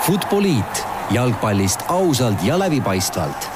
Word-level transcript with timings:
Futboliit 0.00 0.78
jalgpallist 1.12 1.82
ausalt 1.92 2.40
ja 2.40 2.54
läbipaistvalt 2.56 3.48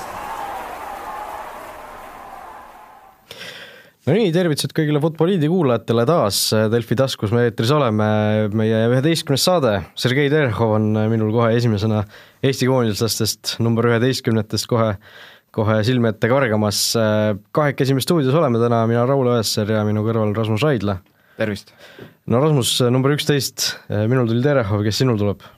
no 4.05 4.13
nii, 4.13 4.29
tervitused 4.35 4.75
kõigile 4.77 5.01
Futboliidi 5.01 5.49
kuulajatele 5.49 6.05
taas, 6.11 6.43
Delfi 6.69 6.99
taskus 7.01 7.33
me 7.33 7.47
eetris 7.47 7.73
oleme, 7.73 8.11
meie 8.61 8.83
üheteistkümnes 8.93 9.49
saade, 9.49 9.73
Sergei 9.97 10.29
Terhov 10.29 10.77
on 10.77 10.93
minul 11.15 11.33
kohe 11.33 11.55
esimesena 11.57 12.05
Eesti 12.45 12.69
koondislastest 12.69 13.57
number 13.65 13.89
üheteistkümnetest 13.95 14.69
kohe, 14.69 14.93
kohe 15.57 15.81
silme 15.89 16.13
ette 16.13 16.29
kargamas. 16.29 16.85
kahekesi 17.57 17.97
me 17.97 18.05
stuudios 18.05 18.37
oleme 18.37 18.61
täna, 18.61 18.85
mina 18.91 19.09
Raul 19.09 19.33
Õessar 19.39 19.73
ja 19.79 19.81
minu 19.89 20.05
kõrval 20.05 20.37
Rasmus 20.37 20.69
Raidla. 20.69 21.01
tervist! 21.41 21.73
no 22.29 22.45
Rasmus, 22.45 22.83
number 22.93 23.17
üksteist, 23.17 23.79
minul 23.89 24.29
tuli 24.29 24.45
Terhov, 24.45 24.85
kes 24.85 25.01
sinul 25.01 25.17
tuleb? 25.25 25.49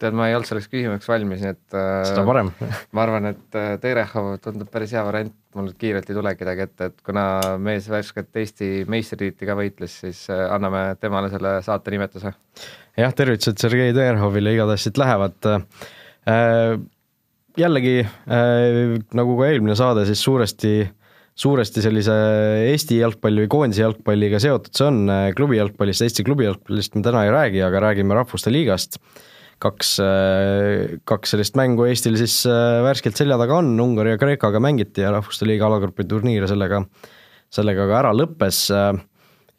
Tead, 0.00 0.16
ma 0.16 0.28
ei 0.28 0.36
olnud 0.36 0.48
selleks 0.48 0.70
küsimuseks 0.70 1.10
valmis, 1.10 1.42
nii 1.44 1.52
et 1.54 1.76
seda 2.10 2.24
parem 2.26 2.50
ma 2.96 3.04
arvan, 3.04 3.30
et 3.32 3.58
Terehov 3.82 4.34
tundub 4.44 4.70
päris 4.72 4.92
hea 4.96 5.04
variant, 5.06 5.34
mul 5.56 5.68
nüüd 5.68 5.78
kiirelt 5.80 6.10
ei 6.10 6.18
tule 6.18 6.34
kedagi 6.38 6.66
ette, 6.66 6.90
et 6.90 7.00
kuna 7.06 7.24
mees 7.62 7.88
värskelt 7.90 8.42
Eesti 8.42 8.84
meistritiitli 8.90 9.48
ka 9.48 9.56
võitles, 9.58 9.96
siis 10.04 10.26
anname 10.30 10.84
temale 11.02 11.32
selle 11.32 11.58
saate 11.66 11.94
nimetuse. 11.94 12.34
jah, 12.98 13.16
tervitused 13.16 13.58
Sergei 13.60 13.96
Terehovile 13.96 14.54
igatahes 14.56 14.88
siit 14.88 15.00
lähevad 15.00 15.50
äh,. 15.54 16.78
jällegi 17.58 17.98
äh, 18.04 18.94
nagu 19.18 19.40
ka 19.40 19.50
eelmine 19.50 19.76
saade, 19.78 20.06
siis 20.06 20.22
suuresti 20.22 20.76
suuresti 21.38 21.82
sellise 21.84 22.14
Eesti 22.72 22.98
jalgpalli 22.98 23.44
või 23.44 23.50
koondise 23.52 23.84
jalgpalliga 23.84 24.40
seotud 24.42 24.74
see 24.74 24.86
on, 24.88 25.12
klubi 25.38 25.58
jalgpallist, 25.60 26.02
Eesti 26.02 26.24
klubi 26.26 26.48
jalgpallist 26.48 26.96
me 26.98 27.04
täna 27.06 27.24
ei 27.26 27.34
räägi, 27.34 27.62
aga 27.62 27.82
räägime 27.86 28.16
Rahvuste 28.18 28.50
Liigast 28.50 28.98
kaks, 29.62 29.92
kaks 31.08 31.34
sellist 31.34 31.56
mängu 31.58 31.86
Eestil 31.88 32.16
siis 32.20 32.40
äh, 32.48 32.80
värskelt 32.86 33.18
selja 33.18 33.38
taga 33.40 33.58
on, 33.58 33.72
Ungari 33.82 34.14
ja 34.14 34.20
Kreekaga 34.20 34.60
mängiti 34.62 35.04
ja 35.04 35.12
Rahvuste 35.14 35.48
Liiga 35.48 35.66
alagrupi 35.68 36.06
turniir 36.08 36.46
sellega, 36.50 36.82
sellega 37.54 37.86
ka 37.90 37.96
ära 38.00 38.12
lõppes. 38.16 38.64
Äh, 38.74 39.00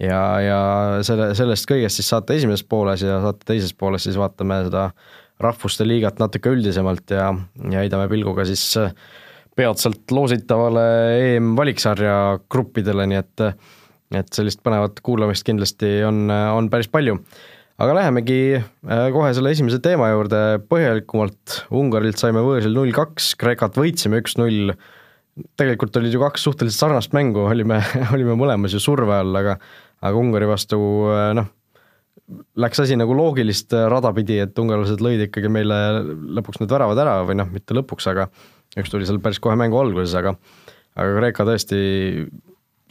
ja, 0.06 0.22
ja 0.44 0.60
selle, 1.06 1.32
sellest 1.38 1.68
kõigest 1.70 2.00
siis 2.00 2.12
saate 2.12 2.38
esimeses 2.40 2.66
pooles 2.68 3.04
ja 3.04 3.20
saate 3.26 3.48
teises 3.50 3.76
pooles 3.76 4.08
siis 4.08 4.20
vaatame 4.20 4.62
seda 4.70 4.90
Rahvuste 5.40 5.88
Liigat 5.88 6.20
natuke 6.20 6.52
üldisemalt 6.52 7.16
ja, 7.16 7.34
ja 7.72 7.84
heidame 7.84 8.08
pilguga 8.12 8.48
siis 8.48 8.64
äh, 8.80 8.96
peatselt 9.60 10.12
loositavale 10.16 10.88
EM-valiksarja 11.36 12.16
gruppidele, 12.52 13.10
nii 13.12 13.22
et 13.24 13.46
et 14.10 14.34
sellist 14.34 14.64
põnevat 14.66 15.04
kuulamist 15.06 15.46
kindlasti 15.46 16.00
on, 16.02 16.32
on 16.34 16.66
päris 16.74 16.88
palju 16.90 17.20
aga 17.80 17.96
lähemegi 17.96 18.40
äh, 18.60 19.06
kohe 19.16 19.32
selle 19.36 19.54
esimese 19.56 19.80
teema 19.84 20.10
juurde. 20.12 20.40
Põhjalikumalt, 20.72 21.62
Ungarilt 21.76 22.20
saime 22.22 22.44
võõrsil 22.46 22.76
null 22.76 22.92
kaks, 22.96 23.34
Kreekat 23.40 23.78
võitsime 23.80 24.20
üks-null, 24.24 24.74
tegelikult 25.60 25.96
olid 26.00 26.16
ju 26.16 26.22
kaks 26.24 26.44
suhteliselt 26.48 26.84
sarnast 26.84 27.16
mängu, 27.16 27.46
olime, 27.48 27.80
olime 28.16 28.36
mõlemas 28.40 28.76
ju 28.76 28.84
surve 28.84 29.22
all, 29.22 29.32
aga 29.40 29.60
aga 30.00 30.16
Ungari 30.16 30.48
vastu 30.48 30.80
äh, 31.12 31.32
noh, 31.36 31.50
läks 32.60 32.84
asi 32.84 32.98
nagu 33.00 33.16
loogilist 33.16 33.74
äh, 33.76 33.88
rada 33.92 34.12
pidi, 34.16 34.42
et 34.44 34.60
ungarlased 34.60 35.04
lõid 35.04 35.26
ikkagi 35.28 35.52
meile 35.52 35.80
lõpuks 36.40 36.62
need 36.62 36.72
väravad 36.72 37.00
ära 37.04 37.18
või 37.28 37.40
noh, 37.40 37.50
mitte 37.52 37.76
lõpuks, 37.78 38.08
aga 38.12 38.30
üks 38.80 38.92
tuli 38.92 39.08
seal 39.08 39.20
päris 39.24 39.42
kohe 39.44 39.56
mängu 39.60 39.80
alguses, 39.80 40.16
aga 40.20 40.36
aga 41.00 41.16
Kreeka 41.16 41.48
tõesti 41.48 41.80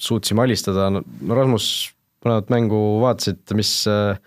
suutsime 0.00 0.45
alistada, 0.45 0.89
no 0.92 1.02
Rasmus, 1.36 1.91
põnevat 2.25 2.52
mängu 2.52 2.78
vaatasid, 3.02 3.42
mis 3.58 3.73
äh, 3.91 4.20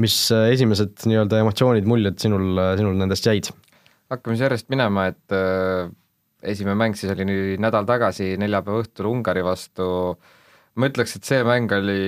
mis 0.00 0.16
äh, 0.34 0.50
esimesed 0.54 1.06
nii-öelda 1.08 1.40
emotsioonid, 1.44 1.88
muljed 1.88 2.20
sinul, 2.22 2.52
äh, 2.58 2.74
sinul 2.80 2.98
nendest 2.98 3.26
jäid? 3.28 3.50
hakkame 4.10 4.34
siis 4.34 4.42
järjest 4.42 4.70
minema, 4.72 5.06
et 5.12 5.34
äh, 5.36 5.90
esimene 6.50 6.74
mäng 6.78 6.96
siis 6.98 7.12
oli 7.12 7.26
nüüd 7.28 7.62
nädal 7.62 7.86
tagasi, 7.86 8.32
neljapäeva 8.42 8.82
õhtul 8.82 9.10
Ungari 9.12 9.44
vastu, 9.46 9.86
ma 10.74 10.90
ütleks, 10.90 11.14
et 11.16 11.28
see 11.28 11.44
mäng 11.46 11.70
oli 11.76 12.00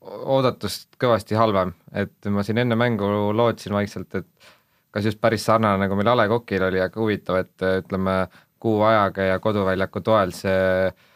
oodatust 0.00 0.98
kõvasti 1.00 1.38
halvem, 1.38 1.72
et 1.96 2.28
ma 2.32 2.44
siin 2.44 2.60
enne 2.60 2.76
mängu 2.76 3.08
lootsin 3.36 3.72
vaikselt, 3.76 4.20
et 4.20 4.52
kas 4.92 5.06
just 5.06 5.20
päris 5.22 5.44
sarnane, 5.46 5.80
nagu 5.84 5.96
meil 5.96 6.12
A 6.12 6.16
Le 6.18 6.28
Coqil 6.28 6.66
oli, 6.66 6.80
aga 6.82 7.00
huvitav, 7.00 7.40
et 7.40 7.66
ütleme, 7.84 8.22
kuu 8.60 8.82
ajaga 8.84 9.30
ja 9.30 9.38
koduväljaku 9.40 10.02
toel 10.04 10.34
see 10.36 10.56
äh, 10.90 11.06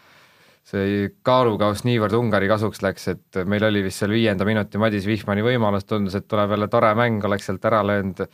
see 0.65 1.11
kaalukauss 1.27 1.85
niivõrd 1.85 2.17
Ungari 2.17 2.49
kasuks 2.49 2.81
läks, 2.85 3.09
et 3.13 3.41
meil 3.49 3.67
oli 3.69 3.83
vist 3.85 4.01
seal 4.01 4.15
viienda 4.15 4.47
minuti 4.49 4.81
Madis 4.81 5.07
Vihmani 5.09 5.45
võimalus, 5.45 5.85
tundus, 5.85 6.17
et 6.17 6.29
tuleb 6.29 6.55
jälle 6.57 6.69
tore 6.73 6.95
mäng, 6.97 7.25
oleks 7.25 7.51
sealt 7.51 7.65
ära 7.69 7.83
löönud, 7.85 8.25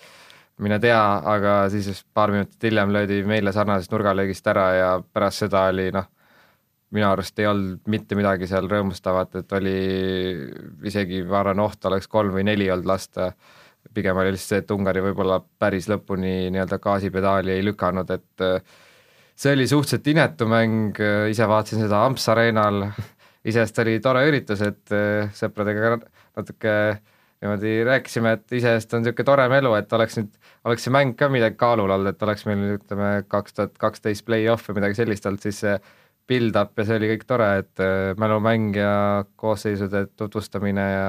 mine 0.62 0.78
tea, 0.78 1.02
aga 1.32 1.54
siis 1.72 2.04
paar 2.14 2.30
minutit 2.30 2.68
hiljem 2.68 2.92
löödi 2.94 3.22
meile 3.26 3.52
sarnasest 3.56 3.90
nurgalöögist 3.90 4.46
ära 4.52 4.66
ja 4.76 4.90
pärast 5.02 5.46
seda 5.46 5.64
oli 5.72 5.88
noh, 5.94 6.06
minu 6.94 7.06
arust 7.08 7.38
ei 7.38 7.48
olnud 7.50 7.86
mitte 7.90 8.18
midagi 8.18 8.46
seal 8.50 8.68
rõõmustavat, 8.70 9.40
et 9.40 9.56
oli 9.58 9.74
isegi, 10.86 11.22
ma 11.26 11.40
arvan, 11.42 11.62
oht 11.64 11.90
oleks 11.90 12.10
kolm 12.10 12.34
või 12.34 12.44
neli 12.46 12.68
olnud 12.70 12.86
lasta, 12.90 13.30
pigem 13.94 14.18
oli 14.20 14.34
lihtsalt 14.34 14.54
see, 14.54 14.62
et 14.64 14.70
Ungari 14.74 15.02
võib-olla 15.02 15.40
päris 15.40 15.88
lõpuni 15.90 16.50
nii-öelda 16.52 16.78
gaasipedaali 16.82 17.56
ei 17.56 17.66
lükanud, 17.66 18.10
et 18.14 18.46
see 19.40 19.54
oli 19.56 19.66
suhteliselt 19.68 20.10
inetu 20.12 20.48
mäng, 20.50 20.98
ise 21.30 21.46
vaatasin 21.48 21.84
seda 21.86 22.02
Amps 22.04 22.28
Arenal, 22.32 22.84
iseenesest 23.44 23.80
oli 23.84 23.96
tore 24.04 24.26
üritus, 24.28 24.60
et 24.66 24.92
äh, 24.92 25.30
sõpradega 25.36 25.94
natuke 26.36 26.74
niimoodi 27.40 27.78
rääkisime, 27.88 28.34
et 28.36 28.52
iseenesest 28.58 28.92
on 28.94 29.04
niisugune 29.04 29.28
tore 29.30 29.46
elu, 29.56 29.72
et 29.78 29.92
oleks 29.96 30.18
nüüd, 30.18 30.34
oleks 30.68 30.84
see 30.84 30.92
mäng 30.92 31.16
ka 31.16 31.30
midagi 31.32 31.56
kaalul 31.60 31.88
olnud, 31.88 32.12
et 32.12 32.26
oleks 32.26 32.44
meil 32.48 32.76
ütleme, 32.76 33.08
kaks 33.32 33.56
tuhat 33.56 33.78
kaksteist 33.80 34.26
play-off 34.26 34.68
või 34.68 34.82
midagi 34.82 34.98
sellist 34.98 35.28
olnud, 35.28 35.40
siis 35.46 35.62
see 35.64 35.78
build-up 36.30 36.76
ja 36.78 36.86
see 36.86 36.98
oli 37.00 37.08
kõik 37.14 37.24
tore, 37.30 37.46
et 37.62 37.82
äh, 37.82 38.10
mälumäng 38.20 38.76
ja 38.76 38.92
koosseisude 39.40 40.04
tutvustamine 40.20 40.84
ja 40.84 41.06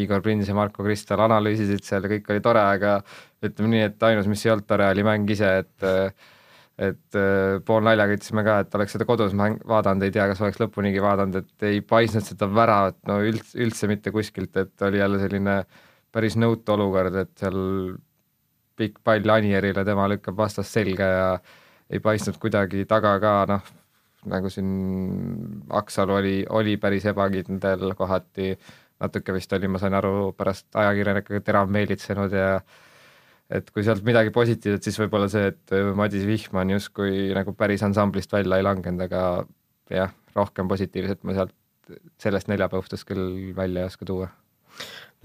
Igor 0.00 0.24
Prins 0.24 0.48
ja 0.48 0.56
Marko 0.56 0.84
Kristal 0.84 1.20
analüüsisid 1.26 1.84
seal 1.84 2.08
ja 2.08 2.14
kõik 2.14 2.32
oli 2.32 2.42
tore, 2.44 2.64
aga 2.72 2.96
ütleme 3.44 3.74
nii, 3.74 3.84
et 3.90 4.08
ainus, 4.08 4.32
mis 4.32 4.46
ei 4.46 4.54
olnud 4.54 4.66
tore, 4.66 4.88
oli 4.96 5.04
mäng 5.04 5.28
ise, 5.36 5.52
et 5.60 5.86
äh, 5.86 6.32
et 6.76 7.16
äh, 7.16 7.56
pool 7.64 7.84
naljaga 7.86 8.16
ütlesime 8.18 8.44
ka, 8.44 8.58
et 8.62 8.74
oleks 8.76 8.96
seda 8.96 9.06
kodus 9.08 9.32
mäng 9.36 9.62
vaadanud, 9.68 10.04
ei 10.04 10.12
tea, 10.12 10.26
kas 10.28 10.42
oleks 10.44 10.60
lõpunigi 10.60 11.00
vaadanud, 11.02 11.38
et 11.40 11.68
ei 11.70 11.80
paistnud 11.80 12.26
seda 12.26 12.48
väravat 12.52 12.98
no 13.08 13.20
üldse, 13.24 13.56
üldse 13.64 13.88
mitte 13.88 14.12
kuskilt, 14.12 14.56
et 14.60 14.84
oli 14.84 15.00
jälle 15.00 15.20
selline 15.22 15.62
päris 16.12 16.36
nõutu 16.40 16.76
olukord, 16.76 17.16
et 17.22 17.32
seal 17.40 17.56
pikk 18.76 19.00
pall 19.04 19.32
Anierile, 19.32 19.84
tema 19.88 20.04
lükkab 20.12 20.36
vastast 20.36 20.76
selga 20.76 21.08
ja 21.08 21.28
ei 21.88 22.00
paistnud 22.04 22.36
kuidagi 22.42 22.84
taga 22.88 23.14
ka, 23.22 23.34
noh, 23.48 23.70
nagu 24.28 24.50
siin 24.52 24.70
Aksalu 25.80 26.18
oli, 26.18 26.34
oli 26.50 26.76
päris 26.82 27.06
ebakindel 27.08 27.94
kohati, 27.96 28.52
natuke 29.00 29.32
vist 29.36 29.52
oli, 29.56 29.70
ma 29.70 29.80
sain 29.80 29.96
aru, 29.96 30.32
pärast 30.36 30.68
ajakirjanikega 30.76 31.40
terav 31.46 31.72
meelitsenud 31.72 32.36
ja 32.36 32.58
et 33.52 33.68
kui 33.70 33.84
sealt 33.86 34.02
midagi 34.06 34.32
positiivset, 34.34 34.86
siis 34.86 34.98
võib-olla 35.00 35.28
see, 35.30 35.52
et 35.52 35.74
äh, 35.76 35.92
Madis 35.96 36.26
Vihman 36.26 36.72
justkui 36.74 37.30
nagu 37.36 37.54
päris 37.58 37.84
ansamblist 37.86 38.32
välja 38.34 38.58
ei 38.58 38.66
langenud, 38.66 39.06
aga 39.06 39.20
jah, 39.92 40.14
rohkem 40.36 40.68
positiivset 40.70 41.22
ma 41.26 41.36
sealt, 41.36 41.54
sellest 42.22 42.50
neljapäevastest 42.50 43.06
küll 43.06 43.52
välja 43.56 43.84
ei 43.84 43.92
oska 43.92 44.08
tuua. 44.08 44.28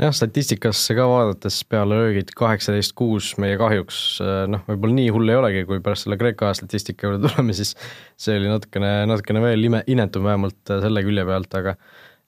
jah, 0.02 0.14
statistikasse 0.14 0.96
ka 0.98 1.08
vaadates 1.09 1.58
peale 1.70 1.98
löögid 1.98 2.30
kaheksateist 2.38 2.94
kuus 2.98 3.34
meie 3.42 3.58
kahjuks, 3.62 3.98
äh, 4.22 4.46
noh, 4.53 4.62
võib-olla 4.70 5.00
nii 5.00 5.09
hull 5.18 5.34
ei 5.34 5.42
olegi, 5.42 5.66
kui 5.70 5.82
pärast 5.82 6.06
selle 6.06 6.20
Kreeka 6.22 6.53
statistika 6.58 7.09
juurde 7.09 7.26
tuleme, 7.26 7.58
siis 7.58 7.74
see 8.22 8.38
oli 8.38 8.53
natukene, 8.53 8.94
natukene 9.09 9.44
veel 9.48 9.72
ime, 9.72 9.82
inetum 9.90 10.30
vähemalt 10.30 10.74
äh, 10.74 10.86
selle 10.86 11.06
külje 11.08 11.26
pealt, 11.26 11.58
aga 11.58 11.76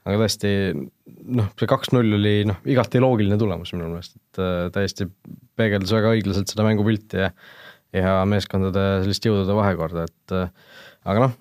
aga 0.04 0.20
tõesti 0.20 0.52
noh, 0.74 1.50
see 1.60 1.70
kaks-null 1.70 2.18
oli 2.18 2.34
noh, 2.48 2.60
igati 2.70 3.02
loogiline 3.04 3.38
tulemus 3.40 3.74
minu 3.76 3.90
meelest, 3.92 4.18
et 4.20 4.42
äh, 4.44 4.66
täiesti 4.76 5.08
peegeldas 5.60 5.94
väga 5.96 6.14
õiglaselt 6.18 6.52
seda 6.52 6.66
mängupilti 6.68 7.24
ja 7.26 7.32
ja 7.94 8.24
meeskondade 8.26 9.04
sellist 9.04 9.26
jõudude 9.28 9.54
vahekorda, 9.54 10.08
et 10.10 10.34
äh, 10.34 10.80
aga 11.06 11.28
noh, 11.28 11.36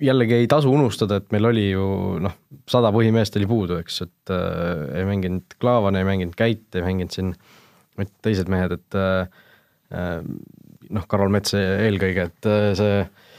jällegi 0.00 0.36
ei 0.38 0.46
tasu 0.50 0.70
unustada, 0.70 1.18
et 1.18 1.32
meil 1.34 1.48
oli 1.50 1.64
ju 1.72 1.86
noh, 2.22 2.36
sada 2.70 2.92
põhimeest 2.94 3.34
oli 3.40 3.48
puudu, 3.50 3.80
eks, 3.82 4.04
et 4.06 4.34
äh, 4.34 4.84
ei 5.00 5.08
mänginud 5.08 5.58
Klaavan, 5.58 5.98
ei 5.98 6.06
mänginud 6.06 6.38
Käit, 6.38 6.68
ei 6.78 6.86
mänginud 6.86 7.16
siin 7.16 7.34
teised 8.24 8.48
mehed, 8.52 8.78
et 8.78 8.98
äh, 9.00 9.42
äh 9.90 10.22
noh, 10.90 11.04
Karol 11.06 11.30
Mets 11.30 11.52
eelkõige, 11.54 12.30
et 12.30 12.46
see 12.78 12.94
Äh, 13.00 13.29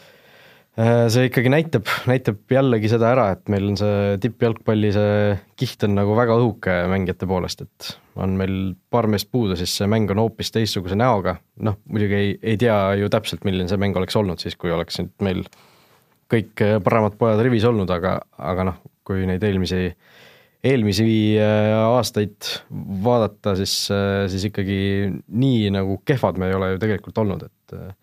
see 0.71 1.27
ikkagi 1.27 1.51
näitab, 1.51 1.89
näitab 2.07 2.53
jällegi 2.53 2.91
seda 2.91 3.09
ära, 3.11 3.25
et 3.35 3.49
meil 3.51 3.65
on 3.71 3.79
see 3.79 4.19
tippjalgpalli, 4.23 4.91
see 4.95 5.33
kiht 5.59 5.83
on 5.83 5.97
nagu 5.97 6.15
väga 6.15 6.37
õhuke 6.39 6.75
mängijate 6.91 7.27
poolest, 7.27 7.65
et 7.65 7.89
on 8.15 8.37
meil 8.39 8.55
paar 8.93 9.09
meest 9.11 9.27
puudu, 9.31 9.57
siis 9.59 9.73
see 9.81 9.89
mäng 9.91 10.11
on 10.13 10.21
hoopis 10.23 10.53
teistsuguse 10.55 10.95
näoga, 10.99 11.35
noh 11.67 11.75
muidugi 11.91 12.17
ei, 12.17 12.31
ei 12.53 12.61
tea 12.61 12.77
ju 13.01 13.11
täpselt, 13.11 13.43
milline 13.47 13.67
see 13.71 13.81
mäng 13.83 13.99
oleks 13.99 14.15
olnud 14.19 14.39
siis, 14.39 14.55
kui 14.59 14.71
oleks 14.71 15.01
nüüd 15.01 15.11
meil 15.27 15.43
kõik 16.31 16.63
paremad 16.85 17.17
pojad 17.19 17.41
rivis 17.43 17.67
olnud, 17.67 17.91
aga, 17.91 18.15
aga 18.39 18.67
noh, 18.69 18.79
kui 19.07 19.25
neid 19.27 19.43
eelmisi, 19.43 19.89
eelmisi 20.63 21.07
äh, 21.41 21.73
aastaid 21.81 22.47
vaadata, 23.03 23.55
siis, 23.59 23.75
äh, 23.93 24.23
siis 24.31 24.47
ikkagi 24.51 24.79
nii 25.27 25.71
nagu 25.75 25.99
kehvad 26.07 26.39
me 26.39 26.51
ei 26.51 26.57
ole 26.57 26.73
ju 26.73 26.81
tegelikult 26.83 27.21
olnud, 27.23 27.47
et 27.49 27.77
äh, 27.77 27.93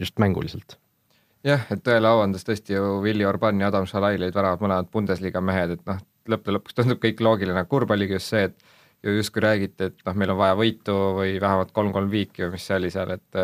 just 0.00 0.16
mänguliselt. 0.22 0.78
Jah, 1.46 1.66
et 1.70 1.82
tõele 1.86 2.10
au 2.10 2.22
andes 2.24 2.46
tõesti 2.46 2.74
ju 2.76 2.98
Willie 3.04 3.26
Orban 3.28 3.60
ja 3.62 3.70
Adam 3.70 3.86
Šalai 3.88 4.16
lõid 4.20 4.34
väravad 4.34 4.64
mõlemad 4.64 4.90
Bundesliga 4.92 5.42
mehed, 5.44 5.76
et 5.76 5.86
noh, 5.88 6.02
lõppude 6.26 6.58
lõpuks 6.58 6.76
tundub 6.76 7.00
kõik 7.02 7.22
loogiline, 7.22 7.62
kurb 7.70 7.92
oligi 7.94 8.18
just 8.18 8.32
see, 8.34 8.48
et 8.50 9.06
ju 9.06 9.14
justkui 9.20 9.44
räägiti, 9.44 9.90
et 9.90 10.06
noh, 10.06 10.16
meil 10.18 10.32
on 10.34 10.40
vaja 10.40 10.56
võitu 10.58 10.94
või 11.20 11.36
vähemalt 11.42 11.72
kolm-kolm 11.76 12.10
viiki 12.10 12.46
või 12.46 12.56
mis 12.56 12.66
see 12.66 12.78
oli 12.80 12.90
seal, 12.90 13.12
et 13.14 13.40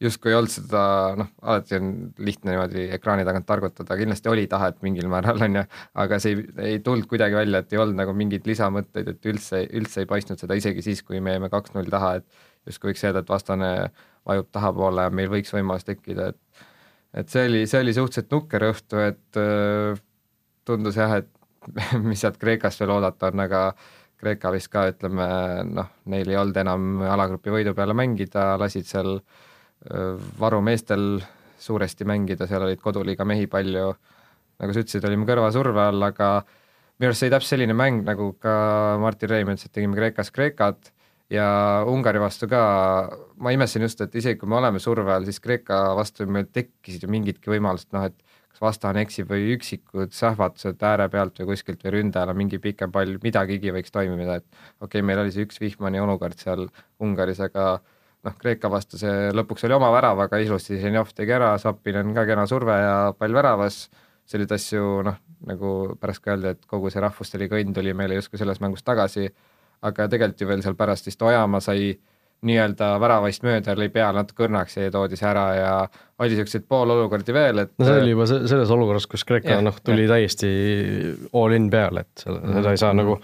justkui 0.00 0.32
ei 0.32 0.36
olnud 0.38 0.52
seda, 0.52 0.82
noh, 1.18 1.30
alati 1.42 1.76
on 1.76 1.88
lihtne 2.24 2.54
niimoodi 2.54 2.86
ekraani 2.96 3.24
tagant 3.28 3.46
targutada, 3.48 3.98
kindlasti 4.00 4.30
oli 4.32 4.46
tahet 4.50 4.78
mingil 4.86 5.10
määral, 5.12 5.42
on 5.44 5.58
ju, 5.60 5.64
aga 6.04 6.20
see 6.22 6.36
ei, 6.36 6.44
ei 6.74 6.78
tulnud 6.84 7.08
kuidagi 7.10 7.36
välja, 7.36 7.60
et 7.60 7.74
ei 7.74 7.82
olnud 7.82 7.98
nagu 7.98 8.14
mingeid 8.16 8.46
lisamõtteid, 8.48 9.10
et 9.12 9.32
üldse, 9.32 9.64
üldse 9.76 10.04
ei 10.04 10.08
paistnud 10.10 10.40
seda, 10.40 10.56
isegi 10.56 10.84
siis, 10.86 11.02
kui 11.04 11.20
me 11.20 11.34
jäime 11.36 11.50
kaks-null 11.52 11.90
taha, 11.92 12.14
et 12.20 12.70
justkui 12.70 12.92
võiks 12.92 13.04
öelda, 13.08 13.24
et 13.24 13.32
vastane 13.32 13.72
vajub 14.28 14.48
tahapoole 14.52 15.04
ja 15.08 15.12
meil 15.12 15.32
võiks 15.32 15.52
võimalus 15.52 15.84
tekkida, 15.88 16.30
et 16.32 16.40
et 17.14 17.32
see 17.32 17.46
oli, 17.48 17.64
see 17.70 17.82
oli 17.82 17.94
suhteliselt 17.96 18.30
nukker 18.34 18.66
õhtu, 18.70 19.00
et 19.02 19.40
äh, 19.40 19.98
tundus 20.68 20.98
jah, 21.00 21.16
et 21.20 21.30
mis 22.08 22.20
sealt 22.22 22.38
Kreekast 22.40 22.82
veel 22.82 22.94
oodata 22.96 23.30
on, 23.30 23.42
aga 23.46 23.64
Kreeka 24.20 24.52
vist 24.52 24.70
ka 24.72 24.86
ütleme 24.90 25.26
noh, 25.70 25.90
neil 26.12 26.28
ei 26.28 26.38
olnud 26.38 26.56
enam 26.60 27.02
alagrupi 27.08 27.52
võidu 27.52 27.74
peale 27.76 27.96
mängida, 27.96 28.54
lasid 28.60 28.88
seal 28.88 29.16
äh, 29.18 30.16
varumeestel 30.40 31.20
suuresti 31.60 32.06
mängida, 32.08 32.48
seal 32.48 32.64
olid 32.64 32.80
koduliiga 32.80 33.26
mehi 33.28 33.48
palju, 33.50 33.90
nagu 34.60 34.74
sa 34.74 34.84
ütlesid, 34.84 35.04
olime 35.08 35.28
kõrvasurve 35.28 35.82
all, 35.82 36.08
aga 36.08 36.30
minu 37.00 37.10
arust 37.10 37.22
see 37.22 37.28
oli 37.28 37.34
täpselt 37.36 37.56
selline 37.56 37.76
mäng, 37.76 38.04
nagu 38.06 38.32
ka 38.40 38.54
Martin 39.00 39.32
Reim 39.32 39.52
ütles, 39.52 39.68
et 39.68 39.76
tegime 39.76 39.96
Kreekas 39.98 40.32
Kreekat 40.36 40.92
ja 41.30 41.46
Ungari 41.86 42.20
vastu 42.22 42.48
ka, 42.50 42.62
ma 43.38 43.52
imestasin 43.54 43.86
just, 43.86 44.00
et 44.02 44.14
isegi 44.18 44.40
kui 44.40 44.50
me 44.50 44.58
oleme 44.58 44.82
surve 44.82 45.12
all, 45.14 45.26
siis 45.28 45.40
Kreeka 45.42 45.78
vastu 45.98 46.26
meil 46.26 46.48
tekkisid 46.50 47.06
ju 47.06 47.12
mingidki 47.12 47.52
võimalused, 47.52 47.90
noh 47.94 48.08
et 48.08 48.16
kas 48.50 48.62
vastane 48.64 49.04
eksib 49.06 49.30
või 49.30 49.54
üksikud 49.54 50.12
sähvatused 50.16 50.82
ääre 50.82 51.06
pealt 51.12 51.38
või 51.40 51.52
kuskilt 51.52 51.86
või 51.86 51.94
ründajal 51.98 52.32
on 52.32 52.40
mingi 52.40 52.58
pikem 52.62 52.92
pall, 52.92 53.16
midagigi 53.22 53.72
võiks 53.74 53.94
toimida, 53.94 54.40
et 54.40 54.46
okei 54.80 54.98
okay,, 54.98 55.06
meil 55.06 55.22
oli 55.22 55.34
see 55.34 55.46
üks 55.46 55.62
vihmane 55.62 56.02
olukord 56.02 56.38
seal 56.38 56.66
Ungaris, 57.00 57.40
aga 57.46 57.72
noh, 58.26 58.36
Kreeka 58.40 58.70
vastu 58.72 58.98
see 59.00 59.30
lõpuks 59.36 59.64
oli 59.68 59.76
oma 59.76 59.90
värav, 59.94 60.20
aga 60.26 60.40
ilusti 60.42 60.80
Ženjov 60.82 61.14
tegi 61.14 61.34
ära, 61.36 61.54
Sapinen 61.62 62.14
ka 62.16 62.26
kena 62.28 62.46
surve 62.50 62.76
ja 62.82 62.96
pall 63.18 63.36
väravas, 63.36 63.84
selliseid 64.28 64.58
asju 64.58 64.90
noh, 65.06 65.22
nagu 65.46 65.70
pärast 66.00 66.24
ka 66.24 66.34
öeldi, 66.34 66.54
et 66.56 66.66
kogu 66.68 66.90
see 66.92 67.02
rahvuste 67.02 67.40
liiga 67.40 67.58
õnn 67.58 67.74
tuli 67.76 67.94
meile 67.96 68.18
justkui 68.18 68.40
selles 68.40 68.60
mängus 68.62 68.84
tagasi, 68.86 69.30
aga 69.82 70.08
tegelikult 70.12 70.40
ju 70.40 70.48
veel 70.50 70.62
seal 70.64 70.78
pärast 70.78 71.06
vist 71.08 71.22
Ojamaa 71.22 71.60
sai 71.64 71.94
nii-öelda 72.46 72.94
väravaist 73.00 73.42
mööda, 73.44 73.74
lõi 73.76 73.90
peale 73.92 74.22
natuke 74.22 74.46
õrnaks 74.46 74.78
ja 74.78 74.92
toodi 74.92 75.18
see 75.18 75.28
ära 75.28 75.46
ja 75.56 75.72
oli 76.20 76.32
niisuguseid 76.32 76.64
poololukordi 76.72 77.34
veel, 77.36 77.64
et 77.66 77.74
no 77.76 77.88
see 77.88 77.98
oli 78.00 78.14
juba 78.14 78.26
selles 78.30 78.72
olukorras, 78.72 79.06
kus 79.10 79.26
Kreeka 79.28 79.58
noh, 79.64 79.76
tuli 79.84 80.06
ja. 80.06 80.14
täiesti 80.14 80.52
all 81.36 81.56
in 81.56 81.68
peale, 81.72 82.06
et 82.06 82.24
seda 82.24 82.38
mm 82.38 82.54
-hmm. 82.54 82.70
ei 82.70 82.80
saa 82.80 82.94
nagu 82.96 83.18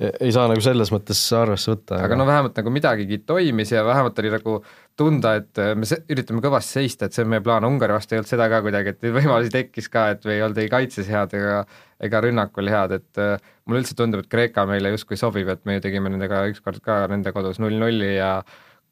ei 0.00 0.32
saa 0.32 0.46
nagu 0.48 0.62
selles 0.64 0.90
mõttes 0.94 1.20
arvesse 1.36 1.74
võtta. 1.74 1.98
aga 2.06 2.16
no 2.16 2.26
vähemalt 2.26 2.56
nagu 2.56 2.70
midagigi 2.72 3.18
toimis 3.18 3.72
ja 3.72 3.84
vähemalt 3.84 4.18
oli 4.18 4.30
nagu 4.32 4.54
tunda, 5.00 5.34
et 5.40 5.60
me 5.76 5.88
se-, 5.88 6.02
üritame 6.12 6.42
kõvasti 6.44 6.78
seista, 6.78 7.08
et 7.08 7.16
see 7.16 7.24
on 7.24 7.32
meie 7.32 7.44
plaan, 7.44 7.64
Ungari 7.64 7.96
vastu 7.96 8.14
ei 8.14 8.20
olnud 8.20 8.30
seda 8.30 8.50
ka 8.52 8.60
kuidagi, 8.64 8.92
et 8.92 9.06
neid 9.06 9.16
võimalusi 9.16 9.54
tekkis 9.54 9.88
ka, 9.92 10.10
et 10.14 10.26
või 10.28 10.36
ei 10.36 10.44
olnud 10.44 10.60
ei 10.60 10.72
kaitses 10.72 11.08
head 11.08 11.38
ega 11.38 11.62
ega 12.00 12.22
rünnakul 12.24 12.70
head, 12.72 12.96
et 12.96 13.20
äh, 13.20 13.52
mulle 13.68 13.82
üldse 13.82 13.96
tundub, 13.98 14.24
et 14.24 14.32
Kreeka 14.32 14.64
meile 14.68 14.92
justkui 14.94 15.18
sobib, 15.20 15.48
et 15.52 15.62
me 15.68 15.76
ju 15.76 15.84
tegime 15.84 16.12
nendega 16.12 16.42
ükskord 16.50 16.80
ka 16.84 17.02
nende 17.12 17.32
kodus 17.36 17.60
null-nulli 17.62 18.14
ja 18.16 18.38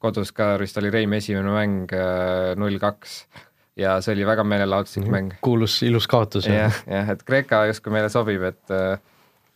kodus 0.03 0.33
ka 0.37 0.53
vist 0.61 0.79
oli 0.81 0.93
Reimi 0.95 1.19
esimene 1.23 1.55
mäng 1.55 1.95
äh, 1.97 2.55
null-kaks 2.61 3.21
ja 3.79 3.99
see 4.05 4.15
oli 4.17 4.27
väga 4.27 4.45
meelelahutuslik 4.45 5.07
-hmm. 5.07 5.17
mäng. 5.17 5.39
kuulus 5.43 5.83
ilus 5.83 6.07
kaotus. 6.07 6.47
jah, 6.47 6.83
jah, 6.87 7.11
et 7.11 7.23
Kreeka 7.23 7.65
justkui 7.71 7.93
meile 7.93 8.11
sobib, 8.13 8.43
et 8.43 8.75
äh, 8.75 8.99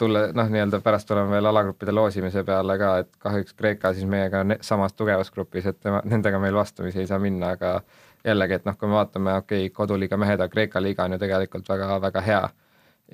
tulla, 0.02 0.26
noh, 0.34 0.49
nii-öelda 0.50 0.81
pärast 0.82 1.08
tuleme 1.08 1.31
veel 1.31 1.46
alagruppide 1.46 1.94
loosimise 1.94 2.43
peale 2.46 2.76
ka, 2.81 2.90
et 3.04 3.10
kahjuks 3.22 3.54
Kreeka 3.58 3.93
siis 3.94 4.08
meiega 4.08 4.43
samas 4.64 4.96
tugevas 4.99 5.31
grupis, 5.31 5.69
et 5.70 5.78
tema, 5.81 6.00
nendega 6.08 6.40
meil 6.43 6.56
vastamisi 6.58 7.02
ei 7.02 7.08
saa 7.10 7.20
minna, 7.22 7.52
aga 7.56 7.76
jällegi, 8.26 8.58
et 8.58 8.66
noh, 8.69 8.76
kui 8.78 8.90
me 8.90 8.99
vaatame, 8.99 9.37
okei 9.43 9.66
okay,, 9.66 9.75
koduliiga 9.76 10.19
mehed, 10.20 10.40
aga 10.40 10.50
Kreeka 10.52 10.82
liiga 10.82 11.06
on 11.06 11.16
ju 11.16 11.20
tegelikult 11.22 11.69
väga-väga 11.70 12.25
hea. 12.26 12.43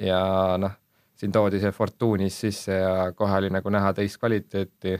Ja 0.08 0.20
noh, 0.60 0.76
siin 1.18 1.32
toodi 1.34 1.60
see 1.60 1.74
Fortunis 1.74 2.40
sisse 2.40 2.80
ja 2.80 3.12
kohe 3.16 3.40
oli 3.42 3.50
nagu 3.50 3.70
näha 3.74 3.92
teist 3.96 4.20
kvaliteeti 4.20 4.98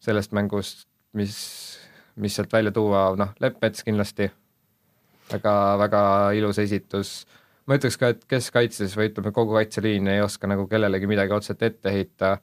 sellest 0.00 0.34
mängust, 0.36 0.86
mis, 1.16 1.36
mis 2.16 2.36
sealt 2.36 2.52
välja 2.52 2.72
tuua, 2.76 3.08
noh, 3.18 3.34
Leppmets 3.40 3.84
kindlasti 3.86 4.30
väga, 5.32 5.54
väga 5.78 6.02
ilus 6.38 6.58
esitus 6.62 7.14
ma 7.70 7.78
ütleks 7.78 7.98
ka, 8.00 8.10
et 8.10 8.24
keskkaitses 8.26 8.96
või 8.98 9.12
ütleme, 9.12 9.30
kogu 9.34 9.54
kaitseliin 9.54 10.08
ei 10.10 10.22
oska 10.24 10.48
nagu 10.50 10.66
kellelegi 10.70 11.06
midagi 11.10 11.34
otseselt 11.36 11.62
ette 11.68 11.92
heita. 11.94 12.34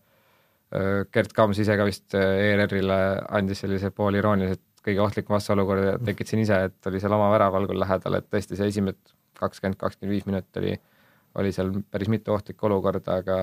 Gerd 1.13 1.31
Kams 1.35 1.59
ise 1.63 1.75
ka 1.79 1.85
vist 1.87 2.15
ERR-ile 2.15 2.97
andis 3.35 3.61
sellise 3.63 3.91
poolirooniliselt 3.95 4.63
kõige 4.87 5.03
ohtlikum 5.03 5.35
vastuolukorda 5.35 5.97
tekitasin 6.07 6.43
ise, 6.43 6.57
et 6.69 6.89
oli 6.89 6.99
seal 7.03 7.15
oma 7.15 7.27
väravalgul 7.33 7.79
lähedal, 7.79 8.19
et 8.19 8.27
tõesti 8.31 8.55
see 8.55 8.67
esimene 8.71 8.95
kakskümmend, 9.39 9.77
kakskümmend 9.79 10.15
viis 10.15 10.27
minutit 10.27 10.59
oli, 10.59 10.73
oli 11.39 11.51
seal 11.55 11.73
päris 11.91 12.11
mitu 12.11 12.35
ohtlikku 12.35 12.69
olukorda, 12.69 13.19
aga 13.21 13.41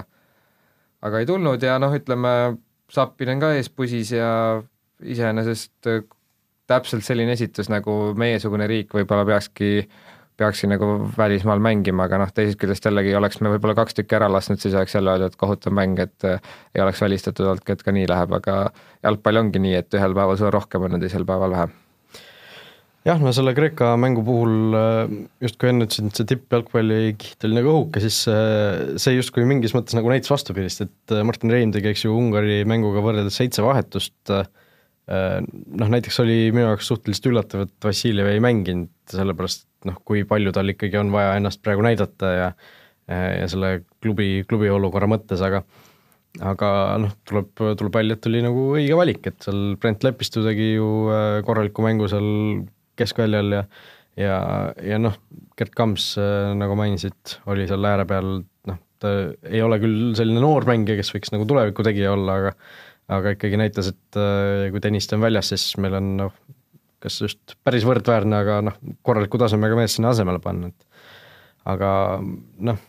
aga 1.05 1.21
ei 1.21 1.29
tulnud 1.29 1.65
ja 1.65 1.77
noh, 1.81 1.93
ütleme, 1.97 2.57
Sapinen 2.93 3.41
ka 3.41 3.55
ees 3.57 3.71
pusis 3.73 4.11
ja 4.13 4.29
iseenesest 5.01 5.89
täpselt 6.69 7.05
selline 7.05 7.33
esitus, 7.33 7.71
nagu 7.73 8.13
meiesugune 8.21 8.69
riik 8.69 8.93
võib-olla 8.93 9.25
peakski 9.29 9.71
äh, 9.81 10.14
peakski 10.41 10.69
nagu 10.71 10.89
välismaal 11.15 11.63
mängima, 11.63 12.09
aga 12.09 12.19
noh, 12.25 12.33
teisest 12.35 12.59
küljest 12.59 12.87
jällegi 12.89 13.15
oleks 13.15 13.39
me 13.43 13.53
võib-olla 13.53 13.77
kaks 13.79 13.95
tükki 13.99 14.17
ära 14.19 14.29
lasknud, 14.33 14.59
siis 14.63 14.75
oleks 14.75 14.97
jälle 14.97 15.13
öeldud, 15.13 15.31
et 15.31 15.39
kohutav 15.39 15.75
mäng, 15.77 16.01
et 16.03 16.27
äh, 16.27 16.53
ei 16.75 16.83
oleks 16.83 17.03
välistatud 17.05 17.47
olnud, 17.47 17.71
et 17.71 17.85
ka 17.87 17.95
nii 17.95 18.09
läheb, 18.11 18.35
aga 18.41 18.59
jalgpall 19.05 19.43
ongi 19.45 19.63
nii, 19.63 19.77
et 19.79 19.95
ühel 19.95 20.17
päeval 20.17 20.39
sul 20.41 20.51
rohkem 20.55 20.87
on 20.87 20.97
ja 20.97 21.03
teisel 21.05 21.27
päeval 21.29 21.55
vähem. 21.55 21.75
jah, 23.07 23.21
no 23.21 23.31
selle 23.37 23.53
Kreeka 23.55 23.93
mängu 24.01 24.25
puhul 24.27 24.75
äh, 24.81 25.15
justkui 25.45 25.71
enne 25.71 25.87
ütlesin, 25.87 26.11
et 26.11 26.19
see 26.19 26.31
tippjalgpalli 26.35 27.15
kiht 27.21 27.47
oli 27.47 27.61
nagu 27.61 27.71
õhuke, 27.77 28.03
siis 28.03 28.25
äh, 28.33 28.99
see 28.99 29.15
justkui 29.15 29.47
mingis 29.47 29.77
mõttes 29.77 29.95
nagu 29.95 30.11
näitas 30.11 30.35
vastupidist, 30.35 30.83
et 30.83 31.17
Martin 31.23 31.55
Reim 31.55 31.75
tegi, 31.75 31.93
eks 31.93 32.09
ju, 32.09 32.17
Ungari 32.19 32.65
mänguga 32.67 33.05
võrreldes 33.07 33.39
seitse 33.39 33.63
vahetust 33.63 34.35
noh, 35.05 35.89
näiteks 35.93 36.17
oli 36.23 36.49
minu 36.49 36.65
jaoks 36.65 36.87
suhteliselt 36.89 37.27
üllatav, 37.29 37.67
et 37.67 37.75
Vassiljev 37.85 38.31
ei 38.31 38.39
mänginud, 38.41 38.89
sellepärast 39.13 39.67
noh, 39.89 39.99
kui 40.07 40.25
palju 40.29 40.53
tal 40.55 40.73
ikkagi 40.73 41.01
on 41.01 41.13
vaja 41.15 41.37
ennast 41.39 41.63
praegu 41.65 41.85
näidata 41.87 42.33
ja 42.35 42.49
ja 43.05 43.45
selle 43.53 43.83
klubi, 44.01 44.47
klubi 44.49 44.71
olukorra 44.73 45.05
mõttes, 45.11 45.43
aga 45.45 45.61
aga 46.43 46.69
noh, 47.03 47.13
tuleb, 47.29 47.51
tuleb 47.53 47.95
välja, 47.95 48.17
et 48.17 48.29
oli 48.31 48.41
nagu 48.43 48.63
õige 48.79 48.97
valik, 48.99 49.27
et 49.29 49.45
seal 49.45 49.75
Brent 49.81 50.07
Lepistu 50.07 50.43
tegi 50.47 50.73
ju 50.75 50.89
äh, 51.13 51.43
korraliku 51.47 51.85
mängu 51.85 52.09
seal 52.11 52.65
keskväljal 52.99 53.59
ja 53.59 53.63
ja, 54.19 54.39
ja 54.83 54.99
noh, 55.03 55.19
Gerd 55.59 55.75
Kams, 55.79 56.15
äh, 56.23 56.55
nagu 56.59 56.77
mainisid, 56.79 57.37
oli 57.51 57.69
seal 57.71 57.87
ääre 57.87 58.07
peal, 58.09 58.41
noh, 58.71 58.81
ta 59.03 59.15
ei 59.51 59.63
ole 59.63 59.79
küll 59.83 60.15
selline 60.19 60.43
noor 60.43 60.67
mängija, 60.71 60.99
kes 60.99 61.13
võiks 61.15 61.35
nagu 61.35 61.47
tuleviku 61.51 61.87
tegija 61.87 62.15
olla, 62.15 62.41
aga 62.41 62.57
aga 63.15 63.35
ikkagi 63.35 63.59
näitas, 63.61 63.93
et 63.93 64.19
äh, 64.19 64.71
kui 64.73 64.83
Tõniste 64.83 65.19
on 65.19 65.25
väljas, 65.27 65.53
siis 65.53 65.75
meil 65.83 65.99
on 66.01 66.15
noh, 66.23 66.37
kas 67.05 67.21
just 67.21 67.55
päris 67.67 67.85
võrdväärne, 67.87 68.41
aga 68.41 68.59
noh, 68.71 68.81
korraliku 69.07 69.41
tasemega 69.41 69.77
mees 69.79 69.99
sinna 69.99 70.15
asemele 70.15 70.41
panna, 70.43 70.73
et 70.73 71.71
aga 71.75 71.91
noh, 72.25 72.81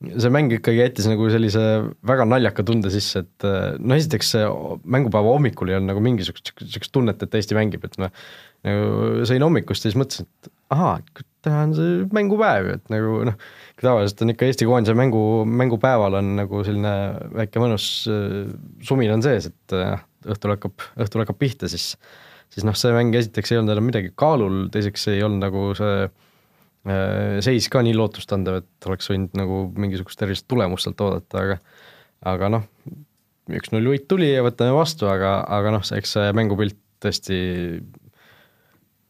see 0.00 0.32
mäng 0.32 0.52
ikkagi 0.56 0.80
jättis 0.80 1.08
nagu 1.10 1.26
sellise 1.32 1.64
väga 2.08 2.24
naljaka 2.28 2.64
tunde 2.68 2.92
sisse, 2.92 3.24
et 3.24 3.48
no 3.80 3.96
esiteks 3.96 4.30
see 4.36 4.46
mängupäeva 4.88 5.34
hommikul 5.34 5.72
ei 5.72 5.76
olnud 5.76 5.92
nagu 5.92 6.04
mingisugust 6.04 6.54
niisugust 6.62 6.94
tunnet, 6.94 7.20
et 7.20 7.36
Eesti 7.36 7.56
mängib, 7.58 7.84
et 7.84 7.98
ma 8.00 8.08
nagu 8.66 9.26
sõin 9.28 9.44
hommikust 9.44 9.84
ja 9.84 9.92
siis 9.92 10.00
mõtlesin, 10.00 10.28
et 10.28 10.52
ahaa, 10.72 10.94
täna 11.44 11.66
on 11.66 11.74
see 11.76 11.92
mängupäev, 12.16 12.70
et 12.76 12.92
nagu 12.92 13.20
noh, 13.28 13.36
tavaliselt 13.80 14.24
on 14.24 14.32
ikka 14.34 14.48
Eesti 14.48 14.68
koondise 14.68 14.96
mängu, 14.96 15.22
mängupäeval 15.48 16.16
on 16.20 16.34
nagu 16.38 16.64
selline 16.66 16.94
väike 17.36 17.62
mõnus 17.62 17.86
sumin 18.86 19.12
on 19.16 19.24
sees, 19.24 19.50
et 19.52 19.76
õhtul 20.28 20.56
hakkab, 20.56 20.88
õhtul 21.00 21.24
hakkab 21.24 21.40
pihta, 21.40 21.68
siis 21.72 21.94
siis 22.54 22.66
noh, 22.66 22.76
see 22.78 22.94
mäng 22.94 23.14
esiteks 23.16 23.52
ei 23.52 23.60
olnud 23.60 23.76
enam 23.76 23.88
midagi 23.90 24.12
kaalul, 24.18 24.64
teiseks 24.74 25.08
ei 25.12 25.22
olnud 25.26 25.44
nagu 25.44 25.68
see 25.78 25.94
äh, 26.06 27.38
seis 27.44 27.70
ka 27.72 27.84
nii 27.86 27.96
lootustandev, 27.98 28.62
et 28.62 28.90
oleks 28.90 29.10
võinud 29.12 29.38
nagu 29.38 29.62
mingisugust 29.80 30.22
erilist 30.26 30.48
tulemust 30.50 30.88
sealt 30.88 31.06
oodata, 31.06 31.44
aga 31.44 31.60
aga 32.30 32.50
noh, 32.52 32.68
üks-null 33.56 33.92
võit 33.94 34.06
tuli 34.10 34.28
ja 34.34 34.44
võtame 34.44 34.74
vastu, 34.76 35.08
aga, 35.08 35.40
aga 35.48 35.74
noh, 35.78 35.84
eks 35.96 36.16
see 36.16 36.30
mängupilt 36.36 36.78
tõesti 37.00 37.38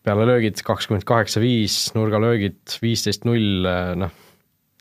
peale 0.06 0.26
löögid 0.28 0.62
kakskümmend 0.64 1.04
kaheksa, 1.08 1.42
viis, 1.42 1.90
nurgalöögid 1.96 2.78
viisteist, 2.80 3.26
null, 3.28 3.66
noh, 4.00 4.14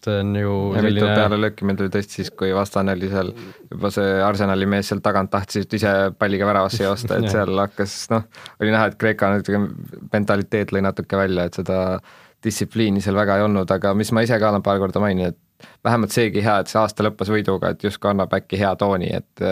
see 0.05 0.21
on 0.23 0.31
ju 0.37 0.53
ja 0.75 0.83
mitu 0.83 0.87
selline 0.87 1.17
pealelööki 1.17 1.67
meil 1.67 1.77
tuli 1.79 1.91
tõesti 1.93 2.19
siis, 2.19 2.31
kui 2.37 2.53
vastane 2.55 2.95
oli 2.95 3.09
seal, 3.11 3.31
juba 3.71 3.91
see 3.93 4.15
Arsenali 4.23 4.67
mees 4.69 4.89
seal 4.91 5.01
tagant 5.05 5.31
tahtis 5.33 5.67
ise 5.79 5.93
palliga 6.19 6.47
väravasse 6.49 6.85
joosta, 6.85 7.19
et 7.19 7.29
seal 7.35 7.51
hakkas 7.63 7.97
noh, 8.13 8.25
oli 8.61 8.73
näha, 8.75 8.89
et 8.91 8.97
Kreeka 9.01 9.33
natuke 9.35 9.61
mentaliteet 10.13 10.73
lõi 10.75 10.83
natuke 10.85 11.19
välja, 11.19 11.49
et 11.49 11.59
seda 11.59 11.79
distsipliini 12.43 13.03
seal 13.03 13.17
väga 13.19 13.39
ei 13.39 13.45
olnud, 13.47 13.71
aga 13.75 13.93
mis 13.97 14.13
ma 14.15 14.23
ise 14.23 14.39
ka 14.39 14.53
olen 14.53 14.63
paar 14.65 14.79
korda 14.81 15.01
maininud, 15.03 15.35
et 15.35 15.69
vähemalt 15.83 16.15
seegi 16.15 16.43
hea, 16.45 16.61
et 16.61 16.71
see 16.71 16.79
aasta 16.79 17.03
lõppes 17.03 17.31
võiduga, 17.33 17.73
et 17.73 17.83
justkui 17.83 18.13
annab 18.13 18.33
äkki 18.35 18.59
hea 18.61 18.71
tooni, 18.79 19.11
et 19.19 19.43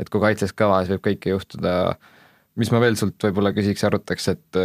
et 0.00 0.08
kui 0.08 0.22
kaitses 0.22 0.54
kõva, 0.56 0.80
siis 0.80 0.94
võib 0.94 1.02
kõike 1.10 1.34
juhtuda, 1.34 1.72
mis 2.60 2.70
ma 2.72 2.78
veel 2.80 2.94
sult 2.96 3.20
võib-olla 3.26 3.50
küsiks 3.56 3.82
ja 3.82 3.90
arutaks, 3.90 4.30
et 4.32 4.60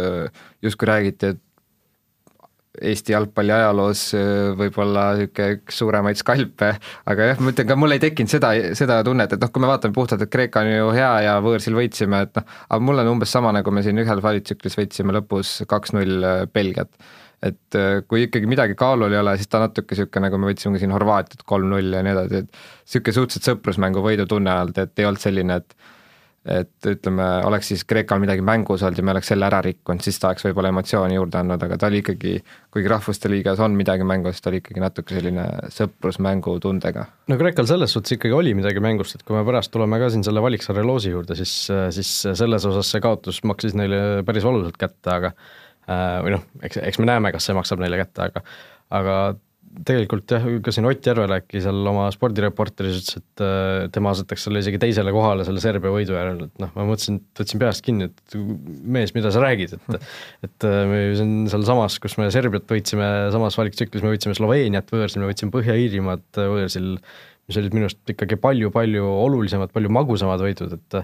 justkui 0.64 0.88
räägiti, 0.88 1.34
et 1.34 1.42
Eesti 2.82 3.14
jalgpalli 3.14 3.54
ajaloos 3.54 4.02
äh, 4.16 4.30
võib-olla 4.58 5.06
niisugune 5.16 5.56
üks 5.56 5.80
suuremaid 5.80 6.20
skalpe, 6.20 6.72
aga 7.12 7.28
jah, 7.30 7.42
ma 7.42 7.52
ütlen 7.52 7.68
ka, 7.70 7.76
mul 7.80 7.96
ei 7.96 8.02
tekkinud 8.02 8.32
seda, 8.32 8.52
seda 8.78 8.98
tunnet, 9.06 9.32
et 9.32 9.42
noh, 9.42 9.52
kui 9.52 9.64
me 9.64 9.70
vaatame 9.70 9.96
puhtalt, 9.96 10.24
et 10.24 10.32
Kreeka 10.32 10.64
on 10.64 10.72
ju 10.72 10.88
hea 10.96 11.12
ja 11.26 11.36
võõrsil 11.44 11.76
võitsime, 11.78 12.24
et 12.26 12.40
noh, 12.40 12.56
aga 12.68 12.80
mul 12.88 13.04
on 13.04 13.12
umbes 13.16 13.32
sama, 13.32 13.54
nagu 13.56 13.74
me 13.74 13.84
siin 13.86 14.02
ühel 14.02 14.22
valitsüklis 14.24 14.78
võitsime 14.80 15.16
lõpus 15.16 15.58
kaks-null 15.70 16.26
äh, 16.26 16.44
Belgiat. 16.52 16.92
et 17.46 17.76
äh, 17.78 18.00
kui 18.08 18.26
ikkagi 18.26 18.48
midagi 18.48 18.74
kaalul 18.78 19.12
ei 19.12 19.20
ole, 19.20 19.36
siis 19.40 19.52
ta 19.52 19.60
natuke 19.62 19.94
niisugune, 19.94 20.28
nagu 20.28 20.40
me 20.40 20.52
võitsime 20.52 20.80
siin 20.82 20.94
Horvaatiat 20.94 21.44
kolm-null 21.44 21.98
ja 21.98 22.04
nii 22.04 22.16
edasi, 22.16 22.44
et 22.44 22.48
niisugune 22.50 23.18
suhteliselt 23.20 23.50
sõprusmängu 23.52 24.04
võidutunne 24.04 24.56
olnud, 24.62 24.80
et 24.80 25.02
ei 25.04 25.08
olnud 25.08 25.22
selline, 25.22 25.60
et 25.60 25.95
et 26.46 26.86
ütleme, 26.86 27.24
oleks 27.46 27.72
siis 27.72 27.82
Kreekal 27.88 28.20
midagi 28.22 28.44
mängus 28.46 28.84
olnud 28.86 29.00
ja 29.00 29.04
me 29.06 29.12
oleks 29.14 29.30
selle 29.32 29.48
ära 29.48 29.58
rikkunud, 29.64 30.04
siis 30.04 30.20
ta 30.22 30.30
oleks 30.30 30.46
võib-olla 30.46 30.70
emotsiooni 30.70 31.18
juurde 31.18 31.40
andnud, 31.40 31.62
aga 31.66 31.78
ta 31.80 31.90
oli 31.90 32.02
ikkagi, 32.04 32.36
kuigi 32.74 32.92
Rahvuste 32.92 33.30
Liigas 33.32 33.62
on 33.64 33.74
midagi 33.78 34.06
mängus, 34.06 34.38
ta 34.42 34.52
oli 34.52 34.60
ikkagi 34.62 34.82
natuke 34.82 35.16
selline 35.16 35.46
sõprusmängu 35.74 36.56
tundega. 36.62 37.08
no 37.26 37.40
Kreekal 37.40 37.68
selles 37.70 37.96
suhtes 37.96 38.16
ikkagi 38.16 38.36
oli 38.36 38.54
midagi 38.58 38.82
mängust, 38.84 39.18
et 39.18 39.26
kui 39.26 39.36
me 39.36 39.42
pärast 39.48 39.74
tuleme 39.74 39.98
ka 40.02 40.12
siin 40.14 40.24
selle 40.26 40.44
Valiksaare 40.44 40.86
loosi 40.86 41.14
juurde, 41.14 41.38
siis, 41.38 41.56
siis 41.96 42.14
selles 42.38 42.68
osas 42.70 42.94
see 42.94 43.02
kaotus 43.04 43.42
maksis 43.48 43.74
neile 43.78 44.22
päris 44.26 44.46
valusalt 44.46 44.78
kätte, 44.78 45.10
aga 45.12 45.34
äh, 45.34 46.22
või 46.22 46.36
noh, 46.38 46.46
eks, 46.62 46.78
eks 46.92 47.02
me 47.02 47.10
näeme, 47.10 47.34
kas 47.34 47.50
see 47.50 47.58
maksab 47.58 47.82
neile 47.82 47.98
kätte, 48.04 48.30
aga 48.30 48.46
aga 48.94 49.16
tegelikult 49.86 50.32
jah, 50.32 50.44
ka 50.64 50.72
siin 50.74 50.86
Ott 50.88 51.06
Järveläki 51.06 51.60
seal 51.64 51.90
oma 51.90 52.06
spordireporteris 52.14 53.00
ütles, 53.00 53.18
et 53.20 53.42
äh, 53.44 53.88
tema 53.92 54.12
asetaks 54.14 54.46
selle 54.46 54.62
isegi 54.62 54.80
teisele 54.82 55.12
kohale 55.14 55.44
selle 55.46 55.62
Serbia 55.62 55.92
võidu 55.92 56.16
järel, 56.16 56.46
et 56.46 56.62
noh, 56.62 56.72
ma 56.76 56.86
mõtlesin, 56.88 57.20
võtsin 57.36 57.62
peast 57.62 57.84
kinni, 57.86 58.08
et 58.10 58.36
mees, 58.96 59.12
mida 59.16 59.32
sa 59.34 59.42
räägid, 59.44 59.76
et 59.76 60.08
et 60.46 60.68
äh, 60.68 60.80
me 60.90 61.00
siin 61.18 61.36
sealsamas, 61.52 61.98
kus 62.02 62.16
me 62.20 62.30
Serbiat 62.34 62.68
võitsime, 62.70 63.08
samas 63.34 63.58
valiktsüklis 63.60 64.04
me 64.04 64.14
võitsime 64.14 64.36
Sloveeniat 64.38 64.92
võõrsil, 64.94 65.22
me 65.22 65.30
võitsime 65.30 65.54
Põhja-Iirimaad 65.54 66.42
võõrsil, 66.42 66.92
mis 67.46 67.60
olid 67.60 67.76
minu 67.76 67.90
arust 67.90 68.14
ikkagi 68.16 68.38
palju-palju 68.42 69.06
olulisemad, 69.26 69.74
palju 69.74 69.92
magusamad 70.00 70.42
võidud, 70.46 70.78
et 70.78 71.02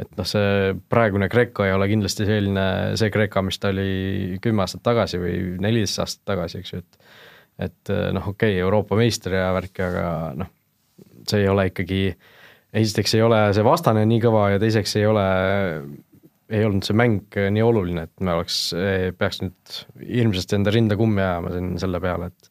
et 0.00 0.12
noh, 0.16 0.24
see 0.24 0.74
praegune 0.88 1.28
Kreeka 1.28 1.66
ei 1.68 1.74
ole 1.76 1.84
kindlasti 1.90 2.24
selline, 2.24 2.66
see 2.96 3.12
Kreeka, 3.12 3.42
mis 3.44 3.60
ta 3.60 3.68
oli 3.68 4.38
kümme 4.40 4.64
aastat 4.64 4.80
tagasi 4.86 5.20
või 5.20 5.34
neliteist 5.60 6.00
aastat 6.00 6.24
tagasi, 6.32 6.62
eks 6.62 6.72
ju, 6.72 6.80
et 6.80 7.09
et 7.60 7.92
eh, 7.92 8.10
noh, 8.16 8.30
okei 8.32 8.56
okay,, 8.56 8.64
Euroopa 8.64 8.98
meister 8.98 9.36
ja 9.38 9.48
värki, 9.56 9.84
aga 9.86 10.04
noh, 10.40 10.52
see 11.28 11.42
ei 11.44 11.50
ole 11.52 11.68
ikkagi, 11.70 12.04
esiteks 12.80 13.16
ei 13.18 13.24
ole 13.26 13.42
see 13.56 13.66
vastane 13.66 14.06
nii 14.08 14.22
kõva 14.24 14.46
ja 14.54 14.62
teiseks 14.62 14.96
ei 15.00 15.08
ole, 15.10 15.26
ei 16.50 16.64
olnud 16.66 16.86
see 16.86 16.96
mäng 16.98 17.40
nii 17.56 17.64
oluline, 17.66 18.06
et 18.08 18.24
me 18.24 18.38
oleks, 18.38 18.62
peaks 19.18 19.42
nüüd 19.44 19.80
hirmsasti 20.06 20.58
enda 20.58 20.74
rinda 20.74 20.98
kummi 20.98 21.22
ajama 21.22 21.54
siin 21.54 21.74
selle 21.82 22.00
peale, 22.02 22.32
et 22.32 22.50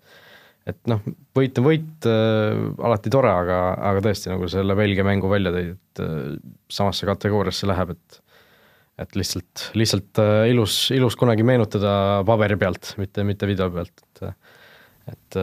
et 0.70 0.89
noh, 0.89 1.04
võit 1.38 1.60
on 1.60 1.66
võit 1.66 2.08
äh,, 2.10 2.62
alati 2.86 3.12
tore, 3.13 3.32
aga, 3.32 3.60
aga 3.92 4.04
tõesti, 4.06 4.32
nagu 4.32 4.50
selle 4.51 4.75
Belgia 4.78 5.06
mängu 5.08 5.32
välja 5.32 5.54
tõid, 5.56 5.75
et 5.75 6.01
äh, 6.04 6.25
samasse 6.72 7.10
kategooriasse 7.10 7.70
läheb, 7.70 7.96
et 7.98 8.25
et 9.00 9.16
lihtsalt, 9.16 9.70
lihtsalt 9.80 10.20
äh, 10.20 10.50
ilus, 10.51 10.89
ilus 10.92 11.16
kunagi 11.20 11.46
meenutada 11.48 11.92
paberi 12.28 12.58
pealt, 12.60 12.98
mitte, 13.00 13.24
mitte 13.24 13.48
video 13.48 13.70
pealt, 13.72 14.04
et 14.04 14.25
et, 15.12 15.39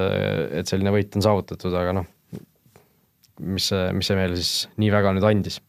et 0.60 0.68
selline 0.68 0.92
võit 0.94 1.16
on 1.18 1.24
saavutatud, 1.24 1.74
aga 1.76 1.94
noh, 2.00 2.08
mis 3.44 3.70
see, 3.72 3.88
mis 3.96 4.08
see 4.08 4.18
meile 4.18 4.38
siis 4.38 4.66
nii 4.80 4.92
väga 4.94 5.14
nüüd 5.16 5.26
andis? 5.28 5.60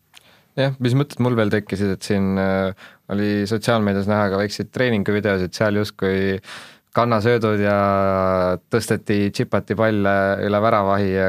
jah, 0.58 0.74
mis 0.82 0.96
mõtted 0.98 1.22
mul 1.22 1.36
veel 1.38 1.52
tekkisid, 1.54 1.92
et 1.94 2.06
siin 2.06 2.38
äh, 2.42 2.88
oli 3.14 3.46
sotsiaalmeedias 3.50 4.08
näha 4.10 4.32
ka 4.32 4.40
väikseid 4.42 4.72
treeninguvideosid, 4.74 5.54
seal 5.54 5.78
justkui 5.78 6.40
kannasöödud 6.98 7.62
ja 7.62 7.78
tõsteti, 8.74 9.28
tšipati 9.30 9.78
palle 9.78 10.16
üle 10.48 10.62
väravahi 10.64 11.12
ja 11.12 11.28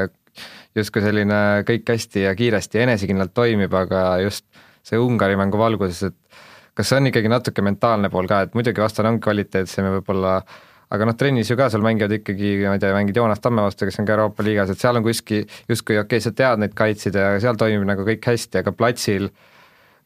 justkui 0.77 1.03
selline 1.05 1.61
kõik 1.67 1.93
hästi 1.93 2.25
ja 2.25 2.33
kiiresti 2.37 2.79
ja 2.79 2.87
enesekindlalt 2.87 3.35
toimib, 3.37 3.75
aga 3.77 4.17
just 4.23 4.47
see 4.85 4.97
Ungari 4.97 5.37
mängu 5.37 5.61
valguses, 5.61 6.09
et 6.09 6.41
kas 6.73 6.89
see 6.89 6.97
on 6.97 7.11
ikkagi 7.11 7.29
natuke 7.29 7.61
mentaalne 7.65 8.09
pool 8.09 8.25
ka, 8.29 8.47
et 8.47 8.57
muidugi 8.57 8.81
vastane 8.81 9.13
on 9.13 9.21
kvaliteetsem 9.21 9.85
ja 9.85 9.93
võib-olla 9.99 10.39
äh, 10.39 10.57
aga 10.89 11.09
noh, 11.09 11.17
trennis 11.17 11.51
ju 11.51 11.57
ka 11.59 11.69
seal 11.69 11.85
mängivad 11.85 12.15
ikkagi, 12.19 12.55
ma 12.65 12.77
ei 12.77 12.81
tea, 12.81 12.95
mängid 12.95 13.17
Joonas 13.17 13.43
Tamme 13.43 13.65
vastu, 13.65 13.85
kes 13.89 13.99
on 14.01 14.07
ka 14.09 14.15
Euroopa 14.17 14.45
liigas, 14.45 14.73
et 14.73 14.81
seal 14.81 14.97
on 14.97 15.05
kuskil 15.05 15.45
justkui 15.69 15.99
okei 15.99 16.17
okay,, 16.17 16.25
sa 16.25 16.33
tead 16.33 16.63
neid 16.63 16.73
kaitsjaid 16.77 17.19
ja 17.19 17.29
seal 17.43 17.59
toimib 17.59 17.85
nagu 17.89 18.07
kõik 18.07 18.31
hästi, 18.31 18.63
aga 18.63 18.73
platsil 18.73 19.29
äh, 19.29 19.48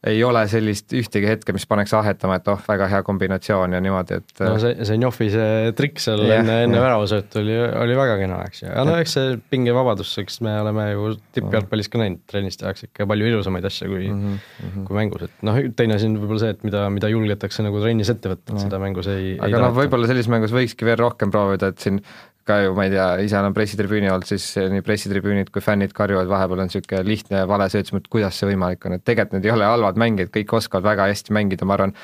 ei 0.07 0.19
ole 0.23 0.41
sellist 0.51 0.91
ühtegi 0.97 1.27
hetke, 1.29 1.53
mis 1.55 1.65
paneks 1.69 1.93
ahetama, 1.95 2.35
et 2.39 2.47
oh, 2.51 2.59
väga 2.67 2.89
hea 2.91 2.99
kombinatsioon 3.07 3.75
ja 3.75 3.79
niimoodi, 3.83 4.17
et 4.19 4.41
no 4.43 4.57
see, 4.59 4.73
see 4.87 4.99
Njohvi 4.99 5.29
see 5.31 5.71
trikk 5.77 6.01
seal 6.03 6.25
yeah, 6.25 6.41
enne, 6.41 6.57
enne 6.65 6.81
väravasöötu 6.83 7.39
oli, 7.39 7.55
oli 7.85 7.95
väga 7.97 8.17
kena, 8.19 8.41
eks 8.49 8.65
ju, 8.65 8.71
aga 8.71 8.83
no 8.89 8.97
eks 8.99 9.15
see 9.17 9.37
pingevabadus, 9.53 10.11
eks 10.23 10.41
me 10.43 10.57
oleme 10.59 10.89
ju 10.91 11.13
tippjalgpallis 11.37 11.91
ka 11.93 12.03
näinud, 12.03 12.23
trennis 12.29 12.59
tehakse 12.59 12.89
ikka 12.89 13.07
palju 13.09 13.31
ilusamaid 13.31 13.69
asju 13.69 13.89
kui 13.93 14.09
mm, 14.09 14.35
-hmm. 14.35 14.85
kui 14.89 14.99
mängus, 14.99 15.25
et 15.29 15.47
noh, 15.47 15.61
teine 15.79 15.95
asi 15.95 16.11
on 16.11 16.19
võib-olla 16.19 16.43
see, 16.43 16.57
et 16.57 16.67
mida, 16.67 16.83
mida 16.93 17.11
julgetakse 17.13 17.63
nagu 17.63 17.79
trennis 17.85 18.11
ette 18.11 18.33
võtta, 18.33 18.57
et 18.57 18.67
seda 18.67 18.81
mängus 18.83 19.07
ei 19.13 19.37
aga 19.39 19.63
noh, 19.67 19.75
võib-olla 19.79 20.11
sellises 20.11 20.31
mängus 20.35 20.55
võikski 20.55 20.89
veel 20.89 20.99
rohkem 20.99 21.31
proovida, 21.31 21.71
et 21.71 21.79
siin 21.79 22.03
ka 22.47 22.59
ju 22.65 22.73
ma 22.77 22.87
ei 22.87 22.91
tea, 22.93 23.07
ise 23.23 23.39
olen 23.39 23.55
pressitribüüni 23.55 24.11
olnud, 24.11 24.27
siis 24.27 24.45
nii 24.57 24.83
pressitribüünid 24.85 25.51
kui 25.53 25.63
fännid 25.63 25.95
karjuvad, 25.95 26.27
vahepeal 26.31 26.63
on 26.63 26.69
niisugune 26.69 27.03
lihtne 27.07 27.45
vale 27.49 27.69
sööt, 27.71 27.87
siis 27.87 27.95
mõtled, 27.95 28.11
kuidas 28.11 28.39
see 28.39 28.49
võimalik 28.51 28.85
on, 28.87 28.97
et 28.97 29.05
tegelikult 29.07 29.37
need 29.37 29.47
ei 29.47 29.55
ole 29.55 29.67
halvad 29.69 29.99
mängijad, 30.01 30.31
kõik 30.33 30.55
oskavad 30.59 30.87
väga 30.91 31.07
hästi 31.11 31.35
mängida, 31.35 31.67
ma 31.67 31.77
arvan, 31.77 31.95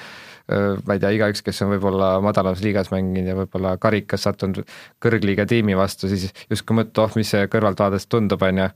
ma 0.49 0.95
ei 0.95 1.01
tea, 1.01 1.11
igaüks, 1.17 1.43
kes 1.45 1.59
on 1.65 1.73
võib-olla 1.75 2.13
madalamas 2.25 2.63
liigas 2.65 2.89
mänginud 2.93 3.29
ja 3.29 3.35
võib-olla 3.37 3.75
karikas 3.81 4.23
sattunud 4.25 4.63
kõrgliiga 5.03 5.45
tiimi 5.49 5.75
vastu, 5.77 6.09
siis 6.09 6.31
justkui 6.49 6.79
mõtled, 6.79 7.03
oh, 7.03 7.19
mis 7.19 7.35
see 7.35 7.49
kõrvaltvaatest 7.51 8.09
tundub, 8.09 8.41
on 8.47 8.63
ju, 8.63 8.69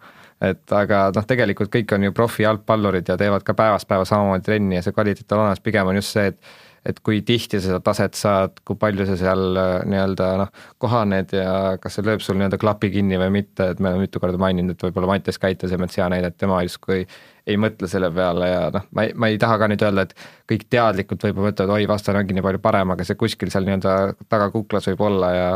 et 0.50 0.76
aga 0.76 1.08
noh, 1.16 1.26
tegelikult 1.30 1.72
kõik 1.74 1.96
on 1.96 2.10
ju 2.10 2.14
profijalgpallurid 2.20 3.10
ja 3.10 3.18
teevad 3.18 3.48
ka 3.48 3.56
päevast 3.58 3.90
päeva 3.90 4.06
samamoodi 4.06 4.46
trenni 4.46 4.78
ja 4.78 4.86
see 4.86 4.94
kvaliteet 4.94 5.32
on 5.34 5.46
olemas, 5.46 5.64
pigem 5.64 5.90
on 5.90 5.98
just 6.02 6.14
see, 6.14 6.30
et 6.34 6.54
et 6.86 7.00
kui 7.00 7.22
tihti 7.24 7.60
sa 7.62 7.70
seda 7.70 7.80
taset 7.84 8.18
saad, 8.20 8.58
kui 8.68 8.76
palju 8.80 9.06
sa 9.08 9.16
seal 9.20 9.60
äh, 9.60 9.74
nii-öelda 9.88 10.30
noh, 10.42 10.50
kohaned 10.84 11.32
ja 11.36 11.54
kas 11.82 11.98
see 11.98 12.06
lööb 12.06 12.24
sul 12.24 12.36
nii-öelda 12.40 12.60
klapi 12.60 12.90
kinni 12.94 13.20
või 13.22 13.30
mitte, 13.40 13.70
et 13.72 13.80
me 13.80 13.92
oleme 13.92 14.08
mitu 14.08 14.20
korda 14.24 14.40
maininud, 14.42 14.76
et 14.76 14.84
võib-olla 14.88 15.14
Mattias 15.14 15.40
Käitasemets 15.40 16.00
hea 16.00 16.10
näide, 16.12 16.34
et 16.34 16.40
tema 16.40 16.60
justkui 16.66 17.06
ei 17.48 17.60
mõtle 17.60 17.88
selle 17.92 18.10
peale 18.16 18.50
ja 18.50 18.66
noh, 18.74 18.88
ma 18.96 19.08
ei, 19.08 19.16
ma 19.16 19.30
ei 19.32 19.40
taha 19.40 19.58
ka 19.62 19.70
nüüd 19.72 19.86
öelda, 19.86 20.06
et 20.08 20.28
kõik 20.52 20.68
teadlikult 20.72 21.24
võib-olla 21.28 21.52
mõtlevad, 21.52 21.76
oi, 21.78 21.88
vastane 21.92 22.20
ongi 22.24 22.36
nii 22.36 22.46
palju 22.46 22.62
parem, 22.64 22.94
aga 22.96 23.08
see 23.08 23.20
kuskil 23.20 23.52
seal 23.54 23.68
nii-öelda 23.68 23.96
tagakuklas 24.32 24.92
võib 24.92 25.06
olla 25.08 25.30
ja 25.36 25.50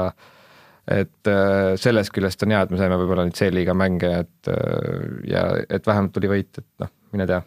et 0.87 1.27
äh, 1.31 1.73
sellest 1.79 2.13
küljest 2.15 2.43
on 2.47 2.55
hea, 2.55 2.61
et 2.63 2.71
me 2.71 2.79
saime 2.79 2.99
võib-olla 2.99 3.27
nüüd 3.27 3.35
C-liiga 3.35 3.75
mänge, 3.75 4.13
et 4.23 4.51
äh, 4.53 5.03
ja 5.27 5.43
et 5.67 5.87
vähemalt 5.87 6.15
tuli 6.15 6.31
võit, 6.31 6.53
et 6.55 6.67
noh, 6.83 6.93
mine 7.11 7.27
tea. 7.27 7.41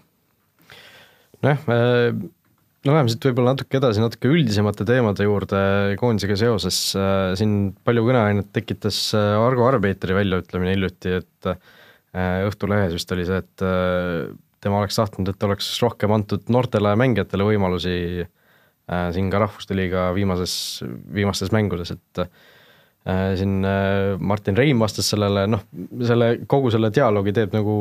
nojah, 1.40 1.64
no 2.86 2.94
läheme 2.94 3.12
siit 3.12 3.26
võib-olla 3.28 3.54
natuke 3.54 3.78
edasi, 3.80 4.00
natuke 4.02 4.30
üldisemate 4.32 4.86
teemade 4.88 5.26
juurde 5.26 5.60
koondisega 6.00 6.36
seoses, 6.40 6.78
äh, 6.96 7.32
siin 7.38 7.72
palju 7.86 8.06
kõneainet 8.06 8.50
tekitas 8.56 9.02
äh, 9.16 9.34
Argo 9.40 9.66
Arbeiteri 9.68 10.16
väljaütlemine 10.16 10.74
hiljuti, 10.76 11.18
et 11.20 11.50
äh, 11.50 11.60
Õhtulehes 12.48 12.94
vist 12.96 13.12
oli 13.14 13.26
see, 13.28 13.38
et 13.38 13.62
tema 14.64 14.80
oleks 14.80 14.96
tahtnud, 14.98 15.28
et 15.30 15.44
oleks 15.46 15.68
rohkem 15.78 16.10
antud 16.10 16.48
noortele 16.50 16.96
mängijatele 16.98 17.46
võimalusi 17.46 17.92
siin 19.14 19.28
ka 19.30 19.38
Rahvuste 19.44 19.76
Liiga 19.78 20.08
viimases, 20.16 20.54
viimastes 21.14 21.52
mängudes, 21.54 21.92
et 21.94 22.24
siin 23.38 23.60
äh, 23.66 24.16
Martin 24.18 24.56
Reim 24.58 24.80
vastas 24.82 25.10
sellele, 25.12 25.46
noh, 25.50 25.62
selle, 26.06 26.32
kogu 26.50 26.72
selle 26.74 26.90
dialoogi 26.94 27.34
teeb 27.36 27.54
nagu 27.56 27.76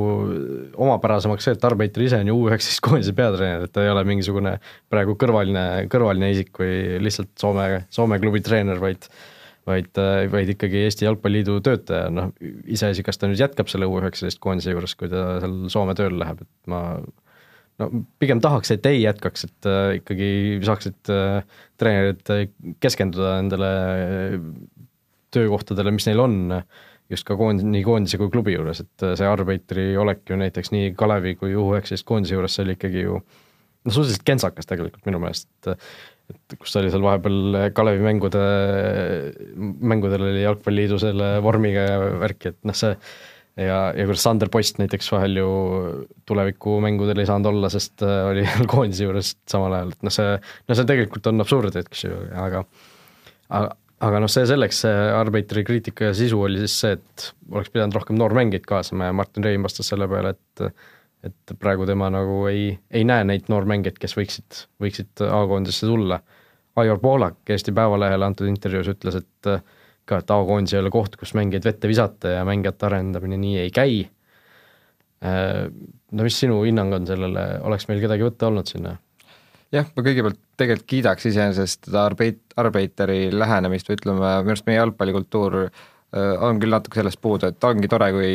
omapärasemaks 0.80 1.48
see, 1.48 1.58
et 1.58 1.66
Arbeiter 1.70 2.06
ise 2.06 2.22
on 2.24 2.32
ju 2.32 2.38
U19 2.38 2.84
koondise 2.86 3.16
peatreener, 3.18 3.66
et 3.68 3.74
ta 3.76 3.86
ei 3.86 3.92
ole 3.94 4.06
mingisugune 4.10 4.58
praegu 4.92 5.18
kõrvaline, 5.20 5.66
kõrvaline 5.92 6.32
isik 6.36 6.62
või 6.62 7.00
lihtsalt 7.06 7.34
Soome, 7.40 7.68
Soome 7.94 8.22
klubi 8.22 8.44
treener, 8.46 8.82
vaid 8.82 9.10
vaid, 9.70 10.00
vaid 10.34 10.50
ikkagi 10.56 10.86
Eesti 10.88 11.06
Jalgpalliliidu 11.06 11.60
töötaja, 11.62 12.08
noh 12.14 12.32
iseasi, 12.72 13.04
kas 13.06 13.20
ta 13.22 13.28
nüüd 13.30 13.42
jätkab 13.42 13.70
selle 13.70 13.90
U19 13.90 14.40
koondise 14.42 14.74
juures, 14.74 14.96
kui 14.98 15.12
ta 15.12 15.26
seal 15.44 15.58
Soome 15.70 15.94
tööle 16.00 16.18
läheb, 16.22 16.42
et 16.46 16.72
ma 16.72 16.84
no 17.80 17.90
pigem 18.22 18.42
tahaks, 18.44 18.74
et 18.76 18.86
ei 18.90 19.02
jätkaks, 19.04 19.48
et 19.48 19.70
äh, 19.70 19.98
ikkagi 20.00 20.30
saaksid 20.68 21.12
äh, 21.14 21.58
treenerid 21.80 22.76
keskenduda 22.84 23.38
nendele 23.40 23.72
töökohtadele, 25.36 25.94
mis 25.96 26.08
neil 26.10 26.22
on, 26.24 26.38
just 27.10 27.26
ka 27.28 27.38
koond-, 27.40 27.66
nii 27.66 27.84
koondise 27.86 28.20
kui 28.22 28.32
klubi 28.34 28.56
juures, 28.56 28.84
et 28.84 29.08
see 29.18 29.30
Arbeiteri 29.30 29.92
olek 30.00 30.24
ju 30.30 30.38
näiteks 30.40 30.74
nii 30.76 30.94
Kalevi 31.00 31.36
kui 31.40 31.56
U19 31.58 32.06
koondise 32.08 32.38
juures, 32.38 32.56
see 32.56 32.68
oli 32.68 32.78
ikkagi 32.78 33.06
ju 33.08 33.18
noh, 33.20 33.94
suhteliselt 33.94 34.26
kentsakas 34.28 34.70
tegelikult 34.70 35.10
minu 35.10 35.22
meelest, 35.24 35.50
et 35.66 35.90
et 36.30 36.54
kus 36.62 36.76
oli 36.78 36.92
seal 36.94 37.02
vahepeal 37.02 37.72
Kalevi 37.74 38.04
mängude, 38.06 38.42
mängudel 39.58 40.28
oli 40.28 40.44
Jalgpalliliidu 40.44 41.00
selle 41.02 41.30
vormiga 41.42 41.88
ja 41.88 41.96
värki, 42.22 42.52
et 42.54 42.60
noh, 42.70 42.78
see 42.78 42.92
ja, 43.60 43.80
ja 43.98 44.06
kuidas 44.06 44.24
Sander 44.28 44.52
Post 44.54 44.78
näiteks 44.78 45.10
vahel 45.16 45.40
ju 45.42 45.50
tulevikumängudel 46.30 47.24
ei 47.24 47.30
saanud 47.30 47.50
olla, 47.50 47.72
sest 47.74 48.06
oli 48.06 48.46
koondise 48.72 49.08
juures 49.08 49.34
samal 49.50 49.80
ajal, 49.80 49.96
et 49.96 50.06
noh, 50.06 50.14
see, 50.14 50.38
no 50.70 50.78
see 50.78 50.90
tegelikult 50.94 51.32
on 51.32 51.46
absurd, 51.46 51.82
eks 51.82 52.06
ju, 52.06 52.22
aga 52.46 52.64
aga, 53.50 53.74
aga 54.06 54.22
noh, 54.24 54.32
see 54.32 54.46
selleks, 54.50 54.84
see 54.86 55.10
Arbeiteri 55.16 55.66
kriitika 55.68 56.10
ja 56.10 56.16
sisu 56.18 56.40
oli 56.46 56.62
siis 56.64 56.78
see, 56.84 56.96
et 57.00 57.30
oleks 57.52 57.72
pidanud 57.74 57.98
rohkem 57.98 58.18
noormängijaid 58.20 58.68
kaasama 58.68 59.10
ja 59.10 59.16
Martin 59.16 59.46
Reim 59.46 59.66
vastas 59.68 59.92
selle 59.92 60.08
peale, 60.12 60.36
et 60.38 60.74
et 61.28 61.52
praegu 61.60 61.84
tema 61.84 62.08
nagu 62.08 62.46
ei, 62.48 62.70
ei 62.96 63.04
näe 63.04 63.26
neid 63.28 63.50
noormängijaid, 63.52 63.98
kes 64.00 64.14
võiksid, 64.16 64.62
võiksid 64.80 65.24
A-koondisse 65.28 65.84
tulla. 65.90 66.22
Aivar 66.80 67.02
Poolak 67.04 67.52
Eesti 67.52 67.74
Päevalehele 67.76 68.24
antud 68.24 68.48
intervjuus 68.48 68.88
ütles, 68.94 69.18
et 69.20 69.50
ka, 70.08 70.22
et 70.22 70.32
A-koondis 70.32 70.78
ei 70.78 70.80
ole 70.80 70.94
koht, 70.94 71.18
kus 71.20 71.36
mängijaid 71.36 71.68
vette 71.68 71.92
visata 71.92 72.38
ja 72.38 72.46
mängijate 72.48 72.88
arendamine 72.88 73.36
nii 73.42 73.60
ei 73.66 73.74
käi. 73.76 74.00
No 75.20 76.24
mis 76.24 76.40
sinu 76.40 76.62
hinnang 76.64 76.96
on 76.96 77.08
sellele, 77.10 77.46
oleks 77.68 77.90
meil 77.92 78.00
kedagi 78.06 78.24
võtta 78.30 78.48
olnud 78.48 78.72
sinna? 78.72 78.96
Jah, 79.76 79.90
ma 79.96 80.06
kõigepealt 80.06 80.40
tegelikult 80.60 80.90
kiidaks 80.90 81.30
iseenesest 81.30 81.90
seda 81.90 82.06
arbeit-, 82.10 82.56
Arbeiteri 82.60 83.30
lähenemist 83.34 83.90
või 83.90 84.00
ütleme, 84.00 84.34
minu 84.44 84.56
arust 84.56 84.68
meie 84.68 84.80
jalgpallikultuur 84.80 85.60
äh, 85.66 85.70
on 86.46 86.60
küll 86.62 86.74
natuke 86.74 87.00
sellest 87.00 87.22
puudu, 87.22 87.52
et 87.52 87.70
ongi 87.70 87.92
tore, 87.92 88.12
kui 88.16 88.34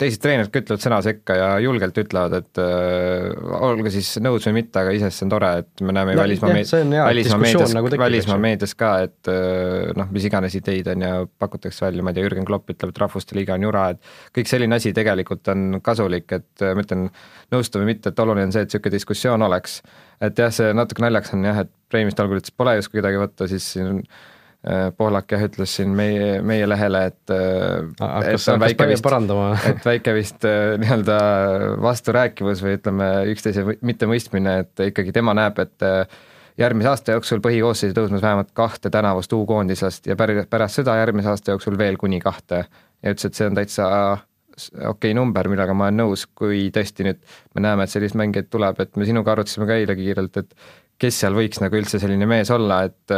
teised 0.00 0.20
treenerid 0.22 0.50
ka 0.52 0.60
ütlevad 0.62 0.82
sõna 0.82 0.98
sekka 1.04 1.36
ja 1.38 1.46
julgelt 1.64 1.96
ütlevad, 2.00 2.34
et 2.40 2.60
äh, 2.60 3.30
olge 3.56 3.92
siis 3.94 4.10
nõus 4.22 4.44
või 4.48 4.58
mitte, 4.58 4.82
aga 4.82 4.92
iseenesest 4.96 5.22
see 5.22 5.26
on 5.26 5.32
tore, 5.32 5.50
et 5.62 5.82
me 5.86 5.94
näeme 5.96 6.16
no, 6.16 6.20
välismaa 6.22 6.52
meed-, 6.52 6.92
välismaa 6.92 7.40
meedias 7.42 7.74
nagu, 7.76 7.92
välismaa 8.02 8.38
meedias 8.42 8.76
ka, 8.78 8.92
et 9.06 9.32
noh, 9.96 10.10
mis 10.12 10.28
iganes 10.28 10.58
ideid 10.60 10.90
on 10.92 11.06
ja 11.06 11.14
pakutakse 11.40 11.86
välja, 11.86 12.04
ma 12.04 12.12
ei 12.12 12.18
tea, 12.18 12.26
Jürgen 12.28 12.48
Klopp 12.48 12.74
ütleb, 12.74 12.92
et 12.92 13.02
rahvuste 13.04 13.38
liiga 13.38 13.56
on 13.56 13.66
jura, 13.68 13.88
et 13.94 14.12
kõik 14.36 14.52
selline 14.52 14.78
asi 14.78 14.92
tegelikult 14.96 15.48
on 15.54 15.80
kasulik, 15.84 16.36
et 16.36 16.66
ma 16.66 16.84
ütlen, 16.84 17.08
nõustu 17.54 17.80
või 17.80 17.94
mitte, 17.94 18.12
et 18.12 18.22
oluline 18.22 18.50
on 18.50 18.54
see, 18.54 18.66
et 18.66 18.72
niisugune 18.72 18.96
diskussioon 18.98 19.48
oleks. 19.48 19.80
et 20.20 20.38
jah, 20.38 20.52
see 20.52 20.72
natuke 20.76 21.04
naljakas 21.04 21.36
on 21.36 21.44
jah, 21.48 21.64
et 21.64 21.72
Preemist 21.86 22.18
algul 22.18 22.40
ütles, 22.40 22.50
pole 22.50 22.72
justkui 22.80 22.98
kedagi 22.98 23.20
võtta, 23.20 23.46
siis 23.46 23.66
siin 23.76 24.00
Äh, 24.66 24.88
Pohlak 24.98 25.30
jah 25.30 25.44
ütles 25.46 25.76
siin 25.78 25.92
meie, 25.94 26.40
meie 26.42 26.66
lehele, 26.66 27.04
et 27.12 27.30
äh, 27.30 27.84
hakkas, 28.00 28.48
hakkas 28.50 28.62
väike 28.64 28.86
vist, 28.90 29.04
parandama 29.04 29.50
et 29.70 29.84
väike 29.86 30.14
vist 30.16 30.46
äh, 30.48 30.72
nii-öelda 30.82 31.18
vasturääkivus 31.84 32.64
või 32.64 32.72
ütleme, 32.74 33.10
üksteise 33.30 33.62
mittemõistmine, 33.86 34.56
et 34.64 34.82
ikkagi 34.88 35.14
tema 35.14 35.36
näeb, 35.38 35.60
et 35.62 35.86
järgmise 36.58 36.90
aasta 36.90 37.14
jooksul 37.14 37.44
põhikoosseisu 37.44 37.94
tõusmas 37.94 38.24
vähemalt 38.24 38.50
kahte 38.58 38.90
tänavust 38.90 39.36
U-koondislast 39.36 40.08
ja 40.10 40.16
pärast, 40.18 40.48
pärast 40.50 40.80
seda 40.80 40.96
järgmise 40.98 41.30
aasta 41.30 41.54
jooksul 41.54 41.78
veel 41.78 42.00
kuni 42.00 42.18
kahte. 42.24 42.64
ja 43.04 43.14
ütles, 43.14 43.28
et 43.30 43.38
see 43.38 43.46
on 43.46 43.60
täitsa 43.60 43.86
okei 44.16 44.88
okay 44.88 45.14
number, 45.14 45.46
millega 45.52 45.76
ma 45.78 45.86
olen 45.86 46.00
nõus, 46.00 46.24
kui 46.26 46.72
tõesti 46.74 47.06
nüüd 47.06 47.22
me 47.54 47.62
näeme, 47.68 47.86
et 47.86 47.94
selliseid 47.94 48.18
mängijaid 48.18 48.50
tuleb, 48.50 48.82
et 48.82 48.98
me 48.98 49.06
sinuga 49.06 49.36
arutasime 49.36 49.70
ka 49.70 49.78
eile 49.78 49.94
kiirelt, 49.94 50.42
et 50.42 50.58
kes 50.98 51.22
seal 51.22 51.38
võiks 51.38 51.62
nagu 51.62 51.78
üldse 51.78 52.02
selline 52.02 52.26
mees 52.26 52.50
olla, 52.50 52.82
et 52.90 53.16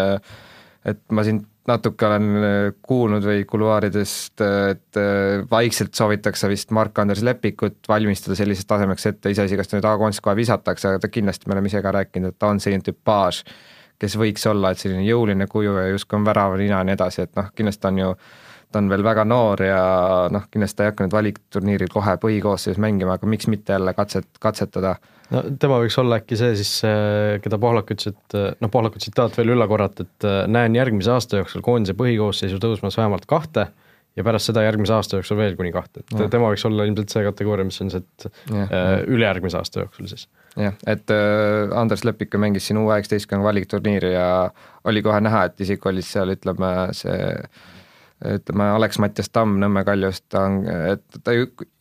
et 0.85 1.01
ma 1.13 1.25
siin 1.27 1.43
natuke 1.69 2.07
olen 2.07 2.29
äh, 2.37 2.57
kuulnud 2.83 3.25
või 3.25 3.45
kuluaaridest, 3.49 4.41
äh, 4.45 4.71
et 4.75 5.01
äh, 5.01 5.45
vaikselt 5.51 5.95
soovitakse 5.95 6.49
vist 6.51 6.73
Mark-Andres 6.75 7.23
Lepikut 7.27 7.89
valmistada 7.89 8.37
selliseks 8.39 8.69
tasemeks 8.69 9.09
ette, 9.11 9.33
iseasi, 9.35 9.59
kas 9.59 9.71
ta 9.71 9.79
nüüd 9.79 9.89
A-koondist 9.89 10.25
kohe 10.25 10.37
visatakse, 10.39 10.89
aga 10.89 11.03
ta 11.05 11.13
kindlasti, 11.13 11.49
me 11.49 11.57
oleme 11.57 11.71
ise 11.71 11.83
ka 11.85 11.93
rääkinud, 11.99 12.35
et 12.35 12.41
ta 12.41 12.53
on 12.53 12.61
selline 12.63 12.85
tüpaaž, 12.87 13.43
kes 14.01 14.17
võiks 14.21 14.47
olla, 14.49 14.73
et 14.73 14.81
selline 14.81 15.05
jõuline 15.07 15.49
kuju 15.51 15.77
ja 15.77 15.89
justkui 15.93 16.21
on 16.21 16.29
väravanina 16.29 16.81
ja 16.81 16.89
nii 16.89 16.97
edasi, 16.97 17.27
et 17.27 17.35
noh, 17.37 17.51
kindlasti 17.57 17.91
on 17.91 18.05
ju 18.05 18.13
ta 18.73 18.83
on 18.83 18.91
veel 18.93 19.05
väga 19.05 19.25
noor 19.25 19.63
ja 19.65 19.83
noh, 20.33 20.45
kindlasti 20.53 20.77
ta 20.77 20.85
ei 20.85 20.93
hakka 20.93 21.07
nüüd 21.07 21.15
valikturniiril 21.17 21.93
kohe 21.93 22.19
põhikoosseisus 22.21 22.81
mängima, 22.85 23.17
aga 23.17 23.29
miks 23.29 23.49
mitte 23.49 23.73
jälle 23.73 23.95
katset, 23.97 24.29
katsetada 24.41 24.99
no 25.35 25.43
tema 25.61 25.81
võiks 25.83 25.99
olla 26.01 26.21
äkki 26.23 26.39
see 26.41 26.55
siis, 26.61 26.73
keda 27.45 27.59
Pohlak 27.61 27.93
ütles, 27.95 28.15
et 28.15 28.39
noh, 28.63 28.71
Pohlaku 28.73 29.03
tsitaat 29.03 29.37
veel 29.39 29.55
üle 29.57 29.69
korrata, 29.71 30.07
et 30.07 30.31
näen 30.49 30.79
järgmise 30.79 31.13
aasta 31.15 31.43
jooksul 31.43 31.65
koondise 31.67 31.97
põhikoosseisu 31.99 32.61
tõusmas 32.63 32.97
vähemalt 33.01 33.29
kahte 33.29 33.69
ja 34.19 34.25
pärast 34.27 34.51
seda 34.51 34.65
järgmise 34.67 34.95
aasta 34.97 35.19
jooksul 35.19 35.39
veel 35.39 35.57
kuni 35.59 35.71
kahte, 35.75 36.03
et 36.03 36.15
ja. 36.19 36.27
tema 36.33 36.51
võiks 36.51 36.65
olla 36.67 36.87
ilmselt 36.89 37.13
see 37.15 37.25
kategooria, 37.27 37.67
mis 37.69 37.79
on 37.85 37.93
see, 37.93 38.03
et 38.03 38.27
äh, 38.51 38.85
ülejärgmise 39.07 39.61
aasta 39.61 39.85
jooksul 39.85 40.11
siis. 40.11 40.27
jah, 40.59 40.77
et 40.91 41.15
äh, 41.15 41.71
Andres 41.79 42.05
Lepik 42.07 42.35
mängis 42.41 42.69
siin 42.69 42.81
U19 42.83 43.43
valikturniiri 43.45 44.13
ja 44.15 44.29
oli 44.91 45.05
kohe 45.07 45.21
näha, 45.23 45.45
et 45.49 45.63
isegi 45.65 45.91
olid 45.91 46.07
seal, 46.07 46.35
ütleme, 46.35 46.73
see 46.97 47.19
ütleme, 48.25 48.65
Alex-Mattias 48.75 49.31
Tamm 49.31 49.59
Nõmme 49.63 49.85
Kaljust, 49.87 50.25
ta 50.33 50.43
on, 50.49 50.63
et 50.67 51.19
ta 51.25 51.35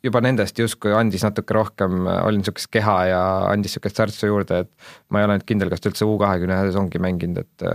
juba 0.06 0.21
nendest 0.21 0.60
justkui 0.60 0.93
andis 0.93 1.23
natuke 1.26 1.56
rohkem, 1.58 2.06
oli 2.06 2.41
niisugust 2.41 2.69
keha 2.73 2.97
ja 3.10 3.21
andis 3.50 3.73
niisugust 3.73 4.02
särtsu 4.02 4.30
juurde, 4.30 4.62
et 4.65 4.91
ma 5.10 5.21
ei 5.21 5.28
ole 5.28 5.39
nüüd 5.39 5.47
kindel, 5.50 5.71
kas 5.73 5.82
ta 5.82 5.89
üldse 5.91 6.06
U 6.06 6.17
kahekümne 6.21 6.60
ühes 6.62 6.78
ongi 6.80 7.02
mänginud, 7.02 7.41
et 7.41 7.67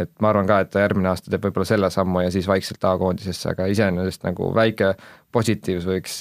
et 0.00 0.12
ma 0.22 0.30
arvan 0.30 0.46
ka, 0.46 0.60
et 0.62 0.70
ta 0.70 0.84
järgmine 0.84 1.10
aasta 1.10 1.32
teeb 1.32 1.44
võib-olla 1.48 1.66
selle 1.66 1.90
sammu 1.90 2.22
ja 2.22 2.30
siis 2.32 2.46
vaikselt 2.48 2.84
A-koondisesse, 2.86 3.50
aga 3.52 3.66
iseenesest 3.72 4.22
nagu 4.28 4.52
väike 4.54 4.94
positiivsus 5.34 5.88
võiks, 5.90 6.20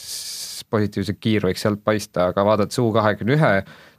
positiivse 0.73 1.15
kiir 1.21 1.45
võiks 1.45 1.61
sealt 1.63 1.83
paista, 1.85 2.31
aga 2.33 2.43
vaadates 2.47 2.81
U 2.81 2.89
kahekümne 2.95 3.37
ühe 3.37 3.53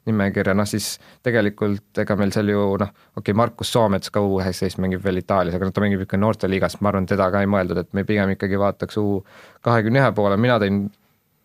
nimekirja, 0.08 0.54
noh 0.56 0.68
siis 0.68 0.94
tegelikult 1.26 2.00
ega 2.00 2.16
meil 2.16 2.32
seal 2.32 2.48
ju 2.52 2.62
noh, 2.80 2.92
okei 2.92 3.20
okay,, 3.20 3.36
Markus 3.36 3.72
Soomets 3.72 4.12
ka 4.12 4.22
U 4.24 4.38
üheksateist 4.40 4.80
mängib 4.80 5.04
veel 5.04 5.20
Itaalias, 5.20 5.56
aga 5.58 5.68
noh, 5.68 5.74
ta 5.76 5.84
mängib 5.84 6.06
ikka 6.06 6.20
noorteliigas, 6.20 6.78
ma 6.80 6.92
arvan, 6.92 7.08
teda 7.10 7.28
ka 7.32 7.42
ei 7.44 7.50
mõeldud, 7.50 7.82
et 7.82 7.92
me 7.96 8.06
pigem 8.08 8.32
ikkagi 8.36 8.58
vaataks 8.60 9.00
U 9.00 9.20
kahekümne 9.66 10.00
ühe 10.00 10.14
poole, 10.16 10.40
mina 10.40 10.56
tõin 10.62 10.86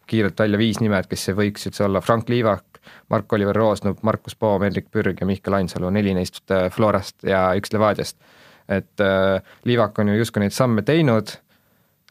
kiirelt 0.08 0.40
välja 0.40 0.62
viis 0.62 0.80
nime, 0.80 1.00
et 1.02 1.10
kes 1.10 1.28
see 1.28 1.36
võiks 1.38 1.68
üldse 1.68 1.86
olla, 1.88 2.02
Frank 2.06 2.30
Liivak, 2.30 2.80
Mark-Oliver 3.12 3.58
Roosnup, 3.58 4.04
Markus 4.06 4.38
Poom, 4.38 4.64
Hendrik 4.64 4.92
Pürg 4.94 5.20
ja 5.20 5.28
Mihkel 5.28 5.58
Ainsalu, 5.58 5.90
neli 5.94 6.14
neist 6.16 6.44
äh, 6.54 6.70
Florast 6.74 7.26
ja 7.26 7.48
üks 7.58 7.74
Levadiast. 7.74 8.18
et 8.70 9.02
äh, 9.02 9.42
Liivak 9.66 10.00
on 10.00 10.10
ju 10.10 10.18
justkui 10.22 10.46
neid 10.46 10.54
samme 10.54 10.82
teinud, 10.86 11.36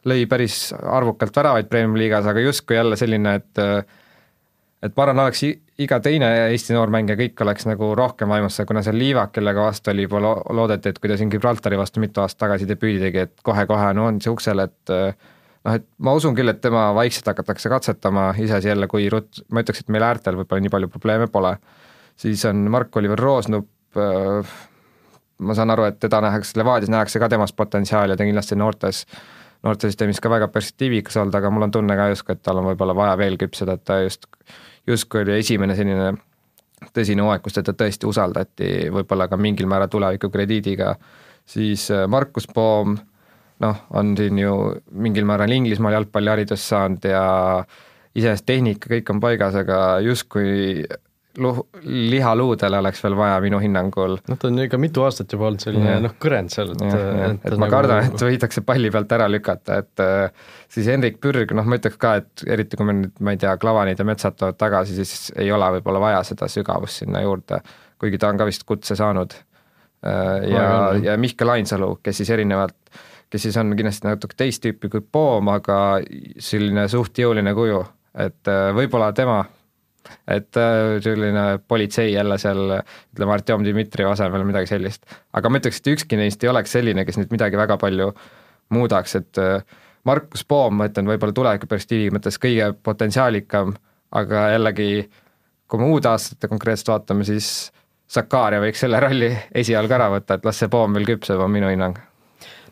lõi 0.05 0.27
päris 0.31 0.73
arvukalt 0.75 1.37
väravaid 1.37 1.71
Premium-liigas, 1.71 2.27
aga 2.31 2.43
justkui 2.45 2.77
jälle 2.77 2.97
selline, 3.01 3.35
et 3.41 3.63
äh, 3.63 4.03
et 4.85 4.97
ma 4.97 5.05
arvan, 5.07 5.23
oleks 5.25 5.45
iga 5.81 5.99
teine 6.05 6.29
Eesti 6.53 6.75
noormängija, 6.77 7.17
kõik 7.19 7.43
oleks 7.45 7.67
nagu 7.69 7.91
rohkem 7.97 8.31
vaimus, 8.31 8.61
kuna 8.69 8.83
see 8.85 8.95
Liivak, 8.97 9.33
kellega 9.39 9.65
vastu 9.65 9.93
oli, 9.93 10.05
juba 10.05 10.21
lo-, 10.23 10.41
loodeti, 10.57 10.93
et 10.93 11.01
kui 11.01 11.11
ta 11.11 11.17
siin 11.21 11.31
Gibraltari 11.33 11.79
vastu 11.81 12.03
mitu 12.03 12.23
aastat 12.23 12.45
tagasi 12.45 12.69
debüüdi 12.69 13.01
tegi, 13.07 13.25
et 13.29 13.47
kohe-kohe 13.47 13.93
no 13.97 14.09
on 14.11 14.21
see 14.23 14.33
uksel, 14.33 14.65
et 14.67 14.95
noh, 14.95 15.79
et 15.79 15.87
ma 16.05 16.15
usun 16.19 16.37
küll, 16.37 16.53
et 16.53 16.61
tema 16.63 16.87
vaikselt 16.97 17.33
hakatakse 17.33 17.73
katsetama, 17.73 18.31
iseasi 18.45 18.71
jälle, 18.71 18.89
kui 18.91 19.09
rutt, 19.13 19.41
ma 19.51 19.65
ütleks, 19.65 19.85
et 19.85 19.95
meil 19.95 20.05
äärtel 20.07 20.37
võib-olla 20.41 20.67
nii 20.67 20.75
palju 20.77 20.91
probleeme 20.93 21.31
pole. 21.33 21.57
siis 22.17 22.45
on 22.45 22.67
Mark-Oliver 22.71 23.19
Roosnup, 23.19 23.71
ma 25.39 25.55
saan 25.57 25.71
aru, 25.71 25.89
et 25.89 25.99
teda 26.01 26.21
nähakse, 26.21 26.59
Levadias 26.61 26.93
nähakse 26.93 27.19
ka 27.19 27.29
temas 27.29 27.53
potentsiaali 27.53 28.13
ja 28.13 28.17
ta 28.17 28.25
kindlasti 28.29 28.57
noortes 28.57 29.07
noortesüsteemis 29.65 30.21
ka 30.21 30.31
väga 30.31 30.49
perspektiivikas 30.53 31.17
olnud, 31.17 31.35
aga 31.39 31.51
mul 31.51 31.67
on 31.67 31.73
tunne 31.73 31.97
ka 31.97 32.11
justkui, 32.13 32.37
et 32.37 32.43
tal 32.45 32.61
on 32.61 32.69
võib-olla 32.69 32.95
vaja 32.97 33.17
veel 33.19 33.39
küpseda, 33.41 33.79
et 33.79 33.85
ta 33.89 34.01
just 34.03 34.29
justkui 34.87 35.23
oli 35.25 35.39
esimene 35.39 35.77
selline 35.77 36.13
tõsine 36.95 37.25
hooaeg, 37.25 37.43
kus 37.45 37.57
teda 37.57 37.73
tõesti 37.79 38.09
usaldati 38.09 38.71
võib-olla 38.93 39.29
ka 39.31 39.39
mingil 39.41 39.69
määral 39.71 39.89
tulevikukrediidiga, 39.93 40.95
siis 41.49 41.89
äh, 41.95 42.05
Markus 42.11 42.47
Poom 42.51 42.97
noh, 43.65 43.81
on 43.91 44.13
siin 44.19 44.39
ju 44.39 44.55
mingil 44.91 45.27
määral 45.29 45.53
Inglismaal 45.55 45.99
jalgpalliharidust 45.99 46.69
saanud 46.69 47.09
ja 47.09 47.25
iseenesest 48.15 48.47
tehnika, 48.47 48.91
kõik 48.91 49.11
on 49.15 49.23
paigas, 49.23 49.57
aga 49.59 49.81
justkui 50.05 50.85
luh-, 51.43 51.63
lihaluudele 51.85 52.79
oleks 52.79 53.03
veel 53.05 53.17
vaja 53.19 53.39
minu 53.45 53.59
hinnangul. 53.63 54.17
noh, 54.29 54.39
ta 54.41 54.49
on 54.51 54.61
ikka 54.65 54.79
mitu 54.81 55.05
aastat 55.07 55.33
juba 55.33 55.49
olnud 55.49 55.65
selline 55.65 55.97
noh, 56.05 56.15
kõrend 56.21 56.53
seal, 56.55 56.75
et 56.75 56.85
et, 56.85 57.47
et 57.51 57.57
ma 57.57 57.67
nagu... 57.67 57.71
kardan, 57.75 58.11
et 58.11 58.27
võidakse 58.27 58.65
palli 58.67 58.91
pealt 58.95 59.15
ära 59.17 59.29
lükata, 59.31 59.79
et 59.85 60.05
äh, 60.05 60.53
siis 60.73 60.91
Henrik 60.93 61.21
Pürg, 61.23 61.55
noh 61.57 61.67
ma 61.69 61.79
ütleks 61.81 61.99
ka, 62.01 62.17
et 62.23 62.45
eriti 62.57 62.79
kui 62.81 62.89
me 62.89 62.99
nüüd, 63.01 63.17
ma 63.25 63.35
ei 63.35 63.41
tea, 63.41 63.57
Klavanid 63.61 64.01
ja 64.01 64.07
Metsad 64.09 64.39
tulevad 64.39 64.61
tagasi, 64.61 64.99
siis 65.01 65.33
ei 65.39 65.51
ole 65.55 65.73
võib-olla 65.79 66.03
vaja 66.09 66.23
seda 66.29 66.51
sügavust 66.51 67.03
sinna 67.03 67.25
juurde, 67.25 67.63
kuigi 68.01 68.21
ta 68.21 68.31
on 68.31 68.41
ka 68.41 68.47
vist 68.49 68.67
kutse 68.69 68.97
saanud. 68.99 69.35
Äh, 70.05 70.47
ja, 70.53 70.69
ja 71.01 71.19
Mihkel 71.21 71.57
Ainsalu, 71.57 71.97
kes 72.05 72.23
siis 72.23 72.33
erinevalt 72.35 72.79
kes 73.35 73.49
siis 73.49 73.57
on 73.59 73.73
kindlasti 73.75 74.07
natuke 74.07 74.37
teist 74.39 74.63
tüüpi 74.63 74.87
kui 74.93 75.03
Poom, 75.03 75.49
aga 75.51 75.99
selline 76.39 76.85
suht 76.93 77.19
jõuline 77.19 77.51
kuju, 77.57 77.81
et 78.23 78.51
äh, 78.53 78.69
võib-olla 78.77 79.11
tema 79.17 79.41
et 80.29 80.61
äh, 80.61 80.97
selline 81.05 81.47
politsei 81.69 82.13
jälle 82.13 82.39
seal, 82.41 82.77
ütleme 83.15 83.37
Artjom 83.37 83.65
Dmitrijevi 83.67 84.13
asemel 84.13 84.45
midagi 84.49 84.71
sellist. 84.73 85.05
aga 85.33 85.51
ma 85.51 85.63
ütleks, 85.63 85.81
et 85.81 85.93
ükski 85.95 86.21
neist 86.21 86.45
ei 86.45 86.53
oleks 86.53 86.77
selline, 86.77 87.07
kes 87.09 87.21
nüüd 87.21 87.35
midagi 87.35 87.61
väga 87.61 87.79
palju 87.81 88.13
muudaks, 88.75 89.19
et 89.21 89.43
Markus 90.05 90.45
Poom, 90.45 90.79
ma 90.79 90.89
ütlen, 90.91 91.09
võib-olla 91.09 91.33
tulevikuperspektiivi 91.37 92.13
mõttes 92.13 92.37
kõige 92.41 92.73
potentsiaalikam, 92.85 93.73
aga 94.13 94.49
jällegi 94.53 94.89
kui 95.69 95.81
me 95.81 95.89
uude 95.91 96.11
aastat 96.11 96.49
konkreetselt 96.51 96.93
vaatame, 96.93 97.27
siis 97.27 97.73
Sakaria 98.15 98.61
võiks 98.63 98.83
selle 98.85 99.01
ralli 99.01 99.31
esialgu 99.57 99.97
ära 99.97 100.11
võtta, 100.13 100.37
et 100.37 100.45
las 100.47 100.61
see 100.61 100.71
poom 100.71 100.95
veel 100.95 101.09
küpseb, 101.15 101.41
on 101.41 101.51
minu 101.51 101.71
hinnang. 101.73 101.97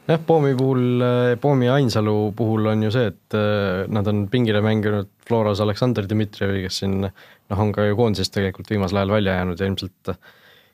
Jah, 0.09 0.21
Poomi 0.27 0.53
puhul, 0.59 1.05
Poomi 1.41 1.69
ja 1.69 1.79
Ainsalu 1.79 2.17
puhul 2.37 2.71
on 2.73 2.85
ju 2.87 2.93
see, 2.95 3.11
et 3.13 3.37
äh, 3.39 3.83
nad 3.93 4.09
on 4.11 4.27
pingile 4.33 4.63
mänginud 4.65 5.11
Floras 5.29 5.63
Aleksandr 5.65 6.09
Dmitrijevi, 6.11 6.65
kes 6.67 6.83
siin 6.83 7.01
noh, 7.03 7.59
on 7.59 7.73
ka 7.75 7.87
ju 7.87 7.99
koondisest 7.99 8.35
tegelikult 8.37 8.73
viimasel 8.73 9.03
ajal 9.03 9.17
välja 9.17 9.37
jäänud 9.41 9.61
ja 9.61 9.69
ilmselt 9.71 10.15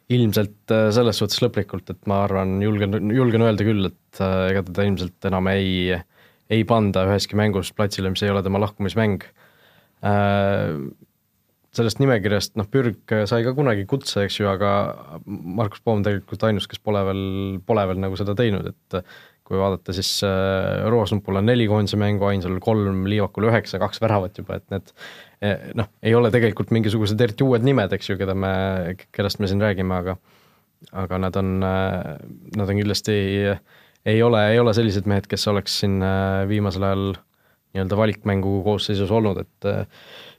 ilmselt 0.08 0.72
äh, 0.72 0.86
selles 0.96 1.20
suhtes 1.20 1.42
lõplikult, 1.44 1.90
et 1.92 2.06
ma 2.08 2.22
arvan, 2.24 2.56
julgen, 2.64 2.96
julgen 3.12 3.44
öelda 3.44 3.66
küll, 3.66 3.90
et 3.90 4.22
ega 4.22 4.62
teda 4.70 4.86
ilmselt 4.88 5.28
enam 5.28 5.50
ei, 5.52 5.98
ei 6.48 6.64
panda 6.68 7.04
üheski 7.10 7.36
mängus 7.36 7.74
platsile, 7.76 8.08
mis 8.14 8.24
ei 8.24 8.32
ole 8.32 8.42
tema 8.46 8.62
lahkumismäng 8.64 9.28
sellest 11.76 12.00
nimekirjast, 12.00 12.54
noh, 12.58 12.66
Pürg 12.72 13.12
sai 13.28 13.44
ka 13.46 13.52
kunagi 13.56 13.84
kutse, 13.88 14.24
eks 14.24 14.38
ju, 14.40 14.48
aga 14.50 14.70
Markus 15.26 15.82
Poom 15.84 16.04
tegelikult 16.06 16.46
ainus, 16.48 16.66
kes 16.70 16.80
pole 16.82 17.02
veel, 17.10 17.24
pole 17.68 17.84
veel 17.90 18.00
nagu 18.02 18.16
seda 18.18 18.34
teinud, 18.38 18.70
et 18.72 19.02
kui 19.48 19.56
vaadata, 19.56 19.94
siis 19.96 20.10
äh, 20.28 20.84
Roosnupul 20.92 21.40
on 21.40 21.46
neli 21.48 21.64
koondise 21.70 21.96
mängu, 22.00 22.26
Ainsalul 22.28 22.60
kolm, 22.60 23.06
Liivakul 23.08 23.48
üheksa, 23.48 23.80
kaks 23.80 24.02
väravat 24.04 24.36
juba, 24.40 24.58
et 24.60 24.74
need 24.74 24.90
eh, 25.40 25.70
noh, 25.78 25.88
ei 26.04 26.12
ole 26.16 26.30
tegelikult 26.34 26.72
mingisugused 26.76 27.20
eriti 27.24 27.46
uued 27.46 27.64
nimed, 27.64 27.94
eks 27.96 28.10
ju, 28.10 28.18
keda 28.20 28.36
me, 28.36 28.52
kellest 29.16 29.40
me 29.40 29.48
siin 29.48 29.64
räägime, 29.64 30.02
aga 30.02 30.18
aga 30.94 31.18
nad 31.18 31.36
on, 31.40 31.56
äh, 31.64 32.18
nad 32.60 32.68
on 32.68 32.76
kindlasti, 32.78 33.16
ei 34.08 34.20
ole, 34.22 34.44
ei 34.52 34.60
ole 34.60 34.76
sellised 34.76 35.08
mehed, 35.10 35.26
kes 35.30 35.48
oleks 35.50 35.80
siin 35.80 35.96
äh, 36.04 36.44
viimasel 36.50 36.84
ajal 36.86 37.06
nii-öelda 37.72 37.96
valikmängu 37.98 38.60
koosseisus 38.64 39.10
olnud, 39.12 39.40
et 39.42 39.66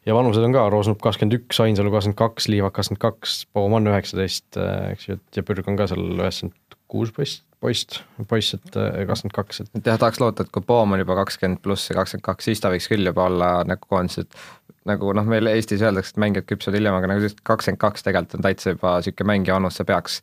ja 0.07 0.15
vanused 0.15 0.43
on 0.43 0.55
ka, 0.55 0.69
Roosnup 0.71 1.01
kakskümmend 1.03 1.39
üks, 1.41 1.59
Ainsalu 1.63 1.91
kakskümmend 1.93 2.19
kaks, 2.19 2.49
Liivak 2.51 2.77
kakskümmend 2.77 3.03
kaks, 3.03 3.43
Baumann 3.53 3.89
üheksateist, 3.91 4.59
eks 4.93 5.09
ju, 5.09 5.19
et 5.19 5.39
ja 5.39 5.45
Pürg 5.45 5.67
on 5.69 5.79
ka 5.79 5.89
seal 5.91 6.05
üheksakümmend 6.15 6.77
kuus 6.89 7.11
poiss, 7.13 7.41
poiss, 7.61 7.99
poiss, 8.29 8.55
et 8.57 8.77
äh, 8.79 9.03
kakskümmend 9.07 9.35
kaks, 9.35 9.61
et 9.63 9.81
et 9.81 9.89
jah, 9.91 9.99
tahaks 10.01 10.21
loota, 10.21 10.45
et 10.45 10.53
kui 10.53 10.65
Poom 10.65 10.95
on 10.95 11.03
juba 11.03 11.17
kakskümmend 11.21 11.61
pluss 11.65 11.91
ja 11.91 11.97
kakskümmend 11.99 12.25
kaks, 12.25 12.49
siis 12.49 12.63
ta 12.63 12.71
võiks 12.73 12.89
küll 12.89 13.05
juba 13.05 13.27
olla 13.29 13.51
nagu 13.67 13.85
koondises, 13.91 14.25
et 14.25 14.79
nagu 14.89 15.11
noh, 15.13 15.27
meil 15.29 15.51
Eestis 15.51 15.83
öeldakse, 15.85 16.15
et 16.15 16.21
mängijad 16.23 16.47
küpsevad 16.49 16.79
hiljem, 16.79 16.97
aga 16.97 17.11
nagu 17.11 17.33
kakskümmend 17.51 17.81
kaks 17.81 18.07
tegelikult 18.07 18.39
on 18.39 18.47
täitsa 18.47 18.73
juba 18.73 18.95
niisugune 18.97 19.31
mängija 19.33 19.59
vanus, 19.59 19.77
see 19.77 19.89
peaks 19.89 20.21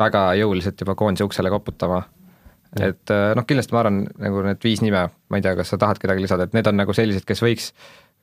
väga 0.00 0.24
jõuliselt 0.40 0.82
juba 0.82 0.96
koondise 0.98 1.28
uksele 1.28 1.52
koputama. 1.52 2.02
et 2.80 3.14
äh, 3.14 3.30
noh, 3.38 3.46
kindlasti 3.46 3.74
ma 3.74 3.84
arvan, 3.84 4.04
nagu 4.22 4.42
need 4.46 4.66
viis 4.66 4.82
nime, 4.82 5.06
ma 5.10 5.38
ei 5.38 5.46
tea, 5.46 5.54
kas 5.58 5.70
sa 5.70 5.78
tahad 5.78 5.98
kedagi 6.02 6.26
lisada, 6.26 6.48
et 6.48 6.56
need 6.56 6.66
on 6.70 6.78
nagu 6.78 6.94
sellised, 6.96 7.26
kes 7.28 7.42
võiks 7.42 7.72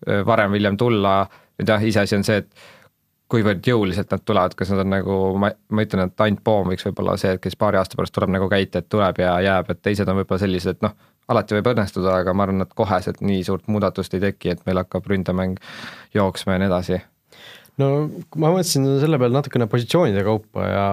varem-hiljem 0.05 0.77
tulla, 0.77 1.19
nüüd 1.57 1.71
jah, 1.71 1.86
iseasi 1.89 2.17
on 2.19 2.25
see, 2.27 2.43
et 2.43 2.67
kuivõrd 3.31 3.65
jõuliselt 3.67 4.12
nad 4.13 4.23
tulevad, 4.23 4.55
kas 4.55 4.71
nad 4.71 4.86
on 4.86 4.91
nagu, 4.93 5.17
ma, 5.39 5.51
ma 5.51 5.83
ütlen, 5.83 6.07
et 6.07 6.23
ainult 6.23 6.43
Poom 6.47 6.71
võiks 6.71 6.86
võib-olla 6.88 7.17
see, 7.19 7.36
kes 7.43 7.57
paari 7.60 7.79
aasta 7.79 7.99
pärast 7.99 8.15
tuleb 8.15 8.31
nagu 8.38 8.47
käita, 8.51 8.79
et 8.79 8.89
tuleb 8.91 9.19
ja 9.19 9.36
jääb, 9.43 9.71
et 9.73 9.81
teised 9.83 10.07
on 10.07 10.21
võib-olla 10.21 10.43
sellised, 10.43 10.77
et 10.77 10.86
noh, 10.86 10.95
alati 11.31 11.57
võib 11.57 11.67
õnnestuda, 11.73 12.15
aga 12.21 12.33
ma 12.33 12.47
arvan, 12.47 12.63
et 12.63 12.73
koheselt 12.77 13.19
nii 13.25 13.43
suurt 13.43 13.67
muudatust 13.71 14.15
ei 14.15 14.23
teki, 14.29 14.55
et 14.55 14.65
meil 14.67 14.79
hakkab 14.79 15.07
ründemäng 15.12 15.60
jooksma 16.15 16.55
ja 16.55 16.63
nii 16.63 16.71
edasi. 16.71 17.01
no 17.81 17.88
ma 18.39 18.53
mõtlesin 18.53 18.88
selle 19.01 19.19
peale 19.19 19.36
natukene 19.36 19.67
positsioonide 19.69 20.23
kaupa 20.25 20.63
ja, 20.65 20.86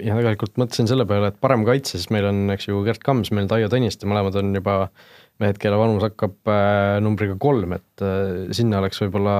ja 0.00 0.20
tegelikult 0.20 0.54
mõtlesin 0.60 0.88
selle 0.88 1.06
peale, 1.08 1.32
et 1.32 1.40
parem 1.42 1.66
kaitse, 1.66 1.98
siis 1.98 2.12
meil 2.14 2.30
on, 2.30 2.44
eks 2.54 2.70
ju, 2.70 2.78
Gerd 2.86 3.02
Kams, 3.02 3.34
meil 3.34 3.50
Taio 3.50 3.68
Tõniste, 3.72 4.06
mõlemad 4.08 4.38
on 4.38 4.54
juba 4.54 4.84
mehed, 5.40 5.58
kelle 5.60 5.78
vanus 5.80 6.04
hakkab 6.04 6.50
äh, 6.50 6.98
numbriga 7.04 7.36
kolm, 7.40 7.74
et 7.76 8.04
äh, 8.04 8.50
sinna 8.56 8.80
oleks 8.82 9.00
võib-olla 9.02 9.36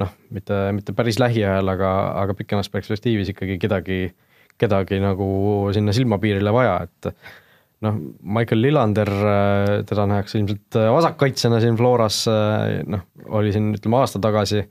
noh, 0.00 0.14
mitte, 0.32 0.58
mitte 0.76 0.94
päris 0.96 1.20
lähiajal, 1.20 1.68
aga, 1.74 1.92
aga 2.22 2.36
pikemas 2.38 2.72
perspektiivis 2.72 3.34
ikkagi 3.34 3.58
kedagi, 3.60 4.00
kedagi 4.60 5.00
nagu 5.02 5.28
sinna 5.76 5.94
silmapiirile 5.96 6.54
vaja, 6.56 6.78
et 6.88 7.10
noh, 7.84 7.98
Michael 8.38 8.64
Lillander, 8.64 9.12
äh, 9.32 9.74
teda 9.88 10.08
nähakse 10.08 10.40
ilmselt 10.40 10.80
vasakkaitsjana 10.96 11.60
siin 11.62 11.76
Floras, 11.80 12.22
noh, 12.88 13.04
oli 13.40 13.52
siin 13.54 13.74
ütleme 13.76 14.00
aasta 14.00 14.22
tagasi, 14.22 14.64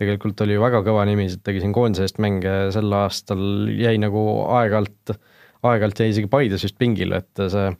tegelikult 0.00 0.40
oli 0.46 0.56
ju 0.56 0.64
väga 0.64 0.80
kõva 0.86 1.04
nimi, 1.08 1.28
tegi 1.44 1.60
siin 1.60 1.76
koondise 1.76 2.06
eest 2.08 2.20
mänge, 2.22 2.70
sel 2.72 2.88
aastal 2.96 3.42
jäi 3.76 3.98
nagu 4.00 4.22
aeg-ajalt, 4.48 5.16
aeg-ajalt 5.60 6.00
jäi 6.00 6.14
isegi 6.14 6.30
Paides 6.32 6.64
vist 6.64 6.80
pingile, 6.80 7.20
et 7.20 7.48
see 7.52 7.72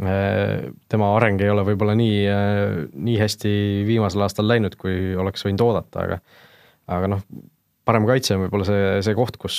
tema 0.00 1.10
areng 1.16 1.42
ei 1.44 1.50
ole 1.52 1.64
võib-olla 1.66 1.94
nii, 1.98 2.20
äh, 2.32 2.76
nii 2.94 3.18
hästi 3.20 3.54
viimasel 3.88 4.24
aastal 4.24 4.48
läinud, 4.48 4.76
kui 4.80 5.14
oleks 5.18 5.44
võinud 5.46 5.64
oodata, 5.66 6.06
aga 6.06 6.20
aga 6.90 7.10
noh, 7.12 7.24
parem 7.86 8.06
kaitse 8.08 8.36
on 8.36 8.46
võib-olla 8.46 8.66
see, 8.66 8.86
see 9.06 9.16
koht, 9.18 9.36
kus, 9.40 9.58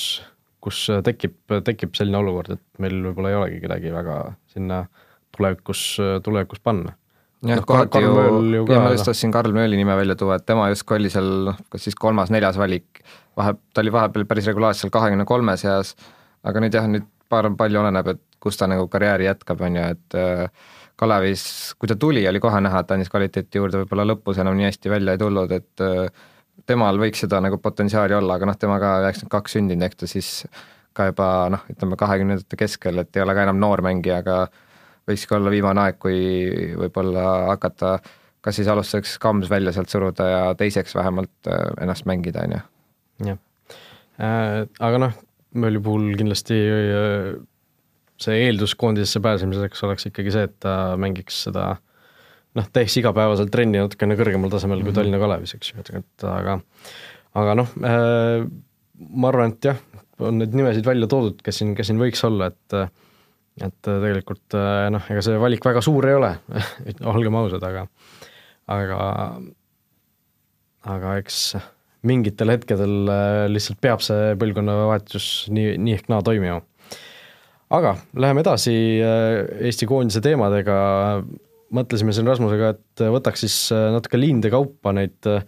kus 0.63 0.88
tekib, 1.06 1.38
tekib 1.67 1.93
selline 1.97 2.19
olukord, 2.19 2.58
et 2.58 2.84
meil 2.84 2.97
võib-olla 3.06 3.32
ei 3.32 3.38
olegi 3.39 3.62
kedagi 3.63 3.93
väga 3.93 4.17
sinna 4.51 4.82
tulevikus, 5.36 5.86
tulevikus 6.25 6.60
panna 6.63 6.95
jah 7.45 7.62
no,, 7.62 7.65
kohati 7.65 8.01
ju, 8.04 8.12
ju 8.54 8.65
ka, 8.69 8.80
ma 8.84 8.91
just 8.93 9.04
noh. 9.04 9.12
tahtsin 9.12 9.34
Karl 9.34 9.56
Mööli 9.56 9.80
nime 9.80 9.95
välja 9.97 10.15
tuua, 10.19 10.38
et 10.38 10.45
tema 10.45 10.67
justkui 10.71 10.99
oli 10.99 11.12
seal 11.13 11.30
noh, 11.49 11.62
kas 11.73 11.88
siis 11.88 11.97
kolmas-neljas 11.97 12.60
valik, 12.62 13.01
vahe, 13.39 13.56
ta 13.73 13.82
oli 13.84 13.93
vahepeal 13.93 14.27
päris 14.30 14.49
regulaarselt 14.51 14.93
kahekümne 14.93 15.25
kolme 15.30 15.56
seas, 15.60 15.95
aga 16.47 16.62
nüüd 16.63 16.77
jah, 16.77 16.89
nüüd 16.91 17.08
paar, 17.32 17.49
palju 17.58 17.82
oleneb, 17.82 18.13
et 18.13 18.21
kus 18.41 18.58
ta 18.58 18.67
nagu 18.69 18.88
karjääri 18.91 19.30
jätkab, 19.30 19.62
on 19.62 19.80
ju, 19.80 19.88
et 19.95 20.17
äh, 20.17 20.69
Kalevis, 21.01 21.43
kui 21.82 21.89
ta 21.89 21.95
tuli, 21.97 22.21
oli 22.30 22.39
kohe 22.41 22.60
näha, 22.62 22.84
et 22.84 22.89
ta 22.89 22.97
andis 22.97 23.10
kvaliteeti 23.10 23.58
juurde, 23.58 23.82
võib-olla 23.82 24.06
lõpus 24.12 24.38
enam 24.41 24.58
nii 24.58 24.67
hästi 24.67 24.91
välja 24.91 25.15
ei 25.15 25.21
tulnud, 25.21 25.54
et 25.56 25.86
äh, 25.86 26.27
temal 26.69 26.99
võiks 27.01 27.23
seda 27.23 27.39
nagu 27.41 27.58
potentsiaali 27.62 28.13
olla, 28.17 28.38
aga 28.38 28.51
noh, 28.51 28.60
tema 28.60 28.77
ka 28.82 28.97
üheksakümmend 29.06 29.34
kaks 29.34 29.58
sündinud, 29.58 29.88
ehk 29.88 29.97
ta 29.97 30.10
siis 30.10 30.32
ka 30.97 31.10
juba 31.10 31.27
noh, 31.54 31.63
ütleme 31.71 31.97
kahekümnendate 31.97 32.60
keskel, 32.60 33.01
et 33.01 33.17
ei 33.17 33.23
ole 33.23 33.36
ka 33.38 33.47
enam 33.47 33.62
noor 33.62 33.82
mängija, 33.86 34.19
aga 34.21 34.41
võikski 35.10 35.38
olla 35.38 35.54
viimane 35.54 35.88
aeg, 35.88 35.97
kui 36.01 36.19
võib-olla 36.77 37.27
hakata 37.54 37.95
kas 38.41 38.58
siis 38.58 38.69
alustuseks 38.71 39.17
Kams 39.21 39.49
välja 39.49 39.73
sealt 39.73 39.89
suruda 39.89 40.27
ja 40.30 40.41
teiseks 40.58 40.95
vähemalt 40.97 41.49
äh, 41.49 41.65
ennast 41.82 42.08
mängida, 42.10 42.45
on 42.45 42.58
ju. 42.58 42.62
jah 43.32 43.38
äh,, 44.17 44.65
aga 44.80 45.06
noh, 45.08 45.19
Mölli 45.51 45.82
puhul 45.84 46.13
kindlasti 46.15 46.56
see 48.21 48.41
eeldus 48.47 48.75
koondisesse 48.79 49.21
pääsemiseks 49.23 49.84
oleks 49.88 50.10
ikkagi 50.10 50.34
see, 50.34 50.49
et 50.49 50.57
ta 50.63 50.95
mängiks 51.01 51.43
seda 51.47 51.75
noh, 52.57 52.67
teeks 52.73 52.97
igapäevaselt 53.01 53.51
trenni 53.53 53.81
natukene 53.81 54.17
kõrgemal 54.19 54.51
tasemel 54.53 54.79
mm 54.79 54.81
-hmm. 54.81 54.86
kui 54.86 54.91
mhm. 54.91 54.99
Tallinna 54.99 55.21
Kalevis, 55.21 55.55
eks 55.55 55.73
ju, 55.73 55.86
et 56.01 56.27
aga 56.27 56.60
aga 57.41 57.55
noh 57.62 57.69
äh,, 57.88 58.47
ma 59.10 59.31
arvan, 59.31 59.55
et 59.55 59.71
jah, 59.71 59.79
on 60.19 60.38
neid 60.41 60.53
nimesid 60.55 60.86
välja 60.86 61.07
toodud, 61.10 61.39
kes 61.43 61.62
siin, 61.62 61.75
kes 61.75 61.89
siin 61.89 62.01
võiks 62.01 62.23
olla, 62.27 62.51
et 62.51 62.77
et 63.62 63.81
tegelikult 63.84 64.55
äh, 64.55 64.88
noh, 64.93 65.03
ega 65.12 65.21
see 65.25 65.39
valik 65.39 65.65
väga 65.65 65.81
suur 65.84 66.07
ei 66.07 66.15
ole 66.15 66.31
olgem 67.13 67.36
ausad, 67.36 67.63
aga 67.67 67.88
aga 68.71 68.99
aga 70.88 71.17
eks 71.21 71.57
mingitel 72.07 72.53
hetkedel 72.53 73.12
äh, 73.12 73.45
lihtsalt 73.51 73.81
peab 73.84 74.01
see 74.05 74.34
põlvkonnavahetus 74.41 75.27
nii, 75.53 75.75
nii 75.77 75.97
ehk 75.99 76.10
naa 76.10 76.23
toimima 76.25 76.62
aga 77.71 77.95
läheme 78.19 78.43
edasi 78.43 78.73
äh, 79.03 79.39
Eesti 79.67 79.88
koondise 79.89 80.21
teemadega, 80.23 80.75
mõtlesime 81.75 82.13
siin 82.15 82.27
Rasmusega, 82.27 82.75
et 82.75 83.03
võtaks 83.15 83.45
siis 83.45 83.57
äh, 83.75 83.89
natuke 83.95 84.19
liinde 84.19 84.51
kaupa 84.53 84.93
neid 84.95 85.29
äh, 85.29 85.45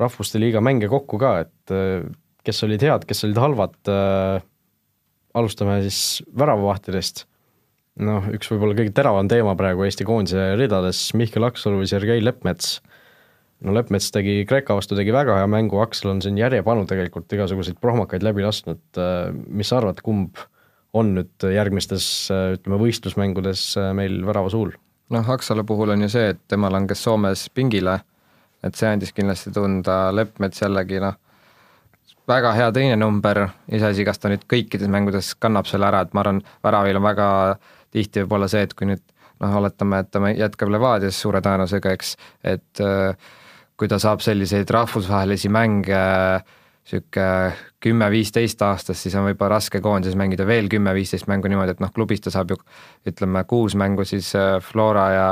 rahvuste 0.00 0.40
liiga 0.42 0.62
mänge 0.64 0.90
kokku 0.90 1.20
ka, 1.20 1.34
et 1.44 1.72
kes 2.42 2.64
olid 2.66 2.82
head, 2.82 3.04
kes 3.06 3.20
olid 3.22 3.36
halvad, 3.38 3.76
alustame 5.38 5.76
siis 5.84 6.24
väravavahtidest. 6.34 7.22
noh, 8.02 8.24
üks 8.34 8.50
võib-olla 8.50 8.74
kõige 8.80 8.94
teravam 8.96 9.28
teema 9.30 9.52
praegu 9.54 9.84
Eesti 9.86 10.06
koondise 10.08 10.56
ridades, 10.58 11.04
Mihkel 11.14 11.46
Aksalu 11.46 11.84
Sergei 11.86 12.24
Leppmets. 12.24 12.80
no 13.62 13.76
Leppmets 13.76 14.10
tegi 14.10 14.40
Kreeka 14.48 14.74
vastu, 14.74 14.96
tegi 14.98 15.14
väga 15.14 15.36
hea 15.38 15.46
mängu, 15.46 15.78
Aksel 15.84 16.16
on 16.16 16.24
siin 16.24 16.40
järjepanu 16.40 16.88
tegelikult 16.90 17.30
igasuguseid 17.36 17.78
prohmakaid 17.78 18.26
läbi 18.26 18.42
lasknud, 18.42 18.82
mis 19.52 19.70
sa 19.70 19.78
arvad, 19.78 20.02
kumb 20.02 20.40
on 20.92 21.14
nüüd 21.16 21.46
järgmistes 21.54 22.06
ütleme, 22.30 22.78
võistlusmängudes 22.80 23.66
äh, 23.80 23.92
meil 23.96 24.20
värava 24.26 24.52
suul? 24.52 24.74
noh, 25.12 25.28
Aksalu 25.28 25.64
puhul 25.68 25.92
on 25.92 26.06
ju 26.06 26.08
see, 26.08 26.30
et 26.32 26.40
tema 26.48 26.70
langes 26.72 27.02
Soomes 27.04 27.44
pingile, 27.52 27.98
et 28.64 28.78
see 28.78 28.88
andis 28.88 29.12
kindlasti 29.12 29.52
tunda, 29.52 30.06
Leppmets 30.14 30.62
jällegi 30.62 31.02
noh, 31.02 31.18
väga 32.28 32.54
hea 32.56 32.70
teine 32.72 32.96
number, 32.96 33.42
iseasi, 33.68 34.06
kas 34.08 34.22
ta 34.22 34.30
nüüd 34.32 34.46
kõikides 34.48 34.88
mängudes 34.92 35.34
kannab 35.42 35.68
selle 35.68 35.90
ära, 35.90 36.00
et 36.06 36.14
ma 36.16 36.24
arvan, 36.24 36.40
väravil 36.64 37.00
on 37.00 37.04
väga 37.04 37.28
tihti 37.92 38.24
võib 38.24 38.38
olla 38.38 38.48
see, 38.48 38.64
et 38.64 38.72
kui 38.78 38.88
nüüd 38.88 39.04
noh, 39.42 39.58
oletame, 39.60 40.00
et 40.00 40.10
ta 40.14 40.32
jätkab 40.32 40.72
Levadias 40.72 41.20
suure 41.20 41.42
tõenäosusega, 41.44 41.92
eks, 41.98 42.16
et 42.54 42.84
äh, 42.84 43.30
kui 43.76 43.90
ta 43.90 43.98
saab 44.00 44.24
selliseid 44.24 44.70
rahvusvahelisi 44.72 45.52
mänge 45.52 46.00
niisugune 46.82 47.52
kümme-viisteist 47.82 48.62
aastast, 48.62 49.02
siis 49.02 49.14
on 49.18 49.26
võib-olla 49.26 49.56
raske 49.56 49.80
koondises 49.82 50.16
mängida 50.18 50.46
veel 50.46 50.68
kümme-viisteist 50.70 51.28
mängu 51.30 51.50
niimoodi, 51.50 51.76
et 51.76 51.82
noh, 51.82 51.90
klubis 51.94 52.22
ta 52.22 52.30
saab 52.34 52.50
ju 52.52 52.58
ütleme, 53.08 53.44
kuus 53.50 53.76
mängu 53.78 54.04
siis 54.06 54.32
äh, 54.38 54.58
Flora 54.62 55.06
ja 55.10 55.28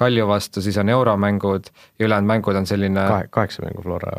Kalju 0.00 0.26
vastu, 0.28 0.62
siis 0.64 0.78
on 0.80 0.88
euromängud 0.88 1.68
ja 1.98 2.06
ülejäänud 2.06 2.28
mängud 2.28 2.56
on 2.56 2.66
selline 2.66 3.06
kahe, 3.08 3.28
kaheksa 3.30 3.64
mängu 3.66 3.84
Flora 3.84 4.12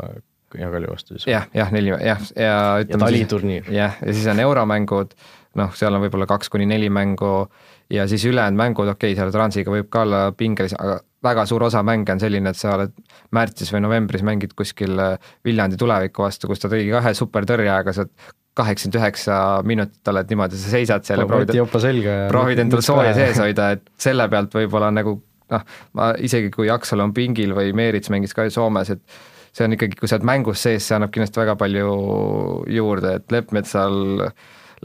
ja 0.59 0.71
Kalju 0.71 0.91
vastu 0.91 1.17
siis. 1.17 1.27
jah, 1.27 1.47
jah, 1.53 1.71
neli, 1.73 1.93
jah, 1.93 2.21
ja 2.35 2.59
ütleme 2.83 3.01
ja 3.01 3.05
taliturniir. 3.05 3.71
jah, 3.73 3.97
ja 4.05 4.13
siis 4.13 4.27
on 4.31 4.39
euromängud, 4.39 5.17
noh, 5.61 5.73
seal 5.77 5.93
on 5.93 6.05
võib-olla 6.05 6.29
kaks 6.29 6.53
kuni 6.53 6.69
neli 6.69 6.89
mängu 6.89 7.47
ja 7.89 8.07
siis 8.07 8.25
ülejäänud 8.25 8.61
mängud, 8.61 8.93
okei 8.93 9.13
okay,, 9.13 9.19
seal 9.19 9.33
Transiga 9.33 9.73
võib 9.73 9.89
ka 9.89 10.05
olla 10.05 10.29
pingelis, 10.37 10.77
aga 10.77 10.99
väga 11.25 11.45
suur 11.49 11.67
osa 11.67 11.83
mänge 11.85 12.13
on 12.13 12.21
selline, 12.21 12.53
et 12.53 12.59
sa 12.59 12.75
oled 12.77 12.95
märtsis 13.35 13.73
või 13.73 13.83
novembris 13.85 14.23
mängid 14.25 14.55
kuskil 14.57 14.97
äh, 15.01 15.29
Viljandi 15.45 15.79
tuleviku 15.81 16.25
vastu, 16.25 16.49
kus 16.51 16.63
ta 16.63 16.71
tõi 16.71 16.87
kahe 16.93 17.13
supertõrje, 17.17 17.71
aga 17.73 17.93
sa 17.95 18.07
kaheksakümmend 18.55 18.99
üheksa 19.01 19.37
minutit 19.67 20.11
oled 20.11 20.31
niimoodi, 20.31 20.59
sa 20.59 20.71
seisad 20.71 21.07
seal 21.07 21.23
ja 21.23 21.27
proovid, 21.27 21.51
proovid 22.31 22.61
endal 22.63 22.83
sooja 22.85 23.11
sees 23.17 23.39
hoida, 23.43 23.73
et 23.75 23.87
selle 23.99 24.29
pealt 24.31 24.55
võib-olla 24.55 24.93
nagu 24.95 25.17
noh, 25.51 25.63
ma 25.97 26.11
isegi 26.23 26.51
kui 26.53 26.69
Aksel 26.71 27.03
on 27.03 27.13
pingil 27.15 27.55
või 27.57 27.73
Meerits 27.77 28.11
mängis 28.13 28.35
ka 28.35 28.47
Soomes, 28.53 28.93
et 28.95 29.03
see 29.55 29.67
on 29.67 29.75
ikkagi, 29.75 29.99
kui 29.99 30.09
sa 30.11 30.17
oled 30.17 30.27
mängus 30.27 30.63
sees, 30.65 30.87
see 30.87 30.95
annab 30.97 31.13
kindlasti 31.15 31.41
väga 31.41 31.55
palju 31.59 31.89
juurde, 32.75 33.17
et 33.19 33.35
Leppmetsal 33.35 33.99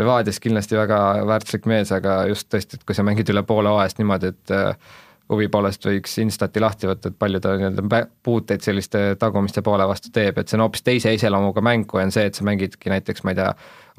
Levadias 0.00 0.38
kindlasti 0.42 0.78
väga 0.78 0.98
väärtuslik 1.28 1.66
mees, 1.70 1.90
aga 1.94 2.22
just 2.30 2.48
tõesti, 2.52 2.78
et 2.78 2.84
kui 2.86 2.96
sa 2.96 3.04
mängid 3.06 3.30
üle 3.32 3.42
poole 3.46 3.72
hooajast 3.72 3.98
niimoodi, 4.00 4.30
et 4.34 4.54
äh, 4.54 4.92
huvi 5.30 5.48
poolest 5.52 5.84
võiks 5.86 6.16
Instati 6.22 6.62
lahti 6.62 6.88
võtta, 6.90 7.10
et 7.10 7.18
palju 7.18 7.40
ta 7.42 7.54
nii-öelda 7.58 8.02
puuteid 8.26 8.64
selliste 8.64 9.02
tagumiste 9.20 9.62
poole 9.66 9.86
vastu 9.88 10.12
teeb, 10.14 10.38
et 10.40 10.50
see 10.50 10.58
on 10.58 10.66
hoopis 10.66 10.84
teise 10.86 11.12
iseloomuga 11.16 11.62
mäng, 11.64 11.86
kui 11.90 12.02
on 12.02 12.12
see, 12.14 12.26
et 12.30 12.38
sa 12.38 12.46
mängidki 12.46 12.92
näiteks, 12.92 13.24
ma 13.24 13.34
ei 13.34 13.40
tea, 13.40 13.50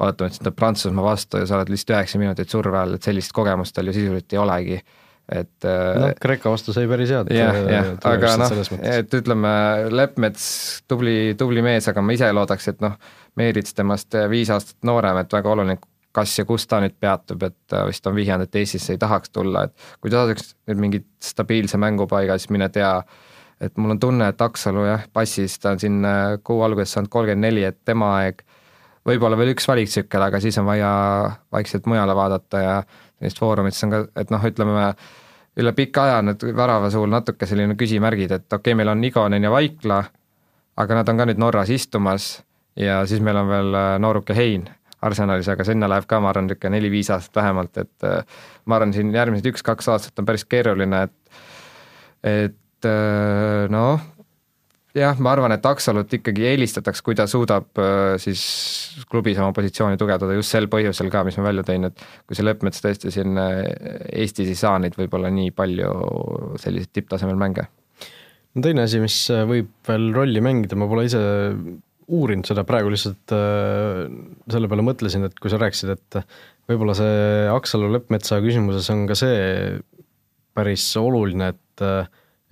oletame, 0.02 0.28
et 0.28 0.36
sa 0.36 0.44
tuled 0.44 0.58
Prantsusmaa 0.58 1.06
vastu 1.06 1.40
ja 1.40 1.48
sa 1.48 1.58
oled 1.58 1.72
lihtsalt 1.72 1.96
üheksa 1.96 2.20
minutit 2.20 2.52
surve 2.52 2.78
all, 2.78 2.98
et 2.98 3.08
sellist 3.08 3.32
kogemust 3.36 3.76
tal 3.76 3.88
ju 3.88 3.96
sisuliselt 3.96 4.36
ei 4.36 4.42
olegi 4.42 4.82
et 5.32 5.64
äh, 5.64 6.00
noh, 6.00 6.12
Kreeka 6.20 6.50
vastu 6.50 6.74
sai 6.74 6.88
päris 6.90 7.12
head. 7.14 7.30
jah, 7.32 7.56
jah, 7.70 7.90
aga 8.10 8.34
noh, 8.42 8.54
et 8.90 9.14
ütleme, 9.16 9.52
Leppmets 9.94 10.44
tubli, 10.90 11.34
tubli 11.38 11.62
mees, 11.64 11.86
aga 11.88 12.02
ma 12.04 12.16
ise 12.16 12.28
loodaks, 12.34 12.68
et 12.74 12.82
noh, 12.84 12.98
Meerits 13.38 13.72
temast 13.72 14.12
viis 14.28 14.50
aastat 14.52 14.82
noorem, 14.84 15.22
et 15.22 15.32
väga 15.32 15.54
oluline, 15.54 15.78
kas 16.12 16.38
ja 16.38 16.44
kus 16.48 16.66
ta 16.68 16.80
nüüd 16.82 16.94
peatub, 17.00 17.42
et 17.48 17.74
äh, 17.74 17.86
vist 17.88 18.06
on 18.06 18.16
vihjanud, 18.16 18.48
et 18.48 18.60
Eestisse 18.62 18.94
ei 18.94 19.00
tahaks 19.00 19.32
tulla, 19.32 19.66
et 19.66 20.00
kui 20.00 20.12
ta 20.12 20.26
saaks 20.28 20.54
nüüd 20.68 20.82
mingi 20.86 21.02
stabiilse 21.22 21.80
mängupaiga, 21.80 22.36
siis 22.38 22.52
mine 22.52 22.68
tea, 22.72 22.92
et 23.62 23.76
mul 23.80 23.94
on 23.94 24.00
tunne, 24.00 24.28
et 24.28 24.44
Aksalu 24.44 24.84
jah, 24.86 25.06
passis, 25.12 25.58
ta 25.62 25.72
on 25.72 25.80
siin 25.82 26.02
äh, 26.04 26.36
kuu 26.44 26.62
alguses 26.66 26.92
saanud 26.92 27.12
kolmkümmend 27.12 27.48
neli, 27.48 27.64
et 27.68 27.80
tema 27.88 28.16
aeg 28.20 28.44
võib-olla 29.08 29.38
veel 29.38 29.54
üks 29.54 29.66
valiktsükkel, 29.68 30.28
aga 30.28 30.40
siis 30.42 30.58
on 30.60 30.68
vaja 30.68 30.92
vaikselt 31.52 31.88
mujale 31.90 32.14
vaadata 32.16 32.62
ja 32.62 32.76
neist 33.22 33.40
foorumitest 33.40 33.88
on 33.88 33.94
ka, 33.94 34.04
et 34.20 34.30
noh, 34.34 34.44
ütleme 34.52 34.92
üle 35.62 35.72
pika 35.76 36.06
aja 36.08 36.20
need 36.24 36.44
värava 36.56 36.90
suul 36.92 37.10
natuke 37.12 37.48
selline 37.48 37.76
küsimärgid, 37.78 38.36
et 38.36 38.46
okei 38.46 38.72
okay,, 38.72 38.78
meil 38.78 38.92
on 38.92 39.04
Igonen 39.04 39.48
ja 39.48 39.50
Vaikla, 39.52 40.02
aga 40.76 41.00
nad 41.00 41.08
on 41.08 41.18
ka 41.20 41.28
nüüd 41.28 41.40
Norras 41.40 41.72
istumas 41.72 42.34
ja 42.76 43.02
siis 43.08 43.20
meil 43.24 43.40
on 43.40 43.50
veel 43.50 43.74
äh, 43.76 43.96
nooruke 44.00 44.36
Hein 44.36 44.70
Arsenalis, 45.02 45.50
aga 45.50 45.66
sinna 45.66 45.88
läheb 45.90 46.06
ka, 46.10 46.20
ma 46.22 46.30
arvan, 46.30 46.46
niisugune 46.46 46.76
neli-viis 46.76 47.10
aastat 47.10 47.40
vähemalt, 47.40 47.78
et 47.82 48.06
äh, 48.06 48.22
ma 48.70 48.78
arvan, 48.78 48.94
siin 48.94 49.10
järgmised 49.14 49.48
üks-kaks 49.50 49.90
aastat 49.90 50.22
on 50.22 50.28
päris 50.28 50.46
keeruline, 50.46 51.04
et 51.08 51.38
et 52.22 52.86
äh, 52.86 53.66
noh, 53.72 54.04
jah, 54.94 55.18
ma 55.18 55.34
arvan, 55.34 55.56
et 55.56 55.66
Aksalut 55.66 56.14
ikkagi 56.18 56.46
eelistatakse, 56.52 57.02
kui 57.02 57.18
ta 57.18 57.26
suudab 57.30 57.82
äh, 57.82 58.14
siis 58.22 58.46
klubis 59.10 59.42
oma 59.42 59.50
positsiooni 59.56 59.98
tugevdada 59.98 60.38
just 60.38 60.54
sel 60.54 60.70
põhjusel 60.70 61.10
ka, 61.10 61.24
mis 61.26 61.38
ma 61.40 61.48
välja 61.50 61.66
tõin, 61.66 61.90
et 61.90 62.06
kui 62.28 62.38
see 62.38 62.46
Leppmets 62.46 62.84
tõesti 62.84 63.10
siin 63.14 63.38
Eestis 63.42 64.54
ei 64.54 64.58
saa 64.58 64.78
neid 64.82 64.94
võib-olla 64.98 65.34
nii 65.34 65.50
palju 65.56 65.94
selliseid 66.62 66.94
tipptasemel 66.94 67.38
mänge. 67.40 67.66
no 68.54 68.62
teine 68.62 68.86
asi, 68.86 69.02
mis 69.02 69.24
võib 69.50 69.74
veel 69.88 70.12
rolli 70.14 70.44
mängida, 70.44 70.78
ma 70.78 70.86
pole 70.86 71.10
ise 71.10 71.26
uurinud 72.10 72.48
seda, 72.48 72.64
praegu 72.68 72.92
lihtsalt 72.92 73.34
äh, 73.36 74.06
selle 74.52 74.70
peale 74.70 74.86
mõtlesin, 74.86 75.26
et 75.28 75.36
kui 75.38 75.52
sa 75.52 75.60
rääkisid, 75.62 75.92
et 75.94 76.22
võib-olla 76.70 76.96
see 76.98 77.48
Aksalu 77.52 77.90
Leppmetsa 77.94 78.40
küsimuses 78.44 78.88
on 78.94 79.06
ka 79.10 79.18
see 79.18 79.76
päris 80.56 80.88
oluline, 81.00 81.52
et 81.54 81.86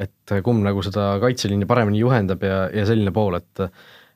et 0.00 0.32
kumb 0.40 0.62
nagu 0.64 0.80
seda 0.80 1.18
kaitseliini 1.20 1.66
paremini 1.68 1.98
juhendab 2.00 2.40
ja, 2.46 2.62
ja 2.72 2.86
selline 2.88 3.12
pool, 3.12 3.36
et 3.36 3.66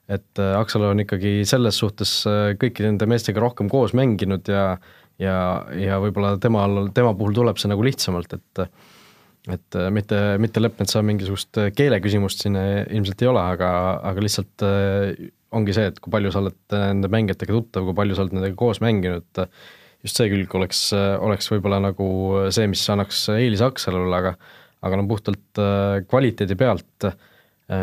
et 0.08 0.40
Aksalu 0.40 0.90
on 0.90 1.02
ikkagi 1.04 1.42
selles 1.48 1.76
suhtes 1.80 2.12
kõikide 2.60 2.88
nende 2.88 3.08
meestega 3.08 3.40
rohkem 3.40 3.68
koos 3.72 3.92
mänginud 3.96 4.48
ja 4.48 4.64
ja, 5.20 5.36
ja 5.78 6.00
võib-olla 6.02 6.34
temal, 6.42 6.88
tema 6.94 7.12
puhul 7.16 7.36
tuleb 7.36 7.60
see 7.60 7.70
nagu 7.70 7.84
lihtsamalt, 7.86 8.34
et 8.34 8.64
et 9.52 9.76
äh, 9.76 9.90
mitte, 9.92 10.18
mitte 10.40 10.62
Leppmetsa 10.62 11.02
mingisugust 11.04 11.58
äh, 11.60 11.70
keeleküsimust 11.76 12.44
siin 12.44 12.56
äh, 12.56 12.84
ilmselt 12.96 13.24
ei 13.24 13.28
ole, 13.28 13.42
aga, 13.54 13.70
aga 14.08 14.24
lihtsalt 14.24 14.64
ongi 15.54 15.74
see, 15.76 15.90
et 15.90 16.00
kui 16.02 16.12
palju 16.14 16.32
sa 16.32 16.40
oled 16.40 16.56
nende 16.72 17.10
mängijatega 17.12 17.52
tuttav, 17.54 17.84
kui 17.86 17.96
palju 17.98 18.16
sa 18.16 18.24
oled 18.24 18.38
nendega 18.38 18.56
koos 18.58 18.80
mänginud, 18.82 19.44
just 20.04 20.18
see 20.18 20.30
külg 20.32 20.56
oleks, 20.56 20.88
oleks 20.94 21.50
võib-olla 21.52 21.78
nagu 21.84 22.08
see, 22.54 22.66
mis 22.70 22.82
annaks 22.90 23.28
eelise 23.36 23.68
Aksalule, 23.68 24.10
aga 24.16 24.34
aga 24.84 24.98
no 25.00 25.06
puhtalt 25.08 25.60
kvaliteedi 26.10 26.56
pealt 26.60 27.06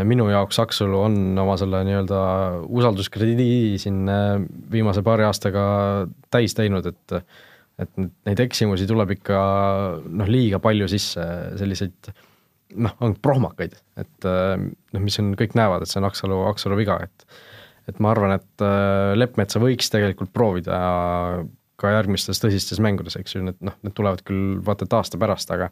minu 0.06 0.28
jaoks 0.30 0.60
Aksalu 0.62 1.00
on 1.08 1.16
oma 1.42 1.56
selle 1.58 1.80
nii-öelda 1.88 2.20
usalduskrediidi 2.68 3.80
siin 3.82 4.04
viimase 4.74 5.02
paari 5.06 5.26
aastaga 5.26 5.64
täis 6.34 6.54
teinud, 6.58 6.92
et 6.92 7.16
et 7.80 7.94
neid 8.00 8.42
eksimusi 8.44 8.88
tuleb 8.90 9.16
ikka 9.16 9.40
noh, 10.06 10.28
liiga 10.30 10.60
palju 10.64 10.90
sisse, 10.92 11.24
selliseid 11.60 12.12
noh, 12.82 12.94
on 13.04 13.16
prohmakaid, 13.20 13.74
et 14.00 14.28
noh, 14.28 15.02
mis 15.04 15.18
on, 15.20 15.34
kõik 15.40 15.56
näevad, 15.60 15.84
et 15.84 15.92
see 15.92 16.00
on 16.00 16.08
Aksalu, 16.08 16.44
Aksalu 16.52 16.78
viga, 16.80 17.00
et 17.08 17.42
et 17.90 17.98
ma 18.04 18.12
arvan, 18.14 18.36
et 18.38 18.64
äh, 18.64 19.14
Leppmetsa 19.18 19.60
võiks 19.62 19.90
tegelikult 19.92 20.32
proovida 20.36 20.78
ka 21.82 21.94
järgmistes 21.96 22.40
tõsistes 22.42 22.82
mängudes, 22.84 23.18
eks 23.18 23.36
ju, 23.36 23.42
need 23.48 23.58
noh, 23.66 23.74
need 23.82 23.96
tulevad 23.98 24.22
küll 24.28 24.60
vaata 24.66 24.86
et 24.86 24.94
aasta 24.96 25.20
pärast, 25.22 25.52
aga 25.54 25.72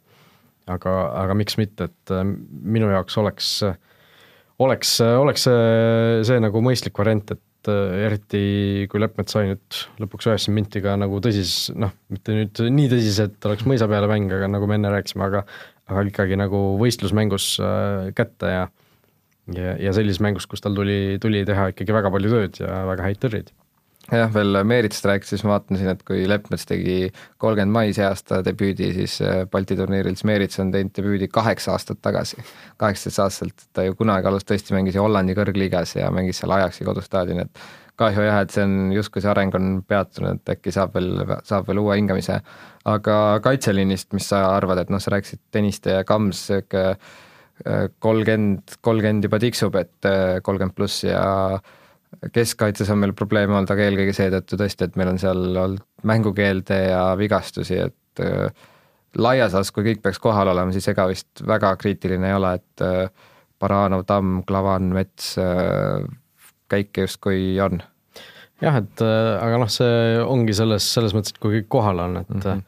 aga, 0.70 0.96
aga 1.24 1.36
miks 1.38 1.58
mitte, 1.62 1.90
et 1.90 2.14
äh, 2.14 2.26
minu 2.26 2.90
jaoks 2.92 3.18
oleks, 3.22 3.52
oleks, 4.62 4.96
oleks 5.06 5.46
see, 5.48 6.24
see 6.30 6.42
nagu 6.44 6.62
mõistlik 6.66 6.98
variant, 7.00 7.36
et 7.36 7.44
et 7.60 7.72
äh, 7.72 8.06
eriti 8.08 8.88
kui 8.92 9.02
Leppmets 9.04 9.36
sai 9.36 9.50
nüüd 9.52 9.80
lõpuks 10.00 10.30
üheksakümmend 10.30 10.64
minti 10.64 10.82
ka 10.84 10.96
nagu 11.00 11.20
tõsises, 11.24 11.70
noh, 11.76 11.92
mitte 12.14 12.36
nüüd 12.36 12.64
nii 12.80 12.92
tõsises, 12.92 13.20
et 13.28 13.50
oleks 13.50 13.68
mõisa 13.68 13.90
peale 13.92 14.10
mäng, 14.12 14.32
aga 14.32 14.48
nagu 14.52 14.70
me 14.70 14.80
enne 14.80 14.92
rääkisime, 14.94 15.28
aga 15.28 15.46
aga 15.90 16.04
ikkagi 16.06 16.38
nagu 16.38 16.60
võistlusmängus 16.80 17.56
äh, 17.66 18.12
kätte 18.18 18.54
ja 18.54 18.68
ja, 19.56 19.74
ja 19.82 19.94
sellises 19.96 20.22
mängus, 20.22 20.46
kus 20.50 20.62
tal 20.62 20.78
tuli, 20.78 21.18
tuli 21.22 21.42
teha 21.48 21.72
ikkagi 21.74 21.96
väga 21.96 22.12
palju 22.14 22.32
tööd 22.36 22.62
ja 22.62 22.84
väga 22.90 23.08
häid 23.08 23.22
tõrjeid 23.24 23.50
jah, 24.12 24.32
veel 24.34 24.62
Meeritsast 24.68 25.06
rääkides, 25.10 25.34
siis 25.34 25.44
ma 25.46 25.56
vaatan 25.56 25.80
siin, 25.80 25.92
et 25.94 26.02
kui 26.08 26.24
Leppmets 26.30 26.66
tegi 26.70 26.98
kolmkümmend 27.42 27.76
mai 27.76 27.94
see 27.96 28.06
aasta 28.08 28.42
debüüdi, 28.46 28.92
siis 28.96 29.20
äh, 29.26 29.44
Balti 29.52 29.78
turniiril, 29.80 30.16
siis 30.18 30.28
Meerits 30.30 30.62
on 30.64 30.72
teinud 30.74 30.96
debüüdi 30.96 31.30
kaheksa 31.34 31.76
aastat 31.76 32.02
tagasi, 32.06 32.40
kaheksateist 32.82 33.24
aastaselt, 33.26 33.68
ta 33.74 33.86
ju 33.86 33.98
kunagi 34.00 34.30
alles 34.30 34.48
tõesti 34.48 34.76
mängis 34.78 34.98
Hollandi 35.00 35.38
kõrgliigas 35.38 35.98
ja 36.00 36.10
mängis 36.14 36.42
seal 36.42 36.56
Ajaxi 36.58 36.88
kodustaadionil, 36.88 37.50
et 37.50 37.64
kahju 38.00 38.26
jah, 38.26 38.42
et 38.44 38.54
see 38.54 38.66
on 38.66 38.76
justkui 38.96 39.24
see 39.24 39.32
areng 39.32 39.56
on 39.60 39.72
peatunud, 39.88 40.44
äkki 40.54 40.74
saab 40.74 40.96
veel, 40.96 41.24
saab 41.48 41.68
veel 41.68 41.82
uue 41.84 41.98
hingamise. 42.00 42.40
aga 42.90 43.16
kaitseliinist, 43.44 44.14
mis 44.16 44.30
sa 44.32 44.46
arvad, 44.56 44.80
et 44.84 44.94
noh, 44.94 45.02
sa 45.04 45.12
rääkisid 45.14 45.42
Tõniste 45.54 45.98
ja 45.98 46.06
Kams, 46.08 46.46
sihuke 46.48 46.86
äh, 46.94 47.90
kolmkümmend, 48.00 48.80
kolmkümmend 48.82 49.28
juba 49.28 49.42
tiksub, 49.44 49.76
et 49.76 50.08
äh, 50.08 50.40
kolmkümmend 50.44 50.78
pluss 50.78 51.04
ja 51.04 51.60
keskkaitses 52.34 52.90
on 52.90 53.00
meil 53.04 53.14
probleeme 53.18 53.56
olnud, 53.56 53.72
aga 53.72 53.86
eelkõige 53.86 54.14
seetõttu 54.18 54.58
tõesti, 54.60 54.88
et 54.88 54.98
meil 55.00 55.14
on 55.14 55.20
seal 55.22 55.40
olnud 55.52 55.84
mängukeelde 56.10 56.80
ja 56.90 57.04
vigastusi, 57.20 57.78
et 57.86 58.24
äh, 58.24 58.50
laias 59.18 59.54
laastus, 59.56 59.74
kui 59.76 59.86
kõik 59.88 60.02
peaks 60.04 60.22
kohal 60.22 60.52
olema, 60.52 60.74
siis 60.76 60.88
ega 60.92 61.08
vist 61.10 61.44
väga 61.48 61.74
kriitiline 61.82 62.32
ei 62.32 62.38
ole, 62.38 62.56
et 62.60 62.86
äh, 62.86 63.30
Baranov, 63.60 64.06
Tamm, 64.08 64.42
Klavan, 64.48 64.92
Mets 64.96 65.34
äh,, 65.42 66.04
käike 66.72 67.08
justkui 67.08 67.58
on. 67.64 67.82
jah, 68.64 68.82
et 68.82 69.06
äh, 69.06 69.36
aga 69.40 69.62
noh, 69.64 69.72
see 69.72 70.20
ongi 70.24 70.56
selles, 70.58 70.86
selles 70.94 71.16
mõttes, 71.16 71.36
et 71.36 71.42
kui 71.42 71.60
kõik 71.60 71.70
kohal 71.78 72.04
on, 72.06 72.22
et 72.24 72.30
mm 72.30 72.42
-hmm. 72.46 72.64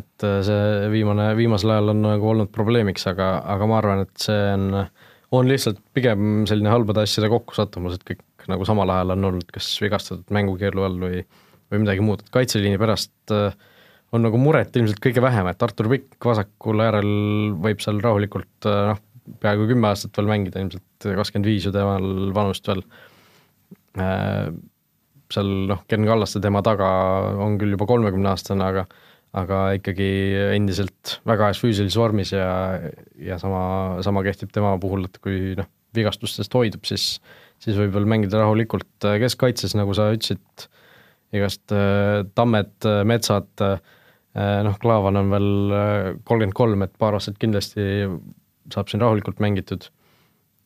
et 0.00 0.26
äh, 0.26 0.40
see 0.46 0.90
viimane, 0.92 1.30
viimasel 1.36 1.76
ajal 1.76 1.94
on 1.94 2.02
nagu 2.02 2.32
olnud 2.34 2.50
probleemiks, 2.52 3.06
aga, 3.06 3.36
aga 3.44 3.66
ma 3.66 3.78
arvan, 3.78 4.02
et 4.06 4.26
see 4.26 4.42
on, 4.54 4.86
on 5.30 5.48
lihtsalt 5.48 5.78
pigem 5.94 6.46
selline 6.46 6.70
halbade 6.70 7.06
asjade 7.06 7.28
kokkusattumus, 7.28 7.94
et 7.94 8.04
kõik 8.04 8.22
nagu 8.50 8.66
samal 8.68 8.90
ajal 8.94 9.14
on 9.16 9.28
olnud 9.32 9.50
kas 9.54 9.68
vigastatud 9.82 10.32
mängukeelu 10.34 10.86
all 10.86 10.96
või, 11.02 11.20
või 11.70 11.82
midagi 11.84 12.04
muud, 12.04 12.24
et 12.24 12.32
kaitseliini 12.34 12.80
pärast 12.80 13.34
äh, 13.34 13.54
on 14.14 14.26
nagu 14.26 14.40
muret 14.42 14.74
ilmselt 14.76 15.02
kõige 15.02 15.22
vähem, 15.24 15.48
et 15.50 15.62
Artur 15.62 15.90
Pikk 15.92 16.30
vasakul 16.30 16.82
äärel 16.84 17.12
võib 17.62 17.82
seal 17.84 18.00
rahulikult 18.02 18.70
äh, 18.70 18.90
noh, 18.92 19.04
peaaegu 19.40 19.68
kümme 19.70 19.90
aastat 19.92 20.16
veel 20.18 20.30
mängida, 20.30 20.62
ilmselt 20.62 21.06
kakskümmend 21.06 21.46
viis 21.46 21.68
ju 21.68 21.72
temal 21.74 22.32
vanust 22.34 22.66
veel. 22.66 22.82
seal 25.30 25.50
noh, 25.70 25.84
Ken 25.90 26.06
Kallaste 26.08 26.40
tema 26.42 26.62
taga 26.66 26.88
on 27.44 27.58
küll 27.60 27.76
juba 27.76 27.86
kolmekümne 27.86 28.32
aastane, 28.32 28.66
aga 28.66 28.86
aga 29.36 29.58
ikkagi 29.78 30.08
endiselt 30.56 31.20
väga 31.28 31.50
heas 31.50 31.60
füüsilises 31.62 31.98
vormis 31.98 32.32
ja, 32.34 32.80
ja 33.14 33.38
sama, 33.38 34.00
sama 34.02 34.24
kehtib 34.26 34.50
tema 34.54 34.72
puhul, 34.82 35.04
et 35.06 35.20
kui 35.22 35.54
noh, 35.58 35.68
vigastustest 35.94 36.54
hoidub, 36.54 36.82
siis, 36.88 37.20
siis 37.60 37.78
võib 37.78 37.94
veel 37.94 38.08
mängida 38.08 38.40
rahulikult 38.40 39.08
keskkaitses, 39.20 39.76
nagu 39.76 39.94
sa 39.96 40.10
ütlesid, 40.14 40.68
igast 41.36 41.72
äh, 41.74 42.24
Tammed, 42.34 42.74
äh, 42.88 43.02
Metsad 43.06 43.50
äh,, 43.62 43.78
noh, 44.66 44.76
Klaavan 44.82 45.18
on 45.18 45.32
veel 45.32 45.50
kolmkümmend 46.24 46.56
kolm, 46.56 46.84
et 46.86 46.92
paar 46.98 47.16
aastat 47.18 47.38
kindlasti 47.42 48.06
saab 48.70 48.90
siin 48.90 49.02
rahulikult 49.02 49.40
mängitud. 49.42 49.88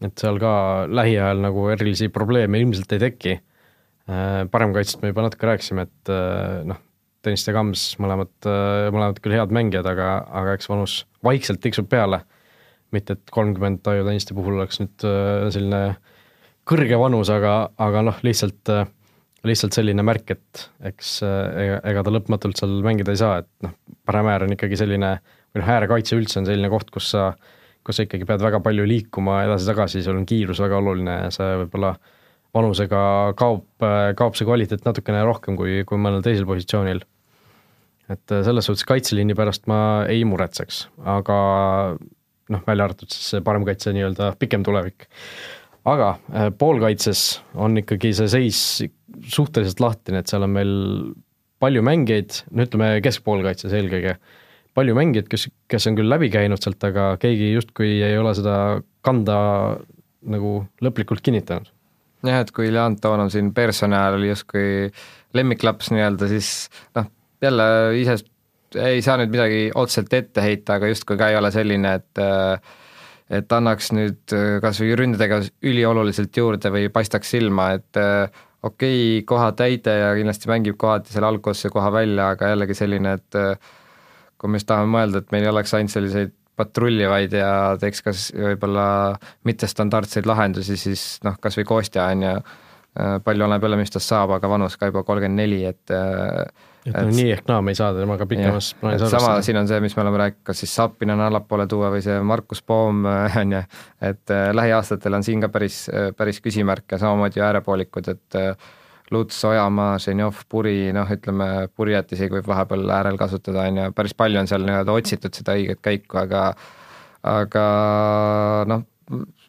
et 0.04 0.20
seal 0.20 0.36
ka 0.42 0.84
lähiajal 0.90 1.38
nagu 1.40 1.68
erilisi 1.72 2.10
probleeme 2.12 2.58
ilmselt 2.60 2.92
ei 2.92 3.02
teki 3.06 3.34
äh,. 3.34 4.44
paremkaitsest 4.50 5.02
me 5.02 5.12
juba 5.12 5.24
natuke 5.24 5.48
rääkisime, 5.48 5.86
et 5.88 6.12
äh, 6.12 6.64
noh, 6.68 6.80
Tõniste 7.24 7.54
Kams, 7.56 7.94
mõlemad, 8.04 8.32
äh, 8.44 8.90
mõlemad 8.92 9.20
küll 9.24 9.32
head 9.32 9.52
mängijad, 9.54 9.86
aga, 9.88 10.08
aga 10.28 10.58
eks 10.58 10.68
vanus 10.68 10.98
vaikselt 11.24 11.62
tiksub 11.64 11.88
peale. 11.88 12.24
mitte 12.92 13.16
et 13.16 13.30
kolmkümmend 13.32 13.80
Taivo 13.82 14.04
Tõniste 14.06 14.36
puhul 14.36 14.60
oleks 14.60 14.78
nüüd 14.78 15.06
äh, 15.08 15.48
selline 15.50 15.96
kõrge 16.68 16.98
vanus, 17.00 17.30
aga, 17.32 17.54
aga 17.80 18.04
noh, 18.08 18.20
lihtsalt, 18.26 18.72
äh, 18.72 18.86
lihtsalt 19.44 19.76
selline 19.76 20.04
märk, 20.06 20.34
et 20.36 20.64
eks 20.90 21.16
ega, 21.24 21.80
ega 21.90 22.04
ta 22.04 22.14
lõpmatult 22.14 22.60
seal 22.60 22.78
mängida 22.84 23.14
ei 23.14 23.20
saa, 23.20 23.42
et 23.44 23.50
noh, 23.66 23.74
parem 24.08 24.30
äär 24.32 24.46
on 24.46 24.56
ikkagi 24.56 24.78
selline, 24.80 25.16
või 25.52 25.62
noh, 25.62 25.72
äärekaitse 25.76 26.18
üldse 26.18 26.40
on 26.40 26.48
selline 26.48 26.72
koht, 26.72 26.92
kus 26.94 27.12
sa, 27.12 27.30
kus 27.84 28.00
sa 28.00 28.06
ikkagi 28.08 28.28
pead 28.28 28.44
väga 28.44 28.62
palju 28.64 28.86
liikuma 28.88 29.42
edasi-tagasi, 29.44 30.04
sul 30.04 30.20
on 30.20 30.28
kiirus 30.28 30.62
väga 30.64 30.80
oluline 30.80 31.18
ja 31.26 31.32
see 31.34 31.50
võib-olla 31.64 31.94
vanusega 32.54 33.00
kaob, 33.36 33.66
kaob 34.16 34.38
see 34.38 34.46
kvaliteet 34.46 34.86
natukene 34.86 35.24
rohkem 35.26 35.58
kui, 35.58 35.82
kui 35.88 36.00
mõnel 36.00 36.22
teisel 36.24 36.46
positsioonil 36.48 37.02
et 38.12 38.32
äh, 38.32 38.44
selles 38.44 38.68
suhtes 38.68 38.86
kaitseliini 38.88 39.36
pärast 39.36 39.68
ma 39.70 39.78
ei 40.10 40.24
muretseks, 40.28 40.84
aga 41.08 41.38
noh, 42.52 42.64
välja 42.66 42.88
arvatud 42.88 43.12
siis 43.12 43.34
see 43.34 43.44
paremkaitse 43.44 43.94
nii-öelda 43.96 44.34
pikem 44.40 44.64
tulevik. 44.66 45.08
Aga 45.84 46.14
äh, 46.32 46.48
poolkaitses 46.58 47.42
on 47.54 47.78
ikkagi 47.80 48.14
see 48.16 48.30
seis 48.32 48.60
suhteliselt 49.30 49.82
lahtine, 49.82 50.20
et 50.20 50.30
seal 50.30 50.46
on 50.46 50.54
meil 50.54 50.72
palju 51.62 51.84
mängijaid, 51.86 52.40
no 52.52 52.66
ütleme 52.66 52.88
keskpoolkaitses 53.04 53.72
eelkõige, 53.76 54.16
palju 54.76 54.96
mängijaid, 54.98 55.28
kes, 55.30 55.48
kes 55.70 55.88
on 55.88 55.98
küll 55.98 56.10
läbi 56.10 56.30
käinud 56.32 56.60
sealt, 56.62 56.82
aga 56.88 57.14
keegi 57.22 57.52
justkui 57.54 57.98
ei 58.04 58.18
ole 58.20 58.34
seda 58.36 58.56
kanda 59.06 59.38
nagu 60.24 60.56
lõplikult 60.84 61.24
kinnitanud. 61.24 61.68
jah, 62.24 62.40
et 62.40 62.52
kui 62.56 62.70
Leon 62.72 62.96
Toonam 63.00 63.30
siin 63.32 63.52
Personi 63.54 63.96
ajal 63.96 64.18
oli 64.18 64.30
justkui 64.30 64.68
lemmiklaps 65.36 65.90
nii-öelda, 65.92 66.28
siis 66.32 66.70
noh, 66.96 67.10
jälle 67.44 67.66
ise 68.00 68.16
ei 68.80 69.02
saa 69.04 69.18
nüüd 69.20 69.30
midagi 69.30 69.66
otseselt 69.76 70.12
ette 70.16 70.42
heita, 70.42 70.78
aga 70.78 70.88
justkui 70.90 71.18
ka 71.20 71.28
ei 71.30 71.36
ole 71.38 71.52
selline, 71.54 71.92
et 72.00 72.22
et 73.34 73.52
annaks 73.52 73.92
nüüd 73.96 74.34
kas 74.62 74.80
või 74.82 74.94
ründetegevus 74.98 75.52
ülioluliselt 75.66 76.36
juurde 76.36 76.72
või 76.74 76.88
paistaks 76.92 77.34
silma, 77.34 77.72
et 77.78 77.98
okei 77.98 79.18
okay,, 79.20 79.24
kohatäide 79.28 79.98
ja 80.00 80.12
kindlasti 80.18 80.50
mängib 80.50 80.78
kohati 80.80 81.12
selle 81.12 81.28
algkoosseisu 81.32 81.74
koha 81.74 81.92
välja, 81.92 82.30
aga 82.34 82.54
jällegi 82.54 82.78
selline, 82.78 83.18
et 83.18 83.38
kui 84.38 84.50
me 84.50 84.60
just 84.60 84.68
tahame 84.70 84.90
mõelda, 84.92 85.20
et 85.20 85.30
meil 85.34 85.46
ei 85.46 85.52
oleks 85.52 85.74
ainult 85.76 85.92
selliseid 85.94 86.34
patrullivaid 86.58 87.32
ja 87.34 87.50
teeks 87.80 88.02
kas 88.04 88.26
võib-olla 88.34 88.86
mittestandardseid 89.48 90.26
lahendusi, 90.30 90.76
siis 90.78 91.02
noh, 91.26 91.38
kas 91.42 91.58
või 91.58 91.66
Kostja 91.68 92.06
on 92.12 92.22
ju, 92.22 92.34
palju 93.26 93.46
oleneb 93.46 93.66
jälle, 93.66 93.80
mis 93.80 93.90
tast 93.94 94.12
saab, 94.12 94.36
aga 94.36 94.50
vanus 94.50 94.78
ka 94.78 94.90
juba 94.90 95.02
kolmkümmend 95.06 95.40
neli, 95.42 95.64
et 95.66 95.94
et 96.84 96.96
no 96.96 97.08
nii 97.14 97.32
ehk 97.32 97.48
naa 97.48 97.62
me 97.64 97.72
ei 97.72 97.78
saa 97.78 97.90
temaga 97.96 98.26
pikemas 98.28 98.70
plaanis 98.80 99.02
arvestada. 99.02 99.22
sama, 99.24 99.42
siin 99.46 99.58
on 99.60 99.68
see, 99.70 99.80
mis 99.84 99.96
me 99.96 100.04
oleme 100.04 100.20
rääkinud, 100.20 100.44
kas 100.50 100.62
siis 100.64 100.74
Sapinen 100.76 101.20
allapoole 101.24 101.66
tuua 101.70 101.90
või 101.94 102.02
see 102.04 102.16
Markus 102.26 102.62
Poom, 102.62 103.04
on 103.40 103.56
ju, 103.56 103.62
et 104.04 104.34
äh, 104.34 104.46
lähiaastatel 104.56 105.18
on 105.18 105.26
siin 105.26 105.44
ka 105.44 105.50
päris, 105.54 105.84
äh, 105.88 106.10
päris 106.16 106.40
küsimärke, 106.44 106.98
samamoodi 107.00 107.44
äärepoolikud, 107.44 108.10
et 108.12 108.40
äh, 108.40 108.72
Luts, 109.12 109.36
Ojamaa, 109.44 109.98
Ženjov, 110.00 110.46
Puri, 110.48 110.92
noh, 110.96 111.10
ütleme, 111.12 111.68
Purjet 111.76 112.12
isegi 112.16 112.38
võib 112.38 112.48
vahepeal 112.48 112.88
äärel 112.98 113.20
kasutada, 113.20 113.66
on 113.68 113.82
ju, 113.82 113.90
päris 113.96 114.16
palju 114.16 114.40
on 114.40 114.48
seal 114.50 114.64
nii-öelda 114.64 114.96
otsitud 114.96 115.36
seda 115.36 115.56
õiget 115.58 115.82
käiku, 115.84 116.20
aga 116.24 116.48
aga 117.24 117.64
noh, 118.68 118.84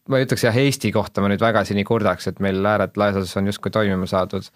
ma 0.08 0.20
ei 0.20 0.28
ütleks 0.28 0.46
jah, 0.48 0.56
Eesti 0.56 0.92
kohta 0.96 1.24
ma 1.24 1.32
nüüd 1.32 1.44
väga 1.44 1.66
siin 1.68 1.80
ei 1.82 1.88
kurdaks, 1.88 2.30
et 2.32 2.42
meil 2.44 2.64
ääred 2.64 2.96
laias 3.00 3.20
laastus 3.20 3.40
on 3.42 3.52
justkui 3.52 3.74
toimima 3.74 4.08
saadud 4.10 4.48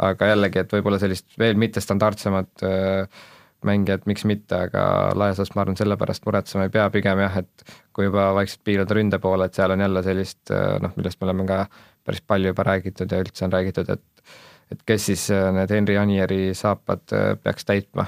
aga 0.00 0.30
jällegi, 0.32 0.62
et 0.62 0.72
võib-olla 0.74 1.00
sellist 1.02 1.36
veel 1.40 1.58
mittestandardsemat 1.60 2.64
äh, 2.66 3.22
mängijat, 3.66 4.06
miks 4.08 4.24
mitte, 4.28 4.56
aga 4.68 4.82
laias 5.18 5.40
laastus 5.40 5.56
ma 5.56 5.64
arvan, 5.64 5.76
sellepärast 5.78 6.24
muretsema 6.26 6.66
ei 6.66 6.72
pea, 6.72 6.86
pigem 6.92 7.20
jah, 7.20 7.40
et 7.42 7.74
kui 7.96 8.06
juba 8.06 8.30
vaikselt 8.38 8.62
piiluda 8.64 8.96
ründe 8.96 9.20
poole, 9.20 9.48
et 9.48 9.58
seal 9.58 9.74
on 9.74 9.84
jälle 9.84 10.04
sellist 10.06 10.54
äh, 10.54 10.78
noh, 10.82 10.94
millest 10.96 11.20
me 11.20 11.28
oleme 11.28 11.48
ka 11.48 11.64
päris 12.06 12.24
palju 12.26 12.54
juba 12.54 12.64
räägitud 12.70 13.12
ja 13.12 13.20
üldse 13.24 13.46
on 13.46 13.58
räägitud, 13.58 13.92
et 13.92 14.24
et 14.70 14.82
kes 14.86 15.08
siis 15.10 15.26
äh, 15.34 15.50
need 15.52 15.72
Henri 15.74 15.98
Anieri 15.98 16.42
saapad 16.54 17.02
peaks 17.42 17.66
täitma. 17.66 18.06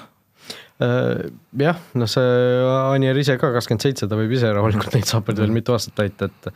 Jah, 0.83 1.79
noh 1.95 2.09
see 2.11 2.31
Anier 2.67 3.19
ise 3.19 3.37
ka 3.39 3.53
kakskümmend 3.55 3.85
seitse, 3.85 4.09
ta 4.11 4.17
võib 4.19 4.33
ise 4.35 4.49
rahulikult 4.51 4.97
neid 4.97 5.07
saapaid 5.07 5.39
veel 5.39 5.53
mitu 5.55 5.75
aastat 5.77 5.95
täita, 6.01 6.27
et 6.27 6.49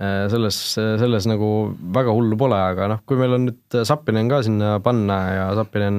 selles, 0.00 0.56
selles 0.76 1.26
nagu 1.28 1.50
väga 1.92 2.12
hullu 2.16 2.38
pole, 2.40 2.56
aga 2.56 2.88
noh, 2.94 3.00
kui 3.08 3.18
meil 3.20 3.36
on 3.36 3.46
nüüd 3.50 3.80
Sapinen 3.84 4.30
ka 4.30 4.40
sinna 4.46 4.78
panna 4.84 5.18
ja 5.34 5.42
Sapinen 5.58 5.98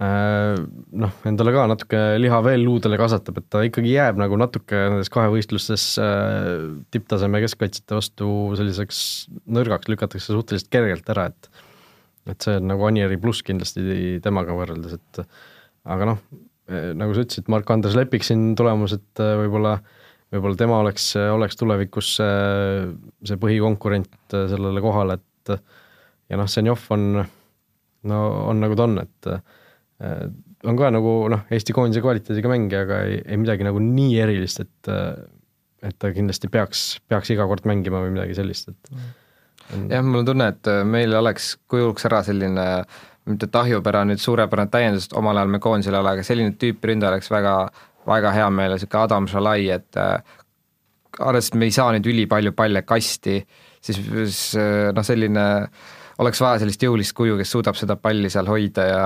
äh, 0.00 0.54
noh, 1.02 1.18
endale 1.28 1.52
ka 1.52 1.66
natuke 1.68 2.00
liha 2.22 2.38
veel 2.46 2.64
luudele 2.64 2.96
kasvatab, 3.00 3.42
et 3.42 3.48
ta 3.52 3.60
ikkagi 3.66 3.92
jääb 3.92 4.20
nagu 4.20 4.38
natuke 4.40 4.86
nendes 4.88 5.12
kahevõistlustes 5.12 5.84
äh, 6.00 6.48
tipptaseme 6.96 7.42
keskkaitsjate 7.44 7.98
vastu 7.98 8.30
selliseks 8.56 9.02
nõrgaks 9.52 9.92
lükatakse 9.92 10.32
suhteliselt 10.32 10.72
kergelt 10.72 11.12
ära, 11.12 11.28
et 11.34 11.52
et 12.32 12.40
see 12.40 12.56
on 12.56 12.70
nagu 12.70 12.86
Anieri 12.88 13.18
pluss 13.20 13.44
kindlasti 13.44 14.16
temaga 14.24 14.56
võrreldes, 14.56 14.96
et 14.96 15.26
aga 15.92 16.06
noh, 16.08 16.22
nagu 16.96 17.12
sa 17.12 17.20
ütlesid, 17.26 17.50
Mark-Andres 17.52 17.98
Lepik 17.98 18.24
siin 18.24 18.54
tulemas, 18.56 18.94
et 18.96 19.20
võib-olla 19.20 19.74
äh, 19.76 20.03
võib-olla 20.34 20.58
tema 20.58 20.80
oleks, 20.82 21.12
oleks 21.16 21.58
tulevikus 21.60 22.16
see, 22.18 22.88
see 23.26 23.40
põhikonkurent 23.40 24.36
sellele 24.50 24.82
kohale, 24.84 25.18
et 25.20 25.54
ja 26.30 26.40
noh, 26.40 26.50
Zenjov 26.50 26.88
on, 26.94 27.22
no 28.10 28.24
on 28.50 28.62
nagu 28.62 28.78
ta 28.78 28.88
on, 28.88 28.98
et 29.04 29.30
on 30.64 30.78
ka 30.80 30.90
nagu 30.94 31.14
noh, 31.32 31.46
Eesti 31.54 31.76
koondise 31.76 32.02
kvaliteediga 32.04 32.50
mängija, 32.50 32.84
aga 32.86 33.00
ei, 33.08 33.20
ei 33.22 33.40
midagi 33.40 33.66
nagu 33.66 33.82
nii 33.82 34.18
erilist, 34.24 34.64
et 34.64 34.92
et 35.84 35.96
ta 36.00 36.08
kindlasti 36.16 36.48
peaks, 36.48 36.84
peaks 37.12 37.34
iga 37.34 37.44
kord 37.44 37.66
mängima 37.68 38.00
või 38.00 38.14
midagi 38.14 38.38
sellist, 38.38 38.70
et 38.72 38.94
on... 38.94 39.88
jah, 39.92 40.04
mul 40.04 40.22
on 40.22 40.30
tunne, 40.30 40.46
et 40.54 40.70
meil 40.88 41.12
oleks, 41.18 41.54
kujuks 41.70 42.08
ära 42.08 42.22
selline 42.24 42.64
mitte 43.28 43.48
Tahjupära 43.52 44.04
nüüd 44.08 44.20
suurepärane 44.20 44.72
täiendus, 44.72 45.08
omal 45.16 45.40
ajal 45.40 45.52
me 45.52 45.60
koondisel 45.64 45.96
ei 45.96 46.00
ole, 46.00 46.14
aga 46.16 46.24
selline 46.26 46.56
tüüp 46.60 46.84
ründaja 46.88 47.14
oleks 47.14 47.30
väga 47.32 47.54
väga 48.06 48.32
hea 48.36 48.46
meel, 48.52 48.76
niisugune 48.76 49.02
Adam 49.02 49.28
Shalai, 49.30 49.68
et 49.74 50.00
äh, 50.00 50.16
arvestades, 51.18 51.52
et 51.54 51.60
me 51.60 51.68
ei 51.70 51.74
saa 51.74 51.92
nüüd 51.94 52.08
ülipalju 52.10 52.54
palle 52.56 52.84
kasti, 52.86 53.40
siis, 53.80 54.00
siis 54.00 54.40
äh, 54.60 54.88
noh, 54.94 55.06
selline 55.06 55.44
oleks 56.22 56.40
vaja 56.42 56.62
sellist 56.62 56.82
jõulist 56.84 57.14
kuju, 57.16 57.38
kes 57.40 57.50
suudab 57.56 57.78
seda 57.78 57.96
palli 57.98 58.30
seal 58.30 58.48
hoida 58.50 58.86
ja 58.86 59.04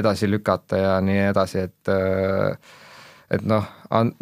edasi 0.00 0.28
lükata 0.30 0.80
ja 0.80 0.98
nii 1.04 1.28
edasi, 1.30 1.66
et 1.68 1.92
äh, 1.92 2.74
et 3.30 3.42
noh, 3.42 3.64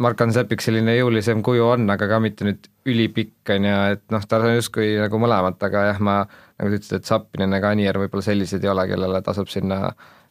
Mark-Ants 0.01 0.39
Lepik 0.39 0.63
selline 0.65 0.95
jõulisem 0.97 1.43
kuju 1.45 1.67
on, 1.75 1.85
aga 1.93 2.09
ka 2.09 2.19
mitte 2.25 2.47
nüüd 2.47 2.69
ülipikk, 2.89 3.37
on 3.53 3.67
ju, 3.69 3.75
et 3.97 4.03
noh, 4.15 4.25
tal 4.29 4.47
on 4.49 4.55
justkui 4.57 4.95
nagu 5.01 5.21
mõlemat, 5.21 5.61
aga 5.69 5.83
jah, 5.91 6.01
ma 6.01 6.23
nagu 6.25 6.71
sa 6.71 6.79
ütlesid, 6.79 6.97
et 6.97 7.11
Zappinen 7.11 7.59
ega 7.59 7.75
Anier 7.75 7.99
võib-olla 8.01 8.25
sellised 8.25 8.65
ei 8.65 8.73
ole, 8.73 8.87
kellele 8.89 9.21
tasub 9.27 9.51
sinna 9.53 9.83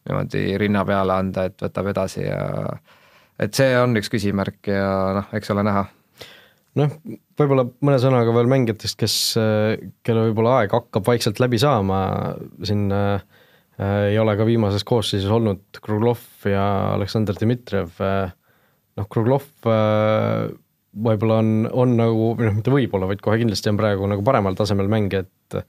niimoodi 0.08 0.58
rinna 0.60 0.84
peale 0.88 1.15
anda, 1.15 1.45
et 1.47 1.62
võtab 1.63 1.91
edasi 1.93 2.25
ja 2.25 2.41
äh, 2.73 2.97
et 3.41 3.54
see 3.58 3.76
on 3.80 3.98
üks 4.00 4.12
küsimärk 4.13 4.69
ja 4.69 4.88
noh, 5.19 5.30
eks 5.36 5.54
ole 5.54 5.65
näha. 5.65 5.86
noh, 6.80 6.97
võib-olla 7.39 7.68
mõne 7.86 7.99
sõnaga 8.01 8.34
veel 8.36 8.49
mängijatest, 8.51 8.97
kes, 8.99 9.18
kelle 10.05 10.28
võib-olla 10.30 10.60
aeg 10.62 10.74
hakkab 10.74 11.07
vaikselt 11.07 11.41
läbi 11.43 11.62
saama, 11.62 11.99
siin 12.66 12.88
äh, 12.93 13.24
ei 14.12 14.20
ole 14.22 14.36
ka 14.38 14.45
viimases 14.45 14.86
koosseisus 14.86 15.32
olnud 15.34 15.82
Kruglov 15.82 16.22
ja 16.49 16.66
Aleksandr 16.93 17.38
Dmitrijev 17.39 18.01
noh, 18.01 19.07
Kruglov 19.10 19.47
äh, 19.70 20.51
võib-olla 20.93 21.39
on, 21.41 21.53
on 21.72 21.95
nagu, 21.97 22.34
või 22.38 22.49
noh, 22.49 22.57
mitte 22.60 22.74
võib-olla, 22.74 23.10
vaid 23.10 23.24
kohe 23.24 23.39
kindlasti 23.41 23.72
on 23.72 23.80
praegu 23.80 24.07
nagu 24.10 24.26
paremal 24.26 24.57
tasemel 24.57 24.91
mängija, 24.91 25.26
et 25.26 25.64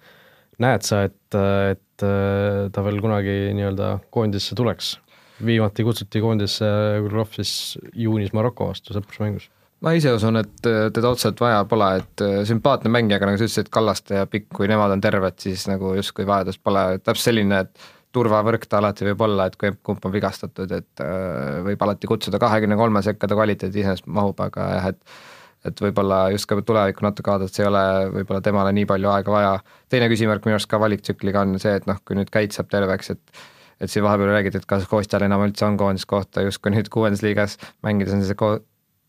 näed 0.62 0.84
sa, 0.86 1.04
et, 1.08 1.38
et 1.72 2.04
äh, 2.06 2.66
ta 2.72 2.84
veel 2.86 3.00
kunagi 3.02 3.54
nii-öelda 3.56 3.96
koondisse 4.14 4.56
tuleks? 4.58 4.94
Viimati 5.42 5.84
kutsuti 5.86 6.22
koondisse 6.22 6.68
Krulov 7.06 7.34
siis 7.34 7.74
juunis 7.98 8.32
Maroko 8.36 8.70
vastu 8.70 8.94
sõprusmängus. 8.94 9.48
ma 9.84 9.92
ise 9.92 10.14
usun, 10.16 10.38
et 10.40 10.68
äh, 10.70 10.86
teda 10.94 11.10
otseselt 11.12 11.40
vaja 11.42 11.64
pole, 11.68 11.90
et 12.00 12.22
äh, 12.24 12.38
sümpaatne 12.48 12.92
mängija, 12.92 13.18
aga 13.18 13.28
nagu 13.28 13.40
sa 13.40 13.48
ütlesid, 13.48 13.68
Kallaste 13.74 14.22
ja 14.22 14.30
Pikk, 14.30 14.48
kui 14.56 14.70
nemad 14.70 14.94
on 14.94 15.02
terved, 15.04 15.36
siis 15.42 15.66
nagu 15.68 15.92
justkui 15.98 16.24
vajadust 16.28 16.62
pole, 16.64 16.86
täpselt 17.02 17.32
selline, 17.32 17.60
et 17.66 17.90
turvavõrk 18.14 18.64
ta 18.70 18.78
alati 18.78 19.08
võib 19.10 19.24
olla, 19.26 19.48
et 19.50 19.58
kui 19.60 19.74
kumb 19.84 20.04
on 20.06 20.14
vigastatud, 20.14 20.72
et 20.72 21.04
äh, 21.04 21.60
võib 21.66 21.82
alati 21.84 22.08
kutsuda 22.08 22.40
kahekümne 22.40 22.78
kolme 22.80 23.02
sekka, 23.04 23.28
ta 23.28 23.36
kvaliteet 23.36 23.74
iseenesest 23.74 24.08
mahub, 24.08 24.40
aga 24.46 24.68
jah, 24.78 24.92
et 24.94 25.16
et 25.64 25.80
võib-olla 25.80 26.26
just 26.34 26.44
ka 26.44 26.58
tulevikku 26.60 27.04
natuke 27.06 27.30
vaadates 27.32 27.60
ei 27.60 27.64
ole 27.64 27.82
võib-olla 28.12 28.42
temale 28.44 28.72
nii 28.76 28.84
palju 28.88 29.08
aega 29.08 29.32
vaja. 29.32 29.52
teine 29.88 30.10
küsimärk 30.12 30.44
minu 30.44 30.58
arust 30.58 30.68
ka 30.68 30.80
valiktsükliga 30.80 31.40
on 31.40 31.56
see, 31.62 31.72
et 31.78 31.86
noh, 31.88 31.96
kui 32.04 32.18
nüüd 32.18 32.28
Käit 32.32 32.52
saab 32.52 32.68
terveks, 32.72 33.14
et 33.14 33.44
et 33.80 33.90
siin 33.90 34.04
vahepeal 34.04 34.32
räägiti, 34.34 34.60
et 34.60 34.68
kas 34.70 34.86
Kostjal 34.90 35.26
enam 35.26 35.44
üldse 35.46 35.66
on 35.66 35.78
koondiskohta, 35.80 36.44
justkui 36.46 36.74
nüüd 36.74 36.90
kuuendas 36.92 37.24
liigas 37.24 37.58
mängides 37.86 38.14
on 38.16 38.24
see 38.26 38.38
ko-, 38.38 38.60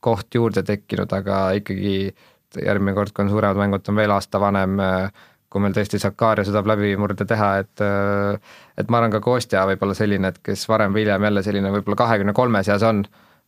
koht 0.06 0.38
juurde 0.38 0.64
tekkinud, 0.66 1.12
aga 1.14 1.50
ikkagi 1.60 2.14
järgmine 2.62 2.96
kord, 2.96 3.14
kui 3.14 3.26
on 3.26 3.32
suuremad 3.34 3.60
mängud, 3.60 3.88
on 3.90 4.00
veel 4.00 4.14
aasta 4.16 4.40
vanem, 4.40 4.78
kui 5.52 5.64
meil 5.64 5.76
tõesti 5.76 6.00
Sakaria 6.02 6.46
suudab 6.48 6.70
läbimurde 6.72 7.28
teha, 7.28 7.52
et 7.64 7.84
et 8.80 8.90
ma 8.92 9.02
arvan, 9.02 9.14
ka 9.16 9.22
Kostja 9.24 9.66
võib 9.70 9.84
olla 9.86 9.98
selline, 9.98 10.32
et 10.32 10.42
kes 10.44 10.68
varem 10.72 10.96
või 10.96 11.06
hiljem 11.06 11.30
jälle 11.30 11.44
selline 11.46 11.74
võib-olla 11.76 12.00
kahekümne 12.04 12.36
kolme 12.38 12.64
seas 12.68 12.84
on, 12.88 13.04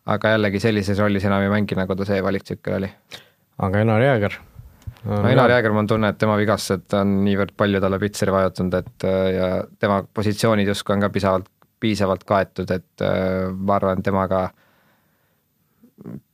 aga 0.07 0.35
jällegi 0.35 0.61
sellises 0.63 0.99
rollis 1.03 1.25
enam 1.27 1.45
ei 1.45 1.53
mängi, 1.53 1.79
nagu 1.79 1.95
ta 1.95 2.07
see 2.07 2.21
valiktsükkel 2.23 2.79
oli. 2.81 2.91
aga 3.57 3.83
Enar 3.85 4.03
Jääger? 4.03 4.39
No 5.07 5.23
Enar 5.31 5.55
Jääger, 5.55 5.73
mul 5.73 5.85
on 5.85 5.91
tunne, 5.95 6.13
et 6.13 6.21
tema 6.21 6.37
vigastused 6.39 6.93
on 6.99 7.19
niivõrd 7.25 7.55
palju 7.57 7.81
talle 7.83 7.99
pitseri 8.01 8.35
vajutanud, 8.35 8.79
et 8.81 9.07
ja 9.33 9.51
tema 9.79 10.01
positsioonid 10.05 10.69
justkui 10.69 10.97
on 10.97 11.05
ka 11.05 11.11
piisavalt, 11.13 11.49
piisavalt 11.81 12.23
kaetud, 12.27 12.71
et 12.73 13.05
ma 13.57 13.75
arvan, 13.77 14.01
temaga 14.05 14.45
äh, 14.47 14.55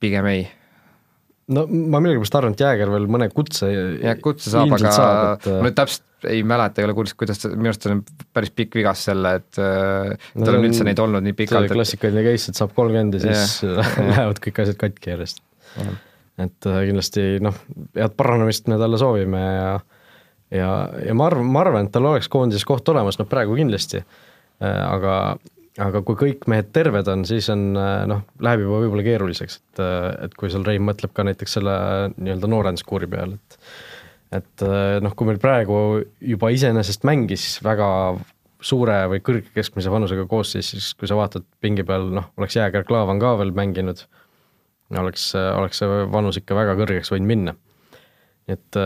pigem 0.01 0.29
ei. 0.31 0.45
no 1.53 1.65
ma 1.67 2.01
millegipärast 2.03 2.39
arvan, 2.39 2.55
et 2.55 2.63
Jääger 2.63 2.91
veel 2.93 3.09
mõne 3.11 3.29
kutse 3.33 3.69
jah, 3.69 4.17
kutse 4.23 4.53
saab, 4.53 4.75
aga 4.77 4.95
saab, 4.95 5.29
et... 5.35 5.49
ma 5.51 5.67
nüüd 5.67 5.77
täpselt 5.79 6.09
ei 6.31 6.39
mäleta, 6.47 6.79
ei 6.79 6.87
ole 6.87 6.95
kursis, 6.95 7.17
kuidas 7.19 7.41
ta, 7.41 7.51
minu 7.51 7.67
arust 7.67 7.89
on 7.91 7.99
päris 8.35 8.53
pikk 8.55 8.77
vigas 8.79 9.01
selle, 9.09 9.35
et 9.41 9.59
äh, 9.59 10.13
no, 10.37 10.45
tal 10.45 10.59
on 10.59 10.69
üldse 10.69 10.87
neid 10.87 11.01
olnud 11.03 11.25
nii 11.25 11.35
pikalt. 11.35 11.67
klassikaline 11.73 12.23
case, 12.29 12.53
et 12.53 12.59
saab 12.59 12.71
kolmkümmend 12.77 13.19
ja 13.19 13.35
siis 13.43 13.59
lähevad 14.13 14.39
kõik 14.43 14.63
asjad 14.63 14.79
katki 14.85 15.11
järjest. 15.11 15.43
Et 16.41 16.67
äh, 16.69 16.83
kindlasti 16.87 17.25
noh, 17.43 17.55
head 17.97 18.15
paranemist 18.17 18.69
me 18.71 18.79
talle 18.81 18.99
soovime 19.01 19.41
ja 19.41 19.71
ja, 20.53 20.69
ja 21.07 21.15
ma 21.17 21.29
arvan, 21.29 21.49
ma 21.49 21.63
arvan, 21.63 21.87
et 21.87 21.93
tal 21.93 22.09
oleks 22.09 22.29
koondises 22.31 22.65
koht 22.67 22.89
olemas, 22.93 23.19
noh 23.19 23.29
praegu 23.29 23.57
kindlasti, 23.57 24.03
äh, 24.03 24.79
aga 24.89 25.37
aga 25.81 26.03
kui 26.05 26.17
kõik 26.19 26.45
mehed 26.51 26.69
terved 26.73 27.07
on, 27.09 27.23
siis 27.25 27.47
on 27.53 27.71
äh, 27.79 28.03
noh, 28.09 28.25
läheb 28.45 28.65
juba 28.65 28.83
võib-olla 28.83 29.05
keeruliseks, 29.05 29.57
et, 29.61 29.81
et 30.27 30.37
kui 30.37 30.51
seal 30.53 30.65
Rein 30.67 30.85
mõtleb 30.85 31.13
ka 31.15 31.25
näiteks 31.25 31.57
selle 31.57 31.73
nii-öelda 32.17 32.49
noorenduskuuri 32.49 33.09
peale, 33.09 33.41
et 33.41 33.59
et 34.33 34.63
noh, 35.05 35.13
kui 35.13 35.27
meil 35.29 35.37
praegu 35.37 35.75
juba 36.25 36.49
iseenesest 36.49 37.03
mängis 37.05 37.59
väga 37.61 37.87
suure 38.63 38.95
või 39.11 39.21
kõrge 39.21 39.51
keskmise 39.53 39.91
vanusega 39.93 40.25
koosseis, 40.29 40.71
siis 40.73 40.87
kui 40.97 41.09
sa 41.09 41.17
vaatad 41.19 41.45
pingi 41.61 41.85
peal, 41.87 42.07
noh, 42.15 42.29
oleks 42.39 42.57
Jääger 42.57 42.85
Klaavan 42.87 43.21
ka 43.21 43.35
veel 43.41 43.53
mänginud, 43.55 44.05
oleks, 44.99 45.29
oleks 45.35 45.79
see 45.81 46.01
vanus 46.11 46.37
ikka 46.41 46.57
väga 46.57 46.75
kõrgeks 46.79 47.13
võinud 47.13 47.29
minna. 47.29 47.55
et 48.51 48.77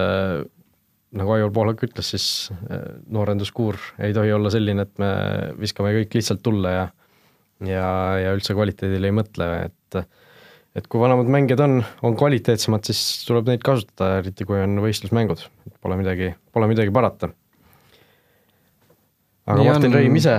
nagu 1.15 1.33
Aivar 1.33 1.53
Pohlak 1.55 1.83
ütles, 1.87 2.11
siis 2.13 2.27
äh, 2.67 2.83
noorenduskuur 3.13 3.79
ei 4.03 4.15
tohi 4.15 4.33
olla 4.35 4.51
selline, 4.53 4.83
et 4.87 5.01
me 5.01 5.11
viskame 5.59 5.93
kõik 5.95 6.17
lihtsalt 6.19 6.43
tulle 6.45 6.73
ja 6.73 6.85
ja, 7.65 7.87
ja 8.21 8.33
üldse 8.35 8.53
kvaliteedile 8.57 9.09
ei 9.09 9.15
mõtle, 9.15 9.47
et 9.69 10.01
et 10.77 10.85
kui 10.85 11.01
vanemad 11.01 11.29
mängijad 11.33 11.63
on, 11.63 11.79
on 12.05 12.13
kvaliteetsemad, 12.19 12.83
siis 12.85 13.23
tuleb 13.25 13.47
neid 13.49 13.63
kasutada, 13.65 14.19
eriti 14.19 14.45
kui 14.45 14.59
on 14.61 14.77
võistlusmängud, 14.83 15.41
pole 15.81 15.97
midagi, 15.97 16.29
pole 16.53 16.67
midagi 16.69 16.93
parata. 16.93 17.31
aga 19.47 19.57
Nii 19.57 19.71
Martin 19.71 19.89
on... 19.89 19.97
Reim 19.97 20.19
ise 20.21 20.37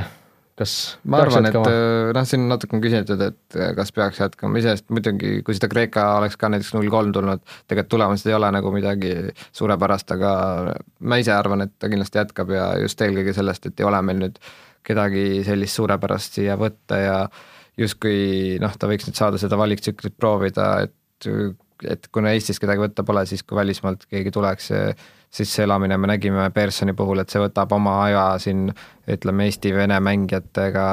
kas 0.58 0.74
ma 1.06 1.20
arvan, 1.22 1.46
et 1.48 1.56
äh, 1.58 2.10
noh, 2.16 2.26
siin 2.28 2.46
natuke 2.50 2.76
on 2.76 2.82
küsitud, 2.82 3.20
et 3.22 3.58
äh, 3.58 3.72
kas 3.78 3.92
peaks 3.94 4.20
jätkama, 4.22 4.58
iseenesest 4.60 4.88
muidugi, 4.94 5.32
kui 5.46 5.56
seda 5.56 5.70
Kreeka 5.70 6.06
oleks 6.18 6.38
ka 6.40 6.50
näiteks 6.52 6.72
null 6.74 6.90
kolm 6.92 7.12
tulnud, 7.14 7.44
tegelikult 7.70 7.92
tulemused 7.94 8.30
ei 8.30 8.36
ole 8.36 8.50
nagu 8.54 8.72
midagi 8.74 9.12
suurepärast, 9.56 10.16
aga 10.16 10.32
ma 11.00 11.20
ise 11.22 11.34
arvan, 11.34 11.66
et 11.66 11.76
ta 11.78 11.90
kindlasti 11.92 12.22
jätkab 12.22 12.50
ja 12.54 12.70
just 12.82 13.04
eelkõige 13.06 13.36
sellest, 13.36 13.70
et 13.70 13.80
ei 13.82 13.88
ole 13.88 14.02
meil 14.06 14.22
nüüd 14.24 14.40
kedagi 14.88 15.44
sellist 15.46 15.78
suurepärast 15.78 16.40
siia 16.40 16.56
võtta 16.58 16.98
ja 17.00 17.18
justkui 17.78 18.58
noh, 18.62 18.74
ta 18.74 18.90
võiks 18.90 19.06
nüüd 19.08 19.18
saada 19.18 19.40
seda 19.40 19.58
valiktsüklit 19.60 20.18
proovida, 20.18 20.72
et 20.88 20.96
et 21.86 22.08
kuna 22.10 22.32
Eestis 22.34 22.58
kedagi 22.58 22.82
võtta 22.82 23.04
pole, 23.06 23.22
siis 23.30 23.44
kui 23.46 23.54
välismaalt 23.58 24.02
keegi 24.10 24.32
tuleks, 24.34 24.72
sisseelamine 25.30 25.98
me 25.98 26.06
nägime 26.06 26.50
Pearsoni 26.54 26.92
puhul, 26.96 27.22
et 27.22 27.30
see 27.30 27.42
võtab 27.42 27.72
oma 27.76 27.98
aja 28.06 28.24
siin 28.42 28.68
ütleme, 29.08 29.48
Eesti-Vene 29.48 30.00
mängijatega, 30.00 30.88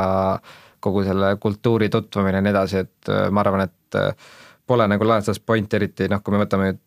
kogu 0.83 1.03
selle 1.07 1.35
kultuuri 1.41 1.89
tutvumine 1.89 2.41
ja 2.41 2.45
nii 2.45 2.53
edasi, 2.53 2.83
et 2.85 3.11
äh, 3.11 3.27
ma 3.31 3.41
arvan, 3.45 3.65
et 3.65 3.99
äh, 3.99 4.31
pole 4.67 4.87
nagu 4.91 5.07
lahendus 5.07 5.39
pointi 5.39 5.79
eriti, 5.79 6.09
noh, 6.11 6.21
kui 6.23 6.35
me 6.35 6.43
võtame 6.43 6.71
nüüd 6.71 6.81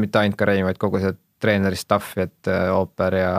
mitte 0.00 0.20
ainult 0.20 0.38
Karein, 0.38 0.64
vaid 0.66 0.78
kogu 0.78 1.00
see 1.02 1.14
treeneri 1.40 1.78
stuff'i, 1.78 2.26
et 2.26 2.50
äh, 2.50 2.68
ooper 2.74 3.16
ja 3.16 3.34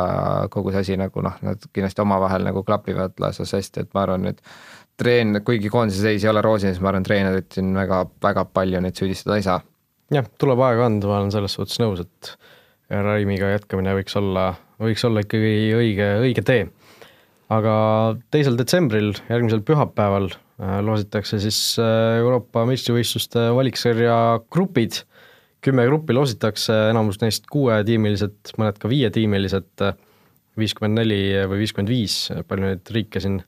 kogu 0.51 0.73
see 0.73 0.85
asi 0.85 0.97
nagu 0.99 1.23
noh, 1.23 1.35
nad 1.45 1.67
kindlasti 1.73 2.03
omavahel 2.03 2.47
nagu 2.47 2.63
klapivad 2.67 3.19
laesas 3.21 3.53
hästi, 3.57 3.85
et 3.85 3.91
ma 3.97 4.05
arvan, 4.07 4.31
et 4.31 4.41
treen-, 4.99 5.41
kuigi 5.45 5.69
koondise 5.73 6.01
seis 6.01 6.25
ei 6.25 6.31
ole 6.31 6.41
roosiline, 6.45 6.73
siis 6.75 6.83
ma 6.83 6.91
arvan, 6.91 7.05
treenerit 7.05 7.51
siin 7.57 7.75
väga, 7.77 8.03
väga 8.23 8.47
palju 8.53 8.81
neid 8.81 8.97
süüdistada 8.97 9.37
ei 9.37 9.45
saa. 9.45 9.59
jah, 10.11 10.27
tuleb 10.41 10.65
aega 10.65 10.89
anda, 10.89 11.07
ma 11.07 11.21
olen 11.21 11.31
selles 11.35 11.55
suhtes 11.55 11.79
nõus, 11.83 12.01
et 12.03 12.33
Raimiga 12.91 13.53
jätkamine 13.53 13.95
võiks 13.95 14.15
olla, 14.19 14.51
võiks 14.81 15.03
olla 15.07 15.23
ikkagi 15.23 15.71
õige, 15.77 16.07
õige 16.25 16.43
tee. 16.45 16.65
aga 17.51 17.73
teisel 18.31 18.57
detsembril, 18.59 19.13
järgmisel 19.29 19.63
pühapäeval 19.67 20.29
äh, 20.31 20.79
loositakse 20.83 21.39
siis 21.43 21.59
äh, 21.79 22.19
Euroopa 22.19 22.65
meistrivõistluste 22.67 23.49
valiksarja 23.55 24.17
grupid, 24.51 25.01
kümme 25.63 25.85
gruppi 25.87 26.15
loositakse, 26.15 26.75
enamus 26.91 27.21
neist 27.21 27.47
kuuetiimilised, 27.51 28.55
mõned 28.57 28.79
ka 28.81 28.91
viietiimilised, 28.91 29.87
viiskümmend 30.59 30.99
neli 30.99 31.21
või 31.47 31.63
viiskümmend 31.63 31.91
viis, 31.91 32.15
palju 32.47 32.67
neid 32.67 32.93
riike 32.95 33.21
siin, 33.23 33.39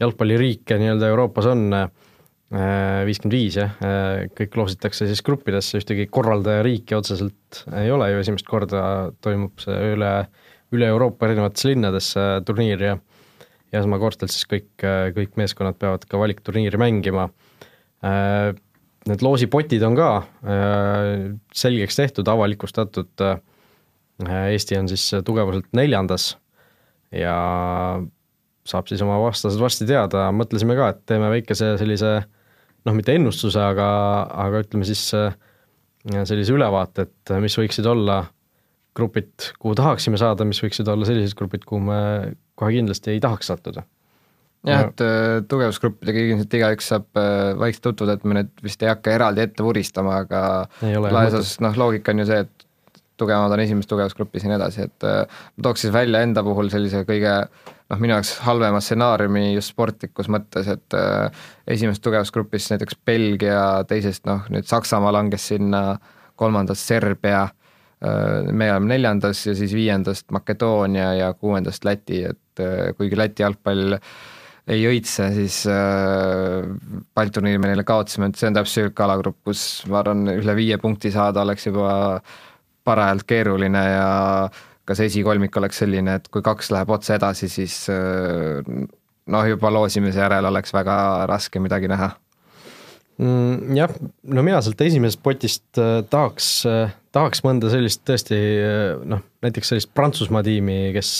jalgpalliriike 0.00 0.78
nii-öelda 0.80 1.10
Euroopas 1.12 1.50
on 1.50 1.66
Äh, 1.74 2.07
viiskümmend 2.48 3.34
viis 3.36 3.56
jah, 3.58 3.74
äh, 3.84 4.22
kõik 4.36 4.54
loositakse 4.56 5.08
siis 5.08 5.20
gruppidesse, 5.24 5.76
ühtegi 5.82 6.06
korraldajariiki 6.08 6.96
otseselt 6.96 7.64
ei 7.76 7.90
ole 7.92 8.08
ju, 8.12 8.22
esimest 8.22 8.48
korda 8.48 8.82
toimub 9.24 9.60
see 9.60 9.76
üle, 9.92 10.12
üle 10.72 10.88
Euroopa 10.88 11.28
erinevates 11.28 11.66
linnades 11.68 12.14
turniir 12.48 12.84
ja 12.86 12.94
ja 13.68 13.82
esmakordselt 13.82 14.32
siis 14.32 14.48
kõik, 14.48 14.70
kõik 15.12 15.34
meeskonnad 15.36 15.76
peavad 15.76 16.06
ka 16.08 16.16
valikturniiri 16.16 16.78
mängima. 16.80 17.26
Äh, 18.00 18.54
need 19.08 19.24
loosipotid 19.24 19.84
on 19.84 19.96
ka 19.96 20.08
selgeks 21.56 22.00
tehtud, 22.00 22.28
avalikustatud, 22.28 23.12
Eesti 24.28 24.76
on 24.80 24.88
siis 24.90 25.04
tugevuselt 25.24 25.68
neljandas 25.76 26.32
ja 27.14 27.36
saab 28.68 28.88
siis 28.90 29.04
oma 29.04 29.20
vastased 29.22 29.60
varsti 29.60 29.86
teada, 29.88 30.26
mõtlesime 30.34 30.74
ka, 30.76 30.90
et 30.92 31.04
teeme 31.08 31.30
väikese 31.32 31.70
sellise 31.80 32.10
äh, 32.16 32.26
noh, 32.86 32.96
mitte 32.96 33.14
ennustuse, 33.18 33.60
aga, 33.60 33.88
aga 34.46 34.64
ütleme 34.64 34.86
siis 34.88 35.02
äh, 35.16 35.34
sellise 36.06 36.54
ülevaate, 36.54 37.08
et 37.08 37.34
mis 37.42 37.56
võiksid 37.58 37.86
olla 37.90 38.22
grupid, 38.98 39.52
kuhu 39.62 39.76
tahaksime 39.78 40.18
saada, 40.20 40.46
mis 40.48 40.60
võiksid 40.62 40.88
olla 40.90 41.06
sellised 41.06 41.36
grupid, 41.38 41.64
kuhu 41.68 41.80
me 41.86 42.00
kohe 42.58 42.74
kindlasti 42.74 43.14
ei 43.14 43.22
tahaks 43.22 43.50
sattuda. 43.52 43.84
jah, 44.66 44.88
et 44.88 45.02
äh, 45.04 45.40
tugevusgruppidega 45.48 46.24
ilmselt 46.24 46.54
igaüks 46.58 46.88
saab 46.90 47.20
äh, 47.20 47.52
vaikselt 47.60 47.84
tutvuda, 47.90 48.16
et 48.18 48.24
me 48.26 48.40
nüüd 48.40 48.64
vist 48.64 48.82
ei 48.82 48.90
hakka 48.90 49.14
eraldi 49.14 49.44
ette 49.44 49.64
vuristama, 49.64 50.22
aga 50.24 50.40
laias 50.82 51.36
osas 51.38 51.60
noh, 51.62 51.76
loogika 51.78 52.14
on 52.14 52.24
ju 52.24 52.26
see, 52.30 52.40
et 52.42 52.57
tugevamad 53.18 53.56
on 53.56 53.64
esimeses 53.64 53.90
tugevusgrupis 53.90 54.46
ja 54.46 54.52
nii 54.52 54.60
edasi, 54.60 54.86
et 54.88 55.08
ma 55.08 55.66
tooks 55.66 55.86
siis 55.86 55.92
välja 55.94 56.22
enda 56.24 56.44
puhul 56.46 56.70
sellise 56.72 57.02
kõige 57.08 57.34
äh, 57.34 57.74
noh, 57.88 58.00
minu 58.00 58.14
jaoks 58.16 58.34
halvema 58.44 58.80
stsenaariumi 58.84 59.52
just 59.54 59.72
sportlikus 59.72 60.28
mõttes, 60.32 60.68
et 60.70 60.96
äh, 60.96 61.44
esimeses 61.70 62.02
tugevusgrupis 62.04 62.70
näiteks 62.74 62.98
Belgia, 63.08 63.84
teisest 63.88 64.26
noh, 64.28 64.44
nüüd 64.52 64.68
Saksamaa 64.68 65.12
langes 65.14 65.48
sinna, 65.52 65.82
kolmandast 66.38 66.86
Serbia 66.86 67.44
äh,, 67.48 68.48
me 68.52 68.70
oleme 68.72 68.92
neljandas 68.94 69.46
ja 69.48 69.56
siis 69.58 69.74
viiendast 69.76 70.28
Makedoonia 70.34 71.12
ja 71.18 71.30
kuuendast 71.34 71.86
Läti, 71.88 72.24
et 72.30 72.64
äh, 72.64 72.90
kuigi 72.98 73.18
Läti 73.18 73.46
jalgpall 73.46 74.00
ei 74.68 74.82
õitse, 74.84 75.30
siis 75.32 75.62
äh, 75.72 76.66
pallturniiri 77.16 77.60
me 77.60 77.70
neile 77.70 77.86
kaotasime, 77.88 78.28
et 78.28 78.36
see 78.36 78.50
on 78.50 78.58
täpselt 78.58 78.90
niisugune 78.90 79.06
alagrupp, 79.06 79.40
kus 79.48 79.62
ma 79.88 80.02
arvan, 80.02 80.26
üle 80.34 80.54
viie 80.58 80.76
punkti 80.82 81.12
saada 81.14 81.40
oleks 81.46 81.70
juba 81.70 82.20
parajalt 82.88 83.28
keeruline 83.28 83.84
ja 83.92 84.08
kas 84.88 85.02
esikolmik 85.04 85.56
oleks 85.60 85.82
selline, 85.82 86.16
et 86.18 86.30
kui 86.32 86.44
kaks 86.44 86.72
läheb 86.72 86.90
otse 86.94 87.18
edasi, 87.18 87.50
siis 87.52 87.82
äh, 87.92 88.64
noh, 89.28 89.50
juba 89.50 89.72
loosimise 89.74 90.22
järel 90.22 90.48
oleks 90.48 90.72
väga 90.74 90.96
raske 91.28 91.60
midagi 91.60 91.90
näha. 91.92 92.10
mm,? 93.20 93.76
jah, 93.76 93.92
no 94.32 94.44
mina 94.46 94.62
sealt 94.64 94.80
esimesest 94.86 95.22
potist 95.24 95.80
äh, 95.82 96.00
tahaks 96.10 96.48
äh,, 96.70 96.94
tahaks 97.12 97.44
mõnda 97.44 97.72
sellist 97.72 98.04
tõesti 98.08 98.38
noh, 99.10 99.24
näiteks 99.44 99.74
sellist 99.74 99.92
Prantsusmaa 99.96 100.44
tiimi, 100.46 100.80
kes, 100.96 101.12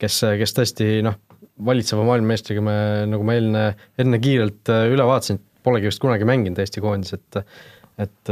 kes, 0.00 0.22
kes 0.42 0.56
tõesti 0.56 0.90
noh, 1.06 1.16
valitseva 1.64 2.04
maailmameistriga 2.08 2.64
me, 2.64 2.76
nagu 3.08 3.24
ma 3.26 3.36
enne, 3.36 3.64
enne 4.00 4.20
kiirelt 4.20 4.72
üle 4.92 5.06
vaatasin, 5.08 5.40
polegi 5.64 5.88
vist 5.88 6.00
kunagi 6.00 6.28
mänginud 6.28 6.60
Eesti 6.60 6.84
koondis, 6.84 7.16
et 7.16 7.44
et 8.00 8.30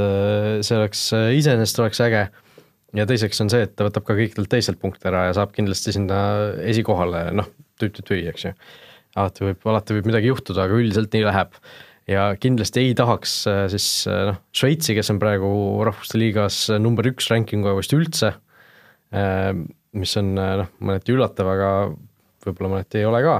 see 0.65 0.77
oleks, 0.79 1.01
iseenesest 1.37 1.81
oleks 1.83 1.99
äge 2.01 2.23
ja 2.97 3.07
teiseks 3.09 3.43
on 3.45 3.51
see, 3.53 3.67
et 3.67 3.75
ta 3.77 3.87
võtab 3.89 4.07
ka 4.07 4.17
kõikidelt 4.17 4.51
teistelt 4.53 4.81
punkte 4.81 5.11
ära 5.11 5.27
ja 5.29 5.37
saab 5.37 5.53
kindlasti 5.57 5.95
sinna 5.97 6.21
esikohale, 6.69 7.29
noh, 7.37 7.51
tüüt-tüüt-tüü, 7.81 8.23
eks 8.33 8.49
ju. 8.49 8.55
alati 9.19 9.47
võib, 9.49 9.69
alati 9.73 9.99
võib 9.99 10.11
midagi 10.11 10.33
juhtuda, 10.33 10.65
aga 10.65 10.81
üldiselt 10.81 11.15
nii 11.15 11.27
läheb. 11.27 11.57
ja 12.09 12.27
kindlasti 12.41 12.85
ei 12.87 12.95
tahaks 12.97 13.39
äh, 13.51 13.63
siis 13.73 13.89
noh, 14.09 14.41
Šveitsi, 14.57 14.97
kes 14.97 15.13
on 15.13 15.23
praegu 15.23 15.51
Rahvuste 15.89 16.21
Liigas 16.21 16.67
number 16.81 17.09
üks 17.11 17.29
rankinguga 17.33 17.77
vist 17.79 17.93
üldse, 17.97 18.35
mis 19.97 20.17
on 20.21 20.35
noh, 20.37 20.69
mõneti 20.85 21.15
üllatav, 21.15 21.49
aga 21.49 21.73
võib-olla 22.45 22.77
mõneti 22.77 23.01
ei 23.01 23.09
ole 23.09 23.23
ka, 23.25 23.37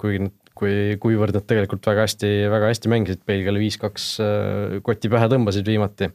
kuigi 0.00 0.22
nad 0.24 0.36
kui, 0.56 0.96
kuivõrd 1.02 1.36
nad 1.36 1.46
tegelikult 1.48 1.86
väga 1.88 2.06
hästi, 2.06 2.30
väga 2.52 2.70
hästi 2.72 2.92
mängisid, 2.92 3.22
Belgiale 3.28 3.60
viis-kaks 3.62 4.08
äh, 4.24 4.78
koti 4.86 5.10
pähe 5.12 5.28
tõmbasid 5.32 5.68
viimati. 5.68 6.10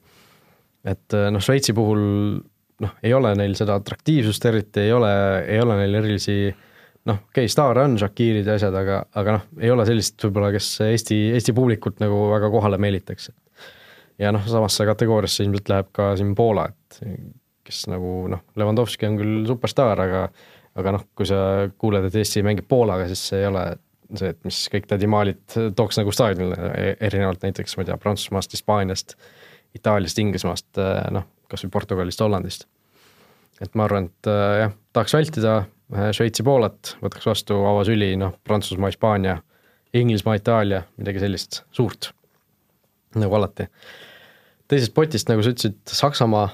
et 0.84 1.18
äh, 1.18 1.30
noh, 1.34 1.44
Šveitsi 1.44 1.76
puhul 1.78 2.02
noh, 2.82 2.98
ei 3.04 3.14
ole 3.14 3.34
neil 3.38 3.56
seda 3.58 3.78
atraktiivsust 3.80 4.46
eriti, 4.50 4.86
ei 4.88 4.94
ole, 4.96 5.12
ei 5.46 5.62
ole 5.62 5.78
neil 5.82 6.00
erilisi 6.02 6.38
noh, 7.08 7.18
okei 7.18 7.46
okay,, 7.46 7.52
staare 7.52 7.86
on, 7.86 7.98
Shakirid 8.02 8.48
ja 8.48 8.58
asjad, 8.60 8.76
aga, 8.78 9.02
aga 9.18 9.38
noh, 9.38 9.46
ei 9.62 9.74
ole 9.74 9.86
sellist 9.90 10.22
võib-olla, 10.28 10.52
kes 10.56 10.72
Eesti, 10.88 11.20
Eesti 11.36 11.56
publikut 11.58 12.02
nagu 12.04 12.24
väga 12.32 12.52
kohale 12.54 12.80
meelitaks. 12.82 13.32
ja 14.22 14.32
noh, 14.34 14.46
samasse 14.48 14.86
kategooriasse 14.90 15.46
ilmselt 15.46 15.70
läheb 15.74 15.94
ka 15.96 16.14
siin 16.20 16.36
Poola, 16.38 16.68
et 16.70 17.02
kes 17.66 17.86
nagu 17.92 18.26
noh, 18.32 18.44
Levandovski 18.60 19.10
on 19.10 19.22
küll 19.22 19.46
superstaar, 19.50 20.02
aga 20.08 20.26
aga 20.80 20.94
noh, 20.96 21.08
kui 21.18 21.28
sa 21.28 21.68
kuuled, 21.80 22.06
et 22.08 22.16
Eesti 22.22 22.44
mängib 22.46 22.68
Poolaga, 22.72 23.08
siis 23.10 23.24
see 23.32 23.42
ei 23.42 23.50
ole 23.50 23.66
see, 24.16 24.32
et 24.32 24.40
mis 24.48 24.60
kõik 24.72 24.88
tädimaalid 24.88 25.58
tooks 25.76 26.00
nagu 26.00 26.14
staadionile, 26.16 26.72
e-, 26.76 26.96
erinevalt 27.08 27.44
näiteks, 27.44 27.76
ma 27.76 27.84
ei 27.84 27.90
tea, 27.90 27.98
Prantsusmaast, 28.00 28.56
Hispaaniast, 28.56 29.16
Itaaliast, 29.76 30.20
Inglismaast, 30.24 30.80
noh, 31.16 31.28
kas 31.52 31.66
või 31.66 31.74
Portugalist, 31.76 32.24
Hollandist. 32.24 32.68
et 33.62 33.76
ma 33.78 33.86
arvan, 33.86 34.10
et 34.10 34.32
äh, 34.32 34.56
jah, 34.64 34.76
tahaks 34.96 35.16
vältida 35.18 35.58
äh, 35.60 36.10
Šveitsi, 36.16 36.46
Poolat, 36.48 36.96
võtaks 37.04 37.28
vastu 37.30 37.60
avasüli, 37.70 38.14
noh, 38.20 38.34
Prantsusmaa, 38.48 38.90
Hispaania, 38.94 39.38
Inglismaa, 39.98 40.40
Itaalia, 40.40 40.86
midagi 40.98 41.22
sellist 41.22 41.62
suurt, 41.76 42.14
nagu 43.20 43.38
alati. 43.38 43.68
teisest 44.72 44.96
potist, 44.96 45.30
nagu 45.30 45.44
sa 45.44 45.54
ütlesid, 45.54 45.82
Saksamaa 45.92 46.48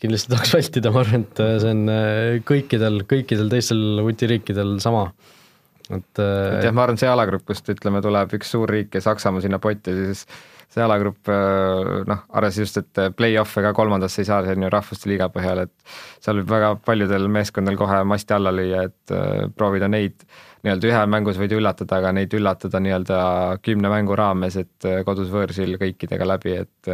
kindlasti 0.00 0.30
tahaks 0.30 0.52
vältida, 0.54 0.92
ma 0.92 1.02
arvan, 1.02 1.24
et 1.26 1.42
see 1.62 1.72
on 1.72 2.42
kõikidel, 2.46 3.02
kõikidel 3.08 3.50
teistel 3.50 4.04
vutiriikidel 4.06 4.76
sama 4.84 5.08
et 5.90 6.20
et 6.20 6.66
jah, 6.66 6.74
ma 6.74 6.84
arvan, 6.86 6.98
see 7.00 7.10
alagrupp, 7.10 7.46
kust 7.48 7.68
ütleme, 7.70 8.02
tuleb 8.04 8.32
üks 8.38 8.50
suur 8.54 8.70
riik 8.70 8.96
ja 8.96 9.02
Saksamaa 9.04 9.44
sinna 9.44 9.60
potti, 9.62 9.94
siis 9.94 10.24
see 10.72 10.82
alagrupp 10.84 11.30
noh, 11.30 12.24
arvestades 12.36 12.66
just, 12.66 12.80
et 12.82 13.16
play-off'e 13.16 13.62
ka 13.64 13.72
kolmandasse 13.76 14.22
ei 14.22 14.28
saa, 14.28 14.42
see 14.44 14.56
on 14.56 14.66
ju 14.66 14.72
rahvuste 14.72 15.10
liiga 15.10 15.30
põhjal, 15.32 15.62
et 15.66 15.94
seal 16.24 16.42
võib 16.42 16.50
väga 16.52 16.72
paljudel 16.84 17.30
meeskondadel 17.32 17.78
kohe 17.80 18.02
masti 18.08 18.36
alla 18.36 18.52
lüüa, 18.54 18.82
et 18.90 19.14
proovida 19.56 19.88
neid 19.92 20.26
nii-öelda 20.66 20.90
ühe 20.90 21.06
mängus 21.12 21.38
võid 21.40 21.54
üllatada, 21.56 22.00
aga 22.00 22.12
neid 22.16 22.34
üllatada 22.34 22.82
nii-öelda 22.82 23.18
kümne 23.62 23.92
mängu 23.92 24.18
raames, 24.18 24.58
et 24.58 24.90
kodus 25.06 25.30
võõrsil 25.32 25.78
kõikidega 25.80 26.28
läbi, 26.34 26.58
et 26.64 26.92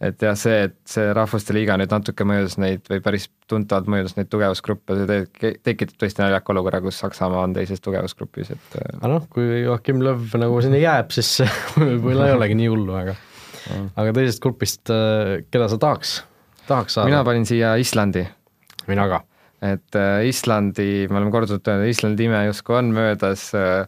et 0.00 0.22
jah, 0.24 0.36
see, 0.38 0.64
et 0.68 0.76
see 0.88 1.10
Rahvuste 1.16 1.54
Liiga 1.54 1.76
nüüd 1.80 1.92
natuke 1.92 2.24
mõjutas 2.28 2.56
neid 2.60 2.86
või 2.88 3.02
päris 3.04 3.26
tuntavalt 3.50 3.90
mõjutas 3.92 4.16
neid 4.16 4.30
tugevusgruppe, 4.32 4.96
see 4.96 5.08
te 5.10 5.52
tekitab 5.66 5.98
tõesti 6.00 6.24
naljaka 6.24 6.54
olukorra, 6.54 6.80
kus 6.84 7.00
Saksamaa 7.02 7.42
on 7.44 7.56
teises 7.56 7.82
tugevusgrupis, 7.84 8.52
et 8.56 8.78
äh, 8.80 8.94
aga 8.96 9.12
noh, 9.12 9.26
kui 9.32 9.62
Joachim 9.64 10.00
Löw 10.04 10.38
nagu 10.40 10.60
sinna 10.64 10.80
jääb, 10.80 11.12
siis 11.16 11.42
võib-olla 11.80 12.30
ei 12.30 12.36
olegi 12.38 12.56
nii 12.62 12.70
hullu, 12.72 12.96
aga 12.96 13.16
aga 14.00 14.14
teisest 14.16 14.42
grupist, 14.44 14.84
äh, 14.92 15.40
keda 15.52 15.68
sa 15.70 15.80
tahaks, 15.80 16.20
tahaks 16.68 16.96
saada? 16.96 17.10
mina 17.10 17.24
panin 17.26 17.44
siia 17.48 17.74
Islandi. 17.80 18.24
mina 18.88 19.08
ka. 19.10 19.20
et 19.60 20.00
äh, 20.00 20.22
Islandi, 20.30 20.88
me 21.10 21.20
oleme 21.20 21.34
korduvalt 21.34 21.68
öelnud, 21.68 21.92
Islandi 21.92 22.30
ime 22.30 22.46
justkui 22.48 22.80
on 22.80 22.94
möödas 22.96 23.50
äh, 23.52 23.84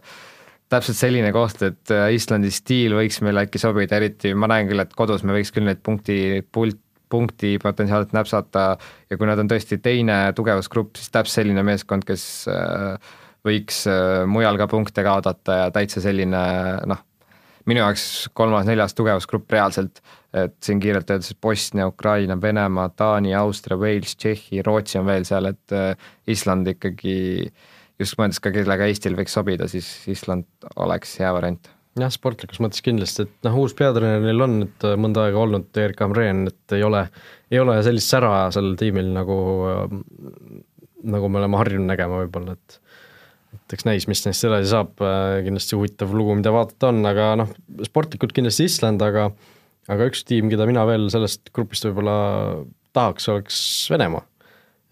täpselt 0.73 0.97
selline 0.97 1.31
koht, 1.35 1.61
et 1.65 1.93
äh, 1.93 2.09
Islandi 2.15 2.51
stiil 2.53 2.95
võiks 2.97 3.19
meile 3.25 3.45
äkki 3.45 3.61
sobida, 3.61 3.97
eriti 3.99 4.33
ma 4.37 4.49
näen 4.51 4.69
küll, 4.69 4.83
et 4.83 4.93
kodus 4.97 5.25
me 5.25 5.35
võiks 5.35 5.53
küll 5.53 5.67
neid 5.67 5.83
punkti, 5.85 6.17
pult, 6.53 6.79
punkti 7.13 7.57
potentsiaalselt 7.61 8.15
näpsata 8.15 8.63
ja 9.11 9.17
kui 9.19 9.29
nad 9.29 9.41
on 9.41 9.49
tõesti 9.51 9.77
teine 9.83 10.17
tugevusgrupp, 10.37 10.97
siis 10.97 11.13
täpselt 11.13 11.43
selline 11.43 11.65
meeskond, 11.65 12.05
kes 12.07 12.25
äh, 12.51 13.13
võiks 13.45 13.83
äh, 13.91 14.23
mujal 14.29 14.57
ka 14.61 14.69
punkte 14.71 15.05
kaotada 15.05 15.59
ja 15.63 15.67
täitsa 15.75 16.01
selline 16.03 16.43
noh, 16.89 17.03
minu 17.69 17.83
jaoks 17.83 18.31
kolmas-neljas 18.35 18.97
tugevusgrupp 18.97 19.53
reaalselt, 19.53 20.01
et 20.33 20.57
siin 20.65 20.81
kiirelt 20.81 21.11
öeldes 21.13 21.37
Bosnia, 21.37 21.85
Ukraina, 21.91 22.39
Venemaa, 22.41 22.89
Taani, 22.97 23.35
Austria, 23.37 23.77
Wales, 23.77 24.17
Tšehhi, 24.17 24.63
Rootsi 24.65 24.97
on 24.99 25.05
veel 25.07 25.27
seal, 25.29 25.51
et 25.53 25.75
Island 26.33 26.73
ikkagi 26.73 27.13
äh, 27.45 27.69
just 28.01 28.17
mõeldes 28.19 28.41
ka, 28.43 28.51
kellega 28.55 28.87
Eestil 28.89 29.17
võiks 29.17 29.35
sobida, 29.35 29.69
siis 29.71 29.87
Island 30.11 30.47
oleks 30.81 31.15
hea 31.21 31.31
variant. 31.35 31.69
jah, 31.99 32.09
sportlikus 32.13 32.61
mõttes 32.63 32.81
kindlasti, 32.85 33.27
et 33.27 33.47
noh, 33.47 33.57
uus 33.61 33.75
peatreener 33.77 34.23
neil 34.23 34.41
on 34.41 34.59
nüüd 34.63 34.85
mõnda 34.97 35.27
aega 35.27 35.41
olnud, 35.43 35.69
Erik 35.77 36.01
Hamreen, 36.01 36.47
et 36.49 36.77
ei 36.77 36.85
ole, 36.85 37.03
ei 37.53 37.61
ole 37.61 37.77
sellist 37.85 38.09
sära 38.09 38.47
sellel 38.55 38.77
tiimil 38.79 39.11
nagu, 39.13 39.37
nagu 41.03 41.29
me 41.29 41.41
oleme 41.43 41.59
harjunud 41.61 41.91
nägema 41.91 42.23
võib-olla, 42.23 42.57
et 42.57 42.79
et 43.53 43.75
eks 43.75 43.85
näis, 43.85 44.07
mis 44.09 44.23
neist 44.25 44.45
edasi 44.47 44.71
saab, 44.71 44.95
kindlasti 45.45 45.77
huvitav 45.77 46.13
lugu, 46.17 46.33
mida 46.39 46.49
vaadata 46.53 46.89
on, 46.89 47.03
aga 47.05 47.27
noh, 47.37 47.51
sportlikult 47.85 48.33
kindlasti 48.33 48.65
Island, 48.65 49.03
aga 49.05 49.27
aga 49.93 50.07
üks 50.09 50.23
tiim, 50.27 50.49
keda 50.51 50.65
mina 50.65 50.85
veel 50.87 51.09
sellest 51.13 51.51
grupist 51.53 51.85
võib-olla 51.85 52.15
tahaks, 52.95 53.27
oleks 53.29 53.59
Venemaa. 53.91 54.25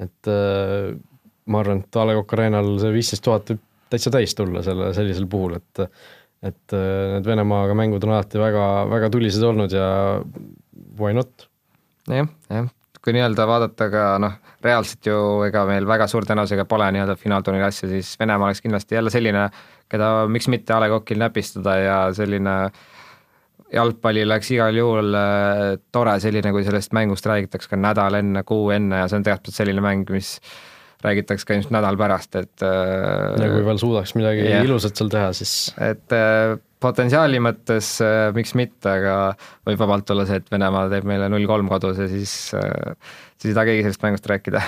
et 0.02 0.30
ma 1.52 1.62
arvan, 1.64 1.84
et 1.84 2.00
A 2.00 2.08
Le 2.08 2.18
Coq 2.20 2.34
Arena'l 2.38 2.74
see 2.82 2.96
viisteist 2.96 3.26
tuhat 3.28 3.54
võib 3.54 3.68
täitsa 3.92 4.12
täis 4.14 4.36
tulla 4.38 4.64
selle, 4.66 4.92
sellisel 4.96 5.28
puhul, 5.32 5.58
et 5.60 5.86
et 6.42 6.74
äh, 6.74 7.16
need 7.16 7.28
Venemaaga 7.28 7.76
mängud 7.78 8.04
on 8.08 8.16
alati 8.16 8.40
väga, 8.42 8.68
väga 8.90 9.10
tulised 9.14 9.44
olnud 9.46 9.74
ja 9.76 9.88
why 10.98 11.14
not? 11.14 11.46
jah, 12.10 12.30
jah, 12.50 12.70
kui 13.02 13.14
nii-öelda 13.14 13.46
vaadata 13.50 13.90
ka 13.94 14.06
noh, 14.22 14.40
reaalselt 14.66 15.06
ju 15.06 15.18
ega 15.46 15.66
meil 15.70 15.86
väga 15.90 16.08
suure 16.10 16.26
tõenäosusega 16.30 16.66
pole 16.70 16.88
nii-öelda 16.96 17.18
finaalturniiri 17.20 17.68
asja, 17.68 17.92
siis 17.92 18.16
Venemaa 18.20 18.50
oleks 18.50 18.64
kindlasti 18.66 18.98
jälle 18.98 19.14
selline, 19.14 19.46
keda 19.92 20.10
miks 20.32 20.50
mitte 20.50 20.74
A 20.74 20.82
Le 20.82 20.90
Coqil 20.96 21.22
näpistada 21.22 21.78
ja 21.78 22.00
selline 22.18 22.56
jalgpalli 23.72 24.26
oleks 24.26 24.52
igal 24.52 24.82
juhul 24.82 25.14
äh, 25.16 25.62
tore 25.94 26.18
selline, 26.24 26.52
kui 26.56 26.66
sellest 26.66 26.94
mängust 26.98 27.30
räägitakse 27.30 27.70
ka 27.72 27.80
nädal 27.80 28.18
enne, 28.18 28.44
kuu 28.48 28.70
enne 28.74 29.04
ja 29.04 29.08
see 29.08 29.22
on 29.22 29.30
tegelikult 29.30 29.62
selline 29.62 29.86
mäng, 29.86 30.10
mis 30.10 30.40
räägitakse 31.06 31.48
ka 31.48 31.56
ilmselt 31.58 31.74
nädal 31.76 31.98
pärast, 32.00 32.36
et 32.40 32.66
äh, 32.66 33.40
ja 33.42 33.50
kui 33.52 33.64
veel 33.66 33.80
suudaks 33.82 34.14
midagi 34.18 34.44
yeah. 34.46 34.66
ilusat 34.66 35.00
seal 35.00 35.10
teha, 35.12 35.32
siis 35.38 35.72
et 35.82 36.16
äh, 36.16 36.56
potentsiaali 36.84 37.42
mõttes 37.44 37.94
äh, 38.06 38.30
miks 38.36 38.54
mitte, 38.58 38.92
aga 38.92 39.16
võib 39.68 39.82
vabalt 39.82 40.14
olla 40.14 40.28
see, 40.30 40.42
et 40.42 40.54
Venemaa 40.54 40.88
teeb 40.92 41.08
meile 41.10 41.30
null 41.32 41.48
kolm 41.50 41.72
kodus 41.72 42.02
ja 42.02 42.08
siis, 42.12 42.36
siis 42.52 43.50
ei 43.50 43.58
taha 43.58 43.68
keegi 43.72 43.86
sellest 43.88 44.06
mängust 44.06 44.32
rääkida. 44.32 44.64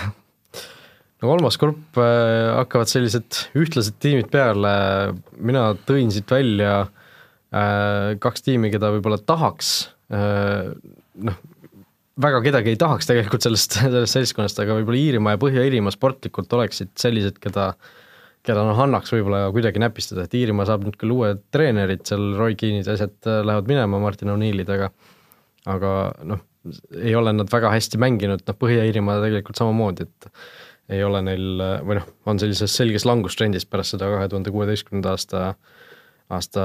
no 1.21 1.31
kolmas 1.31 1.59
grupp 1.61 2.01
hakkavad 2.01 2.91
sellised 2.91 3.45
ühtlased 3.59 3.99
tiimid 4.03 4.29
peale, 4.33 4.75
mina 5.39 5.69
tõin 5.87 6.13
siit 6.13 6.29
välja 6.33 6.83
kaks 8.23 8.41
tiimi, 8.47 8.71
keda 8.73 8.89
võib-olla 8.95 9.19
tahaks 9.21 9.73
noh, 10.09 11.41
väga 12.21 12.43
kedagi 12.45 12.73
ei 12.73 12.79
tahaks 12.79 13.09
tegelikult 13.09 13.45
sellest, 13.45 13.79
sellest 13.79 14.17
seltskonnast, 14.17 14.59
aga 14.61 14.77
võib-olla 14.77 14.99
Iirimaa 15.01 15.35
ja 15.35 15.41
Põhja-Iirimaa 15.41 15.93
sportlikult 15.95 16.53
oleksid 16.53 16.93
sellised, 17.01 17.39
keda 17.41 17.73
keda 18.43 18.63
noh, 18.67 18.79
annaks 18.83 19.13
võib-olla 19.13 19.45
kuidagi 19.55 19.79
näpistada, 19.79 20.25
et 20.25 20.33
Iirimaa 20.35 20.67
saab 20.67 20.83
nüüd 20.83 20.97
küll 20.99 21.13
uued 21.15 21.45
treenerid, 21.55 22.03
seal 22.07 22.33
Roy 22.35 22.57
Keane'id 22.59 22.89
ja 22.89 22.97
asjad 22.97 23.15
äh, 23.29 23.39
lähevad 23.47 23.69
minema, 23.71 24.01
Martin 24.03 24.33
O'Neillid, 24.33 24.69
aga 24.73 24.91
aga 25.71 25.93
noh, 26.27 26.41
ei 26.99 27.13
ole 27.15 27.31
nad 27.35 27.47
väga 27.51 27.71
hästi 27.71 27.99
mänginud, 28.03 28.43
noh 28.43 28.59
Põhja-Iirimaa 28.59 29.21
tegelikult 29.23 29.61
samamoodi, 29.61 30.09
et 30.09 30.29
ei 30.93 30.99
ole 31.07 31.21
neil 31.23 31.63
või 31.87 32.01
noh, 32.01 32.09
on 32.27 32.41
sellises 32.41 32.75
selges 32.75 33.07
langustrendis 33.07 33.65
pärast 33.65 33.95
seda 33.95 34.09
kahe 34.11 34.27
tuhande 34.27 34.51
kuueteistkümnenda 34.51 35.15
aasta 35.15 35.53
aasta 36.33 36.63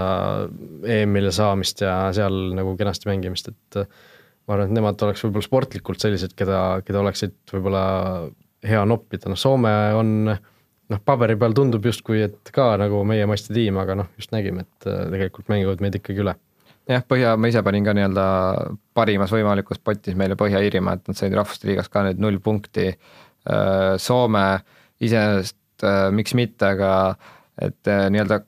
EM-ile 0.86 1.30
saamist 1.34 1.82
ja 1.84 2.09
seal 2.14 2.34
nagu 2.57 2.74
kenasti 2.78 3.11
mängimist, 3.11 3.51
et 3.53 3.80
ma 4.49 4.57
arvan, 4.57 4.70
et 4.70 4.78
nemad 4.78 5.03
oleks 5.05 5.24
võib-olla 5.24 5.44
sportlikult 5.44 6.03
sellised, 6.03 6.34
keda, 6.38 6.80
keda 6.86 7.03
oleksid 7.03 7.36
võib-olla 7.53 7.82
hea 8.64 8.80
noppida, 8.88 9.30
noh 9.30 9.38
Soome 9.38 9.72
on 9.94 10.12
noh, 10.32 11.01
paberi 11.05 11.36
peal 11.38 11.55
tundub 11.57 11.84
justkui, 11.84 12.22
et 12.26 12.53
ka 12.55 12.72
nagu 12.80 13.03
meie 13.09 13.28
masti 13.28 13.55
tiim, 13.55 13.78
aga 13.80 13.99
noh, 14.01 14.11
just 14.18 14.32
nägime, 14.34 14.64
et 14.64 14.88
äh, 14.88 15.05
tegelikult 15.12 15.53
mängivad 15.53 15.84
meid 15.84 16.01
ikkagi 16.01 16.24
üle. 16.24 16.34
jah, 16.88 17.05
Põhja, 17.05 17.36
ma 17.36 17.53
ise 17.53 17.62
panin 17.64 17.86
ka 17.86 17.94
nii-öelda 17.96 18.26
parimas 18.96 19.32
võimalikus 19.34 19.82
potis 19.84 20.16
meile 20.18 20.38
Põhja-Iirimaa, 20.40 20.96
et 20.99 21.11
nad 21.12 21.20
said 21.20 21.36
Rahvuste 21.36 21.68
Liigas 21.68 21.92
ka 21.92 22.07
nüüd 22.07 22.22
null 22.24 22.40
punkti. 22.40 22.90
Soome 24.03 24.44
iseenesest 25.01 25.84
miks 26.12 26.34
mitte, 26.36 26.72
aga 26.74 26.90
et 27.64 27.86
nii-öelda 27.86 28.40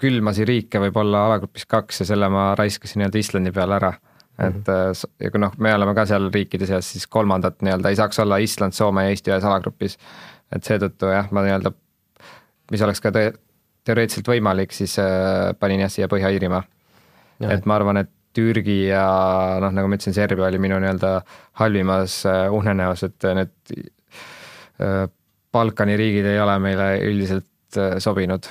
külmasi 0.00 0.46
riike 0.48 0.80
võib 0.82 0.96
olla 1.02 1.26
alagrupis 1.28 1.66
kaks 1.70 2.02
ja 2.02 2.08
selle 2.08 2.28
ma 2.32 2.52
raiskasin 2.58 3.02
nii-öelda 3.02 3.20
Islandi 3.20 3.52
peale 3.54 3.78
ära. 3.78 3.92
Et 4.38 4.54
mm 4.54 4.62
-hmm. 4.66 5.10
ja 5.20 5.30
kui 5.30 5.40
noh, 5.40 5.52
me 5.58 5.74
oleme 5.74 5.94
ka 5.94 6.06
seal 6.06 6.30
riikide 6.34 6.66
seas, 6.66 6.92
siis 6.92 7.06
kolmandat 7.06 7.62
nii-öelda 7.62 7.88
ei 7.88 7.96
saaks 7.96 8.18
olla 8.18 8.36
Island, 8.36 8.72
Soome 8.72 9.04
ja 9.04 9.08
Eesti 9.08 9.30
ühes 9.30 9.44
alagrupis. 9.44 9.98
et 10.52 10.64
seetõttu 10.64 11.10
jah, 11.10 11.30
ma 11.30 11.42
nii-öelda, 11.42 11.72
mis 12.70 12.82
oleks 12.82 13.00
ka 13.00 13.12
te 13.12 13.32
teoreetiliselt 13.84 14.28
võimalik, 14.28 14.72
siis 14.72 14.98
äh, 14.98 15.54
panin 15.58 15.80
jah 15.80 15.90
siia 15.90 16.08
Põhja-Iirimaa 16.08 16.62
et 17.40 17.66
ma 17.66 17.78
arvan, 17.78 18.02
et 18.04 18.10
Türgi 18.34 18.88
ja 18.88 19.04
noh, 19.62 19.72
nagu 19.74 19.88
ma 19.90 19.98
ütlesin, 19.98 20.14
Serbia 20.16 20.48
oli 20.48 20.58
minu 20.62 20.80
nii-öelda 20.82 21.12
halvimas 21.60 22.22
äh, 22.26 22.48
unenäos, 22.52 23.04
et 23.06 23.26
need 23.38 23.74
äh, 24.82 25.04
Balkani 25.54 25.94
riigid 25.98 26.26
ei 26.26 26.40
ole 26.42 26.56
meile 26.62 26.88
üldiselt 27.06 27.78
äh, 27.78 27.98
sobinud 28.02 28.48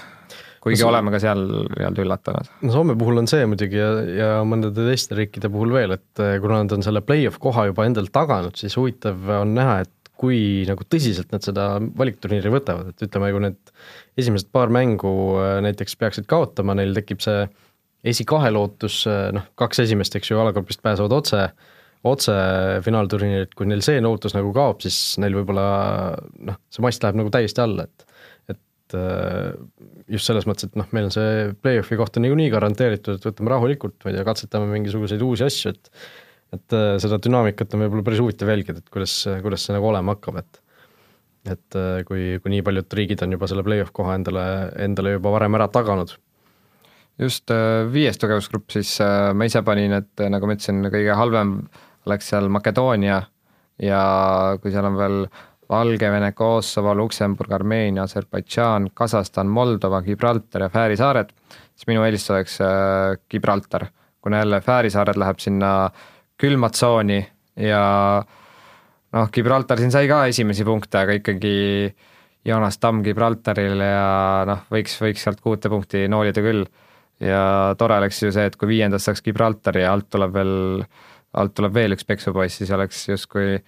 kuigi 0.63 0.79
no, 0.79 0.91
oleme 0.93 1.11
ka 1.11 1.19
seal 1.19 1.41
nii-öelda 1.43 2.05
üllatanud. 2.05 2.53
no 2.63 2.75
Soome 2.75 2.95
puhul 2.99 3.19
on 3.19 3.27
see 3.29 3.47
muidugi 3.49 3.81
ja, 3.81 3.89
ja 4.17 4.29
mõndade 4.47 4.87
teiste 4.87 5.17
riikide 5.19 5.51
puhul 5.51 5.75
veel, 5.75 5.97
et 5.97 6.23
kuna 6.43 6.61
nad 6.63 6.77
on 6.77 6.85
selle 6.85 7.03
play-off 7.05 7.41
koha 7.43 7.67
juba 7.71 7.89
endalt 7.89 8.13
taganud, 8.15 8.55
siis 8.59 8.77
huvitav 8.79 9.27
on 9.41 9.53
näha, 9.57 9.81
et 9.83 10.13
kui 10.23 10.63
nagu 10.69 10.85
tõsiselt 10.87 11.33
nad 11.33 11.43
seda 11.43 11.67
valikturniiri 11.99 12.51
võtavad, 12.53 12.93
et 12.93 13.05
ütleme, 13.07 13.31
kui 13.33 13.43
need 13.43 13.73
esimesed 14.21 14.51
paar 14.55 14.71
mängu 14.71 15.11
näiteks 15.65 15.97
peaksid 15.99 16.29
kaotama, 16.29 16.77
neil 16.79 16.95
tekib 16.95 17.23
see 17.23 17.43
esikahe 18.13 18.51
lootus, 18.53 19.03
noh, 19.35 19.47
kaks 19.59 19.83
esimest, 19.85 20.15
eks 20.19 20.31
ju, 20.31 20.39
alagrupist 20.39 20.83
pääsevad 20.83 21.15
otse, 21.15 21.43
otse 22.07 22.35
finaalturniirilt, 22.83 23.53
kui 23.57 23.67
neil 23.69 23.83
see 23.85 24.01
lootus 24.03 24.35
nagu 24.35 24.51
kaob, 24.55 24.83
siis 24.83 25.17
neil 25.23 25.35
võib-olla 25.39 25.67
noh, 26.51 26.59
see 26.71 26.83
mast 26.85 27.03
läheb 27.03 27.19
nagu 27.19 27.31
täiesti 27.33 27.63
alla, 27.63 27.87
et 27.87 28.09
et 28.53 28.97
just 30.11 30.29
selles 30.29 30.47
mõttes, 30.49 30.69
et 30.69 30.75
noh, 30.79 30.89
meil 30.95 31.07
on 31.07 31.13
see 31.13 31.53
play-off'i 31.63 31.97
koht 31.99 32.17
on 32.19 32.25
niikuinii 32.25 32.51
garanteeritud, 32.53 33.19
et 33.19 33.29
võtame 33.29 33.53
rahulikult, 33.53 33.99
ma 34.03 34.11
ei 34.11 34.17
tea, 34.17 34.25
katsetame 34.27 34.67
mingisuguseid 34.73 35.23
uusi 35.25 35.47
asju, 35.47 35.73
et 35.73 35.95
et 36.53 36.75
äh, 36.77 36.95
seda 37.01 37.17
dünaamikat 37.17 37.71
on 37.73 37.81
võib-olla 37.81 38.05
päris 38.05 38.19
huvitav 38.21 38.51
jälgida, 38.51 38.83
et 38.83 38.91
kuidas, 38.93 39.15
kuidas 39.41 39.63
see 39.65 39.73
nagu 39.73 39.87
olema 39.89 40.13
hakkab, 40.13 40.43
et 40.43 40.59
et 41.49 41.77
äh, 41.79 42.03
kui, 42.07 42.37
kui 42.43 42.53
nii 42.53 42.63
paljud 42.63 42.93
riigid 42.99 43.23
on 43.25 43.33
juba 43.35 43.49
selle 43.51 43.65
play-off 43.65 43.91
koha 43.95 44.13
endale, 44.19 44.43
endale 44.79 45.17
juba 45.17 45.33
varem 45.33 45.57
ära 45.57 45.67
taganud. 45.73 46.13
Just 47.21 47.51
äh, 47.53 47.83
viies 47.93 48.17
tugevusgrupp, 48.21 48.71
siis 48.73 48.95
äh, 49.03 49.31
ma 49.37 49.45
ise 49.49 49.61
panin, 49.65 49.93
et 49.99 50.23
äh, 50.23 50.31
nagu 50.33 50.47
ma 50.49 50.55
ütlesin, 50.55 50.81
kõige 50.93 51.17
halvem 51.17 51.57
oleks 52.07 52.31
seal 52.31 52.47
Makedoonia 52.53 53.19
ja 53.83 54.03
kui 54.61 54.73
seal 54.73 54.87
on 54.87 54.97
veel 54.97 55.19
Valgevene, 55.69 56.31
Kosovo, 56.37 56.93
Luksemburg, 56.95 57.51
Armeenia, 57.55 58.03
Aserbaidžaan, 58.03 58.89
Kasahstan, 58.93 59.47
Moldova, 59.47 60.01
Gibraltar 60.05 60.67
ja 60.67 60.69
Fääri 60.73 60.97
saared, 60.99 61.31
siis 61.73 61.87
minu 61.89 62.03
eelistus 62.05 62.33
oleks 62.35 62.57
Gibraltar, 63.31 63.87
kuna 64.21 64.43
jälle 64.43 64.61
Fääri 64.61 64.91
saared 64.93 65.19
läheb 65.19 65.39
sinna 65.43 65.73
külma 66.39 66.69
tsooni 66.69 67.19
ja 67.63 67.83
noh, 69.13 69.29
Gibraltar 69.33 69.81
siin 69.81 69.93
sai 69.93 70.09
ka 70.09 70.25
esimesi 70.29 70.65
punkte, 70.67 71.03
aga 71.03 71.17
ikkagi 71.19 71.53
Joonas 72.45 72.79
Tamm 72.81 73.03
Gibraltarile 73.05 73.87
ja 73.87 74.07
noh, 74.49 74.65
võiks, 74.73 74.97
võiks 75.01 75.23
sealt 75.23 75.39
kuute 75.43 75.71
punkti 75.71 76.07
noolida 76.11 76.43
küll. 76.43 76.65
Ja 77.23 77.71
tore 77.79 77.95
oleks 78.01 78.19
ju 78.19 78.33
see, 78.35 78.49
et 78.49 78.57
kui 78.59 78.73
viiendast 78.73 79.07
saaks 79.07 79.23
Gibraltar 79.23 79.77
ja 79.79 79.93
alt 79.93 80.09
tuleb 80.11 80.33
veel, 80.35 80.83
alt 81.39 81.53
tuleb 81.55 81.75
veel 81.77 81.95
üks 81.95 82.03
peksupoiss, 82.09 82.59
siis 82.59 82.73
oleks 82.75 83.05
justkui 83.07 83.61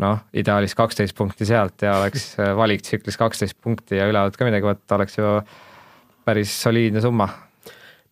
noh, 0.00 0.24
ideaalis 0.36 0.76
kaksteist 0.78 1.16
punkti 1.18 1.48
sealt 1.48 1.84
ja 1.86 1.98
oleks 2.00 2.32
valiktsüklis 2.62 3.20
kaksteist 3.20 3.58
punkti 3.62 4.00
ja 4.00 4.08
ülejäänud 4.10 4.38
ka 4.38 4.48
midagi 4.48 4.68
võtta, 4.70 4.96
oleks 4.98 5.20
ju 5.20 5.36
päris 6.26 6.56
soliidne 6.62 7.02
summa. 7.04 7.28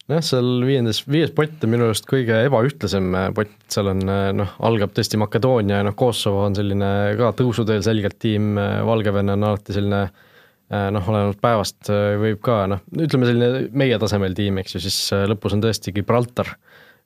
Nojah, 0.09 0.25
seal 0.25 0.63
viiendas, 0.65 1.03
viies 1.05 1.35
pott 1.37 1.65
on 1.67 1.73
minu 1.75 1.85
arust 1.85 2.07
kõige 2.09 2.39
ebaühtlasem 2.47 3.11
pott, 3.37 3.59
seal 3.69 3.91
on 3.93 4.07
noh, 4.39 4.55
algab 4.65 4.95
tõesti 4.97 5.21
Makedoonia 5.21 5.83
ja 5.83 5.85
noh, 5.85 5.97
Kosovo 5.99 6.47
on 6.47 6.57
selline 6.57 6.89
ka 7.19 7.35
tõusuteel 7.37 7.85
selgelt 7.85 8.17
tiim, 8.23 8.55
Valgevene 8.89 9.37
on 9.37 9.45
alati 9.51 9.77
selline 9.77 10.07
äh, 10.07 10.25
Äh, 10.69 10.91
noh, 10.93 11.07
olenevalt 11.09 11.39
päevast 11.41 11.89
äh, 11.89 12.19
võib 12.21 12.43
ka 12.45 12.67
noh, 12.69 12.83
ütleme 12.93 13.25
selline 13.25 13.63
meie 13.81 13.97
tasemel 14.01 14.35
tiim, 14.37 14.59
eks 14.61 14.75
ju, 14.75 14.83
siis 14.85 14.99
äh, 15.17 15.23
lõpus 15.31 15.55
on 15.57 15.63
tõesti 15.65 15.95
Gibraltar, 15.97 16.51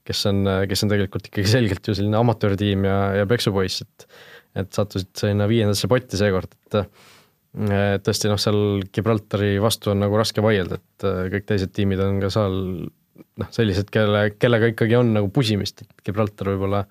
kes 0.03 0.23
on, 0.27 0.41
kes 0.67 0.83
on 0.83 0.91
tegelikult 0.91 1.29
ikkagi 1.29 1.47
selgelt 1.47 1.87
ju 1.87 1.95
selline 1.95 2.19
amatöörtiim 2.19 2.89
ja, 2.89 2.97
ja 3.21 3.29
peksupoiss, 3.31 3.85
et 3.85 4.09
et 4.59 4.73
sattusid 4.75 5.11
sinna 5.17 5.49
viiendasse 5.51 5.89
potti 5.91 6.21
seekord, 6.21 6.53
et 6.69 8.03
tõesti 8.05 8.31
noh, 8.31 8.41
seal 8.41 8.83
Gibraltari 8.93 9.55
vastu 9.61 9.93
on 9.93 10.01
nagu 10.01 10.17
raske 10.17 10.45
vaielda, 10.45 10.79
et 10.81 11.07
kõik 11.35 11.49
teised 11.49 11.73
tiimid 11.77 12.01
on 12.01 12.21
ka 12.23 12.31
seal 12.33 12.55
noh, 13.41 13.51
sellised, 13.53 13.91
kelle, 13.93 14.31
kellega 14.41 14.71
ikkagi 14.73 14.97
on 14.99 15.13
nagu 15.17 15.29
pusimist, 15.33 15.85
et 15.85 16.07
Gibraltar 16.07 16.53
võib-olla 16.53 16.87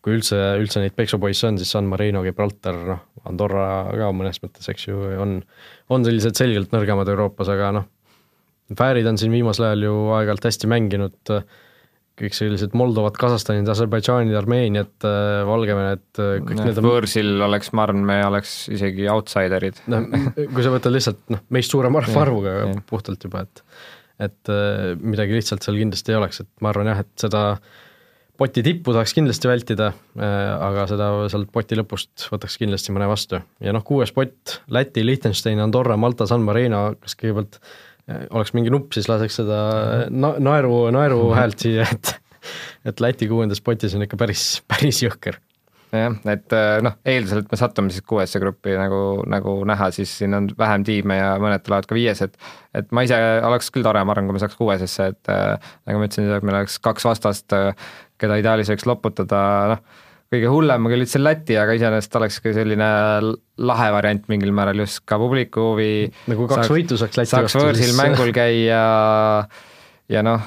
kui 0.00 0.16
üldse, 0.16 0.36
üldse 0.60 0.80
neid 0.80 0.94
peksupoisse 0.96 1.46
on, 1.50 1.58
siis 1.60 1.70
San 1.74 1.88
Marino, 1.90 2.22
Gibraltar, 2.24 2.76
noh, 2.88 3.02
Andorra 3.28 3.64
ka 3.92 4.10
mõnes 4.16 4.40
mõttes, 4.40 4.68
eks 4.72 4.86
ju, 4.88 5.00
on, 5.20 5.40
on 5.92 6.06
sellised 6.06 6.38
selgelt 6.40 6.72
nõrgemad 6.72 7.10
Euroopas, 7.12 7.50
aga 7.52 7.72
noh, 7.80 7.88
Fäärid 8.78 9.08
on 9.10 9.16
siin 9.18 9.32
viimasel 9.34 9.64
ajal 9.66 9.80
ju 9.82 9.94
aeg-ajalt 10.14 10.44
hästi 10.46 10.68
mänginud, 10.70 11.30
kõik 12.20 12.36
sellised 12.36 12.76
Moldovat, 12.78 13.18
Kasahstanid, 13.20 13.68
Aserbaidžaanid, 13.72 14.36
Armeeniat, 14.38 15.08
Valgevenet, 15.48 16.06
kõik 16.20 16.56
no, 16.58 16.68
need 16.68 16.80
on 16.82 16.88
võõrsil 16.88 17.46
oleks, 17.48 17.72
ma 17.76 17.86
arvan, 17.88 18.04
me 18.06 18.20
oleks 18.26 18.54
isegi 18.72 19.08
outsiderid. 19.12 19.82
noh, 19.90 20.08
kui 20.54 20.66
sa 20.66 20.74
võtad 20.74 20.94
lihtsalt 20.94 21.22
noh, 21.32 21.44
meist 21.54 21.72
suurema 21.72 22.04
rahvaarvuga 22.04 22.56
puhtalt 22.90 23.28
juba, 23.28 23.46
et 23.48 23.64
et 24.20 24.50
midagi 25.00 25.32
lihtsalt 25.32 25.64
seal 25.64 25.78
kindlasti 25.80 26.12
ei 26.12 26.18
oleks, 26.18 26.42
et 26.42 26.50
ma 26.60 26.74
arvan 26.74 26.90
jah, 26.90 26.98
et 27.00 27.22
seda 27.22 27.44
äh, 27.54 27.78
poti 28.40 28.62
tippu 28.64 28.94
tahaks 28.94 29.12
kindlasti 29.16 29.48
vältida, 29.50 29.90
äh, 30.16 30.34
aga 30.64 30.86
seda 30.88 31.10
sealt 31.32 31.50
poti 31.52 31.76
lõpust 31.76 32.28
võtaks 32.32 32.56
kindlasti 32.62 32.94
mõne 32.96 33.08
vastu. 33.10 33.42
ja 33.60 33.74
noh, 33.76 33.84
kuues 33.84 34.14
pott, 34.16 34.60
Läti, 34.72 35.04
Liechtenstein, 35.04 35.60
Andorra, 35.60 35.98
Malta, 36.00 36.28
San 36.30 36.44
Marino, 36.46 36.86
kas 37.02 37.18
kõigepealt 37.20 37.60
äh, 37.60 37.74
oleks 38.30 38.54
mingi 38.56 38.72
nupp, 38.72 38.94
siis 38.96 39.08
laseks 39.10 39.40
seda 39.42 39.60
na-, 40.10 40.36
naeru, 40.42 40.88
naeru 40.94 41.30
häält 41.36 41.66
siia, 41.66 41.86
et 41.90 42.16
et 42.88 43.00
Läti 43.04 43.28
kuuendas 43.28 43.60
potis 43.60 43.94
on 43.96 44.06
ikka 44.06 44.16
päris, 44.20 44.44
päris 44.70 45.02
jõhker. 45.04 45.36
Jah, 45.90 46.14
et 46.30 46.54
äh, 46.54 46.76
noh, 46.86 46.94
eeldusel, 47.08 47.40
et 47.42 47.48
me 47.50 47.58
satume 47.58 47.90
siis 47.90 48.04
kuuesse 48.06 48.38
gruppi 48.38 48.76
nagu, 48.78 49.24
nagu 49.26 49.56
näha, 49.66 49.88
siis 49.94 50.12
siin 50.20 50.36
on 50.38 50.46
vähem 50.58 50.84
tiime 50.86 51.16
ja 51.18 51.32
mõned 51.42 51.64
tulevad 51.66 51.88
ka 51.90 51.96
viies, 51.98 52.22
et 52.22 52.36
et 52.78 52.92
ma 52.94 53.02
ise 53.02 53.18
oleks 53.48 53.72
küll 53.74 53.82
tore, 53.82 54.04
ma 54.06 54.14
arvan, 54.14 54.28
kui 54.30 54.36
me 54.38 54.42
saaks 54.42 54.54
kuuesesse, 54.58 55.08
et 55.10 55.32
äh, 55.34 55.72
nagu 55.90 55.98
ma 55.98 56.06
ütlesin, 56.06 56.30
meil 56.46 56.60
oleks 56.60 56.78
kaks 56.84 57.08
vastast 57.08 57.56
äh,, 57.58 57.74
keda 58.22 58.38
ideaalis 58.38 58.70
võiks 58.70 58.86
loputada, 58.86 59.42
noh, 59.74 60.06
kõige 60.30 60.50
hullem 60.52 60.86
küll 60.90 61.04
üldse 61.04 61.20
Läti, 61.20 61.56
aga 61.58 61.74
iseenesest 61.74 62.14
oleks 62.20 62.38
ka 62.42 62.52
selline 62.54 62.90
lahe 63.70 63.88
variant 63.94 64.28
mingil 64.30 64.54
määral 64.54 64.84
just 64.84 65.02
ka 65.08 65.18
publiku 65.20 65.72
huvi. 65.72 65.90
nagu 66.30 66.46
kaks 66.46 66.62
saaks, 66.68 66.74
võitu 66.74 66.98
saaks 67.00 67.18
Läti 67.18 67.32
saaks 67.34 67.58
võõrsil 67.58 67.96
mängul 67.98 68.30
käia 68.36 68.84
ja 70.10 70.22
noh, 70.26 70.44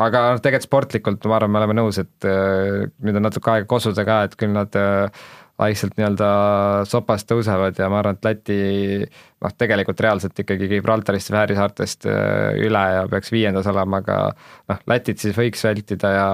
aga 0.00 0.22
tegelikult 0.40 0.68
sportlikult 0.68 1.28
ma 1.28 1.36
arvan, 1.36 1.52
me 1.52 1.60
oleme 1.60 1.76
nõus, 1.82 2.00
et 2.00 2.28
äh, 2.28 2.88
nüüd 3.04 3.20
on 3.20 3.28
natuke 3.28 3.52
aega 3.52 3.68
kosuda 3.68 4.06
ka, 4.08 4.22
et 4.28 4.38
küll 4.40 4.56
nad 4.56 4.80
äh, 4.80 5.28
vaikselt 5.60 5.98
nii-öelda 5.98 6.30
sopast 6.88 7.28
tõusevad 7.28 7.76
ja 7.76 7.90
ma 7.92 8.00
arvan, 8.00 8.16
et 8.16 8.24
Läti 8.24 8.58
noh, 9.04 9.52
tegelikult 9.60 10.00
reaalselt 10.00 10.40
ikkagi 10.40 10.70
Gibraltarist 10.70 11.28
ja 11.28 11.36
Fääri 11.36 11.60
saartest 11.60 12.08
äh, 12.08 12.56
üle 12.64 12.86
ja 12.96 13.04
peaks 13.12 13.32
viiendas 13.34 13.68
olema, 13.68 14.00
aga 14.00 14.18
noh, 14.72 14.82
Lätit 14.88 15.20
siis 15.20 15.36
võiks 15.36 15.68
vältida 15.68 16.16
ja 16.16 16.26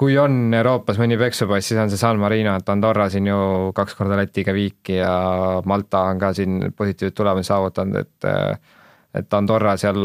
kui 0.00 0.16
on 0.16 0.54
Euroopas 0.56 0.96
mõni 1.00 1.18
peksupoiss, 1.20 1.70
siis 1.70 1.80
on 1.80 1.90
see 1.92 2.00
San 2.00 2.20
Marino, 2.20 2.54
et 2.56 2.68
Andorra 2.72 3.10
siin 3.12 3.26
ju 3.28 3.40
kaks 3.76 3.98
korda 3.98 4.16
Lätiga 4.16 4.54
viiki 4.56 4.96
ja 4.96 5.14
Malta 5.68 6.06
on 6.08 6.20
ka 6.22 6.32
siin 6.36 6.70
positiivseid 6.76 7.16
tulemusi 7.16 7.52
saavutanud, 7.52 8.00
et 8.00 8.30
et 9.20 9.34
Andorra 9.34 9.74
seal 9.80 9.98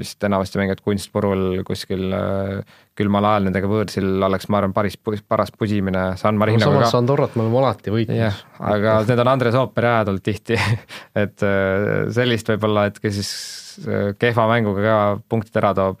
vist 0.00 0.24
enamasti 0.24 0.58
mängivad 0.58 0.80
kunstpurul 0.82 1.60
kuskil 1.66 2.14
külmal 3.00 3.26
ajal 3.30 3.46
nendega 3.48 3.68
võõrsil 3.70 4.08
oleks, 4.26 4.48
ma 4.52 4.60
arvan, 4.60 4.74
päris 4.76 4.96
paras 5.00 5.52
pusimine 5.52 6.04
San 6.20 6.38
Marinoga 6.40 6.66
no, 6.66 6.80
samas 6.80 6.96
Andorrat 6.98 7.36
me 7.36 7.44
oleme 7.44 7.60
alati 7.62 7.92
võitnud. 7.94 8.16
jah, 8.18 8.40
aga 8.72 8.96
need 9.08 9.22
on 9.22 9.32
Andres 9.34 9.58
Ooperi 9.60 9.90
ajad 9.90 10.12
olnud 10.12 10.26
tihti. 10.26 10.58
Et 11.22 11.46
äh, 11.46 12.08
sellist 12.16 12.50
võib-olla, 12.52 12.88
et 12.90 12.98
kes 13.02 13.16
siis 13.18 13.30
äh, 13.86 14.10
kehva 14.20 14.46
mänguga 14.50 14.84
ka 14.84 14.98
punktid 15.30 15.60
ära 15.60 15.72
toob 15.76 16.00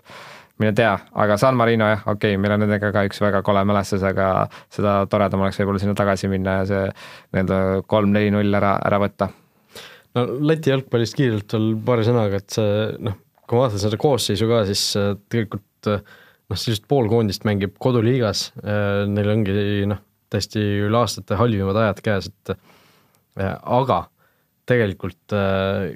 mine 0.60 0.72
tea, 0.76 0.92
aga 1.22 1.36
San 1.40 1.56
Marino 1.56 1.88
jah, 1.88 2.02
okei 2.04 2.34
okay,, 2.34 2.40
meil 2.40 2.54
on 2.54 2.64
nendega 2.64 2.90
ka 2.92 3.04
üks 3.08 3.20
väga 3.22 3.40
kole 3.46 3.62
mälestus, 3.68 4.04
aga 4.06 4.46
seda 4.72 4.98
toredam 5.10 5.44
oleks 5.44 5.58
võib-olla 5.60 5.80
sinna 5.82 5.96
tagasi 5.96 6.28
minna 6.32 6.58
ja 6.60 6.66
see 6.68 6.82
nii-öelda 6.90 7.60
kolm-neli-null 7.90 8.58
ära, 8.60 8.74
ära 8.88 9.00
võtta. 9.00 9.30
no 10.18 10.26
Läti 10.50 10.72
jalgpallist 10.72 11.16
kiirelt 11.16 11.56
veel 11.56 11.70
paari 11.86 12.04
sõnaga, 12.08 12.42
et 12.42 12.56
see 12.58 12.86
noh, 13.06 13.16
kui 13.46 13.56
ma 13.56 13.64
vaatan 13.64 13.82
seda 13.82 14.00
koosseisu 14.00 14.48
ka, 14.50 14.62
siis 14.68 14.84
tegelikult 15.32 15.90
noh, 15.90 16.58
sisuliselt 16.58 16.88
pool 16.90 17.08
koondist 17.10 17.46
mängib 17.48 17.78
koduliigas, 17.80 18.50
neil 18.60 19.32
ongi 19.32 19.86
noh, 19.90 20.02
täiesti 20.30 20.62
üle 20.84 21.00
aastate 21.00 21.38
halvimad 21.40 21.78
ajad 21.78 22.02
käes, 22.04 22.28
et 22.30 22.52
aga 23.40 24.02
tegelikult 24.70 25.34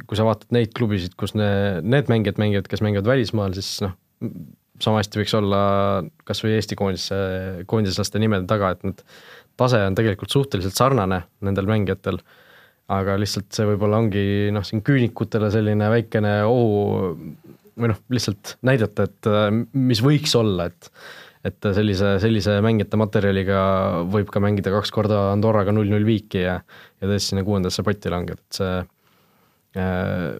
kui 0.08 0.18
sa 0.18 0.24
vaatad 0.26 0.54
neid 0.56 0.72
klubisid, 0.74 1.12
kus 1.20 1.36
ne, 1.38 1.82
need 1.84 2.08
mängijad 2.10 2.40
mängivad, 2.40 2.70
kes 2.70 2.82
mängivad 2.82 3.12
välismaal, 3.12 3.54
siis 3.54 3.76
noh, 3.84 3.92
sama 4.82 5.00
hästi 5.00 5.20
võiks 5.20 5.34
olla 5.38 5.60
kas 6.26 6.42
või 6.44 6.56
Eesti 6.58 6.78
koondise, 6.78 7.18
koondislaste 7.70 8.20
nimede 8.22 8.46
taga, 8.50 8.72
et 8.74 8.86
need 8.86 9.02
tase 9.60 9.80
on 9.86 9.96
tegelikult 9.96 10.34
suhteliselt 10.34 10.76
sarnane 10.76 11.22
nendel 11.46 11.68
mängijatel, 11.70 12.18
aga 12.94 13.16
lihtsalt 13.20 13.54
see 13.54 13.68
võib-olla 13.68 14.00
ongi 14.02 14.24
noh, 14.54 14.64
siin 14.66 14.82
küünikutele 14.84 15.50
selline 15.54 15.90
väikene 15.92 16.40
ohu 16.48 17.12
või 17.74 17.90
noh, 17.90 18.00
lihtsalt 18.12 18.56
näidata, 18.66 19.06
et 19.08 19.30
mis 19.74 20.02
võiks 20.04 20.34
olla, 20.38 20.70
et 20.72 20.90
et 21.44 21.66
sellise, 21.76 22.14
sellise 22.22 22.54
mängijate 22.64 22.96
materjaliga 22.96 23.58
võib 24.08 24.30
ka 24.32 24.40
mängida 24.40 24.70
kaks 24.72 24.88
korda 24.94 25.26
Andorraga 25.34 25.74
null-null 25.76 26.06
viiki 26.08 26.40
ja 26.40 26.54
ja 26.64 27.08
tõesti 27.10 27.34
sinna 27.34 27.44
kuuendasse 27.44 27.84
potti 27.84 28.12
langeda, 28.12 28.40
et 28.40 28.58
see 28.58 28.78
äh, 29.82 30.30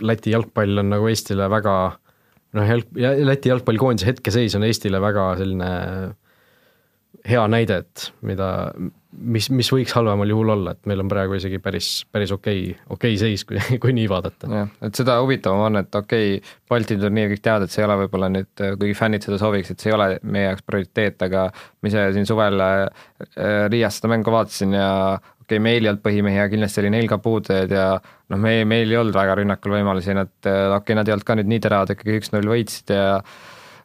Läti 0.00 0.32
jalgpall 0.32 0.80
on 0.80 0.88
nagu 0.94 1.10
Eestile 1.10 1.50
väga 1.52 1.74
noh, 2.54 2.68
jalg-, 2.74 3.00
Läti 3.28 3.52
jalgpallikoondise 3.52 4.10
hetkeseis 4.12 4.54
on 4.58 4.66
Eestile 4.68 5.00
väga 5.02 5.30
selline 5.40 5.70
hea 7.24 7.44
näide, 7.48 7.78
et 7.84 8.08
mida, 8.26 8.48
mis, 9.16 9.46
mis 9.54 9.68
võiks 9.72 9.94
halvemal 9.96 10.28
juhul 10.28 10.50
olla, 10.54 10.74
et 10.74 10.88
meil 10.90 11.00
on 11.00 11.08
praegu 11.08 11.36
isegi 11.38 11.60
päris, 11.62 11.88
päris 12.12 12.32
okei 12.34 12.66
okay,, 12.72 12.86
okei 12.96 13.14
okay 13.16 13.20
seis, 13.20 13.44
kui, 13.48 13.60
kui 13.82 13.94
nii 13.96 14.08
vaadata. 14.10 14.50
jah, 14.50 14.74
et 14.84 15.00
seda 15.00 15.16
huvitavam 15.22 15.64
on, 15.68 15.80
et 15.80 16.00
okei 16.00 16.36
okay,, 16.38 16.58
Balti 16.70 16.96
turniir, 16.98 17.30
kõik 17.32 17.44
teavad, 17.44 17.66
et 17.66 17.72
see 17.72 17.82
ei 17.82 17.86
ole 17.86 17.96
võib-olla 18.02 18.28
nüüd, 18.32 18.62
kuigi 18.80 18.96
fännid 18.98 19.24
seda 19.24 19.38
sooviks, 19.40 19.72
et 19.72 19.80
see 19.80 19.92
ei 19.92 19.96
ole 19.96 20.08
meie 20.26 20.50
jaoks 20.50 20.66
prioriteet, 20.66 21.24
aga 21.28 21.46
ma 21.54 21.90
ise 21.90 22.04
siin 22.16 22.28
suvel 22.28 22.64
äh, 22.64 23.06
Riias 23.72 24.00
seda 24.00 24.10
mängu 24.12 24.34
vaatasin 24.34 24.76
ja 24.76 24.88
okei 25.44 25.58
okay,, 25.58 25.64
meil 25.68 25.84
ei 25.84 25.92
olnud 25.92 26.04
põhimehi 26.04 26.40
ja 26.40 26.50
kindlasti 26.52 26.82
oli 26.82 26.92
neil 26.96 27.08
ka 27.10 27.20
puudujaid 27.22 27.72
ja 27.76 27.88
noh, 28.00 28.38
me, 28.40 28.56
meil 28.68 28.90
ei 28.90 29.00
olnud 29.00 29.16
väga 29.16 29.40
rünnakul 29.40 29.76
võimalusi, 29.78 30.16
nad 30.16 30.32
okei 30.42 30.78
okay,, 30.80 30.98
nad 30.98 31.08
ei 31.08 31.16
olnud 31.16 31.28
ka 31.28 31.38
nüüd 31.38 31.52
nii 31.52 31.64
teravad, 31.64 31.92
ikkagi 31.94 32.22
üks-null 32.22 32.54
võitsid 32.56 32.96
ja 32.96 33.10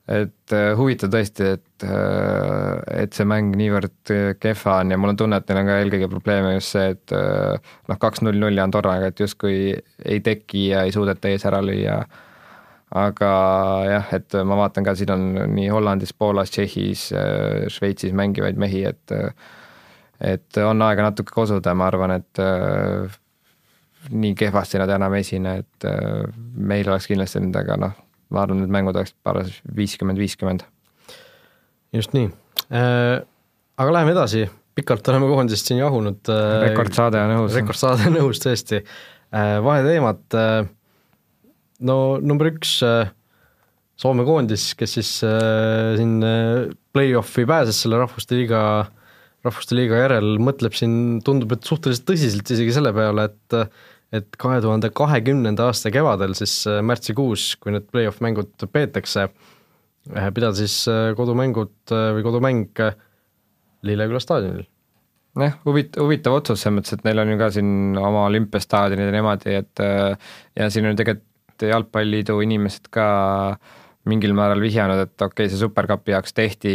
et 0.09 0.53
äh, 0.55 0.71
huvitav 0.77 1.11
tõesti, 1.13 1.51
et, 1.55 1.85
äh, 1.85 3.03
et 3.03 3.13
see 3.13 3.27
mäng 3.29 3.53
niivõrd 3.57 4.13
kehva 4.41 4.79
on 4.81 4.93
ja 4.93 4.97
mul 4.97 5.13
on 5.13 5.19
tunne, 5.19 5.37
et 5.37 5.51
neil 5.51 5.61
on 5.61 5.69
ka 5.69 5.75
eelkõige 5.83 6.09
probleeme 6.09 6.55
just 6.55 6.73
see, 6.73 6.95
et 6.95 7.13
äh, 7.15 7.75
noh, 7.91 7.99
kaks 8.01 8.23
null 8.25 8.41
nulli 8.41 8.63
Andorraga, 8.63 9.11
et 9.11 9.21
justkui 9.21 9.75
ei 9.77 10.23
teki 10.25 10.65
ja 10.71 10.83
ei 10.87 10.95
suudeta 10.95 11.29
ees 11.29 11.45
ära 11.45 11.61
lüüa. 11.65 12.01
aga 12.89 13.31
jah, 13.85 14.13
et 14.17 14.33
ma 14.49 14.55
vaatan 14.63 14.87
ka, 14.87 14.95
siin 14.97 15.11
on 15.13 15.25
nii 15.53 15.67
Hollandis, 15.69 16.13
Poolas, 16.17 16.49
Tšehhis, 16.49 17.11
Šveitsis 17.69 18.15
mängivaid 18.17 18.57
mehi, 18.57 18.81
et 18.89 19.13
et 20.19 20.59
on 20.63 20.81
aega 20.83 21.09
natuke 21.09 21.33
kosuda, 21.33 21.73
ma 21.77 21.87
arvan, 21.87 22.17
et 22.19 22.43
nii 24.09 24.35
kehvasti 24.39 24.79
nad 24.79 24.91
enam 24.95 25.15
ei 25.15 25.25
esine, 25.25 25.57
et 25.63 25.89
meil 26.55 26.87
oleks 26.87 27.07
kindlasti 27.09 27.41
nendega 27.43 27.77
noh 27.79 27.97
ma 28.33 28.45
arvan, 28.45 28.61
need 28.63 28.73
mängud 28.73 28.97
oleks 28.97 29.13
paras 29.25 29.59
viiskümmend, 29.75 30.21
viiskümmend. 30.21 30.65
just 31.95 32.13
nii 32.13 32.29
äh,, 32.69 33.21
aga 33.81 33.93
läheme 33.95 34.13
edasi, 34.13 34.43
pikalt 34.77 35.07
oleme 35.09 35.29
koondisest 35.31 35.71
siin 35.71 35.81
jahunud 35.81 36.29
äh,. 36.29 36.67
rekordsaade 36.67 37.21
on 37.25 37.37
õhus. 37.37 37.55
rekordsaade 37.57 38.09
on 38.11 38.19
õhus 38.23 38.43
tõesti 38.43 38.81
äh,, 38.81 39.55
vaheteemad 39.65 40.37
äh,, 40.37 40.59
no 41.79 41.97
number 42.21 42.53
üks 42.53 42.79
äh, 42.85 43.15
Soome 43.99 44.23
koondis, 44.23 44.69
kes 44.79 44.93
siis 44.95 45.09
äh, 45.27 45.97
siin 45.99 46.21
äh, 46.23 46.69
play-off'i 46.95 47.43
pääses 47.43 47.81
selle 47.83 47.97
Rahvuste 47.99 48.37
Liiga, 48.37 48.61
Rahvuste 49.45 49.77
Liiga 49.77 50.01
järel, 50.01 50.33
mõtleb 50.43 50.75
siin, 50.75 50.93
tundub, 51.23 51.53
et 51.55 51.63
suhteliselt 51.67 52.07
tõsiselt 52.09 52.49
isegi 52.55 52.73
selle 52.75 52.91
peale, 52.95 53.29
et 53.29 53.55
äh, 53.55 53.69
et 54.15 54.33
kahe 54.41 54.57
tuhande 54.63 54.89
kahekümnenda 54.95 55.69
aasta 55.69 55.91
kevadel 55.93 56.33
siis 56.37 56.55
äh, 56.69 56.81
märtsikuus, 56.85 57.53
kui 57.61 57.75
need 57.75 57.87
play-off 57.93 58.21
mängud 58.25 58.65
peetakse, 58.73 59.27
äh, 59.29 60.29
pidada 60.35 60.57
siis 60.57 60.81
äh, 60.89 61.11
kodumängud 61.17 61.93
või 61.93 62.25
kodumäng 62.25 62.83
Lilleküla 63.85 64.19
staadionil. 64.19 64.65
jah, 65.39 65.59
huvit-, 65.63 65.95
huvitav 66.01 66.39
otsus 66.39 66.63
selles 66.63 66.79
mõttes, 66.79 66.97
et 66.97 67.05
neil 67.05 67.21
on 67.21 67.29
ju 67.31 67.39
ka 67.39 67.51
siin 67.55 67.99
oma 68.01 68.25
olümpiastaadionid 68.27 69.07
ja 69.07 69.13
niimoodi, 69.15 69.53
et 69.61 69.83
ja 70.59 70.71
siin 70.73 70.89
on 70.89 70.97
tegelikult 70.99 71.25
Jalgpalliliidu 71.69 72.37
inimesed 72.43 72.87
ka 72.91 73.05
mingil 74.07 74.31
määral 74.33 74.61
vihjanud, 74.63 75.03
et 75.03 75.21
okei 75.21 75.45
okay,, 75.45 75.51
see 75.51 75.59
Supercupi 75.59 76.13
jaoks 76.15 76.33
tehti 76.33 76.73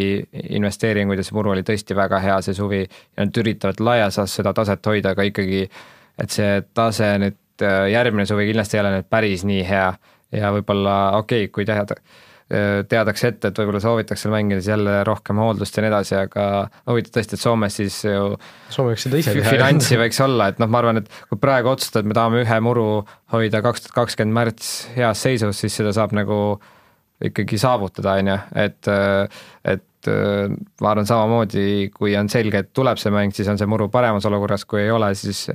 investeeringuid 0.58 1.18
ja 1.18 1.24
see 1.24 1.36
muru 1.36 1.54
oli 1.54 1.64
tõesti 1.64 1.96
väga 1.96 2.20
hea 2.20 2.36
see 2.44 2.54
suvi 2.54 2.82
ja 2.84 3.24
nad 3.24 3.42
üritavad 3.42 3.80
laias 3.80 4.20
laastus 4.20 4.42
seda 4.42 4.52
taset 4.54 4.86
hoida, 4.86 5.14
aga 5.16 5.24
ikkagi 5.30 5.64
äh, 5.64 5.78
et 6.20 6.34
see 6.34 6.60
tase 6.76 7.08
nüüd 7.22 7.64
äh, 7.64 7.88
järgmine 7.94 8.26
suvi 8.28 8.50
kindlasti 8.50 8.78
ei 8.78 8.84
ole 8.84 8.92
nüüd 8.98 9.08
päris 9.10 9.46
nii 9.48 9.64
hea 9.66 9.88
ja 10.34 10.52
võib-olla 10.54 10.94
okei 11.20 11.46
okay,, 11.46 11.52
kui 11.54 11.66
teada, 11.66 11.96
äh, 12.54 12.82
teadakse 12.90 13.32
ette, 13.32 13.50
et 13.50 13.58
võib-olla 13.60 13.82
soovitakse 13.82 14.30
mängida, 14.32 14.60
siis 14.62 14.72
jälle 14.74 15.00
rohkem 15.06 15.40
hooldust 15.42 15.78
ja 15.78 15.84
nii 15.84 15.90
edasi, 15.90 16.16
aga 16.20 16.46
huvitav 16.90 17.16
tõesti, 17.16 17.38
et 17.38 17.44
Soomes 17.44 17.80
siis 17.80 17.98
ju 18.06 18.28
Soome 18.68 18.94
võiks 18.94 19.08
seda 19.08 19.22
ise 19.22 19.34
teha. 19.38 19.56
finantsi 19.56 19.98
võiks 20.00 20.22
olla, 20.24 20.52
et 20.52 20.62
noh, 20.62 20.70
ma 20.70 20.82
arvan, 20.82 21.02
et 21.02 21.10
kui 21.30 21.40
praegu 21.42 21.74
otsustada, 21.74 22.04
et 22.04 22.12
me 22.12 22.18
tahame 22.18 22.44
ühe 22.44 22.60
muru 22.64 22.88
hoida 23.34 23.62
kaks 23.64 23.86
tuhat 23.86 23.98
kakskümmend 24.02 24.38
märts 24.38 24.74
heas 24.94 25.26
seisus, 25.26 25.64
siis 25.64 25.82
seda 25.82 25.94
saab 25.96 26.14
nagu 26.16 26.40
ikkagi 27.30 27.58
saavutada, 27.60 28.18
on 28.20 28.30
ju, 28.32 28.36
et, 28.64 28.90
et 29.72 30.10
ma 30.80 30.90
arvan 30.90 31.08
samamoodi, 31.08 31.90
kui 31.94 32.14
on 32.18 32.28
selge, 32.32 32.60
et 32.60 32.72
tuleb 32.76 33.00
see 33.00 33.12
mäng, 33.14 33.34
siis 33.36 33.48
on 33.48 33.60
see 33.60 33.68
muru 33.70 33.88
paremas 33.92 34.26
olukorras, 34.28 34.66
kui 34.68 34.82
ei 34.82 34.92
ole, 34.92 35.10
siis 35.18 35.46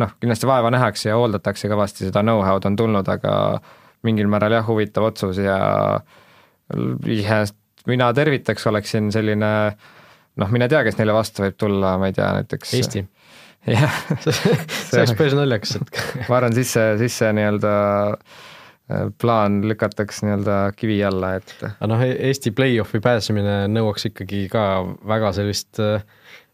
noh, 0.00 0.12
kindlasti 0.22 0.48
vaeva 0.48 0.70
nähakse 0.72 1.10
ja 1.10 1.18
hooldatakse 1.18 1.70
kõvasti, 1.70 2.08
seda 2.08 2.22
know-how'd 2.26 2.68
on 2.70 2.78
tulnud, 2.78 3.08
aga 3.10 3.34
mingil 4.06 4.30
määral 4.32 4.54
jah, 4.58 4.66
huvitav 4.66 5.10
otsus 5.10 5.40
ja 5.42 5.58
iseenesest 7.06 7.58
mina 7.90 8.10
tervitaks, 8.14 8.66
oleksin 8.70 9.08
selline 9.12 9.50
noh, 10.40 10.52
mine 10.52 10.68
tea, 10.70 10.84
kes 10.86 10.98
neile 11.00 11.16
vastu 11.16 11.44
võib 11.46 11.56
tulla, 11.58 11.96
ma 12.00 12.10
ei 12.10 12.16
tea, 12.16 12.28
näiteks 12.38 12.74
Eesti. 12.78 13.04
jah 13.68 13.98
see 14.24 15.00
oleks 15.00 15.16
päris 15.18 15.36
naljakas, 15.36 15.76
et 15.80 16.28
ma 16.28 16.38
arvan, 16.38 16.54
sisse, 16.56 16.84
sisse 17.00 17.32
nii-öelda 17.36 17.74
äh, 18.12 18.46
plaan 19.20 19.60
lükatakse 19.70 20.26
nii-öelda 20.26 20.56
kivi 20.78 20.98
alla, 21.06 21.34
et 21.40 21.52
aga 21.66 21.90
noh, 21.92 22.02
Eesti 22.10 22.54
play-off'i 22.56 23.02
pääsemine 23.04 23.62
nõuaks 23.70 24.08
ikkagi 24.10 24.46
ka 24.52 24.64
väga 25.08 25.34
sellist 25.36 25.80
äh, 25.82 26.02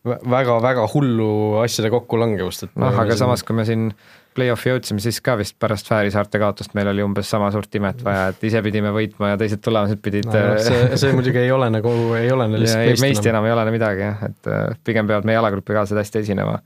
väga-väga 0.07 0.87
hullu 0.93 1.31
asjade 1.63 1.91
kokkulangevust, 1.95 2.69
et 2.69 2.79
noh, 2.79 2.95
aga 2.95 3.13
siin... 3.13 3.23
samas, 3.25 3.43
kui 3.47 3.57
me 3.59 3.65
siin 3.67 3.89
play-off'i 4.37 4.71
jõudsime, 4.71 5.01
siis 5.03 5.19
ka 5.25 5.37
vist 5.41 5.57
pärast 5.61 5.89
Fääri 5.89 6.13
saarte 6.15 6.41
kaotust 6.41 6.75
meil 6.77 6.91
oli 6.93 7.05
umbes 7.05 7.31
sama 7.33 7.49
suurt 7.55 7.73
imet 7.79 8.03
vaja, 8.05 8.29
et 8.33 8.45
ise 8.47 8.61
pidime 8.65 8.93
võitma 8.95 9.33
ja 9.33 9.41
teised 9.41 9.63
tulemused 9.65 10.03
pidid 10.05 10.29
no, 10.29 10.43
see, 10.63 10.99
see 11.01 11.15
muidugi 11.17 11.41
ei 11.43 11.53
ole 11.55 11.71
nagu, 11.73 11.93
ei 12.19 12.31
ole 12.33 12.49
lihtsalt 12.63 13.03
meist, 13.03 13.27
enam 13.33 13.49
ei 13.49 13.55
ole 13.57 13.67
midagi 13.75 14.05
jah, 14.05 14.25
et 14.29 14.53
äh, 14.53 14.67
pigem 14.87 15.09
peavad 15.09 15.29
meie 15.29 15.41
alagrupikaaslased 15.41 16.03
hästi 16.03 16.23
esinema. 16.27 16.61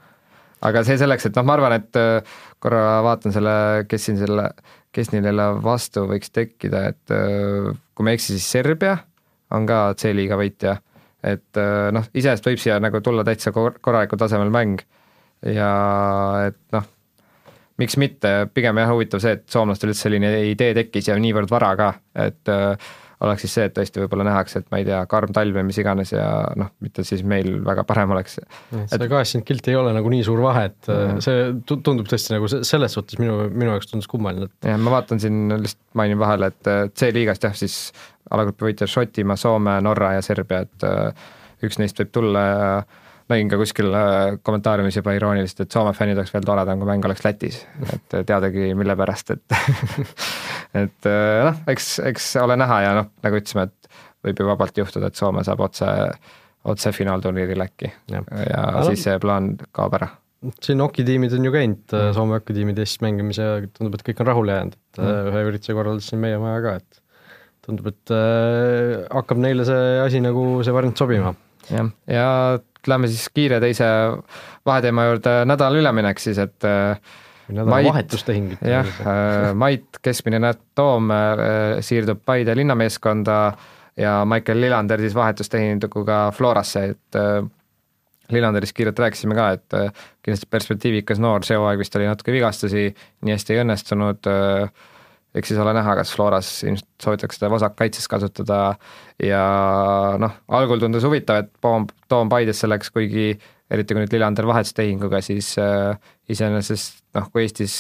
aga 0.66 0.85
see 0.87 0.99
selleks, 1.01 1.31
et 1.31 1.39
noh, 1.39 1.47
ma 1.47 1.57
arvan, 1.57 1.79
et 1.79 2.01
äh, 2.01 2.37
korra 2.61 3.01
vaatan 3.07 3.37
selle, 3.37 3.55
kes 3.89 4.11
siin 4.11 4.21
selle, 4.21 4.51
kes 4.95 5.12
neile 5.14 5.47
vastu 5.62 6.05
võiks 6.11 6.32
tekkida, 6.34 6.84
et 6.93 7.14
äh, 7.14 7.70
kui 7.95 8.07
ma 8.07 8.12
ei 8.12 8.18
eksi, 8.18 8.36
siis 8.36 8.49
Serbia 8.59 8.97
on 9.55 9.66
ka 9.68 9.82
C-liiga 9.99 10.38
võitja. 10.41 10.76
Et 11.26 11.61
äh, 11.61 11.91
noh, 11.95 12.07
iseenesest 12.14 12.49
võib 12.49 12.62
siia 12.62 12.78
nagu 12.82 13.03
tulla 13.05 13.24
täitsa 13.26 13.53
kor-, 13.55 13.78
korralikul 13.82 14.20
tasemel 14.20 14.53
mäng. 14.55 14.82
Ja 15.47 15.70
et 16.49 16.59
noh, 16.74 16.88
miks 17.80 17.97
mitte, 18.01 18.32
pigem 18.55 18.80
jah, 18.80 18.91
huvitav 18.93 19.22
see, 19.22 19.38
et 19.38 19.47
soomlastel 19.51 19.93
üldse 19.93 20.09
selline 20.09 20.32
idee 20.51 20.74
tekkis 20.76 21.09
ja 21.11 21.16
niivõrd 21.20 21.53
vara 21.53 21.70
ka, 21.78 21.93
et 22.26 22.53
äh, 22.53 22.91
oleks 23.21 23.45
siis 23.45 23.55
see, 23.57 23.66
et 23.68 23.75
tõesti 23.77 24.01
võib-olla 24.01 24.25
nähakse, 24.31 24.62
et 24.62 24.68
ma 24.73 24.81
ei 24.81 24.87
tea, 24.89 25.01
karm 25.11 25.33
talv 25.37 25.59
või 25.59 25.66
mis 25.68 25.79
iganes 25.83 26.14
ja 26.14 26.27
noh, 26.57 26.71
mitte 26.85 27.05
siis 27.07 27.21
meil 27.27 27.59
väga 27.66 27.85
parem 27.89 28.14
oleks. 28.14 28.39
see 28.41 29.11
kaheksakümmend 29.11 29.49
kilti 29.49 29.75
ei 29.75 29.81
ole 29.81 29.93
nagu 29.97 30.12
nii 30.12 30.23
suur 30.27 30.41
vahe, 30.45 30.71
et 30.71 30.89
mm. 30.89 31.21
see 31.25 31.75
tundub 31.75 32.09
tõesti 32.09 32.35
nagu 32.37 32.49
selles 32.49 32.97
suhtes 32.97 33.21
minu, 33.21 33.43
minu 33.53 33.75
jaoks 33.75 33.93
tundus 33.93 34.09
kummaline, 34.11 34.49
et 34.49 34.71
jah, 34.73 34.81
ma 34.81 34.95
vaatan 34.97 35.21
siin, 35.21 35.43
lihtsalt 35.53 35.85
mainin 36.01 36.21
vahele, 36.21 36.49
et 36.53 36.73
C-liigast 36.97 37.45
jah, 37.45 37.57
siis 37.57 37.77
alagrupi 38.31 38.71
võitjad 38.71 38.91
Šotimaa, 38.91 39.39
Soome, 39.41 39.77
Norra 39.85 40.14
ja 40.16 40.25
Serbia, 40.25 40.64
et 40.64 40.89
äh, 40.89 41.29
üks 41.66 41.81
neist 41.81 42.01
võib 42.01 42.12
tulla 42.14 42.47
ja 42.47 42.66
nägin 43.31 43.51
ka 43.51 43.59
kuskil 43.61 43.91
äh, 43.95 44.37
kommentaariumis 44.47 44.99
juba 44.99 45.14
irooniliselt, 45.16 45.64
et 45.64 45.76
Soome 45.76 45.93
fännid 45.97 46.18
oleks 46.18 46.35
veel 46.35 46.47
toredam, 46.47 46.81
kui 46.81 46.91
mäng 46.91 47.07
oleks 47.09 47.24
Lätis, 47.26 47.62
et 47.95 48.18
teadagi, 48.28 48.72
mille 48.78 48.97
pärast, 48.99 49.35
et 49.37 49.57
et 50.85 51.11
äh, 51.11 51.43
noh, 51.47 51.61
eks, 51.70 51.93
eks 52.11 52.33
ole 52.43 52.59
näha 52.61 52.81
ja 52.87 52.95
noh, 53.01 53.11
nagu 53.24 53.41
ütlesime, 53.41 53.68
et 53.70 54.01
võib 54.26 54.43
ju 54.43 54.49
vabalt 54.51 54.83
juhtuda, 54.83 55.11
et 55.11 55.20
Soome 55.20 55.45
saab 55.47 55.62
otse, 55.66 55.91
otse 56.70 56.93
finaalturniiril 56.93 57.66
äkki 57.66 57.93
ja, 58.12 58.24
ja 58.47 58.64
no, 58.76 58.89
siis 58.91 59.07
see 59.07 59.20
plaan 59.22 59.55
kaob 59.76 59.97
ära 60.01 60.11
siin 60.64 60.81
okitiimid 60.81 61.35
on 61.37 61.45
ju 61.45 61.53
käinud 61.53 61.93
mm., 61.93 62.14
Soome 62.16 62.39
okitiimid 62.41 62.78
Eestis 62.81 63.03
mängimas 63.05 63.41
ja 63.41 63.61
tundub, 63.76 63.99
et 63.99 64.05
kõik 64.07 64.22
on 64.22 64.28
rahule 64.31 64.57
jäänud, 64.57 64.76
et 64.78 65.01
mm. 65.03 65.31
ühe 65.31 65.45
ürituse 65.51 65.76
korraldasime 65.76 66.22
meie 66.24 66.41
maja 66.41 66.62
ka, 66.64 66.74
et 66.81 67.03
tundub, 67.66 67.91
et 67.93 68.14
äh, 68.16 69.05
hakkab 69.12 69.43
neile 69.43 69.66
see 69.68 70.01
asi 70.07 70.22
nagu, 70.24 70.45
see 70.64 70.74
variant 70.74 71.01
sobima. 71.01 71.35
jah, 71.68 71.91
ja 72.09 72.28
lähme 72.89 73.09
siis 73.11 73.28
kiire 73.35 73.61
teise 73.61 73.87
vaheteema 74.66 75.09
juurde, 75.11 75.35
nädala 75.49 75.81
üleminek 75.81 76.22
siis, 76.22 76.39
et 76.39 76.64
äh, 76.68 76.97
nädala 77.49 77.83
vahetustehing. 77.91 78.55
jah, 78.61 78.89
äh, 79.05 79.51
Mait, 79.55 80.01
keskmine 80.03 80.55
Toom 80.74 81.12
siirdub 81.85 82.22
Paide 82.24 82.57
linnameeskonda 82.57 83.39
ja 84.01 84.20
Michael 84.24 84.61
Lillander 84.61 85.01
siis 85.01 85.14
vahetustehinguga 85.14 86.31
Florasse, 86.37 86.85
et 86.95 87.20
Lillanderist 88.31 88.76
kiirelt 88.76 88.99
rääkisime 88.99 89.35
ka, 89.35 89.49
et 89.57 89.97
kindlasti 90.22 90.47
perspektiivikas 90.51 91.18
noor, 91.18 91.45
see 91.45 91.59
hooaeg 91.59 91.83
vist 91.83 91.97
oli 91.99 92.07
natuke 92.07 92.33
vigastusi, 92.33 92.87
nii 93.26 93.35
hästi 93.35 93.57
ei 93.57 93.62
õnnestunud 93.64 94.31
äh, 94.31 94.89
eks 95.35 95.53
siis 95.53 95.61
ole 95.62 95.74
näha, 95.76 95.95
kas 96.01 96.12
Floras 96.14 96.49
ilmselt 96.64 96.89
soovitakse 97.03 97.39
teda 97.39 97.53
vasakkaitses 97.53 98.09
kasutada 98.11 98.61
ja 99.22 99.43
noh, 100.18 100.41
algul 100.59 100.83
tundus 100.83 101.07
huvitav, 101.07 101.45
et 101.45 101.53
Toom, 101.62 101.87
Toom 102.11 102.33
Paides 102.33 102.62
selleks, 102.64 102.91
kuigi 102.95 103.33
eriti 103.70 103.95
kui 103.95 104.03
nüüd 104.03 104.14
Lillander 104.14 104.49
vahetustehinguga, 104.51 105.20
siis 105.22 105.53
äh, 105.62 105.95
iseenesest 106.31 107.05
noh, 107.14 107.31
kui 107.31 107.45
Eestis 107.45 107.76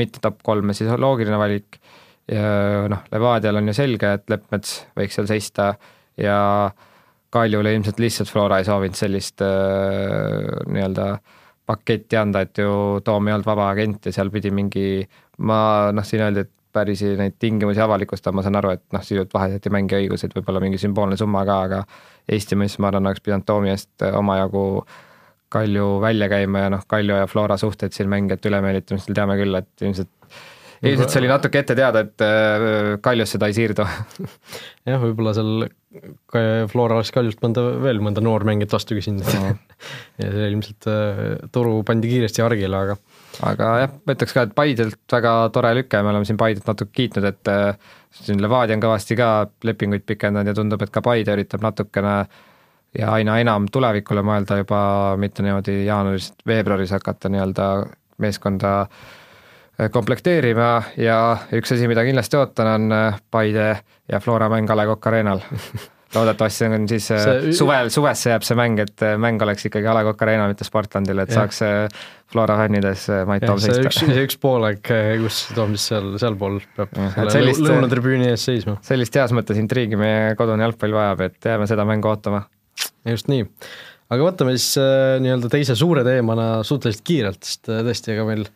mitte 0.00 0.22
top 0.24 0.40
kolme, 0.46 0.76
siis 0.76 0.90
on 0.92 1.02
loogiline 1.04 1.38
valik. 1.40 1.78
Ja 2.30 2.88
noh, 2.88 3.04
Levadial 3.12 3.60
on 3.60 3.68
ju 3.68 3.76
selge, 3.76 4.14
et 4.16 4.30
Leppmets 4.32 4.78
võiks 4.96 5.18
seal 5.18 5.28
seista 5.28 5.74
ja 6.16 6.38
Kaljule 7.34 7.74
ilmselt 7.74 7.98
lihtsalt 8.00 8.30
Flora 8.30 8.62
ei 8.62 8.68
soovinud 8.68 8.96
sellist 8.96 9.44
äh, 9.44 10.62
nii-öelda 10.70 11.08
paketti 11.68 12.16
anda, 12.16 12.44
et 12.44 12.60
ju 12.60 13.00
Toom 13.04 13.28
ei 13.28 13.36
olnud 13.36 13.48
vaba 13.48 13.68
agent 13.72 14.08
ja 14.08 14.12
seal 14.14 14.32
pidi 14.32 14.52
mingi, 14.54 15.04
ma 15.44 15.90
noh, 15.92 16.06
siin 16.06 16.24
öeldi, 16.24 16.46
et 16.46 16.53
päris 16.74 17.02
neid 17.18 17.38
tingimusi 17.40 17.82
avalikustada, 17.84 18.34
ma 18.36 18.44
saan 18.44 18.58
aru, 18.60 18.74
et 18.76 18.84
noh, 18.94 19.02
sisuliselt 19.04 19.34
vahetati 19.34 19.72
mängiõigused, 19.74 20.34
võib-olla 20.36 20.62
mingi 20.64 20.80
sümboolne 20.82 21.18
summa 21.20 21.44
ka, 21.48 21.58
aga 21.68 21.82
Eesti 22.34 22.58
mees, 22.58 22.78
ma 22.80 22.90
arvan, 22.90 23.10
oleks 23.10 23.22
pidanud 23.24 23.46
Toomi 23.48 23.72
eest 23.74 24.04
omajagu 24.10 24.64
Kalju 25.54 26.00
välja 26.02 26.26
käima 26.32 26.64
ja 26.64 26.72
noh, 26.74 26.82
Kalju 26.88 27.20
ja 27.20 27.26
Flora 27.30 27.56
suhted 27.60 27.94
siin 27.94 28.08
mängijate 28.10 28.50
ülemeelitamisel 28.50 29.14
teame 29.14 29.36
küll, 29.38 29.54
et 29.60 29.86
ilmselt 29.86 30.10
ilmselt 30.84 31.12
see 31.12 31.22
oli 31.22 31.30
natuke 31.30 31.60
ette 31.62 31.76
teada, 31.78 32.02
et 32.04 32.24
äh, 32.24 32.96
Kaljus 33.04 33.34
seda 33.36 33.48
ei 33.48 33.56
siirdu. 33.56 33.86
Jah, 34.88 35.00
võib-olla 35.02 35.34
seal 35.36 35.68
Flora 36.72 36.98
oleks 36.98 37.12
Kaljust 37.14 37.40
mõnda, 37.44 37.64
veel 37.84 38.02
mõnda 38.04 38.24
noormängijat 38.24 38.76
vastu 38.78 38.98
küsinud. 38.98 39.28
Ja 40.22 40.30
see 40.30 40.46
ilmselt 40.48 40.86
äh, 40.88 41.18
toru 41.52 41.82
pandi 41.84 42.08
kiiresti 42.08 42.40
hargile, 42.40 42.78
aga 42.78 42.94
aga 43.42 43.70
jah, 43.82 43.92
ma 44.06 44.14
ütleks 44.14 44.34
ka, 44.36 44.46
et 44.46 44.54
Paidelt 44.56 44.98
väga 45.10 45.34
tore 45.54 45.72
lüke, 45.78 46.00
me 46.02 46.12
oleme 46.12 46.28
siin 46.28 46.38
Paidet 46.40 46.66
natuke 46.68 46.92
kiitnud, 46.94 47.26
et 47.28 47.50
äh, 47.50 47.94
siin 48.14 48.42
Levadia 48.42 48.76
on 48.76 48.84
kõvasti 48.84 49.16
ka 49.18 49.30
lepinguid 49.66 50.04
pikendanud 50.06 50.52
ja 50.52 50.56
tundub, 50.56 50.82
et 50.84 50.92
ka 50.94 51.02
Paide 51.04 51.34
üritab 51.34 51.64
natukene 51.64 52.14
ja 52.98 53.10
aina 53.16 53.38
enam 53.42 53.66
tulevikule 53.72 54.22
mõelda 54.26 54.60
juba, 54.60 54.80
mitte 55.20 55.42
niimoodi 55.42 55.80
jaanuaris-veebruaris 55.88 56.94
hakata 56.94 57.32
nii-öelda 57.32 57.68
meeskonda 58.22 58.74
äh, 58.84 59.90
komplekteerima. 59.90 60.70
Ja 61.00 61.18
üks 61.52 61.74
asi, 61.74 61.90
mida 61.90 62.06
kindlasti 62.06 62.38
ootan, 62.38 62.70
on 62.76 62.94
äh, 62.94 63.18
Paide 63.30 63.68
ja 64.10 64.22
Flora 64.22 64.48
mäng 64.52 64.70
A 64.70 64.78
Le 64.78 64.86
Coq 64.92 65.10
Arena'l 65.10 65.42
loodetavasti 66.14 66.66
on 66.68 66.88
siis 66.88 67.06
äh, 67.12 67.22
see... 67.22 67.52
suvel, 67.56 67.90
suvesse 67.92 68.32
jääb 68.32 68.44
see 68.46 68.56
mäng, 68.58 68.80
et 68.82 69.04
äh, 69.04 69.14
mäng 69.20 69.42
oleks 69.42 69.66
ikkagi 69.68 69.88
A 69.90 69.94
Le 69.96 70.04
Coq 70.08 70.24
Arena, 70.26 70.46
mitte 70.50 70.66
Sportlandil, 70.66 71.22
et 71.22 71.32
ja. 71.32 71.40
saaks 71.40 71.60
äh, 71.66 72.04
Flora 72.32 72.56
fännides 72.58 73.06
Mait 73.28 73.44
Toom 73.46 73.60
seista. 73.62 73.84
üks, 73.88 74.02
üks 74.24 74.38
poolaeg, 74.42 74.82
kus 75.22 75.40
Toom 75.56 75.74
siis 75.76 75.88
seal, 75.92 76.12
sealpool 76.20 76.60
peab 76.76 76.94
sellist, 77.32 77.62
lõunatribüüni 77.64 78.30
ees 78.32 78.46
seisma. 78.50 78.78
sellist 78.86 79.18
heas 79.18 79.34
mõttes 79.36 79.60
intriigi 79.60 79.98
meie 80.00 80.36
kodune 80.38 80.66
jalgpall 80.66 80.96
vajab, 80.96 81.26
et 81.28 81.50
jääme 81.52 81.68
seda 81.70 81.86
mängu 81.88 82.10
ootama. 82.12 82.44
just 83.08 83.30
nii. 83.32 83.44
aga 84.14 84.30
võtame 84.30 84.56
siis 84.56 84.78
nii-öelda 85.24 85.52
teise 85.52 85.76
suure 85.78 86.06
teemana 86.06 86.48
suhteliselt 86.66 87.04
kiirelt, 87.06 87.44
sest 87.44 87.70
tõesti, 87.70 88.16
ega 88.16 88.26
meil 88.28 88.48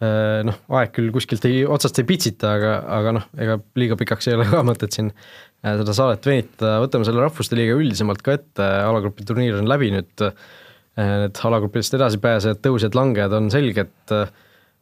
noh, 0.00 0.56
aeg 0.78 0.94
küll 0.96 1.10
kuskilt 1.12 1.44
ei, 1.44 1.58
otsast 1.68 1.98
ei 2.00 2.06
pitsita, 2.08 2.54
aga, 2.56 2.76
aga 2.96 3.10
noh, 3.18 3.24
ega 3.36 3.58
liiga 3.76 3.98
pikaks 4.00 4.30
ei 4.30 4.38
ole 4.38 4.46
ka 4.48 4.62
mõtet 4.64 4.96
siin 4.96 5.10
Äh, 5.12 5.49
seda 5.60 5.94
saadet 5.96 6.26
venitada, 6.26 6.78
võtame 6.84 7.06
selle 7.06 7.22
Rahvuste 7.24 7.58
Liiga 7.58 7.76
üldisemalt 7.78 8.22
ka 8.24 8.38
ette, 8.38 8.64
alagrupi 8.64 9.26
turniir 9.28 9.58
on 9.60 9.68
läbi 9.68 9.90
nüüd, 9.92 10.24
äh, 10.24 11.12
need 11.26 11.40
alagruppidest 11.50 11.96
edasipääsejad, 11.98 12.62
tõusjad-langejad 12.64 13.36
on 13.36 13.50
selged, 13.52 14.14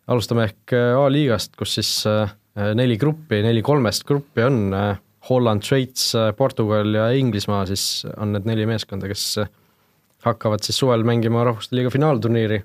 alustame 0.08 0.48
ehk 0.48 0.76
äh, 0.76 0.94
A-liigast, 0.98 1.56
kus 1.58 1.78
siis 1.78 1.92
neli 2.58 2.96
gruppi, 2.98 3.38
neli 3.44 3.62
kolmest 3.62 4.02
gruppi 4.06 4.42
on, 4.42 4.72
Holland, 5.28 5.62
Šveits, 5.62 6.08
Portugal 6.34 6.90
ja 6.96 7.04
Inglismaa 7.14 7.60
siis 7.68 8.02
on 8.16 8.32
need 8.34 8.48
neli 8.48 8.64
meeskonda, 8.66 9.06
kes 9.10 9.36
hakkavad 10.24 10.64
siis 10.64 10.78
suvel 10.80 11.04
mängima 11.06 11.44
Rahvuste 11.46 11.76
Liiga 11.76 11.92
finaalturniiri. 11.94 12.62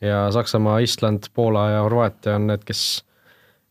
Ja 0.00 0.30
Saksamaa, 0.32 0.78
Island, 0.80 1.28
Poola 1.34 1.66
ja 1.74 1.82
Horvaatia 1.84 2.38
on 2.38 2.46
need, 2.48 2.62
kes 2.64 3.02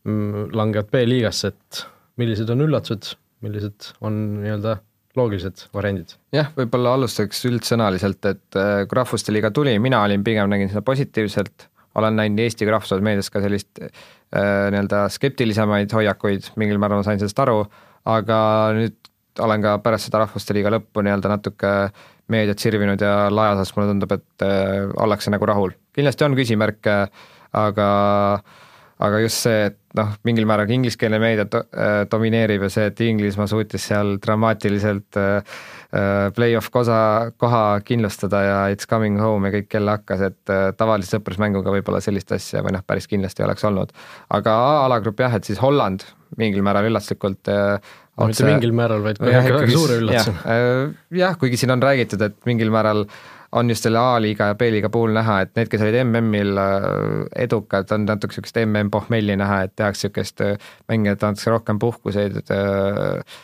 mm, 0.05 0.51
langevad 0.53 0.91
B-liigasse, 0.93 1.49
et 1.49 1.81
millised 2.21 2.51
on 2.53 2.61
üllatused 2.67 3.15
millised 3.45 3.91
on 4.05 4.19
nii-öelda 4.43 4.77
loogilised 5.17 5.65
variandid? 5.75 6.15
jah, 6.35 6.51
võib-olla 6.57 6.95
alustaks 6.97 7.41
üldsõnaliselt, 7.49 8.21
et 8.29 8.59
äh, 8.59 8.85
kui 8.85 8.99
Rahvuste 8.99 9.33
Liiga 9.33 9.51
tuli, 9.55 9.75
mina 9.81 10.01
olin 10.05 10.23
pigem, 10.25 10.49
nägin 10.51 10.71
seda 10.71 10.83
positiivselt, 10.85 11.67
olen 11.99 12.19
näinud 12.19 12.43
Eesti 12.43 12.67
kui 12.67 12.73
rahvusmeedias 12.75 13.31
ka 13.33 13.43
sellist 13.43 13.81
äh, 13.83 13.89
nii-öelda 14.73 15.07
skeptilisemaid 15.15 15.93
hoiakuid, 15.95 16.53
mingil 16.61 16.81
määral 16.81 17.01
ma 17.01 17.07
sain 17.07 17.21
sellest 17.21 17.41
aru, 17.45 17.63
aga 18.09 18.39
nüüd 18.77 18.97
olen 19.39 19.63
ka 19.63 19.75
pärast 19.83 20.09
seda 20.09 20.23
Rahvuste 20.23 20.55
Liiga 20.55 20.71
lõppu 20.75 21.03
nii-öelda 21.05 21.31
natuke 21.31 21.75
meediat 22.29 22.61
sirvinud 22.61 23.01
ja 23.01 23.27
laias 23.33 23.73
mulle 23.75 23.93
tundub, 23.93 24.17
et 24.19 24.45
äh, 24.45 24.89
ollakse 25.01 25.33
nagu 25.33 25.47
rahul. 25.49 25.73
kindlasti 25.95 26.27
on 26.27 26.37
küsimärke, 26.37 26.97
aga 27.57 27.87
äh, 28.37 28.57
aga 28.99 29.19
just 29.23 29.45
see, 29.45 29.69
et 29.69 29.77
noh, 29.97 30.11
mingil 30.27 30.45
määral 30.49 30.69
ingliskeelne 30.75 31.19
meedia 31.21 31.45
do, 31.49 31.61
äh, 31.71 32.01
domineerib 32.11 32.65
ja 32.67 32.69
see, 32.73 32.89
et 32.91 32.99
Inglismaa 33.05 33.47
suutis 33.49 33.85
seal 33.89 34.17
dramaatiliselt 34.21 35.19
äh, 35.19 35.55
äh, 35.95 36.25
play-off 36.35 36.67
kosa, 36.73 36.99
koha 37.39 37.63
kindlustada 37.87 38.43
ja 38.43 38.59
it's 38.73 38.89
coming 38.89 39.19
home 39.21 39.47
ja 39.47 39.55
kõik 39.55 39.79
jälle 39.79 39.95
hakkas, 39.95 40.25
et 40.29 40.53
äh, 40.53 40.67
tavalise 40.77 41.15
sõprusmänguga 41.15 41.73
võib-olla 41.77 42.03
sellist 42.03 42.35
asja 42.35 42.63
või 42.65 42.75
noh, 42.75 42.83
päris 42.85 43.07
kindlasti 43.09 43.47
oleks 43.47 43.65
olnud. 43.71 43.95
aga 44.35 44.59
alagrupp 44.83 45.25
jah, 45.25 45.39
et 45.39 45.47
siis 45.47 45.63
Holland 45.63 46.05
mingil 46.37 46.63
määral 46.65 46.91
üllatuslikult 46.91 47.49
äh, 47.49 47.79
no, 48.19 48.29
mitte 48.29 48.51
mingil 48.51 48.75
määral, 48.75 49.03
vaid 49.07 49.23
väga 49.23 49.65
suure 49.71 50.01
üllatusena. 50.03 50.43
Äh, 50.43 50.85
jah, 51.23 51.39
kuigi 51.39 51.57
siin 51.61 51.71
on 51.73 51.83
räägitud, 51.87 52.21
et 52.27 52.37
mingil 52.49 52.71
määral 52.75 53.07
äh, 53.07 53.38
on 53.51 53.69
just 53.69 53.85
selle 53.85 53.99
A-liiga 53.99 54.51
ja 54.51 54.55
B-liiga 54.55 54.89
puhul 54.93 55.13
näha, 55.15 55.39
et 55.45 55.53
need, 55.57 55.69
kes 55.71 55.81
olid 55.81 55.97
MM-il 56.03 56.59
äh, 56.61 57.43
edukad, 57.45 57.89
on 57.95 58.05
natuke 58.05 58.33
niisugust 58.33 58.59
MM-pohmelli 58.61 59.37
näha, 59.39 59.63
et 59.65 59.75
tehakse 59.79 60.07
niisugust, 60.07 60.43
äh, 60.45 60.71
mängijad 60.91 61.23
antakse 61.25 61.53
rohkem 61.53 61.79
puhkuseid, 61.81 62.37
äh, 62.53 63.39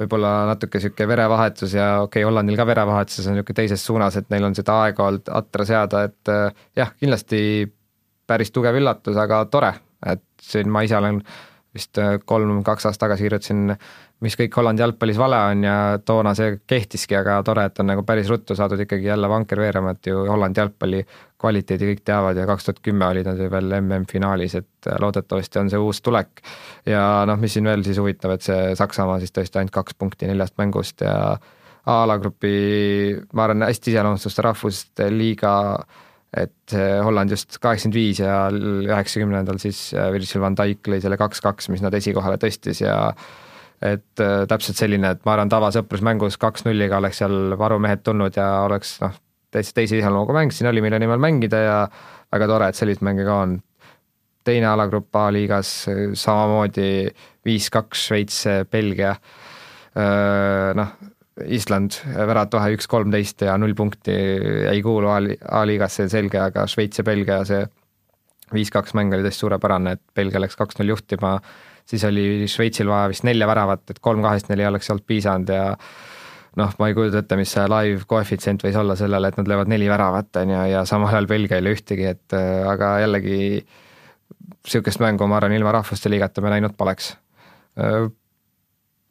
võib-olla 0.00 0.32
natuke 0.52 0.78
niisugune 0.78 1.10
verevahetus 1.10 1.74
ja 1.74 1.90
okei 2.04 2.22
okay,, 2.22 2.28
Hollandil 2.28 2.58
ka 2.60 2.66
verevahetus 2.70 3.26
on 3.26 3.38
niisugune 3.38 3.60
teises 3.62 3.86
suunas, 3.86 4.18
et 4.20 4.30
neil 4.30 4.46
on 4.46 4.56
seda 4.58 4.80
aega 4.86 5.10
olnud 5.10 5.34
atra 5.42 5.66
seada, 5.66 6.06
et 6.10 6.34
jah, 6.78 6.94
kindlasti 7.00 7.42
päris 8.30 8.54
tugev 8.54 8.78
üllatus, 8.78 9.18
aga 9.18 9.44
tore, 9.50 9.72
et 10.06 10.22
siin 10.42 10.70
ma 10.70 10.84
ise 10.86 10.98
olen 10.98 11.18
vist 11.74 11.98
kolm, 12.26 12.62
kaks 12.66 12.86
aastat 12.86 13.08
tagasi 13.08 13.26
kirjutasin 13.26 13.74
mis 14.24 14.36
kõik 14.36 14.56
Hollandi 14.56 14.82
jalgpallis 14.84 15.18
vale 15.20 15.38
on 15.50 15.62
ja 15.64 15.74
toona 16.04 16.34
see 16.36 16.58
kehtiski, 16.68 17.16
aga 17.16 17.38
tore, 17.46 17.64
et 17.70 17.78
on 17.80 17.88
nagu 17.88 18.02
päris 18.06 18.28
ruttu 18.28 18.56
saadud 18.56 18.80
ikkagi 18.84 19.08
jälle 19.08 19.28
vanker 19.32 19.62
veerema, 19.62 19.94
et 19.96 20.10
ju 20.10 20.24
Hollandi 20.28 20.60
jalgpalli 20.60 21.00
kvaliteedi 21.40 21.88
kõik 21.92 22.02
teavad 22.04 22.36
ja 22.36 22.44
kaks 22.48 22.68
tuhat 22.68 22.82
kümme 22.84 23.08
olid 23.08 23.30
nad 23.30 23.40
ju 23.40 23.48
veel 23.52 23.72
MM-finaalis, 23.78 24.58
et 24.60 24.90
loodetavasti 25.00 25.62
on 25.62 25.72
see 25.72 25.80
uus 25.80 26.02
tulek. 26.04 26.44
ja 26.86 27.24
noh, 27.28 27.40
mis 27.40 27.56
siin 27.56 27.70
veel 27.70 27.84
siis 27.86 28.00
huvitav, 28.02 28.36
et 28.36 28.44
see 28.44 28.76
Saksamaa 28.76 29.18
siis 29.22 29.32
tõesti 29.32 29.60
ainult 29.60 29.74
kaks 29.78 29.96
punkti 29.96 30.28
neljast 30.28 30.58
mängust 30.60 31.06
ja 31.06 31.16
A-alagrupi, 31.88 33.16
ma 33.32 33.46
arvan, 33.46 33.64
hästi 33.64 33.94
iseloomustas 33.94 34.34
seda 34.36 34.50
rahvuste 34.50 35.06
liiga 35.14 35.52
et 36.36 36.74
Holland 37.02 37.32
just 37.32 37.56
kaheksakümmend 37.58 37.96
viis 37.96 38.20
ja 38.20 38.34
üheksakümnendal 38.52 39.58
siis 39.58 39.88
Virgil 40.12 40.44
van 40.44 40.54
Dijk 40.58 40.92
lõi 40.92 41.00
selle 41.02 41.18
kaks-kaks, 41.18 41.70
mis 41.72 41.82
nad 41.82 41.96
esikohale 41.96 42.36
tõstis 42.38 42.84
ja 42.84 42.98
et 43.80 44.20
äh, 44.20 44.44
täpselt 44.48 44.76
selline, 44.76 45.14
et 45.14 45.24
ma 45.24 45.34
arvan, 45.34 45.50
tavasõprusmängus 45.52 46.36
kaks-nulliga 46.40 46.98
oleks 47.00 47.22
seal 47.22 47.56
varumehed 47.58 48.04
tulnud 48.04 48.36
ja 48.36 48.48
oleks 48.66 48.98
noh, 49.00 49.14
täitsa 49.50 49.76
teise 49.76 49.98
iseloomuga 49.98 50.36
mäng, 50.36 50.52
siin 50.54 50.68
oli, 50.70 50.82
mille 50.84 51.00
nimel 51.00 51.20
mängida 51.22 51.62
ja 51.64 51.76
väga 52.32 52.48
tore, 52.50 52.70
et 52.70 52.78
selliseid 52.78 53.04
mänge 53.06 53.26
ka 53.26 53.42
on. 53.46 53.60
teine 54.44 54.66
alagrupp 54.70 55.16
A-liigas 55.16 55.70
samamoodi 56.16 57.08
viis-kaks 57.44 58.06
Šveits, 58.08 58.44
Belgia, 58.72 59.14
äh, 59.96 60.70
noh, 60.76 60.94
Island 61.46 61.96
väravate 62.04 62.58
vahe 62.58 62.76
üks 62.76 62.88
kolmteist 62.90 63.46
ja 63.46 63.56
null 63.56 63.72
punkti 63.76 64.12
ei 64.68 64.82
kuulu 64.84 65.08
A-liigasse, 65.08 66.08
selge, 66.12 66.40
aga 66.40 66.66
Šveits 66.68 67.00
ja 67.00 67.04
Belgia 67.04 67.40
see 67.48 67.64
viis-kaks 68.52 68.92
mäng 68.98 69.14
oli 69.14 69.24
tõesti 69.24 69.44
suurepärane, 69.46 69.96
et 69.96 70.02
Belgia 70.16 70.42
läks 70.42 70.58
kaks-null 70.58 70.92
juhtima 70.92 71.38
siis 71.90 72.06
oli 72.06 72.46
Šveitsil 72.48 72.88
vaja 72.90 73.10
vist 73.10 73.26
nelja 73.26 73.48
väravat, 73.50 73.88
et 73.90 73.98
kolm 74.02 74.22
kahest 74.24 74.50
neil 74.50 74.64
ei 74.64 74.70
oleks 74.70 74.90
olnud 74.92 75.06
piisanud 75.08 75.50
ja 75.54 75.64
noh, 76.58 76.72
ma 76.78 76.90
ei 76.90 76.96
kujuta 76.96 77.22
ette, 77.22 77.38
mis 77.38 77.52
see 77.54 77.66
live 77.70 78.06
koefitsient 78.10 78.62
võis 78.64 78.78
olla 78.78 78.96
sellele, 78.98 79.30
et 79.30 79.38
nad 79.38 79.50
löövad 79.50 79.70
neli 79.70 79.88
väravat, 79.90 80.32
on 80.42 80.54
ju, 80.54 80.62
ja 80.72 80.84
samal 80.88 81.12
ajal 81.12 81.28
Belgia 81.30 81.60
ei 81.60 81.66
löö 81.66 81.76
ühtegi, 81.78 82.08
et 82.14 82.36
äh, 82.36 82.62
aga 82.70 82.96
jällegi 83.04 83.40
niisugust 83.60 85.02
mängu, 85.02 85.28
ma 85.30 85.38
arvan, 85.38 85.54
ilma 85.56 85.74
rahvuste 85.78 86.10
liigata 86.12 86.42
me 86.44 86.52
näinud 86.52 86.74
poleks. 86.78 87.12
Äh, 87.80 88.10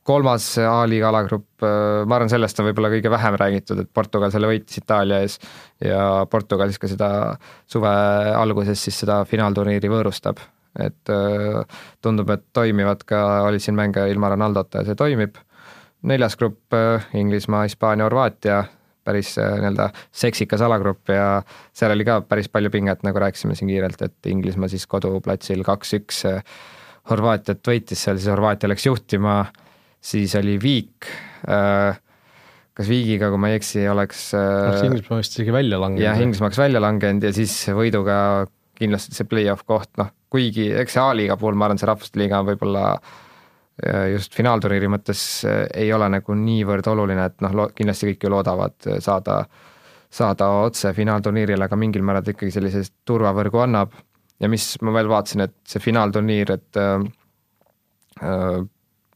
kolmas 0.09 0.45
A-liiga 0.65 1.09
alagrupp, 1.13 1.47
äh, 1.63 2.03
ma 2.05 2.19
arvan, 2.19 2.31
sellest 2.31 2.59
on 2.59 2.69
võib-olla 2.69 2.91
kõige 2.93 3.11
vähem 3.13 3.39
räägitud, 3.39 3.83
et 3.83 3.91
Portugal 3.93 4.33
selle 4.33 4.51
võitis 4.51 4.81
Itaalia 4.81 5.23
ees 5.23 5.39
ja 5.85 6.25
Portugal 6.29 6.71
siis 6.71 6.81
ka 6.81 6.91
seda 6.91 7.11
suve 7.69 7.91
alguses 8.35 8.83
siis 8.83 9.03
seda 9.05 9.23
finaalturniiri 9.29 9.91
võõrustab. 9.91 10.41
Et 10.79 11.11
tundub, 12.01 12.29
et 12.29 12.43
toimivad 12.53 13.01
ka, 13.09 13.21
oli 13.47 13.59
siin 13.59 13.75
mänge 13.75 14.03
ilma 14.11 14.29
Ronaldota 14.29 14.83
ja 14.83 14.89
see 14.89 14.99
toimib 14.99 15.39
neljas 16.05 16.37
grupp 16.39 16.75
Inglismaa, 17.17 17.63
Hispaania, 17.65 18.05
Horvaatia, 18.05 18.61
päris 19.09 19.37
äh, 19.41 19.55
nii-öelda 19.59 19.89
seksikas 20.15 20.63
alagrupp 20.65 21.11
ja 21.13 21.39
seal 21.75 21.93
oli 21.95 22.05
ka 22.07 22.19
päris 22.27 22.49
palju 22.51 22.71
pinget, 22.73 23.01
nagu 23.07 23.21
rääkisime 23.21 23.55
siin 23.57 23.71
kiirelt, 23.71 24.01
et 24.05 24.29
Inglismaa 24.29 24.69
siis 24.71 24.85
koduplatsil 24.89 25.63
kaks-üks 25.67 26.25
äh, 26.29 26.43
Horvaatiat 27.09 27.65
võitis 27.65 28.03
seal, 28.05 28.19
siis 28.19 28.29
Horvaatia 28.29 28.69
läks 28.69 28.85
juhtima, 28.85 29.39
siis 30.11 30.35
oli 30.37 30.59
viik, 30.61 31.09
äh, 31.49 31.97
kas 32.77 32.91
viigiga, 32.91 33.31
kui 33.31 33.41
ma 33.41 33.49
ei 33.51 33.57
eksi, 33.59 33.87
oleks 33.89 34.29
oleks 34.35 34.85
Inglismaa 34.85 35.23
vist 35.23 35.37
isegi 35.37 35.55
välja 35.55 35.81
langenud. 35.81 36.05
jah, 36.05 36.21
Inglismaa 36.21 36.51
oleks 36.51 36.61
välja 36.61 36.83
langenud 36.83 37.25
ja 37.29 37.33
siis 37.35 37.55
võiduga 37.75 38.19
kindlasti 38.79 39.17
see 39.17 39.27
play-off 39.27 39.65
koht, 39.67 39.91
noh, 39.99 40.13
kuigi 40.29 40.69
eks 40.77 40.93
see 40.93 41.01
A-liiga 41.03 41.37
puhul 41.37 41.57
ma 41.57 41.67
arvan, 41.67 41.79
see 41.81 41.89
rahvuste 41.89 42.21
liiga 42.21 42.43
võib-olla 42.45 42.83
äh, 42.93 43.17
just 44.13 44.35
finaalturniiri 44.35 44.89
mõttes 44.91 45.21
eh, 45.47 45.65
ei 45.83 45.93
ole 45.93 46.09
nagu 46.11 46.35
niivõrd 46.35 46.87
oluline, 46.91 47.25
et 47.29 47.43
noh, 47.45 47.69
kindlasti 47.75 48.11
kõik 48.11 48.25
ju 48.25 48.33
loodavad 48.33 48.89
eh, 48.89 48.99
saada, 49.03 49.41
saada 50.09 50.49
otse 50.65 50.93
finaalturniirile, 50.97 51.67
aga 51.67 51.79
mingil 51.79 52.03
määral 52.05 52.25
ta 52.25 52.33
ikkagi 52.35 52.53
sellise 52.55 52.83
turvavõrgu 53.07 53.63
annab. 53.63 53.95
ja 54.39 54.47
mis 54.49 54.77
ma 54.81 54.93
veel 54.95 55.09
vaatasin, 55.11 55.41
et 55.47 55.55
see 55.67 55.83
finaalturniir, 55.83 56.51
et 56.55 56.79
äh, 56.79 57.07
äh, 58.23 58.59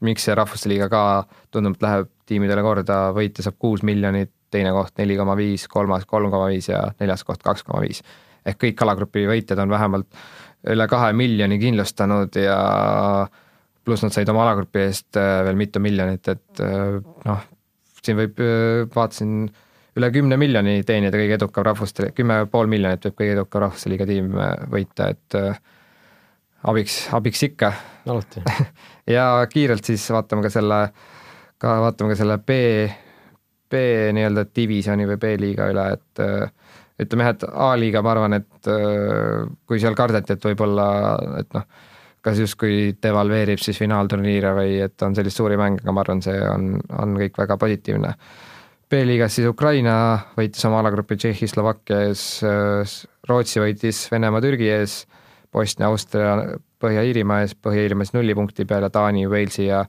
miks 0.03 0.27
see 0.27 0.35
Rahvuste 0.35 0.71
Liiga 0.71 0.89
ka 0.91 1.03
tundub, 1.51 1.77
et 1.77 1.85
läheb 1.85 2.09
tiimidele 2.27 2.63
korda, 2.63 3.05
võitja 3.15 3.43
saab 3.43 3.59
kuus 3.59 3.83
miljonit, 3.83 4.31
teine 4.51 4.71
koht 4.71 4.99
neli 4.99 5.15
koma 5.17 5.35
viis, 5.35 5.67
kolmas 5.67 6.05
kolm 6.05 6.31
koma 6.31 6.47
viis 6.51 6.69
ja 6.69 6.85
neljas 6.99 7.23
koht 7.27 7.43
kaks 7.43 7.63
koma 7.67 7.81
viis. 7.83 8.03
ehk 8.45 8.59
kõik 8.59 8.81
alagrupi 8.83 9.23
võitjad 9.27 9.59
on 9.63 9.71
vähemalt 9.71 10.07
üle 10.71 10.87
kahe 10.87 11.11
miljoni 11.17 11.57
kindlustanud 11.59 12.35
ja 12.39 12.57
pluss 13.83 14.03
nad 14.05 14.15
said 14.15 14.29
oma 14.31 14.45
alagrupi 14.45 14.85
eest 14.85 15.19
äh, 15.19 15.41
veel 15.47 15.59
mitu 15.59 15.81
miljonit, 15.83 16.27
et 16.31 16.63
äh, 16.63 16.97
noh, 17.27 17.45
siin 18.03 18.17
võib, 18.19 18.39
äh, 18.39 18.85
vaatasin, 18.93 19.43
üle 19.99 20.09
kümne 20.15 20.37
miljoni 20.39 20.79
teenida 20.87 21.19
kõige 21.19 21.37
edukam 21.37 21.67
rahvuste, 21.67 22.09
kümme 22.15 22.43
pool 22.51 22.71
miljonit 22.71 23.09
võib 23.09 23.17
kõige 23.19 23.35
edukam 23.37 23.65
rahvuste 23.67 23.91
liiga 23.91 24.07
tiim 24.09 24.31
võita, 24.71 25.09
et 25.13 25.37
abiks, 26.71 26.97
abiks 27.13 27.43
ikka. 27.49 27.73
alati 28.09 28.45
ja 29.17 29.27
kiirelt 29.51 29.85
siis 29.85 30.07
vaatame 30.15 30.47
ka 30.47 30.53
selle, 30.53 30.79
ka 31.61 31.77
vaatame 31.83 32.15
ka 32.15 32.19
selle 32.23 32.39
B, 32.39 32.57
B 33.69 33.85
nii-öelda 34.15 34.47
divisjoni 34.55 35.09
või 35.11 35.19
B-liiga 35.21 35.69
üle, 35.75 35.87
et 35.97 36.25
ütleme 37.05 37.27
jah, 37.27 37.35
et 37.35 37.43
A-liiga 37.67 38.01
ma 38.05 38.13
arvan, 38.13 38.37
et 38.39 38.69
kui 39.67 39.81
seal 39.81 39.97
kardeti, 39.97 40.35
et 40.35 40.47
võib-olla, 40.51 40.87
et 41.41 41.51
noh, 41.55 41.67
kas 42.23 42.39
justkui 42.39 42.93
devalveerib 43.03 43.59
siis 43.59 43.77
finaalturniire 43.81 44.53
või 44.55 44.77
et 44.85 45.03
on 45.03 45.15
selliseid 45.15 45.41
suuri 45.41 45.59
mänge, 45.59 45.83
aga 45.83 45.95
ma 45.95 46.03
arvan, 46.05 46.23
see 46.23 46.37
on, 46.47 46.77
on 47.03 47.17
kõik 47.19 47.39
väga 47.41 47.57
positiivne. 47.59 48.13
B-liigas 48.93 49.35
siis 49.35 49.49
Ukraina 49.49 49.95
võitis 50.37 50.63
oma 50.69 50.79
alagrupi 50.83 51.17
Tšehhi, 51.17 51.49
Slovakkia 51.49 52.03
ees, 52.07 52.23
Rootsi 53.27 53.59
võitis 53.63 54.05
Venemaa, 54.11 54.43
Türgi 54.43 54.69
ees, 54.69 55.01
Bosnia, 55.53 55.89
Austria, 55.89 56.35
Põhja-Iirimaa 56.83 57.41
ees, 57.43 57.55
Põhja-Iirimaa 57.57 58.07
siis 58.07 58.15
nulli 58.15 58.35
punkti 58.37 58.67
peale, 58.69 58.91
Taani, 58.93 59.25
Walesi 59.27 59.67
ja 59.67 59.83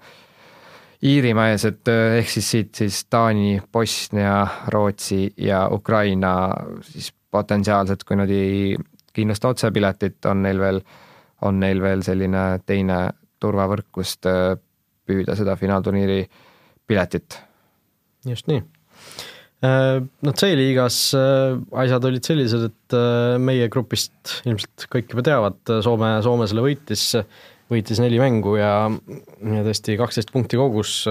Iirimaa 1.05 1.50
ees, 1.52 1.66
et 1.68 1.88
ehk 1.92 2.30
siis 2.32 2.50
siit 2.50 2.78
siis 2.80 3.02
Taani, 3.12 3.59
Bosnia, 3.72 4.38
Rootsi 4.72 5.26
ja 5.36 5.66
Ukraina 5.72 6.48
siis 6.86 7.11
potentsiaalselt, 7.30 8.07
kui 8.09 8.16
nad 8.16 8.30
ei 8.32 8.76
kindlusta 9.12 9.50
otsepiletit, 9.52 10.24
on 10.30 10.40
neil 10.46 10.62
veel 10.62 10.80
äh, 10.80 11.02
on 11.48 11.61
neil 11.62 11.82
veel 11.82 12.02
selline 12.05 12.44
teine 12.66 12.98
turvavõrk, 13.42 13.90
kust 13.94 14.28
äh, 14.30 14.55
püüda 15.05 15.36
seda 15.38 15.57
finaalturniiri 15.61 16.22
piletit. 16.88 17.38
just 18.28 18.48
nii. 18.48 18.62
Äh, 19.64 19.98
noh, 20.00 20.36
C-liigas 20.36 20.98
äh, 21.18 21.57
asjad 21.84 22.09
olid 22.09 22.24
sellised, 22.26 22.68
et 22.70 22.98
meie 23.40 23.68
grupist 23.72 24.38
ilmselt 24.44 24.86
kõik 24.92 25.12
juba 25.12 25.24
teavad, 25.26 25.61
Soome, 25.84 26.16
Soome 26.24 26.48
selle 26.50 26.64
võitis, 26.64 27.11
võitis 27.72 28.00
neli 28.02 28.20
mängu 28.20 28.58
ja, 28.58 28.74
ja 28.90 29.64
tõesti 29.66 29.96
kaksteist 30.00 30.32
punkti 30.34 30.58
kogus 30.60 31.02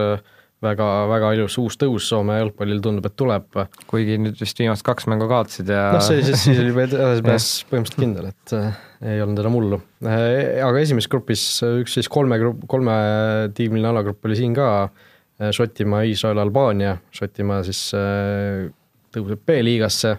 väga, 0.63 0.87
väga 1.11 1.31
ilus 1.37 1.57
uus 1.61 1.77
tõus 1.79 2.07
Soome 2.09 2.37
jalgpallil 2.39 2.81
tundub, 2.83 3.07
et 3.09 3.15
tuleb. 3.19 3.47
kuigi 3.89 4.17
nüüd 4.21 4.39
vist 4.39 4.59
viimased 4.59 4.85
kaks 4.85 5.07
mängu 5.11 5.27
kaotasid 5.31 5.71
ja 5.73 5.87
noh, 5.95 6.03
see 6.03 6.21
siis, 6.25 6.45
siis 6.45 6.61
oli 6.61 6.71
juba 6.73 6.85
edasipääs 6.87 7.47
põhimõtteliselt 7.71 8.03
kindel, 8.03 8.29
et 8.31 8.55
äh, 8.57 8.77
ei 9.13 9.23
olnud 9.23 9.43
enam 9.43 9.57
hullu 9.59 9.81
äh,. 10.05 10.61
aga 10.63 10.83
esimeses 10.83 11.11
grupis 11.11 11.47
üks 11.83 11.97
siis 11.99 12.11
kolme 12.11 12.39
grupp, 12.41 12.63
kolmetiimiline 12.71 13.91
alagrupp 13.91 14.29
oli 14.29 14.39
siin 14.39 14.55
ka 14.57 14.69
äh,, 14.85 15.51
Šotimaa, 15.55 16.03
Iisrael, 16.07 16.39
Albaania, 16.43 16.95
Šotimaa 17.13 17.63
siis 17.67 17.89
äh, 17.97 18.69
tõuseb 19.13 19.43
B-liigasse, 19.45 20.15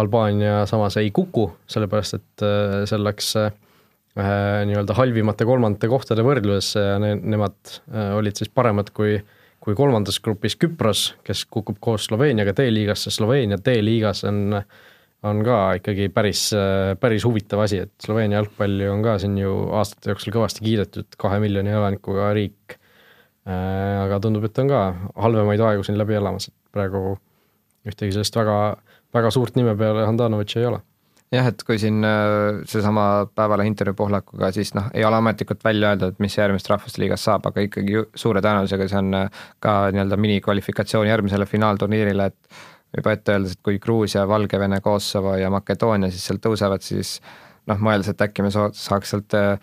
Albaania 0.00 0.64
samas 0.70 0.96
ei 1.00 1.10
kuku, 1.14 1.48
sellepärast 1.70 2.20
et 2.20 2.46
äh, 2.46 2.80
seal 2.88 3.04
läks 3.06 3.34
äh, 3.40 3.52
nii-öelda 4.68 4.94
halvimate 4.98 5.46
kolmandate 5.48 5.88
kohtade 5.90 6.24
võrdlusesse 6.26 6.82
ja 6.82 6.96
ne-, 7.02 7.18
nemad 7.20 7.56
äh, 7.90 8.14
olid 8.18 8.40
siis 8.40 8.50
paremad 8.52 8.90
kui 8.96 9.18
äh, 9.18 9.28
kui 9.60 9.76
kolmandas 9.76 10.18
grupis 10.24 10.56
Küpros, 10.60 11.10
kes 11.24 11.44
kukub 11.52 11.78
koos 11.84 12.08
Sloveeniaga 12.08 12.54
D-liigasse, 12.56 13.12
Sloveenia 13.12 13.58
D-liigas 13.60 14.24
on, 14.28 14.56
on 15.28 15.42
ka 15.44 15.58
ikkagi 15.80 16.08
päris, 16.14 16.46
päris 17.00 17.26
huvitav 17.28 17.64
asi, 17.66 17.82
et 17.84 17.92
Sloveenia 18.04 18.40
jalgpalli 18.40 18.88
on 18.88 19.04
ka 19.04 19.18
siin 19.20 19.36
ju 19.40 19.54
aastate 19.76 20.14
jooksul 20.14 20.34
kõvasti 20.36 20.64
kiidetud, 20.64 21.10
kahe 21.20 21.40
miljoni 21.44 21.76
elanikuga 21.76 22.32
riik. 22.36 22.78
aga 23.50 24.20
tundub, 24.20 24.44
et 24.44 24.58
on 24.62 24.68
ka 24.68 24.80
halvemaid 25.16 25.60
aegu 25.64 25.84
siin 25.84 25.98
läbi 25.98 26.16
elamas, 26.16 26.48
et 26.48 26.72
praegu 26.72 27.18
ühtegi 27.88 28.12
sellist 28.16 28.36
väga, 28.36 28.56
väga 29.16 29.30
suurt 29.34 29.56
nime 29.56 29.76
peale 29.76 30.06
Handanovitši 30.08 30.60
ei 30.60 30.70
ole 30.72 30.80
jah, 31.34 31.50
et 31.50 31.62
kui 31.66 31.78
siin 31.78 32.04
äh, 32.06 32.60
seesama 32.68 33.04
Päevalehe 33.34 33.70
intervjuu 33.70 33.98
Pohlakuga, 33.98 34.50
siis 34.54 34.72
noh, 34.74 34.88
ei 34.94 35.04
ole 35.06 35.20
ametlikult 35.20 35.62
välja 35.64 35.92
öeldud, 35.94 36.18
mis 36.22 36.36
järgmist 36.38 36.70
Rahvuste 36.70 37.02
Liigast 37.02 37.28
saab, 37.28 37.46
aga 37.50 37.66
ikkagi 37.66 38.02
suure 38.18 38.42
tõenäosusega 38.44 38.88
see 38.90 39.02
on 39.02 39.20
äh, 39.22 39.44
ka 39.62 39.76
nii-öelda 39.94 40.18
minikvalifikatsioon 40.20 41.10
järgmisele 41.10 41.46
finaalturniirile, 41.50 42.30
et 42.32 42.98
juba 42.98 43.14
ette 43.14 43.36
öeldes, 43.36 43.54
et 43.54 43.62
kui 43.66 43.78
Gruusia, 43.82 44.26
Valgevene, 44.28 44.80
Kosovo 44.82 45.36
ja 45.38 45.52
Makedoonia 45.54 46.10
siis 46.10 46.26
sealt 46.26 46.42
tõusevad, 46.46 46.82
siis 46.82 47.20
noh, 47.70 47.78
mõeldes, 47.78 48.10
et 48.10 48.26
äkki 48.26 48.42
me 48.42 48.50
saaks 48.50 49.14
sealt 49.14 49.38
äh, 49.38 49.54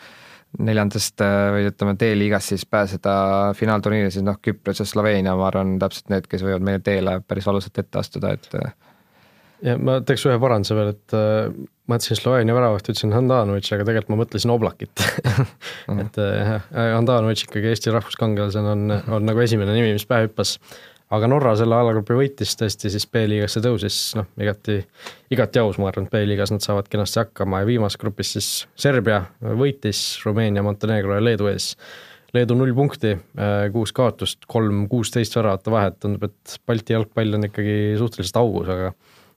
neljandast 0.63 1.19
või 1.51 1.67
ütleme, 1.67 1.97
D-liigast 1.99 2.53
siis 2.53 2.63
pääseda 2.65 3.13
finaalturniiri, 3.59 4.13
siis 4.15 4.23
noh, 4.23 4.39
Küpros 4.39 4.79
ja 4.79 4.87
Sloveenia, 4.87 5.35
ma 5.35 5.49
arvan, 5.51 5.75
täpselt 5.81 6.07
need, 6.13 6.29
kes 6.31 6.45
võivad 6.47 6.63
meie 6.63 6.79
teele 6.79 7.19
päris 7.27 7.45
valusalt 7.45 7.83
ette 7.83 7.99
astuda, 7.99 8.31
et 8.37 8.47
ja 9.65 9.77
ma 9.81 9.99
teeks 10.05 10.25
ühe 10.27 10.37
paranduse 10.41 10.75
veel, 10.77 10.91
et 10.93 11.15
äh, 11.17 11.47
ma 11.87 11.97
ütlesin 11.99 12.19
Sloveenia 12.19 12.55
väravat, 12.57 12.89
ütlesin 12.91 13.15
Handanovic, 13.15 13.69
aga 13.73 13.87
tegelikult 13.87 14.13
ma 14.13 14.19
mõtlesin 14.21 14.53
Oblakit 14.53 15.05
et 16.03 16.19
äh, 16.21 16.35
jah 16.35 16.51
äh,, 16.57 16.91
Handanovic 16.95 17.45
ikkagi 17.45 17.71
Eesti 17.71 17.93
rahvuskangelasena 17.95 18.75
on, 18.75 18.99
on 19.17 19.27
nagu 19.27 19.41
esimene 19.43 19.75
nimi, 19.75 19.95
mis 19.97 20.05
pähe 20.09 20.27
hüppas. 20.27 20.57
aga 21.13 21.29
Norra 21.31 21.55
selle 21.55 21.77
alagrupi 21.77 22.17
võitis 22.19 22.57
tõesti, 22.59 22.91
siis 22.91 23.07
B-liigasse 23.09 23.63
tõusis, 23.63 24.01
noh, 24.19 24.27
igati, 24.43 24.81
igati 25.33 25.63
aus, 25.63 25.79
ma 25.79 25.89
arvan, 25.91 26.09
et 26.09 26.13
B-liigas 26.13 26.51
nad 26.53 26.65
saavad 26.65 26.91
kenasti 26.91 27.23
hakkama 27.23 27.63
ja 27.63 27.69
viimases 27.69 28.01
grupis 28.01 28.35
siis 28.35 28.51
Serbia 28.75 29.23
võitis 29.41 30.03
Rumeenia, 30.25 30.65
Montenegro 30.67 31.17
ja 31.17 31.23
Leedu 31.23 31.49
ees. 31.53 31.73
Leedu 32.35 32.57
null 32.59 32.73
punkti, 32.75 33.13
äh, 33.39 33.69
kuus 33.71 33.93
kaotust, 33.95 34.43
kolm 34.51 34.83
kuusteist 34.91 35.37
väravate 35.39 35.71
vahet, 35.71 35.95
tundub, 36.03 36.27
et 36.27 36.57
Balti 36.67 36.93
jalgpall 36.93 37.39
on 37.39 37.47
ikkagi 37.47 37.95
suhteliselt 37.97 38.41
augus, 38.43 38.67
aga 38.73 38.91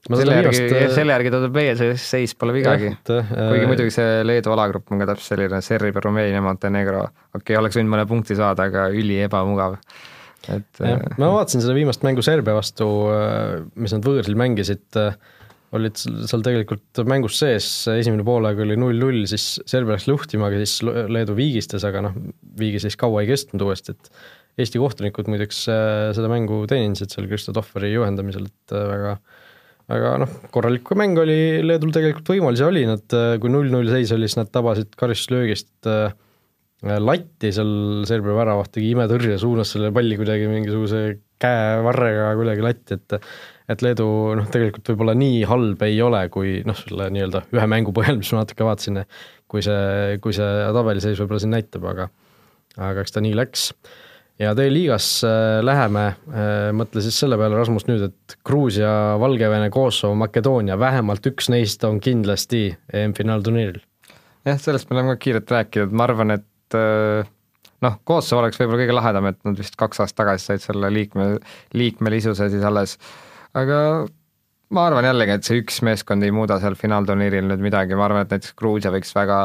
selle 0.09 0.37
järgi, 0.39 0.61
selle 0.95 1.13
järgi 1.13 1.31
tundub 1.33 1.57
meie 1.57 1.73
see 1.77 1.97
seis 2.01 2.33
pole 2.37 2.55
vigagi. 2.55 2.93
kuigi 3.05 3.65
äh, 3.65 3.67
muidugi 3.69 3.93
see 3.93 4.23
Leedu 4.25 4.53
alagrupp 4.55 4.93
on 4.93 5.01
ka 5.01 5.11
täpselt 5.11 5.35
selline 5.35 5.61
Serbia, 5.65 6.03
Rumeenia, 6.03 6.41
Montenegro, 6.45 7.03
okei 7.05 7.41
okay,, 7.41 7.59
oleks 7.59 7.77
võinud 7.77 7.93
mõne 7.93 8.07
punkti 8.09 8.37
saada, 8.37 8.65
aga 8.71 8.87
üli 8.95 9.19
ebamugav. 9.27 9.77
et. 10.49 10.81
ma 11.21 11.29
vaatasin 11.35 11.61
seda 11.61 11.77
viimast 11.77 12.05
mängu 12.07 12.25
Serbia 12.25 12.57
vastu, 12.57 12.89
äh, 13.13 13.61
mis 13.75 13.93
nad 13.93 14.07
võõrsil 14.07 14.39
mängisid. 14.39 15.01
olid 15.71 15.95
seal 15.95 16.41
tegelikult 16.43 16.99
mängus 17.07 17.37
sees, 17.39 17.69
esimene 17.93 18.25
poolaeg 18.27 18.57
oli 18.65 18.75
null-null, 18.75 19.23
siis 19.29 19.53
Serbia 19.69 19.95
läks 19.95 20.09
luhtima, 20.09 20.49
aga 20.49 20.65
siis 20.65 20.81
Leedu 20.83 21.37
viigistas, 21.37 21.85
aga 21.87 22.01
noh, 22.09 22.17
viigis 22.59 22.83
siis 22.83 22.97
kaua 22.99 23.21
ei 23.21 23.29
kestnud 23.29 23.63
uuesti, 23.69 23.95
et 23.95 24.11
Eesti 24.59 24.81
kohtunikud 24.81 25.29
muideks 25.31 25.61
äh, 25.71 26.09
seda 26.15 26.27
mängu 26.31 26.65
teenisid 26.67 27.13
seal 27.13 27.29
Kristo 27.29 27.53
Tohveri 27.55 27.93
juhendamisel, 27.93 28.49
et 28.49 28.75
äh, 28.75 28.87
väga 28.89 29.13
aga 29.91 30.15
noh, 30.23 30.33
korralik 30.53 30.91
mäng 30.97 31.19
oli, 31.21 31.37
Leedul 31.65 31.93
tegelikult 31.95 32.33
võimalusi 32.33 32.67
oli, 32.67 32.83
nad 32.89 33.17
kui 33.41 33.51
null-null 33.51 33.91
seis 33.91 34.13
oli, 34.15 34.29
siis 34.29 34.39
nad 34.39 34.51
tabasid 34.53 34.93
karistuslöögist 34.99 35.91
latti 36.81 37.51
seal 37.53 38.05
Serbia 38.09 38.33
väravaht 38.33 38.71
tegi 38.73 38.93
imetõrje, 38.95 39.37
suunas 39.41 39.69
selle 39.75 39.91
palli 39.93 40.17
kuidagi 40.17 40.47
mingisuguse 40.49 41.01
käevarrega 41.41 42.31
kuidagi 42.39 42.65
latti, 42.65 42.97
et 42.97 43.19
et 43.71 43.83
Leedu 43.85 44.05
noh, 44.35 44.47
tegelikult 44.51 44.89
võib-olla 44.91 45.13
nii 45.15 45.43
halb 45.47 45.83
ei 45.85 46.01
ole, 46.03 46.25
kui 46.33 46.57
noh, 46.67 46.75
selle 46.75 47.07
nii-öelda 47.13 47.45
ühe 47.55 47.67
mängu 47.71 47.93
põhjal, 47.95 48.17
mis 48.19 48.31
ma 48.33 48.41
natuke 48.41 48.65
vaatasin, 48.67 49.03
kui 49.51 49.63
see, 49.63 50.17
kui 50.23 50.35
see 50.35 50.49
tabeliseis 50.75 51.21
võib-olla 51.21 51.43
siin 51.43 51.53
näitab, 51.55 51.85
aga 51.93 52.09
aga 52.81 53.03
eks 53.03 53.15
ta 53.15 53.23
nii 53.23 53.37
läks. 53.37 53.69
Ja 54.41 54.53
D-liigas 54.57 55.07
äh, 55.27 55.59
läheme, 55.63 56.05
äh, 56.33 56.69
mõtle 56.75 57.03
siis 57.03 57.17
selle 57.21 57.37
peale, 57.39 57.57
Rasmus, 57.59 57.85
nüüd, 57.89 58.07
et 58.09 58.37
Gruusia, 58.47 58.91
Valgevene, 59.21 59.69
Kosovo, 59.73 60.15
Makedoonia, 60.19 60.79
vähemalt 60.81 61.27
üks 61.29 61.51
neist 61.53 61.83
on 61.87 61.99
kindlasti 62.03 62.69
EM-finaalturniiril. 62.93 63.81
jah, 64.47 64.57
sellest 64.61 64.89
me 64.89 64.97
oleme 64.97 65.15
ka 65.15 65.23
kiirelt 65.25 65.53
rääkinud, 65.53 65.93
ma 65.93 66.07
arvan, 66.09 66.37
et 66.39 66.77
äh, 66.77 67.27
noh, 67.85 67.99
Kosovo 68.07 68.41
oleks 68.41 68.59
võib-olla 68.61 68.81
kõige 68.83 68.97
lahedam, 68.97 69.29
et 69.29 69.41
nad 69.47 69.59
vist 69.59 69.77
kaks 69.79 70.01
aastat 70.03 70.23
tagasi 70.23 70.51
said 70.51 70.65
selle 70.65 70.89
liikme, 70.93 71.35
liikmelisuse 71.77 72.49
siis 72.49 72.65
alles 72.65 72.97
aga 73.57 73.77
ma 74.71 74.87
arvan 74.87 75.05
jällegi, 75.05 75.37
et 75.37 75.47
see 75.47 75.61
üks 75.61 75.81
meeskond 75.85 76.23
ei 76.25 76.33
muuda 76.35 76.59
seal 76.63 76.77
finaalturniiril 76.79 77.49
nüüd 77.49 77.63
midagi, 77.63 77.97
ma 77.99 78.07
arvan, 78.07 78.25
et 78.25 78.35
näiteks 78.35 78.55
Gruusia 78.59 78.93
võiks 78.93 79.13
väga, 79.15 79.39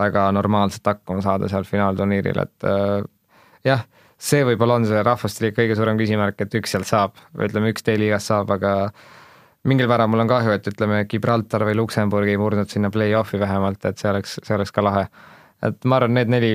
väga 0.00 0.28
normaalselt 0.36 0.86
hakkama 0.94 1.24
saada 1.24 1.50
seal 1.50 1.66
finaalturniiril, 1.68 2.38
et 2.44 2.68
jah, 3.66 3.82
see 4.20 4.44
võib-olla 4.44 4.76
on 4.80 4.86
see 4.88 5.00
rahvaste 5.06 5.44
liiga 5.44 5.56
kõige 5.62 5.76
suurem 5.78 5.98
küsimärk, 6.00 6.42
et 6.44 6.54
üks 6.60 6.74
sealt 6.74 6.88
saab, 6.88 7.16
või 7.36 7.48
ütleme, 7.48 7.72
üks 7.72 7.84
D-liigast 7.86 8.30
saab, 8.30 8.52
aga 8.56 8.72
mingil 9.68 9.88
määral 9.90 10.10
mul 10.12 10.24
on 10.24 10.30
kahju, 10.30 10.52
et 10.56 10.68
ütleme, 10.68 11.02
Gibraltar 11.08 11.64
või 11.68 11.78
Luksemburg 11.78 12.28
ei 12.28 12.40
murdnud 12.40 12.70
sinna 12.72 12.90
play-off'i 12.92 13.40
vähemalt, 13.40 13.84
et 13.88 14.00
see 14.00 14.10
oleks, 14.12 14.36
see 14.44 14.56
oleks 14.56 14.74
ka 14.76 14.84
lahe. 14.84 15.06
et 15.64 15.84
ma 15.84 15.98
arvan, 16.00 16.14
need 16.16 16.30
neli 16.32 16.52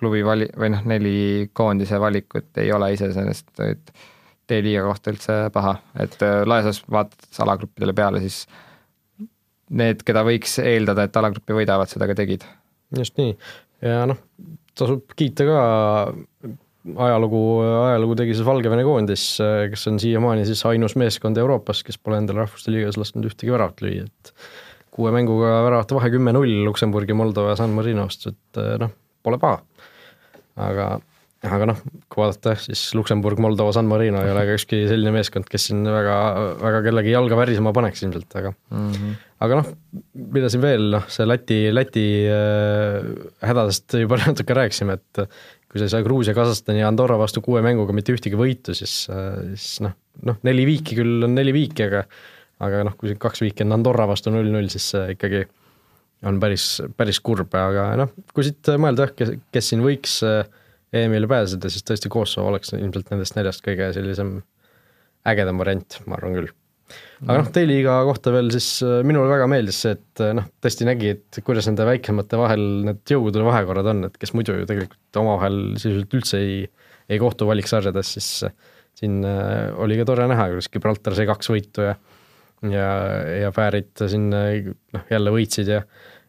klubi 0.00 0.22
vali- 0.24 0.52
või 0.56 0.70
noh, 0.72 0.84
neli 0.88 1.16
koondise 1.52 2.00
valikut 2.00 2.56
ei 2.62 2.70
ole 2.72 2.92
iseenesest, 2.94 3.50
D-liiga 4.46 4.84
kohta 4.86 5.10
üldse 5.10 5.34
paha, 5.52 5.74
et 5.98 6.20
äh, 6.22 6.42
laias 6.46 6.68
laastus 6.68 6.84
vaatad 6.92 7.40
alagruppidele 7.42 7.92
peale, 7.96 8.20
siis 8.22 8.44
need, 9.70 10.04
keda 10.06 10.22
võiks 10.24 10.60
eeldada, 10.62 11.08
et 11.08 11.16
alagrupi 11.18 11.56
võidavad, 11.56 11.90
seda 11.90 12.06
ka 12.06 12.14
tegid. 12.14 12.46
just 12.96 13.16
nii, 13.18 13.34
ja 13.82 14.04
noh, 14.06 14.20
tasub 14.78 15.16
kiita 15.18 15.48
ka 15.48 15.58
ajalugu, 16.94 17.40
ajalugu 17.62 18.18
tegi 18.20 18.36
siis 18.36 18.46
Valgevene 18.46 18.84
koondis, 18.86 19.24
kes 19.72 19.88
on 19.90 19.98
siiamaani 20.02 20.46
siis 20.48 20.62
ainus 20.68 20.96
meeskond 21.00 21.38
Euroopas, 21.40 21.82
kes 21.86 21.98
pole 21.98 22.20
endale 22.22 22.44
rahvuste 22.44 22.74
liigas 22.74 22.98
lasknud 23.00 23.26
ühtegi 23.30 23.54
väravat 23.54 23.82
lüüa, 23.84 24.06
et 24.06 24.32
kuue 24.96 25.12
mänguga 25.14 25.58
väravate 25.66 25.98
vahe 25.98 26.12
kümme-null 26.14 26.62
Luksemburgi, 26.68 27.16
Moldova 27.16 27.52
ja 27.52 27.60
San 27.60 27.74
Marino 27.76 28.06
vastu, 28.06 28.32
et 28.32 28.62
noh, 28.80 28.94
pole 29.26 29.40
paha. 29.42 29.60
aga 30.56 30.96
aga 31.44 31.68
noh, 31.68 31.80
kui 32.10 32.22
vaadata, 32.22 32.54
siis 32.58 32.80
Luksemburg, 32.96 33.40
Moldova, 33.42 33.72
San 33.76 33.88
Marino 33.90 34.22
ei 34.24 34.32
ole 34.32 34.44
ka 34.48 34.56
ükski 34.56 34.82
selline 34.90 35.12
meeskond, 35.14 35.48
kes 35.50 35.68
siin 35.68 35.82
väga, 35.84 36.16
väga 36.62 36.80
kellegi 36.86 37.12
jalga 37.12 37.38
värisema 37.38 37.72
paneks 37.76 38.02
ilmselt, 38.06 38.28
aga 38.40 38.52
mm 38.52 38.88
-hmm. 38.92 39.18
aga 39.46 39.60
noh, 39.60 39.68
mida 40.36 40.50
siin 40.52 40.64
veel, 40.64 40.88
noh, 40.96 41.04
see 41.12 41.28
Läti, 41.28 41.60
Läti 41.74 42.06
äh, 42.32 43.10
hädadest 43.46 43.98
juba 44.00 44.18
natuke 44.24 44.56
rääkisime, 44.56 44.98
et 44.98 45.38
kui 45.70 45.80
sa 45.80 45.88
ei 45.88 45.92
saa 45.92 46.04
Gruusia, 46.06 46.34
Kasahstani 46.36 46.80
ja 46.82 46.88
Andorra 46.90 47.18
vastu 47.20 47.42
kuue 47.44 47.62
mänguga 47.64 47.94
mitte 47.96 48.14
ühtegi 48.14 48.38
võitu, 48.38 48.74
siis, 48.76 49.04
äh, 49.12 49.38
siis 49.54 49.80
noh, 49.84 49.96
noh, 50.26 50.40
neli 50.46 50.66
viiki 50.68 50.98
küll 50.98 51.26
on 51.26 51.34
neli 51.36 51.54
viiki, 51.56 51.88
aga 51.88 52.06
aga 52.64 52.82
noh, 52.88 52.94
kui 52.96 53.12
kaks 53.20 53.42
viiki 53.44 53.66
on 53.66 53.76
Andorra 53.76 54.06
vastu 54.08 54.32
null-null, 54.32 54.70
siis 54.72 54.92
see 54.94 55.16
ikkagi 55.16 55.42
on 56.26 56.38
päris, 56.40 56.78
päris 56.96 57.20
kurb, 57.20 57.52
aga 57.58 57.90
noh, 58.00 58.14
kui 58.32 58.46
siit 58.46 58.70
mõelda 58.80 59.06
jah, 59.06 59.16
kes, 59.18 59.34
kes 59.52 59.72
siin 59.72 59.84
võiks 59.84 60.20
äh, 60.26 60.46
EM-ile 60.96 61.28
pääseda, 61.30 61.70
siis 61.72 61.84
tõesti 61.86 62.10
Kosovo 62.12 62.50
oleks 62.52 62.72
ilmselt 62.76 63.10
nendest 63.12 63.36
neljast 63.36 63.64
kõige 63.64 63.90
sellisem 63.96 64.38
ägedam 65.26 65.60
variant, 65.60 65.98
ma 66.06 66.16
arvan 66.18 66.38
küll. 66.38 66.52
Aga 67.24 67.38
noh, 67.40 67.50
D-liiga 67.54 67.98
kohta 68.08 68.32
veel 68.34 68.50
siis 68.54 68.68
äh, 68.86 69.00
minule 69.06 69.30
väga 69.30 69.48
meeldis 69.50 69.82
see, 69.84 69.94
et 69.98 70.24
äh, 70.24 70.32
noh, 70.38 70.48
tõesti 70.64 70.88
nägi, 70.88 71.12
et 71.16 71.40
kuidas 71.46 71.68
nende 71.70 71.86
väiksemate 71.88 72.40
vahel 72.40 72.66
need 72.88 73.14
jõudude 73.14 73.46
vahekorrad 73.46 73.92
on, 73.92 74.06
et 74.10 74.18
kes 74.20 74.34
muidu 74.36 74.58
ju 74.58 74.68
tegelikult 74.68 75.20
omavahel 75.22 75.60
sisuliselt 75.76 76.18
üldse 76.20 76.42
ei, 76.42 76.58
ei 77.10 77.22
kohtu 77.22 77.48
valiksarjades, 77.48 78.16
siis 78.18 78.30
äh, 78.48 78.56
siin 78.96 79.20
oli 79.24 79.98
ka 79.98 80.06
tore 80.08 80.24
näha, 80.30 80.48
kuidas 80.54 80.70
Gibraltar 80.72 81.16
sai 81.16 81.28
kaks 81.28 81.52
võitu 81.52 81.84
ja 81.84 81.96
ja, 82.64 82.86
ja 83.42 83.50
Fäärid 83.52 83.92
siin 84.08 84.30
noh, 84.32 85.02
jälle 85.12 85.32
võitsid 85.34 85.68
ja 85.68 85.82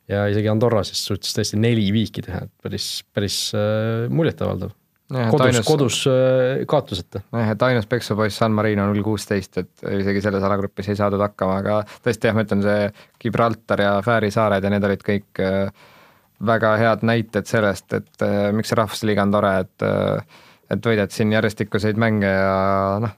ja 0.07 0.25
isegi 0.31 0.49
Andorra 0.51 0.83
siis 0.87 1.01
suutis 1.07 1.35
tõesti 1.35 1.59
neli 1.59 1.87
viiki 1.95 2.23
teha, 2.25 2.45
et 2.47 2.53
päris, 2.63 2.87
päris 3.15 3.39
äh, 3.57 4.07
muljetavaldav. 4.13 4.73
Kodus 5.07 5.59
kodus 5.65 5.99
äh, 6.11 6.63
kaotuseta. 6.67 7.21
jah, 7.31 7.51
et 7.53 7.61
ainus 7.69 7.87
peksupoiss 7.89 8.39
San 8.41 8.55
Marino 8.55 8.87
null 8.89 9.03
kuusteist, 9.05 9.59
et 9.61 9.85
isegi 9.99 10.23
selles 10.23 10.43
alagrupis 10.43 10.89
ei 10.91 10.99
saadud 10.99 11.21
hakkama, 11.23 11.59
aga 11.63 11.77
tõesti 12.05 12.29
jah, 12.29 12.35
ma 12.35 12.43
ütlen, 12.43 12.63
see 12.65 12.89
Gibraltar 13.23 13.83
ja 13.85 13.93
Fääri 14.05 14.31
saared 14.33 14.67
ja 14.67 14.73
need 14.73 14.87
olid 14.89 15.05
kõik 15.07 15.43
äh, 15.43 15.85
väga 16.47 16.73
head 16.81 17.05
näited 17.07 17.47
sellest, 17.49 17.87
et 17.95 18.25
äh, 18.25 18.49
miks 18.55 18.73
see 18.73 18.79
rahvusliiga 18.79 19.23
on 19.23 19.37
tore, 19.37 19.53
et 19.63 19.87
et 20.67 20.83
võidad 20.83 21.13
siin 21.15 21.31
järjestikuseid 21.31 21.95
mänge 21.95 22.27
ja 22.27 22.57
noh, 22.99 23.13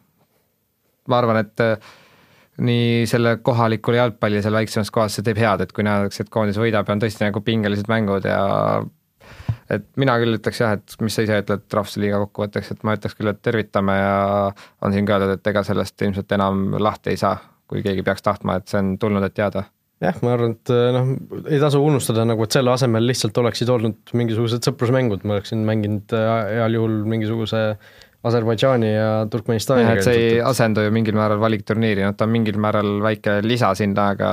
ma 1.10 1.18
arvan, 1.18 1.40
et 1.42 1.64
nii 2.62 3.08
selle 3.10 3.40
kohalikul 3.42 3.98
jalgpallil 3.98 4.44
seal 4.44 4.54
väiksemas 4.54 4.92
kohas, 4.94 5.16
see 5.18 5.26
teeb 5.26 5.40
head, 5.42 5.64
et 5.64 5.74
kui 5.74 5.86
nähakse, 5.88 6.22
et 6.26 6.30
koondis 6.30 6.60
võidab 6.62 6.86
ja 6.86 6.94
on 6.94 7.02
tõesti 7.02 7.26
nagu 7.26 7.42
pingelised 7.42 7.90
mängud 7.90 8.28
ja 8.30 8.44
et 9.70 9.86
mina 10.01 10.17
küll 10.22 10.38
ütleks 10.39 10.61
jah, 10.63 10.76
et 10.78 10.95
mis 11.03 11.15
sa 11.15 11.26
ise 11.26 11.39
ütled 11.43 11.65
Rahvusliiga 11.80 12.22
kokkuvõtteks, 12.26 12.74
et 12.74 12.86
ma 12.88 12.95
ütleks 12.97 13.17
küll, 13.17 13.32
et 13.32 13.41
tervitame 13.45 13.97
ja 13.97 14.15
on 14.86 14.95
siin 14.95 15.07
ka 15.07 15.17
öeldud, 15.17 15.38
et 15.38 15.51
ega 15.53 15.65
sellest 15.67 16.07
ilmselt 16.07 16.38
enam 16.38 16.72
lahti 16.80 17.13
ei 17.13 17.22
saa, 17.22 17.38
kui 17.70 17.84
keegi 17.86 18.05
peaks 18.05 18.26
tahtma, 18.26 18.59
et 18.59 18.72
see 18.72 18.82
on 18.82 18.95
tulnud, 19.01 19.26
et 19.30 19.43
jääda 19.43 19.67
jah, 20.03 20.20
ma 20.24 20.34
arvan, 20.36 20.55
et 20.55 20.74
noh, 20.95 21.09
ei 21.51 21.59
tasu 21.61 21.82
unustada 21.84 22.24
nagu, 22.28 22.45
et 22.45 22.55
selle 22.55 22.72
asemel 22.72 23.07
lihtsalt 23.09 23.38
oleksid 23.41 23.72
olnud 23.74 24.13
mingisugused 24.15 24.63
sõprusmängud, 24.70 25.26
ma 25.28 25.38
oleksin 25.38 25.65
mänginud 25.67 26.15
heal 26.15 26.78
juhul 26.80 27.01
mingisuguse 27.09 27.65
Aserbaidžaani 28.20 28.88
ja 28.89 29.11
Turkmenistaniga. 29.32 29.93
et 29.95 30.03
see 30.03 30.15
ei 30.20 30.39
asendu 30.43 30.84
ju 30.84 30.91
mingil 30.91 31.15
määral 31.15 31.39
valikturniiri, 31.39 32.03
noh 32.03 32.17
ta 32.20 32.26
on 32.28 32.34
mingil 32.34 32.57
määral 32.59 32.97
väike 33.03 33.38
lisa 33.45 33.70
sinna, 33.80 34.09
aga 34.15 34.32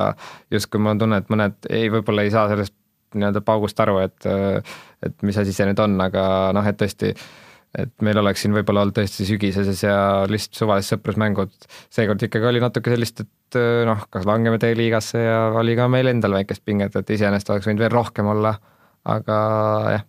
justkui 0.51 0.83
mul 0.83 0.97
on 0.97 1.03
tunne, 1.05 1.21
et 1.23 1.31
mõned 1.31 1.69
ei, 1.71 1.87
võib-olla 1.95 2.25
ei 2.27 2.33
saa 2.35 2.49
sellest 2.51 2.75
nii-öelda 3.15 3.45
paugust 3.47 3.79
aru, 3.81 4.01
et 4.03 4.27
et 5.05 5.27
mis 5.27 5.37
asi 5.37 5.53
see 5.53 5.67
nüüd 5.69 5.83
on, 5.83 5.99
aga 6.01 6.23
noh, 6.57 6.67
et 6.67 6.79
tõesti, 6.81 7.13
et 7.77 7.93
meil 8.07 8.23
oleks 8.23 8.45
siin 8.45 8.55
võib-olla 8.57 8.87
olnud 8.87 8.97
tõesti 8.97 9.27
sügiseses 9.29 9.83
ja 9.85 9.99
lihtsalt 10.31 10.63
suvalised 10.63 10.95
sõprusmängud, 10.95 11.53
seekord 11.93 12.23
ikkagi 12.25 12.49
oli 12.49 12.63
natuke 12.63 12.95
sellist, 12.95 13.27
et 13.27 13.61
noh, 13.89 14.07
kas 14.11 14.25
langeme 14.29 14.61
D-liigasse 14.63 15.21
ja 15.21 15.39
oli 15.61 15.77
ka 15.79 15.91
meil 15.93 16.09
endal 16.13 16.39
väikest 16.39 16.65
pinget, 16.65 16.97
et 16.97 17.15
iseenesest 17.19 17.53
oleks 17.53 17.69
võinud 17.69 17.85
veel 17.85 17.95
rohkem 17.95 18.33
olla, 18.33 18.57
aga 19.07 19.37
jah, 19.99 20.09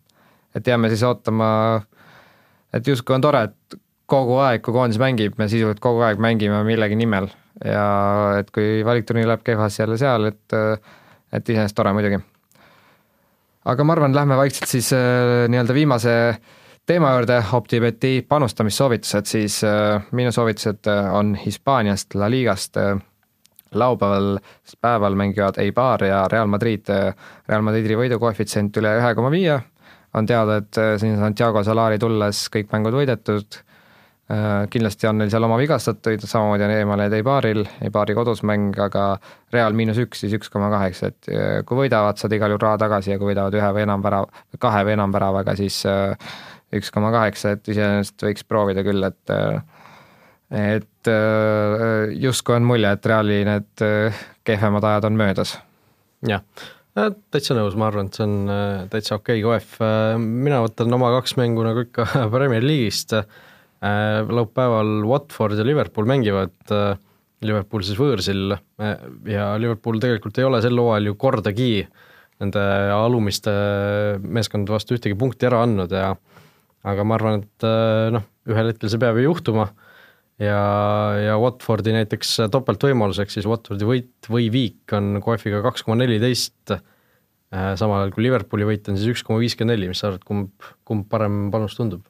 et 0.58 0.72
jääme 0.72 0.90
siis 0.94 1.04
ootama 1.06 1.52
äh, 1.76 1.86
et 2.74 2.88
justkui 2.88 3.16
on 3.16 3.24
tore, 3.24 3.44
et 3.48 3.78
kogu 4.10 4.38
aeg, 4.44 4.64
kui 4.64 4.76
koondis 4.76 5.00
mängib, 5.02 5.36
me 5.40 5.50
sisuliselt 5.52 5.82
kogu 5.84 6.04
aeg 6.08 6.22
mängime 6.24 6.62
millegi 6.68 6.98
nimel. 7.00 7.30
Ja 7.66 8.38
et 8.38 8.52
kui 8.54 8.84
valikturniir 8.86 9.28
läheb 9.30 9.44
kehvasti 9.46 9.84
jälle 9.84 10.00
seal, 10.00 10.32
et 10.32 10.58
et 11.34 11.50
iseenesest 11.50 11.76
tore 11.76 11.92
muidugi. 11.96 12.22
Aga 13.68 13.84
ma 13.84 13.96
arvan, 13.98 14.16
lähme 14.16 14.38
vaikselt 14.40 14.72
siis 14.72 14.94
äh, 14.96 15.46
nii-öelda 15.52 15.76
viimase 15.76 16.16
teema 16.88 17.12
juurde, 17.18 17.42
OpTibeti 17.54 18.22
panustamissoovitused, 18.30 19.28
siis 19.28 19.60
äh, 19.68 20.08
minu 20.16 20.32
soovitused 20.32 20.88
äh, 20.88 21.14
on 21.14 21.36
Hispaaniast, 21.36 22.16
La 22.16 22.30
Ligast, 22.32 22.80
laupäeval 23.76 24.38
päeval 24.82 25.16
mängivad 25.20 25.60
Eibar 25.60 26.04
ja 26.08 26.24
Real 26.32 26.48
Madrid, 26.48 26.88
Real 27.50 27.66
Madridi 27.66 27.98
võidukoefitsient 28.00 28.80
üle 28.80 28.94
ühe 29.02 29.16
koma 29.16 29.32
viie. 29.34 29.58
On 30.16 30.26
teada, 30.26 30.62
et 30.62 30.78
siin 31.02 31.18
Santiago 31.20 31.62
Solari 31.68 32.00
tulles 32.00 32.46
kõik 32.54 32.72
mängud 32.72 32.96
võidetud, 32.96 33.60
kindlasti 34.28 35.08
on 35.08 35.22
neil 35.22 35.30
seal 35.32 35.46
oma 35.48 35.56
vigastatuid, 35.60 36.26
samamoodi 36.28 36.66
on 36.66 36.74
eemale 36.76 37.06
Eibaril, 37.16 37.62
Eibari 37.88 38.16
kodus 38.18 38.42
mäng, 38.44 38.76
aga 38.84 39.14
Real 39.54 39.76
miinus 39.78 40.02
üks, 40.04 40.20
siis 40.24 40.36
üks 40.36 40.52
koma 40.52 40.68
kaheksa, 40.74 41.14
et 41.14 41.30
äh, 41.32 41.46
kui 41.68 41.80
võidavad, 41.86 42.20
saad 42.20 42.36
igal 42.36 42.52
juhul 42.52 42.66
raha 42.66 42.82
tagasi 42.82 43.14
ja 43.14 43.22
kui 43.22 43.32
võidavad 43.32 43.56
ühe 43.56 43.72
või 43.78 43.86
enam 43.86 44.04
värava, 44.04 44.44
kahe 44.60 44.84
või 44.84 44.98
enam 44.98 45.16
väravaga, 45.16 45.56
siis 45.56 45.80
üks 46.76 46.92
koma 46.92 47.14
kaheksa, 47.16 47.56
et 47.56 47.72
iseenesest 47.72 48.28
võiks 48.28 48.48
proovida 48.48 48.84
küll, 48.84 49.08
et 49.08 49.36
et 50.52 51.12
äh, 51.12 52.14
justkui 52.20 52.56
on 52.56 52.68
mulje, 52.68 52.92
et 52.92 53.08
Reali 53.08 53.42
need 53.48 53.84
äh, 53.84 54.22
kehvemad 54.48 54.84
ajad 54.92 55.08
on 55.08 55.20
möödas. 55.20 55.58
jah, 56.28 56.44
täitsa 57.32 57.56
nõus, 57.56 57.76
ma 57.80 57.88
arvan, 57.88 58.08
et 58.12 58.20
see 58.20 58.28
on 58.28 58.38
täitsa 58.92 59.22
okei 59.22 59.40
okay 59.40 59.44
koef, 59.48 59.76
mina 60.20 60.64
võtan 60.64 61.00
oma 61.00 61.16
kaks 61.20 61.36
mängu 61.40 61.64
nagu 61.64 61.88
ikka 61.88 62.08
Premier 62.36 62.64
League'ist, 62.64 63.16
laupäeval 63.82 65.04
Watford 65.06 65.60
ja 65.60 65.66
Liverpool 65.68 66.08
mängivad, 66.10 66.56
Liverpool 67.46 67.84
siis 67.86 68.00
võõrsil 68.00 68.56
ja 69.30 69.52
Liverpool 69.62 70.00
tegelikult 70.02 70.40
ei 70.42 70.48
ole 70.48 70.62
sel 70.66 70.80
hooajal 70.82 71.12
ju 71.12 71.18
kordagi 71.22 71.72
nende 72.42 72.64
alumiste 72.94 73.54
meeskondade 74.22 74.74
vastu 74.74 74.98
ühtegi 74.98 75.18
punkti 75.18 75.46
ära 75.46 75.62
andnud 75.66 75.94
ja 75.94 76.16
aga 76.88 77.06
ma 77.06 77.18
arvan, 77.20 77.44
et 77.46 77.68
noh, 78.16 78.26
ühel 78.50 78.72
hetkel 78.72 78.90
see 78.90 79.02
peab 79.02 79.22
ju 79.22 79.28
juhtuma 79.28 79.68
ja, 80.42 80.60
ja 81.22 81.38
Watfordi 81.42 81.94
näiteks 81.96 82.36
topeltvõimaluseks 82.54 83.38
siis 83.38 83.48
Watfordi 83.50 83.88
võit 83.88 84.30
või 84.32 84.52
viik 84.54 84.94
on 84.98 85.18
koefiga 85.24 85.64
kaks 85.66 85.86
koma 85.86 86.00
neliteist, 86.02 86.74
äh, 86.74 87.74
samal 87.80 88.04
ajal 88.04 88.14
kui 88.16 88.28
Liverpooli 88.28 88.68
võit 88.70 88.90
on 88.92 89.00
siis 89.00 89.16
üks 89.16 89.26
koma 89.26 89.42
viiskümmend 89.42 89.76
neli, 89.76 89.90
mis 89.92 90.02
sa 90.04 90.12
arvad, 90.12 90.26
kumb, 90.28 90.70
kumb 90.88 91.08
parem 91.10 91.48
panus 91.54 91.78
tundub? 91.80 92.06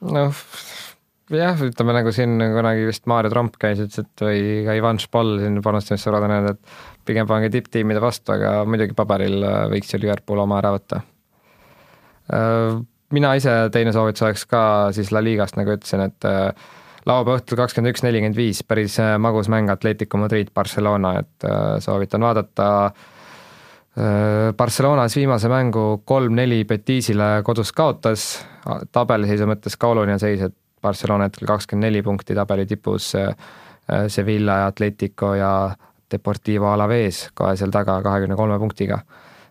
noh, 0.00 0.34
jah, 1.34 1.62
ütleme 1.66 1.94
nagu 1.96 2.12
siin 2.14 2.36
kunagi 2.40 2.88
vist 2.88 3.06
Maarja 3.10 3.30
Tromp 3.32 3.56
käis, 3.60 3.82
ütles, 3.82 4.04
et 4.04 4.24
või 4.24 4.42
ka 4.66 4.76
Ivan 4.78 5.00
Špol 5.02 5.36
siin 5.42 5.60
panustamissõbrad 5.64 6.26
on 6.26 6.36
öelnud, 6.36 6.58
et 6.58 7.06
pigem 7.08 7.28
pange 7.30 7.52
tipptiimide 7.54 8.02
vastu, 8.02 8.34
aga 8.36 8.60
muidugi 8.68 8.96
paberil 8.98 9.40
äh, 9.44 9.62
võiks 9.72 9.94
ju 9.94 10.02
Liverpool 10.02 10.42
oma 10.42 10.58
ära 10.60 10.74
võtta. 10.76 11.00
Äh, 12.34 12.76
mina 13.16 13.32
ise, 13.38 13.56
teine 13.74 13.94
soovitus 13.96 14.26
oleks 14.26 14.46
ka 14.50 14.62
siis 14.96 15.10
La 15.14 15.22
Ligast, 15.24 15.58
nagu 15.58 15.74
ütlesin, 15.78 16.06
et 16.06 16.30
laupäeva 17.08 17.38
õhtul 17.38 17.58
kakskümmend 17.60 17.94
üks, 17.94 18.04
nelikümmend 18.04 18.38
viis, 18.38 18.62
päris 18.66 18.98
äh, 19.00 19.14
magus 19.22 19.48
mäng 19.52 19.70
Atletico 19.72 20.20
Madrid, 20.20 20.52
Barcelona, 20.54 21.16
et 21.22 21.48
äh, 21.48 21.78
soovitan 21.82 22.24
vaadata. 22.26 22.68
Äh, 23.98 24.52
Barcelonas 24.56 25.16
viimase 25.16 25.50
mängu 25.50 26.02
kolm-neli 26.06 26.64
Betisile 26.68 27.40
kodus 27.46 27.72
kaotas, 27.76 28.30
tabeliseisu 28.92 29.48
mõttes 29.50 29.78
ka 29.80 29.94
oluline 29.94 30.18
seis, 30.22 30.44
et 30.44 30.56
Barcelona 30.82 31.28
hetkel 31.28 31.48
kakskümmend 31.48 31.88
neli 31.88 32.02
punkti 32.02 32.34
tabeli 32.34 32.66
tipus, 32.66 33.12
Sevilla 34.08 34.60
ja 34.62 34.66
Atletico 34.70 35.34
ja 35.34 35.52
Deportivo 36.10 36.70
Alaves 36.70 37.28
kohe 37.34 37.56
seal 37.58 37.72
taga 37.74 38.00
kahekümne 38.02 38.36
kolme 38.38 38.58
punktiga. 38.58 39.00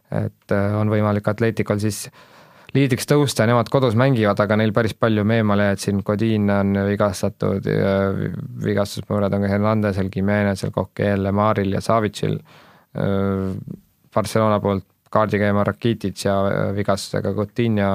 et 0.10 0.52
on 0.52 0.90
võimalik 0.90 1.28
Atleticol 1.30 1.78
siis 1.80 2.08
liidriks 2.74 3.06
tõusta 3.10 3.46
nemad 3.46 3.70
kodus 3.70 3.96
mängivad, 3.98 4.40
aga 4.42 4.56
neil 4.58 4.74
päris 4.74 4.96
palju 4.98 5.24
meemale 5.28 5.70
jääd 5.70 5.84
siin, 5.84 6.00
Godin 6.06 6.50
on 6.50 6.74
vigastatud, 6.88 7.68
vigastusmured 8.64 9.34
on 9.34 9.46
ka 9.46 9.52
Hernandesel, 9.52 10.10
Jimenezil, 10.16 10.72
Coquel, 10.74 11.24
Lemaril 11.24 11.78
ja 11.78 11.82
Savicil. 11.82 12.40
Barcelona 14.14 14.60
poolt 14.60 14.86
kaardi 15.14 15.40
käima 15.42 15.64
Rakitic 15.64 16.26
ja 16.26 16.36
vigastusega 16.76 17.34
Coutinho 17.34 17.92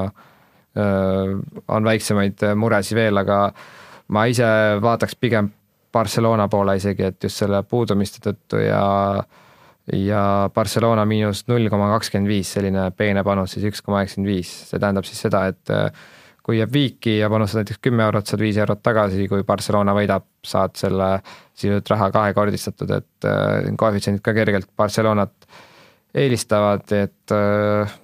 on 0.74 1.84
väiksemaid 1.86 2.40
muresid 2.58 2.96
veel, 2.98 3.20
aga 3.20 3.38
ma 4.10 4.24
ise 4.26 4.46
vaataks 4.82 5.14
pigem 5.20 5.52
Barcelona 5.94 6.48
poole 6.50 6.74
isegi, 6.80 7.06
et 7.06 7.22
just 7.22 7.38
selle 7.38 7.62
puudumiste 7.62 8.18
tõttu 8.24 8.58
ja 8.64 8.82
äh, 9.20 9.42
ja 9.92 10.50
Barcelona 10.54 11.04
miinus 11.08 11.44
null 11.50 11.68
koma 11.72 11.90
kakskümmend 11.92 12.30
viis, 12.30 12.52
selline 12.56 12.88
peene 12.96 13.24
panus 13.26 13.56
siis 13.56 13.66
üks 13.68 13.82
koma 13.84 14.02
üheksakümmend 14.02 14.30
viis, 14.30 14.52
see 14.70 14.80
tähendab 14.80 15.08
siis 15.08 15.20
seda, 15.26 15.44
et 15.52 15.72
äh, 15.72 16.06
kui 16.44 16.58
jääb 16.58 16.72
viiki 16.72 17.18
ja 17.18 17.28
panustad 17.32 17.62
näiteks 17.62 17.82
kümme 17.84 18.04
eurot, 18.06 18.28
saad 18.28 18.44
viis 18.44 18.60
eurot 18.60 18.80
tagasi, 18.84 19.28
kui 19.28 19.44
Barcelona 19.48 19.94
võidab, 19.96 20.26
saad 20.44 20.76
selle 20.80 21.10
sisuliselt 21.52 21.92
raha 21.92 22.10
kahekordistatud, 22.16 22.94
et 22.96 23.28
äh, 23.28 23.68
koefitsiendid 23.80 24.24
ka 24.24 24.36
kergelt 24.36 24.70
Barcelonat 24.76 25.50
eelistavad, 26.14 26.88
et 26.96 27.36
äh, 27.36 27.98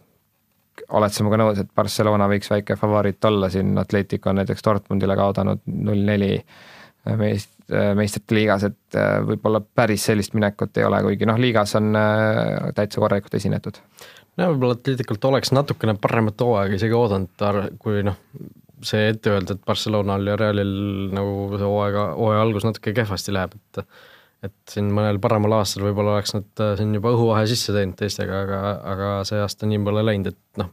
oled 0.89 1.15
sa 1.15 1.25
minuga 1.25 1.41
nõus, 1.43 1.63
et 1.63 1.71
Barcelona 1.77 2.29
võiks 2.31 2.51
väike 2.51 2.77
favoriit 2.81 3.25
olla 3.29 3.51
siin, 3.53 3.73
Atletico 3.79 4.31
on 4.31 4.41
näiteks 4.41 4.65
Dortmundile 4.67 5.17
kaotanud 5.19 5.65
null 5.67 6.05
neli 6.07 6.33
meist, 7.21 7.53
meistrite 7.97 8.37
liigas, 8.37 8.67
et 8.71 8.99
äh, 8.99 9.19
võib-olla 9.27 9.63
päris 9.63 10.05
sellist 10.11 10.35
minekut 10.37 10.77
ei 10.81 10.87
ole, 10.87 11.03
kuigi 11.07 11.29
noh, 11.29 11.39
liigas 11.41 11.77
on 11.79 11.93
äh, 11.97 12.71
täitsa 12.77 13.03
korralikult 13.03 13.37
esinetud. 13.39 13.81
no 14.37 14.51
võib-olla 14.53 14.79
Atletikult 14.79 15.25
oleks 15.31 15.55
natukene 15.57 15.97
paremat 16.01 16.41
hooaega 16.45 16.81
isegi 16.81 16.97
oodanud, 16.97 17.47
kui 17.83 18.05
noh, 18.07 18.19
see 18.85 19.11
ette 19.13 19.33
öelda, 19.33 19.57
et 19.57 19.67
Barcelonal 19.67 20.33
ja 20.33 20.37
Realil 20.41 20.75
nagu 21.17 21.51
see 21.57 21.67
hooaega, 21.67 22.07
hooaja 22.17 22.47
algus 22.47 22.67
natuke 22.69 22.95
kehvasti 22.97 23.35
läheb, 23.37 23.57
et 23.57 23.85
et 24.47 24.73
siin 24.73 24.89
mõnel 24.95 25.21
paremal 25.21 25.59
aastal 25.59 25.85
võib-olla 25.85 26.17
oleks 26.17 26.33
nad 26.37 26.63
äh, 26.65 26.75
siin 26.79 26.95
juba 26.97 27.13
õhuvahe 27.13 27.45
sisse 27.51 27.75
teinud 27.77 27.99
teistega, 27.99 28.43
aga, 28.47 28.61
aga 28.93 29.11
see 29.29 29.41
aasta 29.43 29.69
nii 29.69 29.81
pole 29.85 30.05
läinud, 30.07 30.33
et 30.33 30.61
noh, 30.61 30.71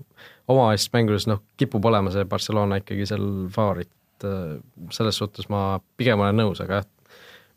omavahelistes 0.47 0.93
mängudes 0.95 1.27
noh, 1.27 1.43
kipub 1.59 1.85
olema 1.89 2.13
see 2.13 2.27
Barcelona 2.29 2.79
ikkagi 2.81 3.07
seal 3.09 3.25
favoriit. 3.53 3.91
Äh, 4.25 4.57
selles 4.95 5.19
suhtes 5.19 5.49
ma 5.53 5.81
pigem 5.99 6.23
olen 6.23 6.39
nõus, 6.39 6.63
aga 6.63 6.79
jah, 6.79 6.87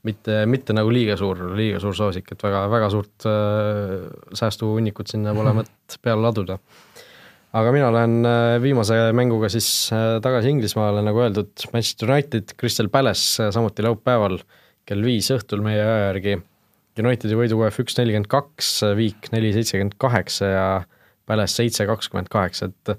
mitte, 0.07 0.45
mitte 0.51 0.75
nagu 0.77 0.91
liiga 0.93 1.17
suur, 1.21 1.43
liiga 1.57 1.81
suur 1.83 1.97
soosik, 1.97 2.33
et 2.35 2.43
väga, 2.43 2.65
väga 2.73 2.89
suurt 2.93 3.29
äh, 3.29 4.09
säästuhunnikut 4.37 5.13
sinna 5.13 5.35
pole 5.37 5.55
mõtet 5.61 6.01
peale 6.03 6.25
laduda. 6.25 6.59
aga 7.53 7.73
mina 7.75 7.91
lähen 7.95 8.27
äh, 8.27 8.57
viimase 8.63 8.99
mänguga 9.17 9.49
siis 9.53 9.91
äh, 9.95 10.19
tagasi 10.23 10.51
Inglismaale, 10.55 11.03
nagu 11.07 11.23
öeldud, 11.23 11.53
Manchester 11.73 12.11
United, 12.11 12.57
Crystal 12.59 12.89
Palace 12.89 13.47
äh, 13.47 13.55
samuti 13.55 13.83
laupäeval 13.87 14.41
kell 14.89 15.05
viis 15.05 15.31
õhtul 15.35 15.65
meie 15.65 15.83
aja 15.83 16.07
järgi. 16.11 16.39
Unitedi 17.01 17.37
võidukoef 17.39 17.79
üks 17.81 17.95
nelikümmend 17.97 18.29
kaks, 18.29 18.71
Viik 18.99 19.31
neli 19.33 19.55
seitsekümmend 19.55 19.95
kaheksa 20.01 20.49
ja 20.51 20.65
Palace 21.31 21.55
seitse 21.55 21.87
kakskümmend 21.89 22.29
kaheksa, 22.33 22.69
et 22.69 22.97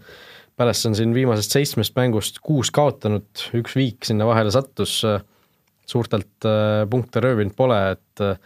Palace 0.57 0.87
on 0.89 0.95
siin 0.97 1.13
viimasest 1.15 1.53
seitsmest 1.55 1.95
mängust 1.97 2.39
kuus 2.45 2.71
kaotanud, 2.73 3.27
üks 3.57 3.75
viik 3.77 4.07
sinna 4.07 4.27
vahele 4.29 4.53
sattus, 4.53 5.01
suurtelt 5.89 6.47
äh, 6.47 6.83
punkte 6.89 7.23
röövinud 7.23 7.55
pole, 7.57 7.79
et 7.95 8.23
äh, 8.23 8.37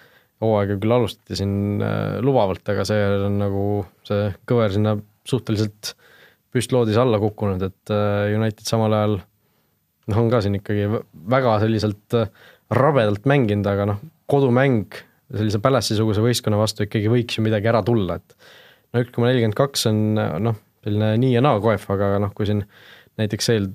hooaega 0.43 0.77
küll 0.81 0.95
alustati 0.95 1.37
siin 1.39 1.83
äh, 1.83 2.17
lubavalt, 2.23 2.65
aga 2.71 2.85
see 2.87 3.03
on 3.27 3.37
nagu 3.41 3.65
see 4.07 4.29
kõver 4.49 4.73
sinna 4.73 4.95
suhteliselt 5.27 5.93
püstloodis 6.55 6.97
alla 7.01 7.19
kukkunud, 7.19 7.63
et 7.67 7.91
United 8.31 8.63
samal 8.63 8.93
ajal 8.95 9.17
noh, 9.19 10.19
on 10.21 10.29
ka 10.31 10.39
siin 10.45 10.55
ikkagi 10.61 10.85
väga 11.33 11.57
selliselt 11.65 12.15
rabedalt 12.73 13.27
mänginud, 13.29 13.67
aga 13.69 13.89
noh, 13.91 14.01
kodumäng 14.31 14.97
sellise 15.35 15.61
Palace'i-suguse 15.61 16.23
võistkonna 16.23 16.59
vastu 16.59 16.85
ikkagi 16.85 17.09
võiks 17.11 17.37
ju 17.37 17.45
midagi 17.45 17.69
ära 17.69 17.81
tulla, 17.85 18.19
et 18.19 18.35
no 18.93 19.01
üks 19.03 19.13
koma 19.15 19.29
nelikümmend 19.29 19.57
kaks 19.57 19.87
on 19.91 20.03
noh, 20.15 20.59
selline 20.85 21.15
nii 21.21 21.35
ja 21.35 21.43
naa 21.45 21.59
koef, 21.63 21.87
aga 21.93 22.15
noh, 22.21 22.33
kui 22.37 22.47
siin 22.49 22.63
näiteks 23.19 23.51
eel, 23.53 23.69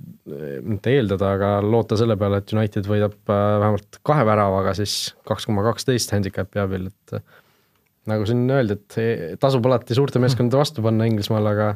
mitte 0.68 0.92
eeldada, 0.92 1.34
aga 1.38 1.52
loota 1.64 1.96
selle 1.96 2.16
peale, 2.20 2.42
et 2.42 2.52
United 2.52 2.88
võidab 2.88 3.14
äh, 3.32 3.44
vähemalt 3.62 4.00
kahe 4.06 4.26
väravaga, 4.28 4.74
siis 4.76 5.14
kaks 5.28 5.48
koma 5.48 5.64
kaksteist 5.64 6.12
handicap'i 6.12 6.60
abil, 6.60 6.90
et 6.90 7.22
nagu 8.10 8.26
siin 8.28 8.44
öeldi, 8.52 8.76
et 8.76 8.98
e, 9.00 9.08
tasub 9.40 9.64
alati 9.68 9.96
suurte 9.96 10.20
meeskondade 10.22 10.60
vastu 10.60 10.84
panna 10.84 11.08
Inglismaal, 11.08 11.48
aga 11.50 11.70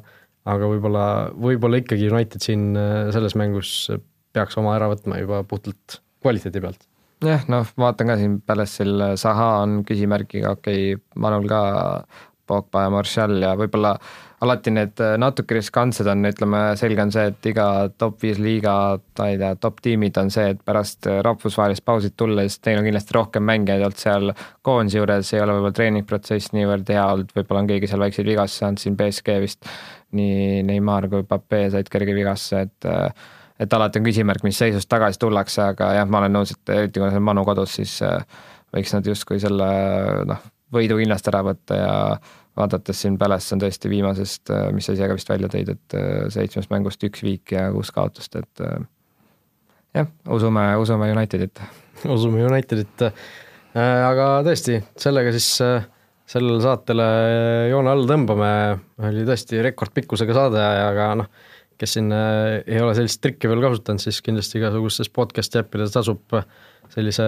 aga 0.50 0.68
võib-olla, 0.68 1.04
võib-olla 1.40 1.80
ikkagi 1.80 2.10
United 2.10 2.44
siin 2.44 2.74
äh, 2.76 3.08
selles 3.14 3.36
mängus 3.38 3.88
peaks 4.34 4.58
oma 4.60 4.74
ära 4.76 4.90
võtma 4.92 5.20
juba 5.22 5.40
puhtalt 5.48 6.00
kvaliteedi 6.24 6.60
pealt. 6.64 6.84
Jah, 7.28 7.48
noh, 7.52 7.66
vaatan 7.80 8.12
ka 8.12 8.18
siin 8.20 8.38
Palace'il 8.46 9.02
Zaha 9.20 9.50
on 9.64 9.82
küsimärgiga, 9.88 10.54
okei 10.58 10.94
okay,, 10.94 11.02
Manul 11.20 11.48
ka 11.50 11.60
Pogba 12.46 12.84
ja 12.84 12.92
Martial 12.92 13.38
ja 13.40 13.54
võib-olla 13.56 13.94
alati 14.44 14.72
need 14.74 15.00
äh, 15.00 15.14
natuke 15.20 15.56
riskantsed 15.56 16.08
on, 16.10 16.26
ütleme, 16.28 16.60
selge 16.76 17.00
on 17.04 17.12
see, 17.14 17.30
et 17.30 17.48
iga 17.48 17.66
top 18.00 18.18
viis 18.22 18.40
liiga, 18.42 18.74
ma 19.18 19.28
ei 19.32 19.38
tea, 19.40 19.54
top 19.60 19.80
tiimid 19.84 20.18
on 20.20 20.32
see, 20.34 20.50
et 20.52 20.60
pärast 20.66 21.08
äh, 21.08 21.20
rahvusvahelist 21.24 21.84
pausit 21.86 22.16
tulles 22.20 22.58
neil 22.66 22.80
on 22.80 22.88
kindlasti 22.88 23.16
rohkem 23.16 23.46
mängijaid 23.48 23.86
olnud 23.86 24.02
seal 24.02 24.34
koondise 24.66 25.00
juures, 25.00 25.32
ei 25.32 25.44
ole 25.44 25.56
võib-olla 25.56 25.78
treeningprotsess 25.78 26.52
niivõrd 26.56 26.92
hea 26.92 27.06
olnud, 27.14 27.32
võib-olla 27.38 27.64
on 27.64 27.70
keegi 27.72 27.90
seal 27.90 28.04
väikseid 28.04 28.28
vigastusi 28.28 28.64
saanud, 28.64 28.82
siin 28.84 28.98
BSG 29.00 29.38
vist 29.44 29.70
nii 30.14 30.60
Neimar 30.68 31.08
kui 31.12 31.24
Pape 31.28 31.64
said 31.72 31.88
kerge 31.92 32.16
vigastuse, 32.16 32.66
et 32.68 32.90
äh, 32.90 33.32
et 33.60 33.72
alati 33.72 34.00
on 34.00 34.08
küsimärk, 34.08 34.42
mis 34.46 34.58
seisus 34.58 34.88
tagasi 34.90 35.20
tullakse, 35.22 35.62
aga 35.74 35.92
jah, 36.00 36.08
ma 36.10 36.22
olen 36.22 36.34
nõus, 36.38 36.54
et 36.54 36.74
eriti 36.74 37.00
kui 37.00 37.08
on 37.08 37.22
Manu 37.22 37.44
kodus, 37.46 37.76
siis 37.78 38.00
võiks 38.74 38.94
nad 38.96 39.06
justkui 39.06 39.38
selle 39.42 39.68
noh, 40.26 40.48
võidu 40.74 40.98
kindlasti 40.98 41.30
ära 41.30 41.44
võtta 41.46 41.78
ja 41.78 41.92
vaadates 42.56 43.00
siin 43.02 43.18
Palace 43.18 43.54
on 43.54 43.62
tõesti 43.62 43.90
viimasest, 43.90 44.50
äh, 44.54 44.68
mis 44.74 44.86
sa 44.86 44.94
ise 44.96 45.08
ka 45.10 45.16
vist 45.16 45.30
välja 45.30 45.50
tõid, 45.50 45.72
et 45.74 45.96
äh, 45.98 46.26
seitsmest 46.34 46.70
mängust 46.72 47.02
üks 47.06 47.24
viik 47.26 47.54
ja 47.54 47.68
kuus 47.74 47.90
kaotust, 47.94 48.36
et 48.38 48.64
äh, 48.64 48.76
jah, 50.00 50.12
usume, 50.36 50.68
usume 50.82 51.10
Unitedit. 51.14 51.62
usume 52.16 52.44
Unitedit, 52.46 53.08
aga 53.74 54.28
tõesti, 54.46 54.78
sellega 55.00 55.34
siis 55.34 55.48
sellele 56.30 56.60
saatele 56.62 57.06
joone 57.72 57.90
alla 57.90 58.06
tõmbame, 58.08 58.52
oli 59.10 59.26
tõesti 59.28 59.60
rekordpikkusega 59.66 60.36
saade, 60.36 60.62
aga 60.62 61.10
noh, 61.20 61.28
kes 61.80 61.96
siin 61.98 62.12
äh, 62.14 62.62
ei 62.66 62.80
ole 62.82 62.94
sellist 62.96 63.22
trikki 63.24 63.50
veel 63.50 63.62
kasutanud, 63.64 64.02
siis 64.02 64.20
kindlasti 64.24 64.60
igasugustes 64.60 65.12
podcast'i 65.14 65.60
äppides 65.62 65.94
tasub 65.94 66.38
sellise 66.94 67.26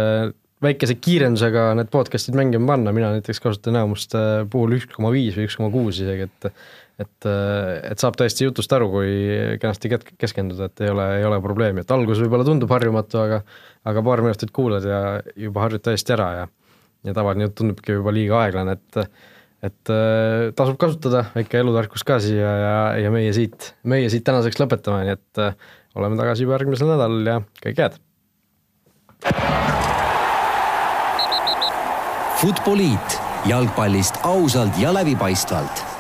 väikese 0.65 0.97
kiirendusega 1.03 1.69
need 1.77 1.93
podcast'id 1.93 2.37
mängima 2.39 2.73
panna, 2.73 2.95
mina 2.97 3.13
näiteks 3.17 3.43
kasutan 3.45 3.77
enamuste 3.77 4.19
puhul 4.53 4.79
üks 4.79 4.89
koma 4.95 5.13
viis 5.13 5.37
või 5.37 5.49
üks 5.49 5.57
koma 5.59 5.71
kuus 5.75 6.01
isegi, 6.05 6.29
et 6.31 6.51
et, 6.97 7.27
et 7.29 8.01
saab 8.01 8.17
tõesti 8.17 8.47
jutust 8.47 8.73
aru, 8.73 8.87
kui 8.89 9.11
kenasti 9.61 9.91
keskenduda, 10.17 10.71
et 10.71 10.81
ei 10.81 10.89
ole, 10.89 11.05
ei 11.19 11.27
ole 11.29 11.43
probleemi, 11.45 11.83
et 11.85 11.91
algus 11.93 12.23
võib-olla 12.23 12.47
tundub 12.49 12.73
harjumatu, 12.73 13.21
aga 13.21 13.43
aga 13.87 14.03
paar 14.07 14.23
minutit 14.25 14.53
kuulad 14.57 14.87
ja 14.89 15.01
juba 15.37 15.67
harjud 15.67 15.85
täiesti 15.85 16.17
ära 16.17 16.31
ja 16.39 16.47
ja 17.07 17.15
tavaline 17.15 17.47
jutt 17.47 17.59
tundubki 17.61 17.99
juba 17.99 18.15
liiga 18.17 18.41
aeglane, 18.47 18.79
et 18.81 18.99
et 19.71 19.93
äh, 19.93 20.53
tasub 20.59 20.79
kasutada, 20.81 21.27
väike 21.35 21.61
elutarkus 21.63 22.05
ka 22.07 22.19
siia 22.23 22.53
ja, 22.61 22.77
ja 23.03 23.13
meie 23.15 23.33
siit, 23.37 23.73
meie 23.89 24.11
siit 24.13 24.25
tänaseks 24.27 24.61
lõpetame, 24.63 25.05
nii 25.07 25.17
et 25.17 25.43
äh, 25.43 25.57
oleme 25.97 26.19
tagasi 26.21 26.47
juba 26.47 26.59
järgmisel 26.59 26.93
nädalal 26.93 27.33
ja 27.33 27.41
kõike 27.65 27.87
head. 27.87 28.01
Futboliit 32.37 33.21
jalgpallist 33.49 34.21
ausalt 34.29 34.77
ja 34.81 34.93
läbipaistvalt 34.95 35.96